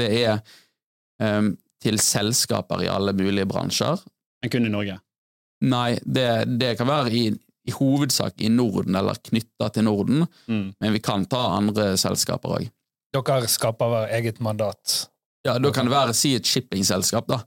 Det 0.00 0.08
er 0.24 0.40
em, 1.22 1.52
til 1.82 1.98
selskaper 2.02 2.84
i 2.84 2.90
alle 2.90 3.12
mulige 3.18 3.46
bransjer. 3.50 4.00
Men 4.42 4.50
kun 4.54 4.66
i 4.68 4.72
Norge? 4.72 4.98
Nei, 5.62 5.98
det, 6.02 6.28
det 6.58 6.72
kan 6.78 6.88
være 6.90 7.10
i, 7.14 7.24
i 7.68 7.74
hovedsak 7.76 8.40
i 8.42 8.48
Norden, 8.50 8.96
eller 8.98 9.18
knytta 9.22 9.68
til 9.74 9.84
Norden, 9.86 10.24
Mm. 10.50 10.72
men 10.80 10.92
vi 10.96 10.98
kan 11.02 11.26
ta 11.30 11.42
andre 11.56 11.92
selskaper 12.00 12.56
òg. 12.58 12.70
Dere 13.14 13.48
skaper 13.50 13.90
hver 13.92 14.14
eget 14.16 14.40
mandat. 14.42 15.08
Ja, 15.46 15.58
da 15.58 15.70
kan 15.74 15.86
det 15.86 15.92
være 15.94 16.14
si 16.16 16.34
et 16.38 16.46
shippingselskap, 16.48 17.26
da, 17.30 17.40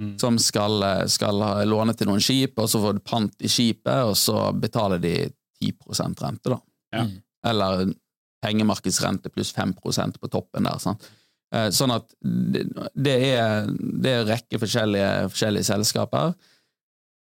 Mm. 0.00 0.14
som 0.18 0.38
skal, 0.40 0.82
eh, 0.82 1.06
skal 1.12 1.36
låne 1.68 1.92
til 1.94 2.06
noen 2.08 2.20
skip, 2.24 2.58
og 2.58 2.68
så 2.72 2.80
får 2.80 2.94
du 2.96 3.00
pant 3.04 3.34
i 3.44 3.48
skipet, 3.52 4.04
og 4.08 4.14
så 4.16 4.48
betaler 4.58 4.98
de 4.98 5.14
10 5.60 5.74
rente, 6.24 6.48
da. 6.50 6.58
Ja. 6.92 7.06
Eller 7.44 7.92
pengemarkedsrente 8.42 9.28
pluss 9.30 9.52
5% 9.52 10.18
på 10.20 10.28
toppen 10.32 10.64
der. 10.64 10.78
Sant? 10.78 11.04
Eh, 11.54 11.68
Sånn 11.74 11.94
at 11.94 12.12
det, 12.22 13.14
er 13.34 13.68
det 13.70 14.14
er 14.14 14.28
rekke 14.28 14.60
forskjellige, 14.62 15.30
forskjellige 15.32 15.70
selskaper. 15.72 16.34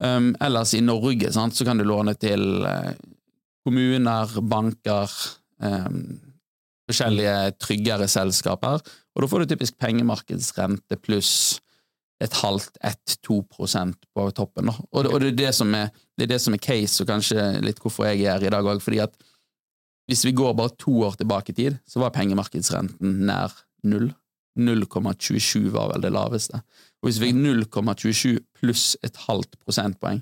Um, 0.00 0.30
ellers 0.40 0.72
i 0.76 0.80
Norge 0.80 1.28
sant, 1.34 1.56
så 1.56 1.66
kan 1.68 1.80
du 1.80 1.84
låne 1.84 2.14
til 2.16 2.64
eh, 2.64 2.94
kommuner, 3.66 4.32
banker, 4.48 5.12
um, 5.60 6.14
forskjellige 6.88 7.34
tryggere 7.60 8.08
selskaper, 8.08 8.80
og 8.80 9.22
da 9.22 9.28
får 9.28 9.42
du 9.42 9.50
typisk 9.52 9.76
pengemarkedsrente 9.82 10.96
pluss 11.04 11.34
et 12.20 12.34
halvt, 12.40 12.80
ett, 12.84 13.16
to 13.24 13.40
prosent 13.48 14.00
på 14.16 14.24
toppen. 14.36 14.68
Da. 14.68 14.74
Og, 14.90 15.04
det, 15.04 15.12
og 15.12 15.20
det, 15.20 15.30
er 15.30 15.38
det, 15.38 15.52
som 15.56 15.76
er, 15.76 15.92
det 16.16 16.26
er 16.26 16.32
det 16.34 16.40
som 16.44 16.56
er 16.56 16.64
case, 16.64 16.96
og 17.02 17.08
kanskje 17.08 17.44
litt 17.64 17.80
hvorfor 17.80 18.08
jeg 18.08 18.24
er 18.24 18.36
her 18.38 18.48
i 18.48 18.52
dag 18.52 18.72
òg, 18.72 18.82
fordi 18.84 19.00
at 19.04 19.16
hvis 20.10 20.24
vi 20.26 20.34
går 20.36 20.56
bare 20.58 20.74
to 20.80 20.96
år 21.06 21.16
tilbake 21.20 21.52
i 21.52 21.56
tid, 21.56 21.78
så 21.88 22.02
var 22.02 22.12
pengemarkedsrenten 22.16 23.20
nær 23.28 23.54
null. 23.88 24.10
0,27 24.58 25.70
var 25.70 25.92
vel 25.92 26.02
det 26.02 26.10
laveste. 26.12 26.58
Og 27.00 27.08
hvis 27.08 27.20
vi 27.22 27.30
fikk 27.30 27.38
0,27 27.70 28.40
pluss 28.58 28.96
et 29.06 29.16
halvt 29.28 29.54
prosentpoeng, 29.62 30.18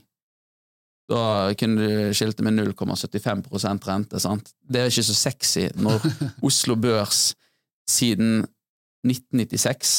da 1.09 1.55
kunne 1.57 1.81
du 1.81 2.13
skilte 2.17 2.45
med 2.45 2.59
0,75% 2.61 3.89
rente. 3.89 4.21
sant? 4.21 4.53
Det 4.61 4.83
er 4.83 4.93
ikke 4.93 5.07
så 5.09 5.17
sexy 5.17 5.65
når 5.81 6.05
Oslo 6.49 6.77
Børs 6.77 7.33
siden 7.89 8.45
1996 9.09 9.97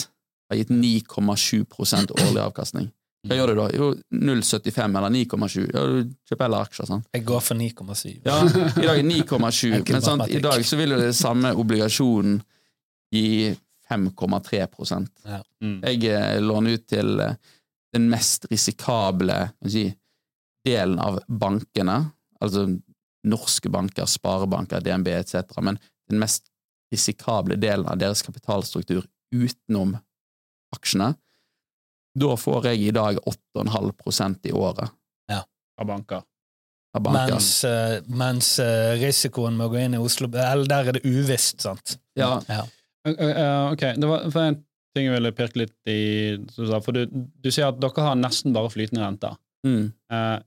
har 0.50 0.60
gitt 0.60 0.70
9,7 0.70 1.66
årlig 1.74 2.44
avkastning. 2.44 2.92
Hva 3.28 3.36
gjør 3.36 3.52
du 3.52 3.58
da? 3.58 3.66
Jo, 3.76 3.88
0,75 4.16 4.98
eller 4.98 5.12
9,7. 5.12 5.58
Ja, 5.74 5.82
du 5.84 6.14
kjøper 6.30 6.46
heller 6.46 6.70
aksjer, 6.70 6.88
sant? 6.88 7.10
Jeg 7.12 7.26
går 7.28 7.42
for 7.44 7.60
9,7. 7.60 8.14
Ja, 8.24 8.38
i 8.46 8.86
dag 8.86 8.94
er 8.94 9.04
9,7, 9.10 9.74
men 9.92 10.06
sant, 10.06 10.24
i 10.30 10.40
dag 10.44 10.64
så 10.66 10.80
vil 10.80 10.96
jo 10.96 11.02
det 11.02 11.12
samme 11.18 11.52
obligasjonen 11.60 12.40
gi 13.14 13.56
5,3 13.90 14.68
Mm. 15.62 15.82
Jeg 15.84 16.04
eh, 16.14 16.40
låner 16.42 16.78
ut 16.78 16.86
til 16.88 17.20
eh, 17.20 17.34
den 17.94 18.06
mest 18.10 18.46
risikable 18.52 19.50
si, 19.68 19.90
delen 20.66 21.00
av 21.00 21.18
bankene, 21.28 22.12
altså 22.40 22.68
norske 23.28 23.70
banker, 23.70 24.06
sparebanker, 24.08 24.80
DNB 24.86 25.08
etc., 25.18 25.58
men 25.62 25.80
den 26.10 26.22
mest 26.22 26.48
risikable 26.94 27.58
delen 27.60 27.88
av 27.90 27.98
deres 28.00 28.22
kapitalstruktur 28.26 29.04
utenom 29.36 29.98
aksjene. 30.76 31.16
Da 32.20 32.38
får 32.38 32.72
jeg 32.72 32.88
i 32.88 32.96
dag 32.96 33.20
8,5% 33.58 34.48
i 34.50 34.54
året 34.56 34.90
Av 35.80 35.86
banker. 35.88 36.24
av 36.96 37.02
banker. 37.02 37.34
Mens, 37.34 37.64
eh, 37.64 38.02
mens 38.08 38.60
risikoen 39.00 39.56
med 39.58 39.68
å 39.68 39.72
gå 39.72 39.78
inn 39.80 39.94
i 39.94 39.98
Oslo 40.02 40.28
Eller 40.28 40.66
der 40.68 40.90
er 40.90 40.98
det 40.98 41.06
uvisst, 41.06 41.62
sant? 41.62 41.98
Ja, 42.16 42.42
Ja. 42.48 42.66
Eh, 43.08 43.30
eh, 43.30 43.72
ok, 43.74 43.86
det 43.96 44.10
var 44.10 44.28
for 44.34 44.44
en 44.44 44.60
ting 44.96 45.08
jeg 45.08 45.16
ville 45.16 45.32
pirke 45.38 45.62
litt 45.64 45.90
i. 45.90 46.38
For 46.58 46.96
du, 46.96 47.04
du 47.10 47.50
sier 47.54 47.70
at 47.70 47.80
dere 47.82 48.06
har 48.06 48.20
nesten 48.20 48.56
bare 48.56 48.72
flytende 48.74 49.06
renter. 49.06 49.40
mm, 49.68 49.90
Uh, 50.10 50.40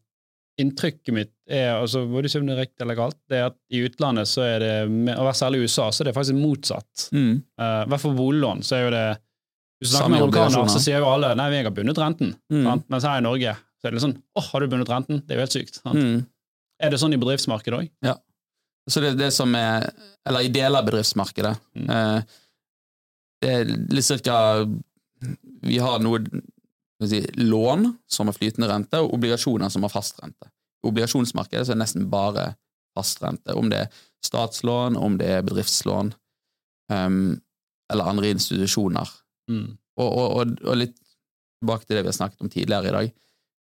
inntrykket 0.61 1.14
mitt 1.14 1.30
er, 1.48 1.78
altså, 1.78 2.03
både 2.07 2.28
om 2.36 2.48
det 2.48 2.55
er 2.55 2.61
riktig 2.66 2.84
eller 2.84 2.96
galt, 2.98 3.16
det 3.30 3.38
er 3.38 3.46
at 3.48 3.55
i 3.72 3.80
utlandet 3.86 4.28
så 4.28 4.42
er 4.44 4.59
det, 4.61 4.72
og 5.14 5.30
særlig 5.38 5.62
i 5.62 5.68
USA, 5.68 5.86
så 5.88 6.03
er 6.03 6.11
det 6.11 6.14
faktisk 6.16 6.36
motsatt. 6.36 7.07
mm, 7.14 7.36
uh, 7.62 7.84
hvert 7.88 8.03
fall 8.03 8.16
boliglån, 8.18 8.61
så 8.66 8.76
er 8.76 8.82
jo 8.84 8.90
det 8.92 9.05
Hvis 9.80 9.92
du 9.92 9.96
snakker 9.96 10.12
med 10.12 10.24
amerikanere, 10.26 10.68
så 10.74 10.82
sier 10.82 11.00
jo 11.03 11.09
alle 11.09 11.32
nei, 11.38 11.48
jeg 11.55 11.66
har 11.66 11.74
bundet 11.74 11.98
renten. 11.98 12.34
mm? 12.53 12.84
Mens 12.92 13.07
her 13.09 13.22
i 13.22 13.24
Norge 13.24 13.55
så 13.57 13.88
er 13.88 13.90
det 13.90 13.96
litt 13.96 14.05
sånn 14.05 14.18
åh, 14.38 14.50
har 14.53 14.62
du 14.62 14.68
bundet 14.74 14.92
renten? 14.92 15.22
Det 15.26 15.34
er 15.34 15.40
jo 15.40 15.46
helt 15.46 15.57
sykt. 15.57 15.80
Mm. 15.88 16.20
Er 16.82 16.92
det 16.92 17.00
sånn 17.03 17.16
i 17.16 17.22
bedriftsmarkedet 17.22 17.80
òg? 17.80 17.88
Så 18.90 19.02
det 19.02 19.12
er 19.12 19.18
det 19.18 19.32
som 19.34 19.52
er 19.54 19.90
Eller 20.26 20.46
i 20.46 20.52
deler 20.54 20.78
av 20.78 20.86
bedriftsmarkedet. 20.86 21.52
Mm. 21.74 21.90
Eh, 21.90 22.40
det 23.42 23.52
er 23.52 23.70
litt 23.90 24.06
cirka 24.06 24.34
Vi 25.66 25.78
har 25.82 26.02
noe 26.02 26.22
si, 27.06 27.20
lån 27.34 27.88
som 28.06 28.30
har 28.30 28.36
flytende 28.36 28.68
rente, 28.70 29.00
og 29.02 29.14
obligasjoner 29.16 29.70
som 29.70 29.82
har 29.82 29.90
fastrente. 29.90 30.46
I 30.82 30.90
obligasjonsmarkedet 30.90 31.66
så 31.66 31.72
er 31.72 31.78
det 31.78 31.82
nesten 31.82 32.08
bare 32.10 32.52
fast 32.94 33.22
rente. 33.22 33.54
Om 33.58 33.70
det 33.72 33.80
er 33.84 34.02
statslån, 34.22 34.96
om 34.96 35.16
det 35.18 35.26
er 35.26 35.46
bedriftslån, 35.46 36.12
um, 36.92 37.40
eller 37.92 38.10
andre 38.10 38.30
institusjoner. 38.36 39.10
Mm. 39.50 39.78
Og, 39.98 40.08
og, 40.08 40.28
og, 40.36 40.54
og 40.62 40.78
litt 40.78 40.94
tilbake 41.62 41.86
til 41.86 41.98
det 41.98 42.04
vi 42.04 42.12
har 42.12 42.18
snakket 42.18 42.42
om 42.46 42.50
tidligere 42.50 42.90
i 42.90 42.96
dag. 42.96 43.12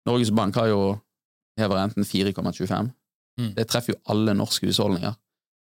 Norges 0.06 0.30
Bank 0.34 0.58
har 0.58 0.70
jo 0.70 0.80
hever 1.58 1.78
renten 1.80 2.06
4,25. 2.06 2.90
Mm. 3.40 3.52
Det 3.56 3.64
treffer 3.68 3.94
jo 3.94 4.00
alle 4.12 4.34
norske 4.36 4.66
husholdninger. 4.70 5.14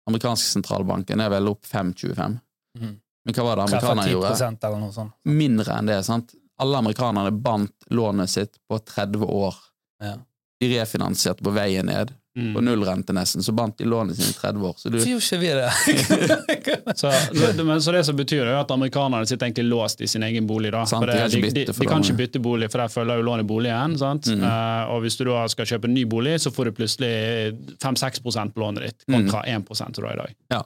Amerikanske 0.10 0.48
sentralbanken 0.56 1.22
er 1.22 1.32
vel 1.34 1.52
opp 1.52 1.66
5,25. 1.68 2.40
Mm. 2.80 2.94
Men 3.26 3.36
hva 3.36 3.44
var 3.46 3.60
det 3.60 3.66
amerikanerne 3.68 4.12
gjorde? 4.14 4.36
eller 4.68 4.80
noe 4.80 4.96
sånt. 4.96 5.16
Mindre 5.28 5.76
enn 5.76 5.90
det. 5.92 6.00
sant? 6.08 6.34
Alle 6.60 6.80
amerikanerne 6.82 7.32
bandt 7.32 7.90
lånet 7.94 8.32
sitt 8.32 8.58
på 8.68 8.80
30 8.80 9.26
år. 9.26 9.60
Ja. 10.04 10.16
De 10.60 10.72
refinansierte 10.74 11.44
på 11.44 11.54
veien 11.56 11.88
ned. 11.92 12.14
Mm. 12.38 12.54
På 12.54 12.62
nullrente 12.62 13.14
nesten, 13.14 13.44
så 13.44 13.52
bandt 13.52 13.78
de 13.78 13.86
lånet 13.90 14.16
sine 14.16 14.30
i 14.30 14.34
30 14.34 14.66
år. 14.68 14.74
Så 14.78 14.90
du, 14.90 14.98
gjorde 15.02 15.26
ikke 15.26 15.38
vi 15.42 15.48
det? 15.58 15.72
Så, 17.00 17.12
men, 17.64 17.82
så 17.82 17.92
det 17.92 18.04
som 18.06 18.16
betyr 18.16 18.44
det, 18.46 18.52
er 18.52 18.60
at 18.62 18.72
amerikanerne 18.72 19.26
sitter 19.28 19.48
egentlig 19.48 19.66
låst 19.66 20.02
i 20.02 20.08
sin 20.08 20.24
egen 20.24 20.48
bolig. 20.48 20.72
da. 20.72 20.84
Sant, 20.88 21.04
For 21.04 21.12
de 21.12 21.18
det, 21.18 21.32
de, 21.32 21.42
de, 21.42 21.50
bytte 21.50 21.74
for 21.74 21.84
de 21.84 21.90
kan 21.90 22.06
ikke 22.06 22.18
bytte 22.20 22.42
bolig, 22.44 22.70
for 22.72 22.84
der 22.84 22.94
følger 22.94 23.20
jo 23.20 23.26
lånet 23.26 23.48
boligen. 23.50 23.98
sant? 24.00 24.30
Mm. 24.30 24.46
Uh, 24.46 24.94
og 24.94 25.02
hvis 25.04 25.18
du 25.20 25.26
da 25.28 25.42
skal 25.52 25.70
kjøpe 25.74 25.90
en 25.90 25.96
ny 25.98 26.06
bolig, 26.10 26.38
så 26.44 26.54
får 26.54 26.70
du 26.70 26.78
plutselig 26.80 27.12
5-6 27.82 28.22
på 28.24 28.62
lånet 28.62 28.86
ditt, 28.86 29.08
kontra 29.10 29.42
kontra 29.42 29.58
1 29.58 29.82
som 29.82 29.98
du 29.98 30.06
har 30.06 30.14
i 30.14 30.22
dag. 30.22 30.36
Ja. 30.54 30.62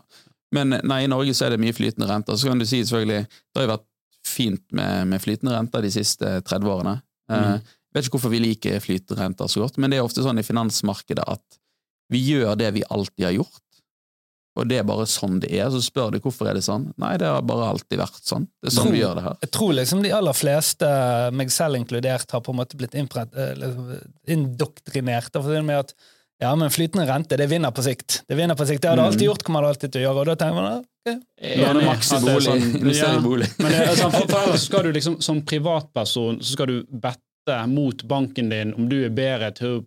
Men 0.53 0.76
nei, 0.84 1.03
i 1.05 1.11
Norge 1.11 1.34
så 1.34 1.47
er 1.47 1.55
det 1.55 1.61
mye 1.64 1.74
flytende 1.74 2.09
renter. 2.11 2.38
Så 2.38 2.51
kan 2.51 2.59
du 2.59 2.68
si 2.70 2.84
selvfølgelig 2.84 3.24
det 3.24 3.61
har 3.61 3.68
jo 3.68 3.74
vært 3.74 3.88
fint 4.28 4.64
med, 4.76 5.07
med 5.11 5.24
flytende 5.24 5.55
renter 5.55 5.84
de 5.84 5.91
siste 5.95 6.36
30 6.43 6.76
årene. 6.76 6.99
Uh, 7.32 7.55
Mm. 7.55 7.72
Vet 7.94 8.08
ikke 8.08 8.18
hvorfor 8.18 8.34
vi 8.34 8.41
liker 8.41 8.80
flytende 8.84 9.22
renter 9.22 9.52
så 9.52 9.62
godt, 9.64 9.78
men 9.78 9.94
det 9.94 10.00
er 10.00 10.08
ofte 10.08 10.24
sånn 10.26 10.41
i 10.41 10.46
finansmarkedet 10.46 11.26
at 11.30 11.60
vi 12.14 12.22
gjør 12.34 12.58
det 12.60 12.72
vi 12.76 12.84
alltid 12.89 13.26
har 13.26 13.36
gjort, 13.38 13.62
og 14.54 14.68
det 14.70 14.80
er 14.80 14.86
bare 14.86 15.06
sånn 15.10 15.39
det 15.41 15.50
er. 15.58 15.70
Så 15.74 15.80
spør 15.82 16.12
du 16.14 16.20
hvorfor 16.22 16.50
er 16.50 16.58
det 16.60 16.62
sånn. 16.66 16.91
Nei, 17.02 17.16
det 17.18 17.26
har 17.26 17.41
bare 17.46 17.72
alltid 17.74 17.98
vært 17.98 18.20
sånn. 18.22 18.46
Det 18.62 18.70
er 18.70 18.76
sånn 18.76 18.86
Tror- 18.86 18.94
vi 18.94 19.00
gjør 19.02 19.16
det 19.18 19.24
her. 19.26 19.38
Jeg 19.41 19.52
tror 19.58 19.72
liksom 19.80 20.04
de 20.06 20.12
aller 20.14 20.38
fleste, 20.38 20.89
meg 21.34 21.54
selv 21.54 21.80
inkludert, 21.80 22.30
har 22.32 22.44
på 22.46 22.54
en 22.54 22.60
måte 22.62 22.78
blitt 22.78 22.94
eh, 22.94 23.56
liksom, 23.58 23.88
indoktrinert. 24.30 25.32
for 25.34 25.50
det 25.50 25.64
med 25.66 25.80
at 25.80 25.96
ja, 26.44 26.54
men 26.60 26.70
flytende 26.70 27.08
rente, 27.08 27.38
det 27.38 27.48
vinner 27.50 27.72
på 27.72 27.82
sikt. 27.86 28.24
Det 28.28 28.36
vinner 28.36 28.56
på 28.56 28.66
sikt. 28.68 28.82
Det 28.82 28.89
har 28.89 28.98
det 28.98 29.06
alltid 29.06 29.28
gjort, 29.30 29.44
kommer 29.44 29.62
det 29.64 29.74
alltid 29.74 29.91
til 29.94 30.02
å 30.02 30.06
gjøre. 30.06 30.20
Og 30.20 30.26
da 30.26 30.36
tenker 30.36 30.56
man, 30.62 30.86
okay. 31.08 31.58
Låne 31.62 31.86
maks 31.88 32.12
i 32.14 32.20
bolig. 32.22 32.44
sånn- 32.44 32.94
ja. 32.94 33.12
Men 33.24 33.72
det, 33.72 33.84
er 33.88 33.96
sånn, 33.96 34.12
for, 34.12 34.28
for 34.28 34.39
ellers 34.41 34.66
skal 34.70 34.84
du 34.84 34.91
liksom, 34.98 35.22
som 35.24 35.41
privatperson 35.41 36.41
så 36.44 36.58
skal 36.58 36.68
du 36.68 36.84
bette 36.91 37.24
mot 37.70 38.04
banken 38.10 38.50
din 38.50 38.74
om 38.78 38.88
du 38.89 39.02
er 39.06 39.10
bedre 39.14 39.50
til 39.58 39.68
å 39.78 39.82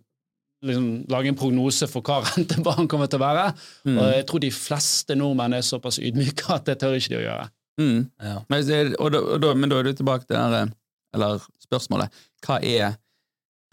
liksom, 0.67 0.87
lage 1.09 1.31
en 1.31 1.37
prognose 1.39 1.87
for 1.89 2.01
hva 2.05 2.19
rentebanen 2.31 2.87
kommer 2.89 3.09
til 3.11 3.19
å 3.21 3.25
være. 3.25 3.45
Mm. 3.87 3.97
Og 3.97 4.09
jeg 4.15 4.25
tror 4.29 4.43
de 4.45 4.51
fleste 4.53 5.17
nordmenn 5.17 5.57
er 5.57 5.65
såpass 5.65 5.99
ydmyke 5.99 6.49
at 6.53 6.65
det 6.69 6.79
tør 6.83 6.97
ikke 6.99 7.13
de 7.15 7.19
å 7.21 7.25
gjøre. 7.27 7.49
Mm. 7.77 7.99
Ja. 8.25 8.37
Men, 8.49 8.71
og 8.97 9.11
da, 9.13 9.21
og 9.21 9.41
da, 9.43 9.53
men 9.53 9.69
da 9.69 9.79
er 9.81 9.89
du 9.89 9.93
tilbake 9.99 10.25
til 10.25 10.35
det 10.37 10.41
her, 10.63 10.71
eller 11.17 11.43
spørsmålet. 11.67 12.23
Hva 12.45 12.57
er, 12.65 12.97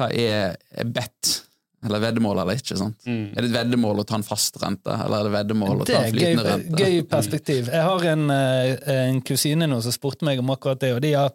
hva 0.01 0.11
er 0.13 0.59
bet? 0.93 1.41
Eller 1.85 2.01
veddemål 2.01 2.39
eller 2.41 2.57
ikke? 2.57 2.77
sant? 2.81 3.03
Mm. 3.05 3.25
Er 3.37 3.45
det 3.45 3.49
et 3.51 3.57
veddemål 3.59 3.99
å 4.01 4.05
ta 4.09 4.17
en 4.17 4.25
fast 4.25 4.57
rente, 4.63 4.93
eller 5.05 5.19
er 5.21 5.27
det 5.29 5.33
veddemål 5.35 5.83
å 5.83 5.87
Det 5.89 5.93
ta 5.93 6.01
en 6.01 6.07
en 6.07 6.15
gøy, 6.15 6.21
flytende 6.21 6.45
rente? 6.49 6.79
gøy 6.81 7.03
perspektiv. 7.11 7.67
Jeg 7.75 7.85
har 7.85 8.07
en, 8.15 8.23
eh, 8.33 8.71
en 8.95 9.19
kusine 9.21 9.69
nå 9.69 9.81
som 9.85 9.93
spurte 9.93 10.25
meg 10.25 10.41
om 10.41 10.53
akkurat 10.55 10.81
det, 10.81 10.95
og 10.97 11.03
de 11.05 11.11
har 11.13 11.35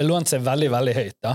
belånt 0.00 0.32
seg 0.32 0.40
veldig, 0.44 0.70
veldig 0.72 0.94
høyt. 0.96 1.16
da. 1.24 1.34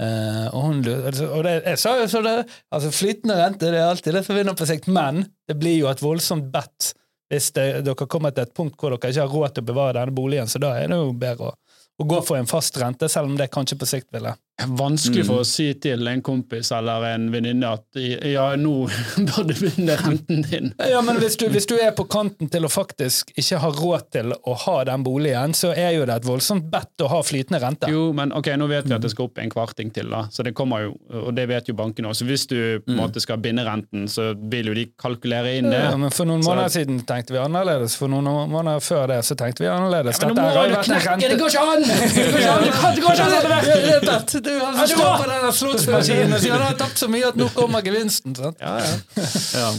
Eh, 0.00 0.46
og 0.56 0.62
hun, 0.64 0.80
altså, 0.80 1.26
og 1.28 1.44
det, 1.44 1.58
jeg 1.66 1.80
sa 1.82 1.92
jo 1.98 2.06
så 2.08 2.22
det, 2.24 2.34
altså 2.72 2.92
Flytende 2.94 3.36
rente 3.36 3.68
det 3.68 3.82
er 3.82 3.90
alltid 3.90 4.16
det 4.16 4.22
som 4.24 4.38
vinner 4.38 4.56
på 4.56 4.68
sikt, 4.68 4.88
men 4.88 5.26
det 5.48 5.58
blir 5.60 5.76
jo 5.76 5.90
et 5.90 6.00
voldsomt 6.00 6.48
bet 6.54 6.94
hvis 7.30 7.50
det, 7.54 7.66
dere 7.86 8.08
kommer 8.10 8.32
til 8.34 8.46
et 8.46 8.54
punkt 8.56 8.80
hvor 8.80 8.94
dere 8.94 9.12
ikke 9.12 9.26
har 9.26 9.34
råd 9.34 9.54
til 9.54 9.66
å 9.66 9.68
bevare 9.68 9.98
denne 9.98 10.16
boligen, 10.16 10.48
så 10.50 10.62
da 10.62 10.72
er 10.80 10.88
det 10.90 10.98
jo 10.98 11.12
bedre 11.20 11.52
å, 11.52 11.58
å 12.00 12.06
gå 12.08 12.22
for 12.26 12.40
en 12.40 12.48
fast 12.50 12.80
rente, 12.80 13.10
selv 13.12 13.28
om 13.28 13.36
det 13.38 13.50
kanskje 13.52 13.78
på 13.78 13.90
sikt 13.92 14.08
ville 14.16 14.32
Vanskelig 14.66 15.24
Mm. 15.24 15.26
for 15.26 15.40
å 15.40 15.46
si 15.46 15.72
til 15.74 16.06
en 16.08 16.20
kompis 16.22 16.70
eller 16.76 17.04
en 17.14 17.30
venninne 17.32 17.64
at 17.72 17.82
ja, 17.96 18.46
nå 18.56 18.72
bør 19.28 19.46
du 19.48 19.54
begynne 19.54 19.96
renten 20.00 20.42
din. 20.50 20.72
Ja, 20.90 21.00
men 21.02 21.16
hvis 21.22 21.36
du, 21.40 21.46
hvis 21.48 21.66
du 21.66 21.74
er 21.78 21.92
på 21.96 22.04
kanten 22.10 22.48
til 22.50 22.64
å 22.64 22.70
faktisk 22.70 23.30
ikke 23.36 23.58
ha 23.62 23.70
råd 23.70 24.10
til 24.12 24.32
å 24.34 24.54
ha 24.66 24.76
den 24.84 25.02
boligen, 25.06 25.52
så 25.56 25.72
er 25.76 25.92
jo 25.96 26.04
det 26.08 26.16
et 26.20 26.26
voldsomt 26.28 26.68
bedt 26.70 27.04
å 27.04 27.08
ha 27.12 27.20
flytende 27.22 27.60
rente. 27.62 27.90
Jo, 27.90 28.12
men 28.16 28.32
ok, 28.36 28.52
nå 28.60 28.68
vet 28.70 28.86
vi 28.88 28.94
at 28.96 29.02
det 29.04 29.10
skal 29.14 29.28
opp 29.28 29.38
en 29.42 29.50
kvarting 29.52 29.90
til, 29.94 30.10
da. 30.10 30.24
Så 30.30 30.42
det 30.46 30.54
kommer 30.58 30.84
jo, 30.88 30.94
og 31.24 31.34
det 31.36 31.46
vet 31.50 31.68
jo 31.70 31.74
bankene 31.78 32.10
også. 32.12 32.26
Hvis 32.28 32.46
du 32.50 32.56
på 32.84 32.92
en 32.92 33.00
måte 33.00 33.20
skal 33.22 33.38
binde 33.42 33.64
renten, 33.66 34.06
så 34.10 34.30
vil 34.50 34.70
jo 34.72 34.74
de 34.76 34.86
kalkulere 35.00 35.56
inn 35.58 35.70
det. 35.70 35.80
Ja, 35.90 35.96
men 35.96 36.10
For 36.10 36.24
noen 36.28 36.42
Så- 36.42 36.50
måneder 36.50 36.68
siden 36.74 37.00
tenkte 37.06 37.32
vi 37.36 37.38
annerledes. 37.42 37.96
For 37.96 38.08
noen 38.08 38.24
måneder 38.50 38.80
før 38.84 39.06
det 39.14 39.20
så 39.24 39.36
tenkte 39.38 39.64
vi 39.64 39.70
annerledes. 39.72 40.20
Men 40.20 40.34
nå 40.34 40.42
må 40.42 40.66
du 40.68 40.76
knekke! 40.84 41.18
Det 41.30 41.38
går 41.38 41.48
ikke 41.48 41.64
an! 41.64 41.82
Det 41.82 42.30
går 42.30 42.38
ikke 42.40 42.50
an! 42.50 42.64
Det 42.64 42.72
kan- 42.74 42.94
det 42.94 43.02
går 43.02 43.12
ikke 43.12 43.24
an! 43.24 43.30
Det 43.30 43.40
går 43.40 44.00
ikke 44.00 44.16
at 44.16 44.49
Du 44.50 44.58
han 44.58 44.76
som 44.76 44.90
står 44.90 45.14
på 45.22 45.30
den 45.30 45.48
slottsmaskinen 45.60 46.34
og 46.36 46.42
sier 46.42 46.56
han 46.56 46.66
har 46.66 46.78
tapt 46.80 46.98
så 46.98 47.08
mye 47.12 47.30
at 47.30 47.38
nå 47.38 47.46
kommer 47.54 47.86
gevinsten. 47.86 48.34
Sant? 48.36 48.58
Ja, 48.60 48.76
ja. 48.82 49.24
Ja. 49.54 49.72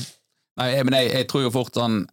Nei, 0.61 0.71
men 0.87 0.97
jeg, 0.99 1.11
jeg 1.15 1.29
tror 1.31 1.45
jo 1.45 1.53
fort 1.53 1.77
sånn 1.77 2.03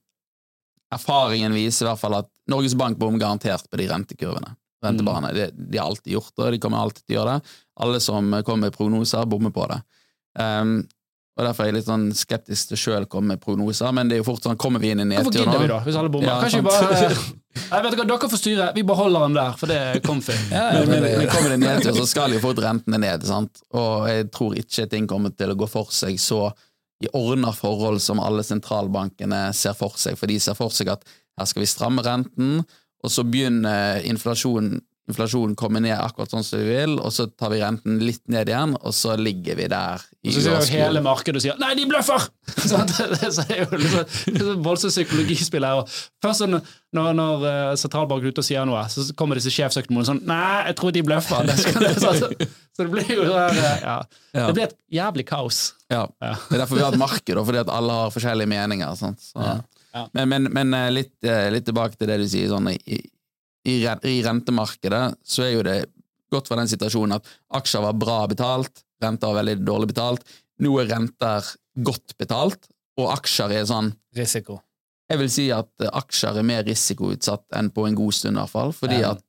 Erfaringen 0.94 1.52
viser 1.52 1.84
i 1.84 1.88
hvert 1.90 2.00
fall 2.00 2.16
at 2.16 2.28
Norges 2.48 2.74
Bank 2.78 2.96
bom 2.96 3.18
garantert 3.20 3.66
på 3.68 3.76
de 3.76 3.88
rentekurvene. 3.90 4.54
Rentebanene. 4.84 5.34
Det, 5.36 5.50
de 5.52 5.80
har 5.80 5.90
alltid 5.90 6.14
gjort 6.14 6.32
det, 6.32 6.44
og 6.46 6.54
de 6.54 6.60
kommer 6.62 6.80
alltid 6.80 7.02
til 7.02 7.16
å 7.16 7.18
gjøre 7.18 7.34
det. 7.34 7.56
Alle 7.84 8.00
som 8.00 8.30
kommer 8.46 8.68
med 8.68 8.76
prognoser, 8.76 9.26
bommer 9.28 9.52
på 9.52 9.66
det. 9.68 9.82
Um, 10.38 10.78
og 11.38 11.44
Derfor 11.46 11.62
er 11.62 11.68
jeg 11.70 11.74
litt 11.78 11.86
sånn 11.86 12.06
skeptisk 12.18 12.72
til 12.72 12.78
sjøl 12.82 13.04
å 13.06 13.08
komme 13.10 13.34
med 13.36 13.40
prognoser, 13.44 13.92
men 13.94 14.08
det 14.10 14.16
er 14.16 14.22
jo 14.24 14.26
fort 14.26 14.42
sånn 14.42 14.56
Kommer 14.58 14.82
vi 14.82 14.90
inn 14.90 15.04
i 15.04 15.06
Hvorfor 15.06 15.30
nedtur 15.30 15.44
gidder 15.44 15.60
vi 15.62 15.68
da, 15.70 15.76
hvis 15.86 15.98
alle 16.00 16.10
bommer? 16.10 16.26
Ja, 16.32 16.38
Kanskje 16.42 16.58
vi 16.58 16.66
bare 16.66 17.10
Nei, 17.68 17.80
vet 17.84 17.96
hva, 17.98 18.04
Dere 18.10 18.28
får 18.32 18.38
styre. 18.40 18.66
Vi 18.74 18.82
beholder 18.86 19.24
den 19.26 19.36
der, 19.38 19.54
for 19.58 19.70
det 19.70 19.76
er 19.78 20.00
comfy. 20.04 20.34
Ja, 20.54 20.64
ja, 20.74 20.80
Men, 20.82 20.90
men, 20.90 21.02
men- 21.06 21.18
men 21.22 21.30
kommer 21.32 21.50
det 21.54 21.58
nedtur, 21.62 21.94
så 21.96 22.04
skal 22.10 22.34
jo 22.36 22.40
fort 22.42 22.60
rentene 22.62 23.00
ned. 23.02 23.24
Sant? 23.26 23.62
Og 23.74 24.06
jeg 24.10 24.28
tror 24.34 24.54
ikke 24.60 24.86
ting 24.92 25.06
kommer 25.10 25.30
til 25.34 25.50
å 25.54 25.56
gå 25.58 25.66
for 25.70 25.90
seg 25.94 26.18
så 26.22 26.44
i 27.02 27.10
ordna 27.14 27.50
forhold 27.54 28.00
som 28.02 28.18
alle 28.22 28.42
sentralbankene 28.46 29.48
ser 29.54 29.74
for 29.78 29.94
seg. 29.98 30.16
For 30.18 30.30
de 30.30 30.38
ser 30.42 30.56
for 30.58 30.74
seg 30.74 30.90
at 30.94 31.02
her 31.38 31.46
skal 31.50 31.62
vi 31.62 31.70
stramme 31.70 32.02
renten, 32.06 32.62
og 33.04 33.12
så 33.14 33.22
begynner 33.26 34.02
inflasjonen 34.06 34.80
inflasjonen 35.08 35.56
kommer 35.58 35.82
ned 35.82 35.96
akkurat 35.96 36.32
sånn 36.32 36.44
som 36.44 36.60
vi 36.60 36.68
vil, 36.68 36.98
og 37.00 37.12
så 37.14 37.26
tar 37.32 37.52
vi 37.52 37.60
renten 37.62 37.98
litt 38.02 38.22
ned 38.30 38.50
igjen, 38.50 38.74
og 38.76 38.94
så 38.96 39.14
ligger 39.18 39.56
vi 39.58 39.68
der 39.72 40.04
i 40.22 40.30
Og 40.30 40.36
så 40.36 40.42
sier 40.42 40.58
jo 40.58 40.84
hele 40.84 41.02
markedet 41.04 41.40
og 41.40 41.44
sier 41.44 41.60
'nei, 41.60 41.72
de 41.78 41.86
bløffer'! 41.88 42.28
Sant? 42.72 42.92
det 43.14 43.30
så 43.34 43.44
er 43.48 43.62
jo 43.64 43.80
liksom, 43.80 44.12
det 44.34 44.44
så 44.44 44.56
voldsomt 44.64 44.94
psykologispill 44.94 45.66
her. 45.68 45.98
Først 46.24 46.44
sånn, 46.44 46.58
når, 46.96 47.10
når 47.16 47.48
eh, 47.52 47.72
sentralbanken 47.80 48.28
er 48.28 48.36
ute 48.36 48.44
og 48.44 48.48
sier 48.48 48.68
noe, 48.68 48.84
så 48.92 49.06
kommer 49.18 49.40
disse 49.40 49.52
sjefsøkonomene 49.54 50.10
sånn 50.10 50.22
'nei, 50.28 50.68
jeg 50.70 50.78
tror 50.82 50.94
de 50.96 51.04
bløffer'. 51.08 51.52
Skal, 51.64 51.88
det, 51.88 51.94
så, 52.02 52.14
så 52.76 52.84
det 52.84 52.90
blir 52.92 53.10
jo 53.16 53.24
sånn 53.24 53.64
eh, 53.64 53.82
ja. 53.82 53.98
Ja. 54.36 54.46
Det 54.46 54.54
blir 54.54 54.68
et 54.68 54.78
jævlig 55.00 55.28
kaos. 55.28 55.62
Ja. 55.88 56.04
Ja. 56.20 56.36
Det 56.36 56.58
er 56.58 56.64
derfor 56.66 56.76
vi 56.80 56.84
har 56.84 56.92
et 56.92 57.00
marked, 57.00 57.44
fordi 57.50 57.64
at 57.64 57.72
alle 57.72 58.00
har 58.02 58.12
forskjellige 58.14 58.50
meninger. 58.52 58.94
Sant? 59.00 59.24
Så. 59.24 59.40
Ja. 59.40 60.06
Men, 60.12 60.28
men, 60.28 60.50
men 60.52 60.74
eh, 60.76 60.90
litt, 60.92 61.14
eh, 61.24 61.48
litt 61.52 61.66
tilbake 61.68 61.96
til 61.96 62.10
det 62.10 62.18
du 62.20 62.26
sier, 62.28 62.50
sånn, 62.52 62.68
i, 62.74 63.00
i, 63.66 63.80
i 63.84 64.22
rentemarkedet 64.24 65.04
så 65.26 65.42
er 65.46 65.52
jo 65.56 65.62
det 65.66 65.78
gått 66.30 66.48
fra 66.50 66.58
den 66.60 66.68
situasjonen 66.70 67.16
at 67.18 67.28
aksjer 67.58 67.82
var 67.82 67.96
bra 67.98 68.18
betalt, 68.30 68.82
renter 69.02 69.30
var 69.32 69.40
veldig 69.42 69.56
dårlig 69.64 69.88
betalt. 69.94 70.24
Nå 70.60 70.74
er 70.82 70.90
renter 70.90 71.46
godt 71.84 72.16
betalt, 72.18 72.68
og 72.98 73.12
aksjer 73.14 73.54
er 73.60 73.68
sånn 73.68 73.92
Risiko. 74.18 74.58
Jeg 75.08 75.20
vil 75.22 75.30
si 75.32 75.46
at 75.54 75.70
eh, 75.80 75.88
aksjer 75.96 76.36
er 76.40 76.44
mer 76.44 76.64
risikoutsatt 76.66 77.46
enn 77.56 77.70
på 77.72 77.86
en 77.88 77.94
god 77.96 78.12
stund, 78.16 78.36
i 78.36 78.40
hvert 78.42 78.52
fall. 78.52 78.72
Fordi 78.76 78.98
Ja. 79.00 79.12
at 79.14 79.22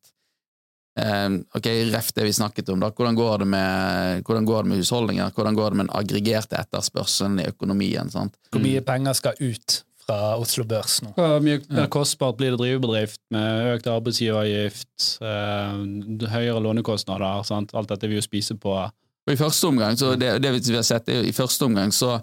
eh, 0.99 1.37
Ok, 1.55 1.67
ref 1.93 2.09
det 2.17 2.25
vi 2.27 2.33
snakket 2.35 2.69
om, 2.73 2.79
da. 2.83 2.89
Hvordan 2.91 3.15
går 3.15 3.37
det 3.39 3.47
med, 3.47 4.23
går 4.27 4.41
det 4.41 4.65
med 4.73 4.81
husholdninger? 4.81 5.31
Hvordan 5.31 5.55
går 5.55 5.69
det 5.69 5.77
med 5.77 5.87
den 5.87 5.95
aggregerte 6.01 6.57
etterspørselen 6.59 7.39
i 7.39 7.47
økonomien? 7.47 8.09
sant? 8.11 8.35
Hvor 8.51 8.59
mye 8.65 8.81
penger 8.83 9.13
skal 9.13 9.39
ut 9.39 9.83
fra 10.09 10.17
Oslo 10.41 10.65
Børs 10.65 10.99
nå? 11.05 11.11
Hvor 11.17 11.39
mye 11.45 11.59
mer 11.69 11.87
kostbart 11.93 12.39
blir 12.39 12.51
det 12.51 12.57
å 12.57 12.63
drive 12.63 12.81
bedrift 12.83 13.19
med 13.33 13.69
økt 13.75 13.87
arbeidsgiveravgift, 13.93 15.19
eh, 15.21 16.27
høyere 16.33 16.63
lånekostnader, 16.65 17.43
sant? 17.45 17.73
alt 17.77 17.91
dette 17.93 18.09
vi 18.09 18.17
jo 18.17 18.25
spiser 18.25 18.57
på. 18.59 18.73
Og 19.29 19.33
i 19.35 19.37
første 19.39 19.69
omgang, 19.69 19.97
så 19.99 20.15
det, 20.17 20.39
det 20.41 20.51
vi 20.57 20.73
har 20.75 20.85
sett, 20.87 21.09
er 21.13 21.27
i 21.29 21.35
første 21.35 21.67
omgang 21.69 21.93
så 21.93 22.15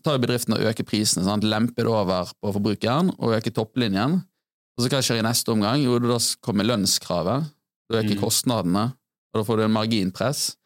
tar 0.00 0.16
bedriften 0.22 0.54
og 0.56 0.64
øker 0.70 0.86
prisene, 0.88 1.24
sant? 1.26 1.44
lemper 1.44 1.84
det 1.84 1.92
over 1.92 2.30
på 2.40 2.54
forbrukeren 2.56 3.12
og 3.18 3.34
øker 3.36 3.52
topplinjen. 3.52 4.22
Og 4.72 4.80
så 4.86 4.88
hva 4.88 5.02
skjer 5.04 5.20
i 5.20 5.26
neste 5.26 5.52
omgang? 5.52 5.82
Jo, 5.84 5.98
da 6.00 6.16
kommer 6.40 6.64
lønnskravet, 6.64 7.50
da 7.92 7.98
øker 8.00 8.16
Mm. 8.16 8.22
kostnadene, 8.22 8.84
og 9.34 9.36
da 9.36 9.44
får 9.44 9.56
du 9.60 9.64
en 9.66 9.74
marginpress. 9.76 10.56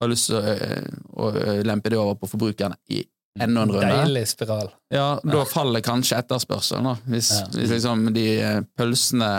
Har 0.00 0.08
lyst 0.12 0.28
til 0.30 0.36
å, 0.38 0.42
ø, 0.44 0.80
å 1.18 1.64
lempe 1.66 1.90
det 1.90 1.98
over 1.98 2.14
på 2.20 2.28
forbrukeren 2.30 2.76
i 2.94 3.02
enda 3.42 3.62
en 3.62 3.72
runde. 3.72 3.86
Deilig 3.86 4.26
spiral. 4.28 4.70
Ja, 4.92 5.06
da 5.24 5.44
faller 5.48 5.80
kanskje 5.84 6.18
etterspørselen, 6.22 6.84
da. 6.84 6.94
Hvis, 7.10 7.30
Ja. 7.40 7.46
hvis 7.54 7.70
liksom 7.76 8.12
de 8.14 8.26
eh, 8.40 8.60
pølsene 8.78 9.30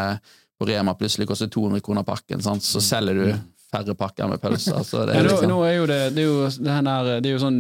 på 0.59 0.67
Rema 0.67 0.93
plutselig 0.97 1.27
koster 1.29 1.47
200 1.53 1.81
kroner 1.85 2.03
pakken, 2.03 2.41
sant? 2.41 2.63
så 2.65 2.81
selger 2.81 3.13
du 3.13 3.35
færre 3.71 3.93
pakker 3.95 4.29
med 4.31 4.41
pølser. 4.41 4.79
Så 4.89 5.05
det 5.05 5.15
er 5.15 5.23
nå, 5.23 5.29
liksom, 5.29 5.49
nå 5.51 5.59
er 5.67 5.75
jo 5.75 5.85
det, 5.89 5.99
det 6.15 6.23
er 6.23 6.27
jo, 6.27 6.49
det 6.49 6.71
her, 6.77 7.11
det 7.21 7.29
er 7.29 7.35
jo 7.35 7.43
sånn 7.43 7.59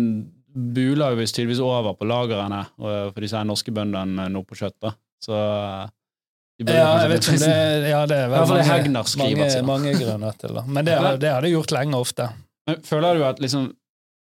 buler 0.57 1.13
jo 1.13 1.25
tydeligvis 1.27 1.59
over 1.61 1.93
på 1.93 2.07
lagrene 2.09 2.63
for 2.79 3.21
disse 3.21 3.43
norske 3.45 3.73
bøndene 3.75 4.25
nå 4.33 4.41
på 4.47 4.57
kjøtt. 4.57 4.77
da. 4.81 4.93
Så 5.21 5.35
de 6.57 6.73
Ja, 6.73 6.87
jeg 7.03 7.09
vet 7.11 7.27
ikke 7.27 7.35
om 7.35 7.43
det 7.43 7.89
Ja, 7.91 7.99
det 8.09 8.17
er 8.17 8.29
det 8.31 8.39
mange, 8.39 9.03
skriver, 9.05 9.37
mange, 9.43 9.65
mange 9.67 9.93
grunner 9.99 10.37
til 10.41 10.55
det. 10.57 10.63
Men 10.65 10.85
det 10.85 10.95
det 11.21 11.29
har 11.35 11.41
det 11.45 11.51
gjort 11.51 11.71
lenge 11.75 11.99
ofte. 11.99 12.29
Men 12.67 12.81
Føler 12.83 13.15
du 13.19 13.23
at 13.27 13.39
liksom 13.39 13.69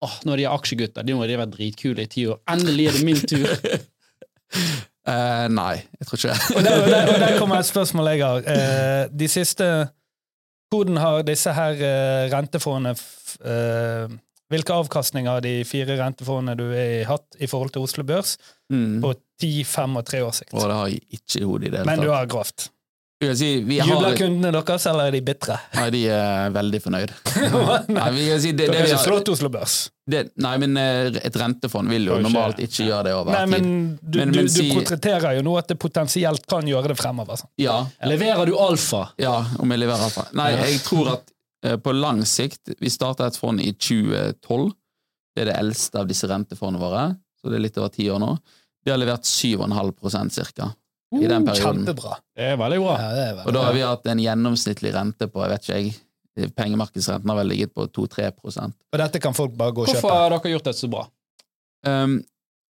åh, 0.04 0.16
nå 0.26 0.34
er 0.36 0.38
de 0.44 0.48
aksjegutter, 0.52 1.04
de 1.08 1.14
må 1.16 1.28
de 1.30 1.38
være 1.40 1.52
dritkule 1.54 2.04
i 2.04 2.10
ti 2.12 2.26
år. 2.28 2.40
Endelig 2.52 2.88
er 2.90 2.98
det 2.98 3.06
min 3.08 3.22
tur! 3.22 3.48
uh, 5.08 5.46
nei, 5.62 5.76
jeg 6.00 6.08
tror 6.10 6.20
ikke 6.20 6.34
det. 6.34 6.56
Og 6.58 6.64
der, 6.66 6.82
og 6.82 6.90
der, 6.92 7.14
og 7.14 7.20
der 7.24 7.38
kommer 7.40 7.60
et 7.62 7.70
spørsmål 7.74 8.12
jeg 8.14 8.26
har. 8.26 8.50
Uh, 8.50 9.20
de 9.20 9.28
siste 9.32 9.70
Hvordan 10.74 10.98
har 10.98 11.22
disse 11.24 11.52
her 11.54 11.78
uh, 11.78 12.24
rentefondene 12.34 12.96
eh, 13.46 14.16
Hvilke 14.52 14.74
avkastninger 14.74 15.32
har 15.32 15.44
de 15.46 15.54
fire 15.66 15.96
rentefondene 16.00 16.56
du 16.58 16.66
har 16.74 17.06
hatt 17.10 17.38
i 17.42 17.48
forhold 17.48 17.72
til 17.76 17.86
Oslo 17.86 18.04
Børs 18.04 18.36
Mm. 18.66 18.98
på 18.98 19.12
10, 19.42 19.64
5 19.70 19.96
og 20.00 20.06
3 20.10 20.20
års 20.26 20.40
sikt? 20.42 20.54
Og 20.58 20.64
det 20.66 20.74
har 20.74 20.88
jeg 20.90 21.02
ikke 21.14 21.38
i 21.38 21.44
hodet 21.46 21.68
i 21.68 21.70
det 21.70 21.80
hele 21.84 21.86
Men 21.92 22.02
du 22.02 22.10
har 22.10 22.26
grovt. 22.26 22.72
Si, 23.24 23.62
vi 23.64 23.78
Jubler 23.80 24.10
har, 24.10 24.16
kundene 24.20 24.50
deres, 24.52 24.86
eller 24.92 25.08
er 25.08 25.14
de 25.16 25.22
bitre? 25.24 25.56
nei, 25.78 25.86
de 25.94 26.02
er 26.12 26.50
veldig 26.52 26.80
fornøyd. 26.84 27.14
Nei, 27.96 28.08
vi 28.12 28.26
si, 28.44 28.52
det, 28.52 28.66
det, 28.74 28.82
har, 28.92 29.00
slått 29.00 29.30
Oslo 29.32 29.48
Børs. 29.50 29.76
det, 30.12 30.26
nei, 30.44 30.52
men 30.62 30.76
eh, 30.78 31.16
et 31.24 31.38
rentefond 31.40 31.90
vil 31.90 32.10
jo 32.12 32.18
normalt 32.22 32.60
ikke 32.62 32.90
gjøre 32.90 33.06
det 33.08 33.14
over 33.16 33.32
Nei, 33.38 33.46
men 33.54 33.64
tid. 33.64 34.04
du, 34.04 34.20
Men- 34.20 34.34
du, 34.36 34.40
men 34.42 34.50
du 34.50 34.52
si- 34.52 34.68
portretterer 34.76 35.38
jo 35.40 35.46
nå 35.48 35.56
at 35.62 35.72
det 35.72 35.80
potensielt 35.80 36.44
kan 36.52 36.68
gjøre 36.68 36.92
det 36.92 36.98
fremover. 37.00 37.40
Sånn. 37.40 37.50
Ja, 37.64 37.78
Leverer 38.04 38.52
du 38.52 38.58
alfa? 38.60 39.06
ja, 39.24 39.38
om 39.64 39.72
jeg 39.72 39.80
leverer 39.86 40.10
alfa. 40.12 40.28
Nei, 40.36 40.52
jeg 40.60 40.84
tror 40.84 41.14
at 41.16 41.32
uh, 41.66 41.78
på 41.82 41.96
lang 41.96 42.20
sikt 42.28 42.76
Vi 42.84 42.92
starta 42.94 43.32
et 43.32 43.40
fond 43.40 43.64
i 43.64 43.72
2012. 43.80 44.74
Det 45.36 45.46
er 45.48 45.54
det 45.54 45.60
eldste 45.64 46.04
av 46.04 46.12
disse 46.12 46.28
rentefondene 46.28 46.84
våre, 46.84 47.08
så 47.40 47.48
det 47.50 47.62
er 47.62 47.66
litt 47.70 47.80
over 47.80 47.96
ti 47.96 48.12
år 48.12 48.20
nå. 48.22 48.34
Vi 48.86 48.92
har 48.92 49.00
levert 49.00 49.24
7,5 49.24 50.76
cirka 51.14 51.26
i 51.26 51.28
den 51.32 51.46
perioden. 51.46 51.86
Kjempebra. 51.86 52.18
Det 52.36 52.44
er 52.52 52.58
veldig 52.58 52.80
bra. 52.82 52.96
Ja, 53.02 53.10
det 53.16 53.24
er 53.26 53.34
veldig 53.36 53.48
Og 53.48 53.54
da 53.58 53.64
har 53.68 53.74
vi 53.78 53.82
hatt 53.86 54.08
en 54.12 54.20
gjennomsnittlig 54.24 54.94
rente 54.96 55.28
på, 55.32 55.42
jeg 55.46 55.54
vet 55.54 55.68
ikke 55.70 55.80
jeg, 55.80 56.52
pengemarkedsrenten 56.58 57.30
har 57.32 57.38
vel 57.40 57.48
ligget 57.54 57.72
på 57.74 57.86
2-3% 57.96 58.74
Og 58.92 59.00
dette 59.00 59.22
kan 59.24 59.34
folk 59.38 59.54
bare 59.56 59.72
gå 59.72 59.86
og 59.86 59.88
Hvorfor 59.88 60.10
kjøpe. 60.10 60.18
har 60.20 60.34
dere 60.36 60.52
gjort 60.56 60.66
det 60.68 60.76
så 60.76 60.90
bra? 60.92 61.06
um, 61.88 62.18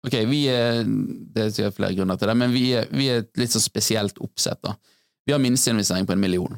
Ok, 0.02 0.16
vi 0.32 0.40
er 0.50 0.82
Det 0.84 1.44
er 1.44 1.50
sikkert 1.54 1.76
flere 1.78 1.94
grunner 2.00 2.18
til 2.18 2.28
det, 2.32 2.38
men 2.42 2.50
vi 2.56 2.64
er, 2.74 2.88
vi 2.90 3.10
er 3.14 3.22
et 3.22 3.38
litt 3.38 3.54
så 3.54 3.60
spesielt 3.62 4.18
oppsett. 4.18 4.58
da. 4.66 4.74
Vi 5.28 5.32
har 5.36 5.40
minsteinvestering 5.44 6.08
på 6.10 6.14
en 6.16 6.20
million. 6.24 6.56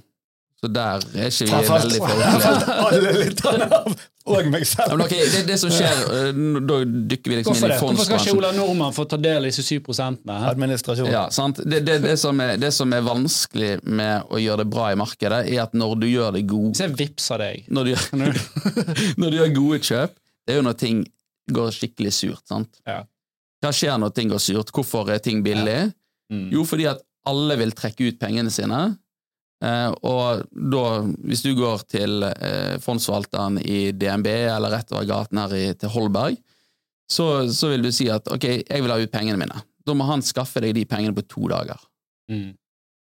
Så 0.63 0.69
der 0.71 1.01
er 1.19 1.25
ikke 1.27 1.43
vi 1.43 1.51
veldig 1.67 1.97
folkelige. 1.99 2.75
alle 2.87 3.09
lytterne 3.17 3.65
av, 3.75 4.03
og 4.31 4.45
meg 4.53 4.63
selv. 4.63 4.93
men 4.95 5.09
det, 5.11 5.41
det 5.49 5.57
som 5.59 5.73
skjer, 5.75 5.97
eh, 6.15 6.29
Da 6.69 6.77
dykker 6.87 7.33
vi 7.33 7.39
liksom 7.41 7.51
Hvorfor 7.51 7.67
inn 7.67 7.73
i 7.73 7.79
fondsbransjen. 7.81 7.97
Hvorfor 7.97 8.07
skal 8.07 8.21
ikke. 8.29 8.37
Ola 8.39 8.51
Nordmann 8.55 8.95
få 8.95 9.03
ta 9.11 9.19
del 9.19 9.43
i 9.43 9.51
disse 9.51 9.65
syv 9.67 9.81
prosentene? 9.89 10.37
Administrasjon. 10.53 11.09
Ja, 11.11 11.25
sant? 11.35 11.59
Det, 11.67 11.81
det, 11.83 11.97
det, 12.05 12.15
som 12.21 12.39
er, 12.39 12.55
det 12.61 12.71
som 12.77 12.95
er 12.95 13.03
vanskelig 13.03 13.73
med 13.83 14.31
å 14.31 14.39
gjøre 14.39 14.63
det 14.63 14.69
bra 14.71 14.87
i 14.93 14.99
markedet, 15.03 15.41
er 15.51 15.65
at 15.65 15.75
når 15.75 15.97
du 15.99 16.07
gjør 16.13 16.37
det 16.37 16.45
god 16.53 16.79
Se 16.79 16.87
vips 17.03 17.27
av 17.35 17.43
deg 17.43 17.67
når 17.67 17.89
du, 17.89 17.95
gjør, 17.97 18.41
når 19.19 19.27
du 19.35 19.39
gjør 19.41 19.55
gode 19.59 19.83
kjøp, 19.91 20.15
det 20.47 20.55
er 20.55 20.61
jo 20.61 20.67
når 20.69 20.79
ting 20.79 21.03
går 21.59 21.75
skikkelig 21.75 22.15
surt. 22.15 22.45
sant? 22.47 22.79
Ja. 22.87 23.01
Hva 23.59 23.75
skjer 23.75 23.99
når 23.99 24.15
ting 24.15 24.31
går 24.31 24.39
surt? 24.47 24.71
Hvorfor 24.71 25.11
er 25.11 25.19
ting 25.23 25.43
billig? 25.43 25.81
Mm. 26.31 26.47
Jo, 26.55 26.63
fordi 26.63 26.87
at 26.95 27.03
alle 27.27 27.59
vil 27.59 27.75
trekke 27.75 28.07
ut 28.07 28.23
pengene 28.23 28.51
sine. 28.51 28.85
Eh, 29.63 29.91
og 30.03 30.43
da, 30.51 30.87
hvis 31.23 31.43
du 31.45 31.53
går 31.55 31.85
til 31.91 32.25
eh, 32.27 32.79
fondsforvalteren 32.83 33.61
i 33.63 33.93
DNB 33.95 34.27
eller 34.27 34.73
rett 34.73 34.91
over 34.91 35.07
gaten 35.07 35.39
her 35.39 35.55
i, 35.55 35.67
til 35.79 35.93
Holberg, 35.93 36.39
så, 37.11 37.27
så 37.53 37.69
vil 37.71 37.85
du 37.85 37.91
si 37.93 38.09
at 38.11 38.27
ok, 38.31 38.47
jeg 38.63 38.83
vil 38.83 38.91
ha 38.91 38.99
ut 38.99 39.13
pengene 39.13 39.39
mine. 39.39 39.63
Da 39.83 39.95
må 39.95 40.07
han 40.07 40.23
skaffe 40.25 40.63
deg 40.63 40.75
de 40.75 40.85
pengene 40.89 41.15
på 41.15 41.25
to 41.27 41.47
dager. 41.51 41.79
Mm. 42.31 42.53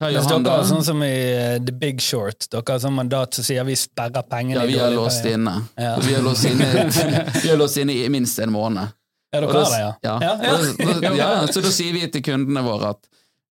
Han 0.02 0.16
dere 0.42 0.56
har 0.56 0.64
sånn 0.66 0.84
som 0.84 1.04
i 1.06 1.12
eh, 1.14 1.58
The 1.62 1.76
Big 1.78 2.02
Short, 2.02 2.48
dere 2.50 2.66
har 2.74 2.82
sånn 2.82 2.96
mandat 2.98 3.38
som 3.38 3.46
sier 3.46 3.68
vi 3.68 3.76
sperrer 3.78 4.26
pengene. 4.26 4.64
Ja, 4.64 4.68
vi 4.68 4.80
er 4.82 4.96
låst 4.96 5.28
inne. 5.30 5.54
Ja. 5.78 5.94
Vi 6.02 6.16
er 6.18 6.26
låst 6.26 6.48
inne, 6.50 7.94
er 7.94 8.08
i 8.08 8.10
minst 8.12 8.42
en 8.42 8.52
måned. 8.56 8.98
Ja, 9.32 9.44
Og 9.46 9.54
dere 9.54 9.62
har 9.62 9.76
det, 9.76 9.84
ja. 10.04 10.16
Ja. 10.20 11.12
Ja, 11.16 11.28
så 11.48 11.62
da 11.64 11.72
sier 11.72 11.94
vi 11.96 12.10
til 12.12 12.26
kundene 12.26 12.66
våre 12.66 12.96
at 12.98 13.06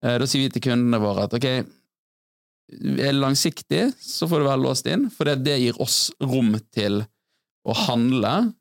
Da 0.06 0.28
sier 0.28 0.46
vi 0.46 0.52
til 0.54 0.62
kundene 0.64 1.00
våre 1.02 1.26
at 1.26 1.34
ok, 1.36 1.48
er 2.72 3.12
langsiktig, 3.14 3.92
så 4.02 4.26
får 4.28 4.42
du 4.42 4.46
være 4.48 4.62
låst 4.62 4.86
inn, 4.90 5.08
for 5.14 5.28
det, 5.28 5.36
det 5.46 5.58
gir 5.62 5.80
oss 5.82 6.10
rom 6.20 6.56
til 6.74 7.04
å 7.66 7.74
handle 7.86 8.52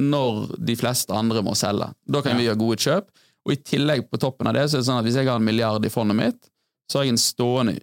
når 0.00 0.56
de 0.58 0.74
fleste 0.76 1.14
andre 1.14 1.42
må 1.46 1.54
selge. 1.56 1.88
Da 2.10 2.20
kan 2.24 2.36
vi 2.36 2.48
gjøre 2.48 2.60
gode 2.60 2.80
kjøp. 2.82 3.10
Og 3.44 3.52
i 3.52 3.60
tillegg 3.60 4.06
på 4.10 4.18
toppen 4.20 4.48
av 4.48 4.54
det, 4.56 4.64
så 4.68 4.78
er 4.78 4.82
det 4.82 4.88
sånn 4.88 4.98
at 5.00 5.06
hvis 5.06 5.18
jeg 5.20 5.28
har 5.28 5.36
en 5.40 5.44
milliard 5.44 5.84
i 5.84 5.92
fondet 5.92 6.16
mitt, 6.16 6.48
så 6.90 6.98
har 6.98 7.04
jeg 7.06 7.14
en 7.14 7.20
stående, 7.20 7.74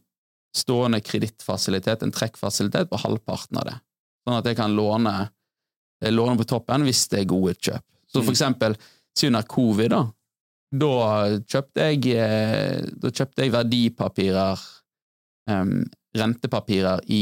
stående 0.57 0.99
kredittfasilitet, 1.05 2.01
en 2.03 2.13
trekkfasilitet, 2.13 2.89
på 2.91 2.99
halvparten 3.03 3.61
av 3.61 3.69
det. 3.69 3.77
Sånn 4.25 4.37
at 4.39 4.49
jeg 4.49 4.57
kan 4.57 4.73
låne, 4.77 5.13
eh, 6.01 6.11
låne 6.11 6.37
på 6.37 6.47
toppen 6.49 6.83
hvis 6.85 7.07
det 7.13 7.21
er 7.21 7.29
gode 7.29 7.55
kjøp. 7.55 7.85
Så 8.09 8.19
for 8.19 8.31
Mm. 8.31 8.35
eksempel, 8.35 8.75
si 9.15 9.27
under 9.27 9.43
covid, 9.43 9.89
da, 9.89 10.01
da 10.73 10.91
kjøpte 11.39 11.87
jeg, 11.87 12.05
eh, 12.17 12.81
da 12.97 13.09
kjøpte 13.09 13.45
jeg 13.45 13.51
verdipapirer, 13.53 14.59
em, 15.49 15.85
rentepapirer 16.17 17.01
i 17.07 17.21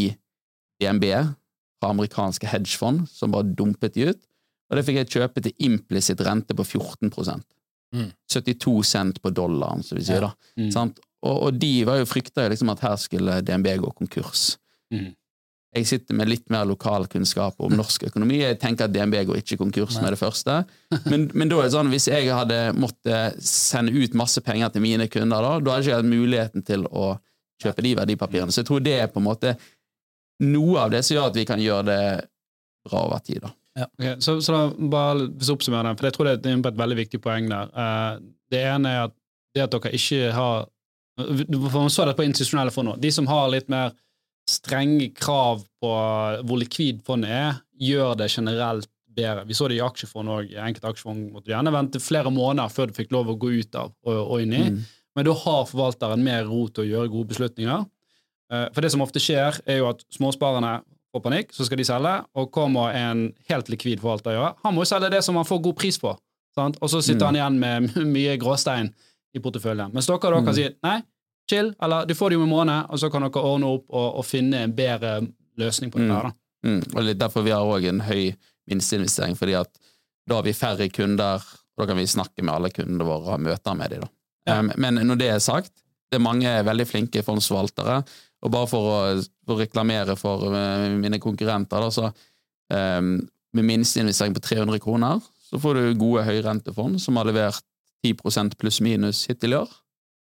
DNB 0.81 1.05
fra 1.79 1.91
amerikanske 1.93 2.49
hedgefond, 2.49 3.05
som 3.11 3.31
bare 3.31 3.53
dumpet 3.55 3.95
de 3.95 4.09
ut, 4.11 4.25
og 4.69 4.77
det 4.77 4.85
fikk 4.85 4.99
jeg 5.01 5.13
kjøpe 5.15 5.43
til 5.43 5.69
implisitt 5.69 6.21
rente 6.25 6.57
på 6.57 6.65
14 6.65 7.13
Mm. 7.89 8.11
72 8.29 8.83
cent 8.85 9.21
på 9.21 9.31
dollaren, 9.33 9.81
som 9.81 9.97
vi 9.97 10.03
sier 10.05 10.21
da. 10.21 10.27
Mm. 10.59 10.67
Sant? 10.69 10.99
Og, 11.25 11.47
og 11.47 11.55
de 11.57 11.71
var 11.87 11.97
jo 11.97 12.05
frykta 12.05 12.45
jo 12.45 12.51
liksom 12.53 12.69
at 12.69 12.83
her 12.85 12.99
skulle 13.01 13.39
DNB 13.41 13.71
gå 13.81 13.89
konkurs. 13.97 14.59
Mm. 14.93 15.15
Jeg 15.77 15.85
sitter 15.85 16.17
med 16.17 16.29
litt 16.29 16.47
mer 16.49 16.65
lokalkunnskap 16.69 17.59
om 17.61 17.75
norsk 17.77 18.07
økonomi. 18.07 18.39
Jeg 18.41 18.57
tenker 18.61 18.87
at 18.87 18.93
DNB 18.93 19.19
går 19.29 19.41
ikke 19.41 19.59
konkurs 19.59 19.99
med 20.01 20.15
det 20.15 20.21
første. 20.21 20.63
Men, 21.11 21.27
men 21.33 21.51
da 21.51 21.59
er 21.59 21.67
det 21.67 21.75
sånn, 21.75 21.91
hvis 21.93 22.07
jeg 22.09 22.29
hadde 22.33 22.57
måttet 22.77 23.41
sende 23.45 23.93
ut 23.93 24.15
masse 24.17 24.41
penger 24.45 24.71
til 24.73 24.81
mine 24.85 25.05
kunder, 25.11 25.45
da, 25.45 25.51
da 25.61 25.75
hadde 25.75 25.85
jeg 25.85 25.91
ikke 25.91 25.99
hatt 25.99 26.09
muligheten 26.09 26.65
til 26.65 26.87
å 26.89 27.11
kjøpe 27.59 27.85
de 27.85 27.93
verdipapirene. 27.99 28.53
Så 28.53 28.63
jeg 28.63 28.69
tror 28.69 28.83
det 28.83 28.95
er 28.99 29.11
på 29.11 29.21
en 29.21 29.27
måte 29.27 29.55
noe 30.45 30.85
av 30.85 30.91
det 30.93 31.03
som 31.05 31.17
gjør 31.17 31.31
at 31.31 31.39
vi 31.39 31.47
kan 31.47 31.61
gjøre 31.61 31.87
det 31.89 32.03
bra 32.87 33.05
over 33.07 33.23
tid. 33.23 33.43
da. 33.43 33.53
Ok, 33.85 34.05
så, 34.23 34.39
så 34.43 34.55
da 34.55 34.89
bare 34.91 35.29
hvis 35.29 35.49
jeg 35.49 35.59
oppsummerer 35.59 35.89
den, 35.89 35.99
for 35.99 36.09
jeg 36.09 36.15
tror 36.15 36.29
det 36.29 36.51
er 36.51 36.59
et 36.59 36.83
veldig 36.83 36.99
viktig 36.99 37.21
poeng 37.23 37.49
der. 37.51 37.71
Uh, 37.75 38.19
det 38.51 38.63
ene 38.65 38.93
er 38.95 39.07
at 39.07 39.15
det 39.55 39.65
at 39.65 39.73
dere 39.73 39.95
ikke 39.97 40.33
har 40.35 40.67
for 41.19 41.81
Man 41.81 41.91
så 41.91 42.05
det 42.07 42.15
på 42.15 42.23
institusjonelle 42.23 42.71
fond 42.71 42.87
nå. 42.87 42.93
De 42.95 43.09
som 43.11 43.27
har 43.27 43.49
litt 43.51 43.67
mer 43.71 43.91
strenge 44.49 45.09
krav 45.17 45.65
på 45.81 45.89
hvor 46.47 46.61
likvid 46.61 47.01
fondet 47.05 47.33
er, 47.35 47.57
gjør 47.75 48.15
det 48.21 48.29
generelt 48.31 48.87
bedre. 49.19 49.43
Vi 49.49 49.57
så 49.57 49.67
det 49.67 49.77
i 49.77 49.83
aksjefond 49.83 50.31
òg. 50.31 50.53
Enkelte 50.55 50.93
aksjefond 50.93 51.33
måtte 51.33 51.51
gjerne 51.51 51.73
vente 51.75 51.99
flere 51.99 52.31
måneder 52.33 52.71
før 52.71 52.89
du 52.89 52.95
fikk 52.97 53.11
lov 53.11 53.33
å 53.33 53.37
gå 53.41 53.51
ut 53.59 53.77
av 53.79 53.91
og, 53.91 54.19
og 54.21 54.45
inn 54.45 54.55
i. 54.55 54.63
Mm. 54.69 54.79
Men 55.15 55.25
da 55.25 55.33
har 55.33 55.65
forvalteren 55.65 56.23
mer 56.23 56.45
ro 56.45 56.67
til 56.67 56.83
å 56.85 56.89
gjøre 56.89 57.09
gode 57.11 57.27
beslutninger. 57.33 57.85
Eh, 58.51 58.67
For 58.73 58.81
det 58.81 58.91
som 58.91 59.01
ofte 59.01 59.19
skjer, 59.19 59.59
er 59.65 59.77
jo 59.81 59.89
at 59.89 60.03
småsparerne 60.15 60.81
får 61.13 61.21
panikk, 61.25 61.51
så 61.53 61.65
skal 61.65 61.77
de 61.77 61.83
selge, 61.87 62.15
og 62.35 62.51
kommer 62.53 62.93
en 62.93 63.33
helt 63.49 63.69
likvid 63.69 63.99
forvalter 63.99 64.31
gjøre. 64.37 64.55
Han 64.63 64.75
må 64.75 64.83
jo 64.85 64.89
selge 64.91 65.09
det 65.11 65.23
som 65.25 65.35
han 65.35 65.45
får 65.45 65.61
god 65.63 65.75
pris 65.75 65.97
på, 65.97 66.15
sant? 66.55 66.77
og 66.81 66.89
så 66.89 67.01
sitter 67.01 67.25
Mm. 67.25 67.27
han 67.27 67.35
igjen 67.35 67.59
med 67.59 68.05
mye 68.15 68.37
gråstein 68.37 68.93
i 69.35 69.39
porteføljen. 69.39 69.91
Mens 69.93 70.05
dere 70.07 70.19
da 70.19 70.29
kan 70.41 70.53
Mm. 70.53 70.53
si 70.55 70.69
nei, 70.83 71.01
chill, 71.49 71.73
eller 71.81 72.05
du 72.05 72.13
får 72.13 72.29
det 72.29 72.33
jo 72.37 72.45
med 72.45 72.49
en 72.51 72.55
måned, 72.57 72.85
og 72.89 72.99
så 72.99 73.09
kan 73.11 73.21
dere 73.25 73.41
ordne 73.43 73.65
opp 73.65 73.85
og, 73.89 74.15
og 74.19 74.25
finne 74.25 74.53
en 74.63 74.73
bedre 74.73 75.27
løsning 75.57 75.91
på 75.91 75.97
det 75.99 76.07
Mm. 76.07 76.13
der. 76.15 76.21
da. 76.23 76.31
Mm. 76.69 76.83
Og 76.95 77.03
litt 77.03 77.17
derfor 77.17 77.41
vi 77.43 77.51
har 77.51 77.61
òg 77.65 77.87
en 77.89 78.01
høy 78.01 78.35
minsteinvestering, 78.69 79.35
fordi 79.35 79.55
at 79.59 79.69
da 80.27 80.35
har 80.35 80.43
vi 80.43 80.53
færre 80.53 80.89
kunder, 80.93 81.35
og 81.41 81.77
da 81.77 81.85
kan 81.87 81.97
vi 81.97 82.03
snakke 82.05 82.43
med 82.43 82.53
alle 82.53 82.69
kundene 82.69 83.05
våre 83.05 83.23
og 83.25 83.29
ha 83.33 83.37
møter 83.37 83.75
med 83.75 83.89
dem. 83.89 84.01
Da. 84.01 84.07
Ja. 84.49 84.59
Um, 84.59 84.71
men 84.77 85.01
når 85.07 85.21
det 85.21 85.29
er 85.35 85.43
sagt, 85.43 85.71
det 86.09 86.17
er 86.17 86.25
mange 86.25 86.51
veldig 86.65 86.87
flinke 86.89 87.23
fondsforvaltere, 87.25 88.01
og 88.39 88.53
bare 88.53 88.69
for 88.71 88.89
å, 88.89 88.99
for 89.45 89.57
å 89.57 89.61
reklamere 89.61 90.15
for 90.19 90.47
uh, 90.49 90.87
mine 90.97 91.19
konkurrenter, 91.21 91.83
da, 91.83 91.91
så 91.93 92.09
um, 92.09 93.17
med 93.53 93.67
minsteinvestering 93.67 94.35
på 94.37 94.43
300 94.45 94.81
kroner, 94.83 95.21
så 95.49 95.59
får 95.61 95.79
du 95.79 95.99
gode 96.01 96.25
høyrentefond 96.27 96.99
som 97.01 97.17
har 97.17 97.29
levert 97.29 97.63
10% 98.05 98.55
pluss 98.59 98.79
minus 98.85 99.25
hittil 99.29 99.55
i 99.55 99.59
år. 99.59 99.71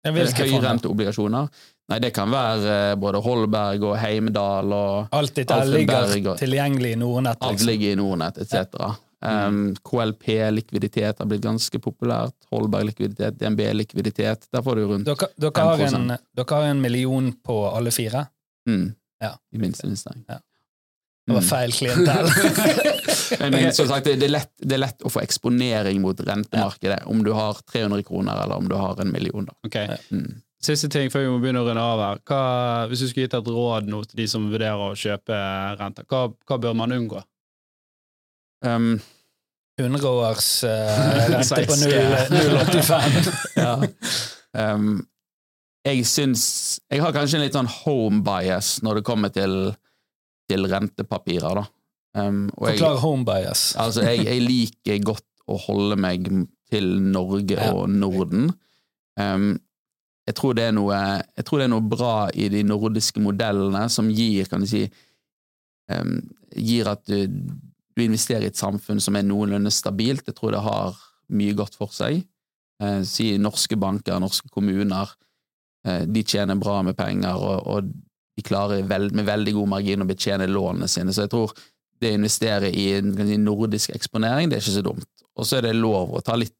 Hvilke? 0.07 0.45
Høyrenteobligasjoner. 0.47 1.49
Nei, 1.88 1.97
det 2.03 2.11
kan 2.15 2.32
være 2.32 2.72
eh, 2.91 2.93
både 2.99 3.20
Holberg 3.24 3.84
og 3.88 3.95
Heimdal 3.99 4.74
og 4.76 5.13
Alt 5.15 5.38
dette 5.39 5.57
ligger 5.72 6.36
tilgjengelig 6.39 6.93
i 6.95 6.99
Nordnett. 6.99 7.39
Alt 7.41 7.57
Liksom. 7.57 7.70
ligger 7.72 7.93
i 7.93 7.99
Nordnett, 7.99 8.39
etc. 8.43 8.97
Um, 9.26 9.76
KLP-likviditet 9.82 11.18
har 11.20 11.26
blitt 11.26 11.41
ganske 11.41 11.80
populært. 11.82 12.36
Holberg-likviditet, 12.53 13.39
DNB-likviditet. 13.39 14.45
Der 14.53 14.61
får 14.61 14.76
du 14.78 14.84
rundt 14.91 15.07
Dere, 15.09 15.30
dere, 15.41 15.63
har 15.65 15.78
5%. 15.82 15.95
en, 15.95 16.18
dere 16.38 16.45
har 16.59 16.68
en 16.70 16.82
million 16.84 17.32
på 17.34 17.55
alle 17.76 17.91
fire. 17.91 18.28
mm, 18.70 18.93
Ja. 19.22 19.32
i 19.53 19.57
minsteinvestering. 19.57 20.26
Ja. 20.30 20.38
Det 21.28 21.34
var 21.34 21.41
Mm. 21.41 21.47
feil 21.49 21.72
klientell. 21.72 22.30
Men, 23.39 23.51
men 23.51 23.74
som 23.74 23.88
sagt, 23.89 24.05
det 24.05 24.24
er, 24.24 24.30
lett, 24.32 24.51
det 24.63 24.72
er 24.78 24.80
lett 24.80 25.01
å 25.03 25.09
få 25.11 25.20
eksponering 25.20 25.99
mot 26.01 26.15
rentemarkedet 26.24 27.01
om 27.11 27.20
du 27.26 27.34
har 27.36 27.57
300 27.74 28.03
kroner 28.07 28.39
eller 28.43 28.55
om 28.55 28.70
du 28.70 28.76
har 28.80 29.01
en 29.01 29.11
million. 29.11 29.43
Da. 29.49 29.53
Ok. 29.68 29.76
Mm. 30.13 30.38
Siste 30.63 30.88
ting 30.89 31.09
før 31.11 31.26
vi 31.26 31.32
må 31.34 31.41
begynne 31.43 31.59
å 31.59 31.68
runde 31.68 31.84
av 31.84 31.99
her. 31.99 32.22
Hva, 32.24 32.88
hvis 32.88 32.99
du 33.03 33.07
skulle 33.09 33.28
gitt 33.28 33.36
et 33.36 33.49
råd 33.51 33.89
nå 33.91 33.99
til 34.07 34.22
de 34.22 34.28
som 34.32 34.47
vurderer 34.49 34.80
å 34.80 34.95
kjøpe 34.95 35.41
renter, 35.82 36.07
hva, 36.07 36.22
hva 36.47 36.57
bør 36.63 36.74
man 36.80 36.95
unngå? 36.95 37.20
Um, 38.66 38.97
100 39.78 40.01
uh, 40.66 40.70
rente 41.30 41.66
på 41.70 41.76
0,85. 41.78 43.28
ja. 43.62 43.74
um, 44.74 45.05
jeg 45.86 46.05
syns 46.10 46.43
Jeg 46.91 47.03
har 47.03 47.14
kanskje 47.16 47.38
en 47.38 47.43
litt 47.45 47.55
sånn 47.55 47.70
home 47.70 48.24
bias 48.26 48.78
når 48.84 48.99
det 48.99 49.05
kommer 49.08 49.32
til, 49.34 49.53
til 50.49 50.66
rentepapirer, 50.72 51.62
da. 51.62 51.66
Um, 52.18 52.47
og 52.58 52.72
jeg- 52.72 52.97
home 53.03 53.26
bias. 53.28 53.70
Altså, 53.78 54.01
jeg, 54.10 54.26
jeg 54.26 54.41
liker 54.41 55.03
godt 55.14 55.26
å 55.47 55.60
holde 55.68 55.95
meg 56.01 56.26
til 56.68 56.89
Norge 56.99 57.55
Ja. 57.55 57.70
og 57.72 57.89
Norden. 57.93 58.49
Um, 59.18 59.53
jeg, 60.28 60.36
tror 60.36 60.58
det 60.58 60.72
noe, 60.76 60.97
jeg 61.38 61.45
tror 61.45 61.62
det 61.62 61.68
er 61.70 61.72
noe 61.72 61.86
bra 61.88 62.16
i 62.36 62.49
de 62.51 62.64
nordiske 62.68 63.22
modellene 63.24 63.86
som 63.93 64.10
gir, 64.12 64.49
kan 64.49 64.62
du 64.62 64.68
si 64.70 64.84
um, 65.93 66.18
Gir 66.58 66.88
at 66.89 67.03
du, 67.05 67.28
du 67.97 68.03
investerer 68.05 68.45
i 68.45 68.51
et 68.51 68.59
samfunn 68.59 69.01
som 69.01 69.17
er 69.17 69.25
noenlunde 69.25 69.71
stabilt. 69.73 70.27
Jeg 70.29 70.37
tror 70.37 70.53
det 70.53 70.63
har 70.65 70.97
mye 71.33 71.55
godt 71.57 71.77
for 71.79 71.93
seg. 71.95 72.21
Eh, 72.83 72.99
si 73.09 73.31
norske 73.41 73.77
banker, 73.79 74.19
norske 74.21 74.51
kommuner. 74.53 75.09
Eh, 75.87 76.03
de 76.05 76.23
tjener 76.23 76.59
bra 76.61 76.79
med 76.85 76.97
penger, 76.97 77.33
og, 77.41 77.65
og 77.65 77.89
de 78.37 78.45
klarer 78.45 78.85
vel, 78.85 79.09
med 79.17 79.25
veldig 79.25 79.55
god 79.57 79.71
margin 79.73 80.05
å 80.05 80.09
betjene 80.09 80.49
lånene 80.51 80.89
sine. 80.91 81.15
Så 81.15 81.25
jeg 81.25 81.33
tror 81.33 81.55
det 81.97 82.13
å 82.13 82.19
investere 82.19 82.69
i 82.69 82.91
en 82.99 83.15
kan 83.17 83.31
nordisk 83.41 83.95
eksponering, 83.97 84.51
det 84.51 84.59
er 84.59 84.65
ikke 84.65 84.77
så 84.77 84.85
dumt. 84.85 85.09
Og 85.37 85.49
så 85.49 85.57
er 85.57 85.65
det 85.65 85.77
lov 85.77 86.13
å 86.13 86.21
ta 86.25 86.37
litt 86.37 86.53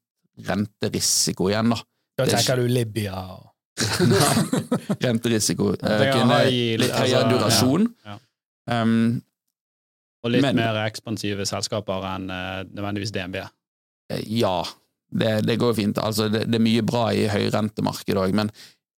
renterisiko 0.48 1.52
igjen, 1.52 1.70
da. 1.74 1.78
Da 2.18 2.26
tenker 2.26 2.58
ikke... 2.58 2.66
du 2.66 2.74
Libya 2.74 3.20
og 3.36 3.46
renterisiko. 5.06 5.76
Det 5.78 5.86
er 5.86 6.16
kunne 6.16 6.40
litt 6.50 6.90
høyere 6.90 7.22
altså, 7.22 7.28
durasjon. 7.36 7.92
ja, 8.06 8.18
Um, 8.68 9.22
Og 10.28 10.34
litt 10.36 10.44
Men- 10.44 10.60
mer 10.60 10.76
ekspansive 10.84 11.46
selskaper 11.48 12.04
enn 12.14 12.28
eh, 12.30 12.64
nødvendigvis 12.68 13.14
DNB. 13.16 13.40
eh, 14.12 14.22
ja, 14.38 14.58
det, 15.08 15.46
det 15.48 15.56
går 15.60 15.74
fint. 15.78 15.98
Altså, 16.04 16.28
det, 16.28 16.44
det 16.52 16.58
er 16.60 16.64
mye 16.68 16.84
bra 16.84 17.08
i 17.16 17.26
høyrentemarkedet 17.32 18.20
òg, 18.20 18.34
men 18.36 18.52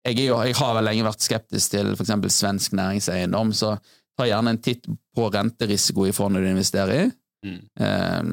jeg, 0.06 0.16
jo, 0.26 0.38
jeg 0.42 0.56
har 0.58 0.74
vel 0.78 0.86
lenge 0.88 1.04
vært 1.06 1.22
skeptisk 1.22 1.74
til 1.74 1.92
f.eks. 1.94 2.12
svensk 2.34 2.72
næringseiendom, 2.78 3.52
så 3.54 3.74
ta 4.18 4.26
gjerne 4.26 4.54
en 4.54 4.60
titt 4.64 4.88
på 5.16 5.26
renterisiko 5.32 6.06
i 6.08 6.14
fondet 6.16 6.42
du 6.42 6.48
investerer 6.50 7.04
i. 7.04 7.10
Mm. 7.46 7.60
Um, 7.80 8.32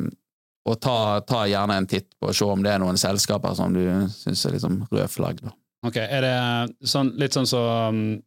og 0.67 0.79
ta, 0.83 0.95
ta 1.27 1.45
gjerne 1.47 1.77
en 1.79 1.87
titt 1.87 2.09
på 2.19 2.27
å 2.31 2.35
se 2.35 2.47
om 2.47 2.63
det 2.63 2.73
er 2.73 2.81
noen 2.83 2.97
selskaper 2.99 3.53
som 3.55 3.75
du 3.75 3.83
syns 4.11 4.45
er 4.47 4.55
liksom 4.57 4.81
rød 4.91 5.11
flagg. 5.13 5.39
Da. 5.45 5.53
Ok, 5.87 5.99
er 6.01 6.25
det 6.25 6.87
sånn, 6.89 7.13
litt 7.21 7.37
sånn 7.37 7.47
så 7.47 7.61
um, 7.93 8.17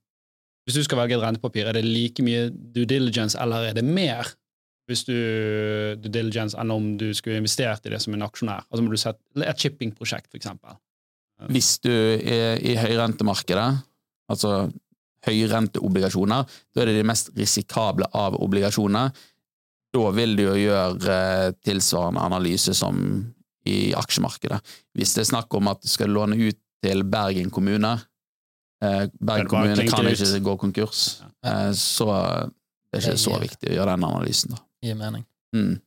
Hvis 0.65 0.79
du 0.79 0.85
skal 0.87 1.01
velge 1.03 1.17
et 1.19 1.25
rentepapir, 1.25 1.67
er 1.67 1.77
det 1.77 1.83
like 1.85 2.23
mye 2.25 2.47
due 2.53 2.87
diligence, 2.89 3.37
eller 3.41 3.71
er 3.71 3.75
det 3.77 3.85
mer 3.85 4.29
hvis 4.91 5.07
du 5.07 5.15
due 6.03 6.13
diligence 6.13 6.59
enn 6.59 6.73
om 6.75 6.93
du 6.99 7.11
skulle 7.17 7.39
investert 7.39 7.87
i 7.87 7.93
det 7.95 8.01
som 8.03 8.17
en 8.17 8.27
aksjonær? 8.27 8.67
Altså 8.69 8.85
må 8.85 8.93
du 8.93 9.01
sette 9.01 9.47
Et 9.47 9.65
shippingprosjekt, 9.65 10.29
for 10.31 10.41
eksempel. 10.41 10.77
Hvis 11.49 11.79
du 11.81 11.93
er 11.93 12.59
i 12.61 12.75
høyrentemarkedet, 12.77 13.69
altså 14.31 14.69
høyrenteobligasjoner, 15.27 16.49
da 16.75 16.83
er 16.83 16.91
det 16.91 16.99
de 16.99 17.09
mest 17.09 17.31
risikable 17.39 18.09
av 18.17 18.37
obligasjoner. 18.41 19.13
Da 19.95 20.13
vil 20.17 20.37
du 20.39 20.45
jo 20.45 20.57
gjøre 20.59 21.17
eh, 21.17 21.53
tilsvarende 21.67 22.23
analyse 22.23 22.75
som 22.77 23.01
i 23.69 23.93
aksjemarkedet. 23.97 24.61
Hvis 24.97 25.17
det 25.17 25.25
er 25.25 25.33
snakk 25.33 25.57
om 25.57 25.69
at 25.73 25.83
du 25.83 25.91
skal 25.91 26.13
låne 26.15 26.39
ut 26.39 26.59
til 26.81 27.05
Bergen 27.05 27.51
kommune 27.53 27.93
eh, 28.85 29.05
Bergen 29.21 29.51
kommune 29.51 29.85
kan 29.89 30.09
ikke 30.09 30.41
gå 30.47 30.57
konkurs, 30.63 31.21
eh, 31.45 31.71
så 31.77 32.09
det 32.91 33.01
er 33.01 33.11
ikke 33.11 33.25
så 33.27 33.39
viktig 33.43 33.73
å 33.73 33.79
gjøre 33.81 33.97
den 33.97 34.09
analysen, 34.09 34.57
da. 34.57 34.65
Gir 34.83 34.97
mening. 34.99 35.25
Mm. 35.57 35.79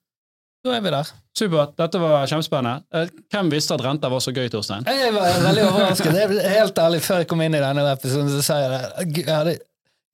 Da 0.64 0.78
er 0.78 0.84
vi 0.86 0.92
der. 0.94 1.10
Supert. 1.36 1.74
Dette 1.80 2.00
var 2.00 2.28
kjempespennende. 2.30 2.86
Eh, 2.96 3.10
Hvem 3.34 3.50
visste 3.52 3.76
at 3.76 3.82
renter 3.84 4.12
var 4.14 4.22
så 4.24 4.32
gøy, 4.36 4.48
Torstein? 4.54 4.86
Jeg 4.88 5.12
var 5.16 5.40
veldig 5.44 5.66
overrasket. 5.68 6.16
Jeg 6.22 6.30
ble 6.32 6.44
helt 6.54 6.80
ærlig, 6.80 7.02
Før 7.04 7.24
jeg 7.24 7.28
kom 7.34 7.42
inn 7.44 7.58
i 7.58 7.64
denne 7.64 7.84
episoden, 7.92 8.30
så 8.32 8.44
sa 8.46 8.60
jeg 8.62 8.72
det. 8.72 9.08
Gud, 9.18 9.26
Jeg 9.26 9.36
hadde 9.36 9.58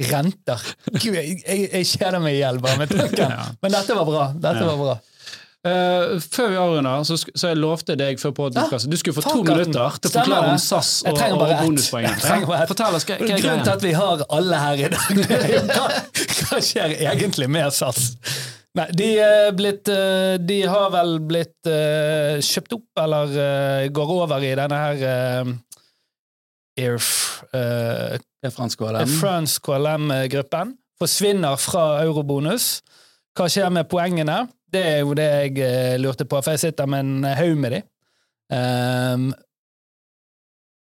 renter. 0.09 0.65
Gud, 0.95 1.13
jeg, 1.19 1.35
jeg, 1.43 1.67
jeg 1.75 1.85
kjeder 1.91 2.23
meg 2.23 2.37
i 2.37 2.39
hjel 2.39 2.59
bare 2.63 2.79
med 2.81 2.95
tanken. 2.95 3.29
Ja. 3.35 3.45
Men 3.61 3.75
dette 3.77 3.99
var 3.99 4.07
bra. 4.09 4.25
Dette 4.33 4.63
Ja. 4.65 4.71
var 4.73 4.83
bra. 4.85 4.97
Uh, 5.59 6.13
før 6.23 6.53
vi 6.53 6.55
avrunder, 6.55 7.01
så, 7.03 7.17
så 7.19 7.49
jeg 7.51 7.57
lovte 7.59 7.97
deg 7.99 8.15
før 8.21 8.31
på 8.31 8.45
Du 8.55 8.95
skulle 8.95 9.11
få 9.17 9.25
to 9.25 9.41
minutter 9.43 9.97
til 9.99 10.07
å 10.07 10.13
forklare 10.13 10.53
om 10.53 10.61
SAS 10.63 10.91
og, 11.03 11.19
og 11.19 11.51
bonuspoengene. 11.65 12.15
Grunnen 13.27 13.65
til 13.67 13.73
at 13.73 13.83
vi 13.83 13.91
har 13.91 14.23
alle 14.31 14.61
her 14.63 14.85
i 14.85 14.87
dag, 14.93 15.19
er 15.35 15.51
jo 15.57 15.65
hva, 15.67 15.89
hva 16.47 16.61
skjer 16.63 16.95
egentlig 17.03 17.49
med 17.51 17.75
SAS? 17.75 18.13
Nei, 18.77 18.85
de, 18.93 19.07
blitt, 19.57 19.89
eh, 19.89 20.35
de 20.45 20.59
har 20.69 20.91
vel 20.93 21.15
blitt 21.25 21.65
eh, 21.67 22.37
kjøpt 22.45 22.75
opp, 22.77 22.85
eller 23.01 23.31
eh, 23.33 23.87
går 23.95 24.11
over 24.19 24.45
i 24.45 24.51
denne 24.59 24.77
her 24.83 24.99
Air, 26.79 26.95
F- 27.01 27.41
Det 29.03 29.09
er 29.09 29.19
France 29.19 29.59
KLM-gruppen. 29.65 30.75
Forsvinner 31.01 31.57
fra 31.59 31.87
eurobonus. 32.05 32.69
Hva 33.35 33.49
skjer 33.51 33.69
med 33.73 33.89
poengene? 33.91 34.37
Det 34.69 34.83
er 34.85 34.99
jo 35.01 35.15
det 35.17 35.25
jeg 35.57 35.99
lurte 36.03 36.27
på, 36.29 36.39
for 36.43 36.53
jeg 36.55 36.61
sitter 36.69 36.87
med 36.91 36.99
en 37.07 37.27
haug 37.39 37.57
med 37.59 37.73
de. 37.77 37.81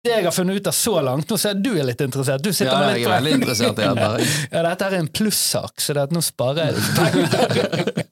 Det 0.06 0.14
jeg 0.14 0.26
har 0.28 0.34
funnet 0.36 0.60
ut 0.62 0.68
av 0.70 0.76
så 0.78 1.00
langt 1.02 1.32
Nå 1.32 1.38
ser 1.42 1.56
jeg 1.56 1.64
du 1.66 1.72
er 1.74 1.88
litt 1.88 2.02
interessert. 2.06 2.44
Du 2.46 2.52
sitter 2.54 2.72
Ja, 2.72 2.82
med 2.84 3.00
jeg 3.00 3.08
er 3.08 3.16
veldig 3.16 3.34
interessert 3.40 3.80
i 3.80 3.88
dette. 3.88 3.96
bare. 3.98 4.28
ja, 4.54 4.62
dette 4.68 4.90
er 4.90 4.98
en 5.00 5.10
plussak, 5.10 5.82
så 5.82 5.96
det 5.96 6.04
er 6.04 6.12
at 6.12 6.14
nå 6.16 6.22
sparer 6.26 6.70
jeg 6.70 6.78
litt 6.78 7.00
penger. 7.00 8.06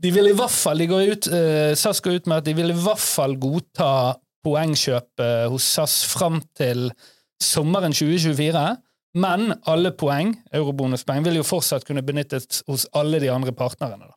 De 0.00 0.12
vil 0.14 0.30
i 0.30 0.32
hvert 0.32 0.54
fall, 0.54 0.80
de 0.80 0.86
går 0.88 1.10
ut, 1.10 1.26
uh, 1.28 1.72
SAS 1.76 1.98
går 2.00 2.20
ut 2.20 2.28
med 2.30 2.38
at 2.40 2.46
de 2.46 2.54
vil 2.56 2.70
i 2.72 2.76
hvert 2.78 3.02
fall 3.02 3.34
godta 3.36 3.88
poengkjøp 4.46 5.20
eh, 5.20 5.46
hos 5.52 5.66
SAS 5.76 5.98
fram 6.08 6.38
til 6.56 6.86
sommeren 7.42 7.92
2024, 7.92 8.62
men 9.20 9.50
alle 9.68 9.90
poeng, 10.00 10.30
eurobonuspoeng, 10.56 11.24
vil 11.26 11.40
jo 11.40 11.44
fortsatt 11.44 11.84
kunne 11.84 12.04
benyttes 12.06 12.62
hos 12.70 12.86
alle 12.96 13.20
de 13.20 13.28
andre 13.32 13.52
partnerne. 13.52 14.08
Da. 14.08 14.16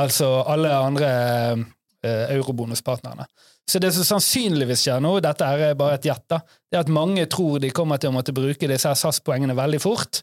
Altså 0.00 0.30
alle 0.48 0.72
andre 0.72 1.10
eh, 1.12 1.66
eurobonuspartnerne. 2.06 3.26
Så 3.68 3.80
det 3.82 3.90
som 3.96 4.06
sannsynligvis 4.06 4.84
skjer 4.86 5.00
nå, 5.04 5.16
dette 5.24 5.44
er 5.44 5.74
bare 5.78 5.98
et 5.98 6.06
gjett, 6.08 6.24
det 6.30 6.78
er 6.78 6.84
at 6.84 6.92
mange 6.92 7.26
tror 7.30 7.58
de 7.60 7.70
kommer 7.74 7.98
til 8.00 8.12
å 8.12 8.16
måtte 8.16 8.32
bruke 8.36 8.68
disse 8.70 8.92
SAS-poengene 8.96 9.56
veldig 9.58 9.80
fort. 9.82 10.22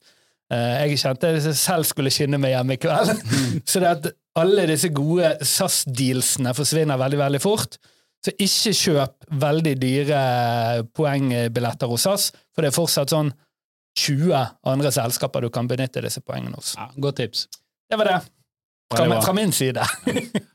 Eh, 0.54 0.86
Jeg 0.86 1.00
kjente 1.02 1.34
jeg 1.36 1.56
selv 1.58 1.86
skulle 1.90 2.14
skinne 2.14 2.40
meg 2.42 2.56
hjem 2.56 2.72
i 2.74 2.80
kveld. 2.82 3.12
Så 3.70 3.82
det 3.84 3.92
at 3.92 4.08
alle 4.40 4.66
disse 4.72 4.90
gode 4.96 5.36
SAS-dealsene 5.46 6.56
forsvinner 6.58 7.00
veldig, 7.02 7.20
veldig 7.22 7.42
fort. 7.44 7.78
Så 8.26 8.34
ikke 8.42 8.74
kjøp 8.74 9.28
veldig 9.42 9.76
dyre 9.78 10.20
poengbilletter 10.98 11.92
hos 11.92 12.08
SAS, 12.08 12.32
for 12.56 12.66
det 12.66 12.72
er 12.72 12.78
fortsatt 12.80 13.14
sånn 13.14 13.30
20 14.02 14.34
andre 14.68 14.92
selskaper 14.92 15.46
du 15.46 15.52
kan 15.54 15.70
benytte 15.70 16.02
disse 16.04 16.24
poengene 16.26 16.58
hos. 16.58 16.74
Ja, 16.76 16.90
godt 17.00 17.22
tips. 17.22 17.46
Det 17.88 18.00
var 18.02 18.10
det. 18.10 18.18
Fra, 18.92 19.06
fra 19.22 19.34
min 19.38 19.54
side. 19.56 19.86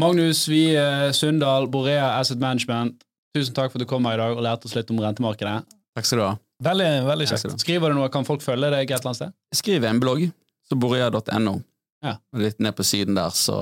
Magnus 0.00 0.44
Wie 0.50 0.76
Sundal, 1.16 1.68
Borea 1.72 2.18
Asset 2.18 2.40
Management, 2.42 3.02
tusen 3.36 3.54
takk 3.56 3.72
for 3.72 3.80
at 3.80 3.86
du 3.86 3.88
kom 3.90 4.04
her 4.08 4.18
i 4.18 4.22
dag 4.22 4.36
og 4.36 4.44
lærte 4.44 4.68
oss 4.68 4.76
litt 4.76 4.90
om 4.92 5.00
rentemarkedet. 5.02 5.62
Takk 5.96 6.08
skal 6.08 6.20
du 6.20 6.24
ha. 6.26 6.32
Veldig, 6.62 6.90
veldig 7.08 7.26
kjekt. 7.30 7.54
Skriver 7.64 7.90
du 7.92 7.98
noe, 7.98 8.10
kan 8.12 8.26
folk 8.28 8.44
følge 8.44 8.70
deg 8.70 8.86
et 8.90 8.94
eller 8.94 9.10
annet 9.10 9.18
sted? 9.18 9.34
Skriv 9.58 9.86
en 9.88 10.00
blogg, 10.02 10.28
så 10.68 10.78
borea.no. 10.78 11.56
Ja. 12.02 12.16
Litt 12.38 12.60
ned 12.62 12.76
på 12.78 12.86
siden 12.86 13.18
der, 13.18 13.34
så, 13.34 13.56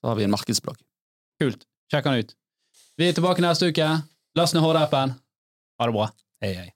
så 0.00 0.10
har 0.12 0.18
vi 0.18 0.26
en 0.26 0.32
markedsblogg. 0.32 0.78
Kult. 1.42 1.66
Sjekk 1.92 2.08
den 2.08 2.22
ut. 2.24 2.34
Vi 3.00 3.08
er 3.08 3.16
tilbake 3.16 3.44
neste 3.44 3.68
uke. 3.72 3.88
Last 4.38 4.56
ned 4.56 4.64
HD-appen. 4.64 5.12
Ha 5.80 5.88
det 5.88 5.96
bra. 5.96 6.08
Hei, 6.44 6.52
hei. 6.56 6.70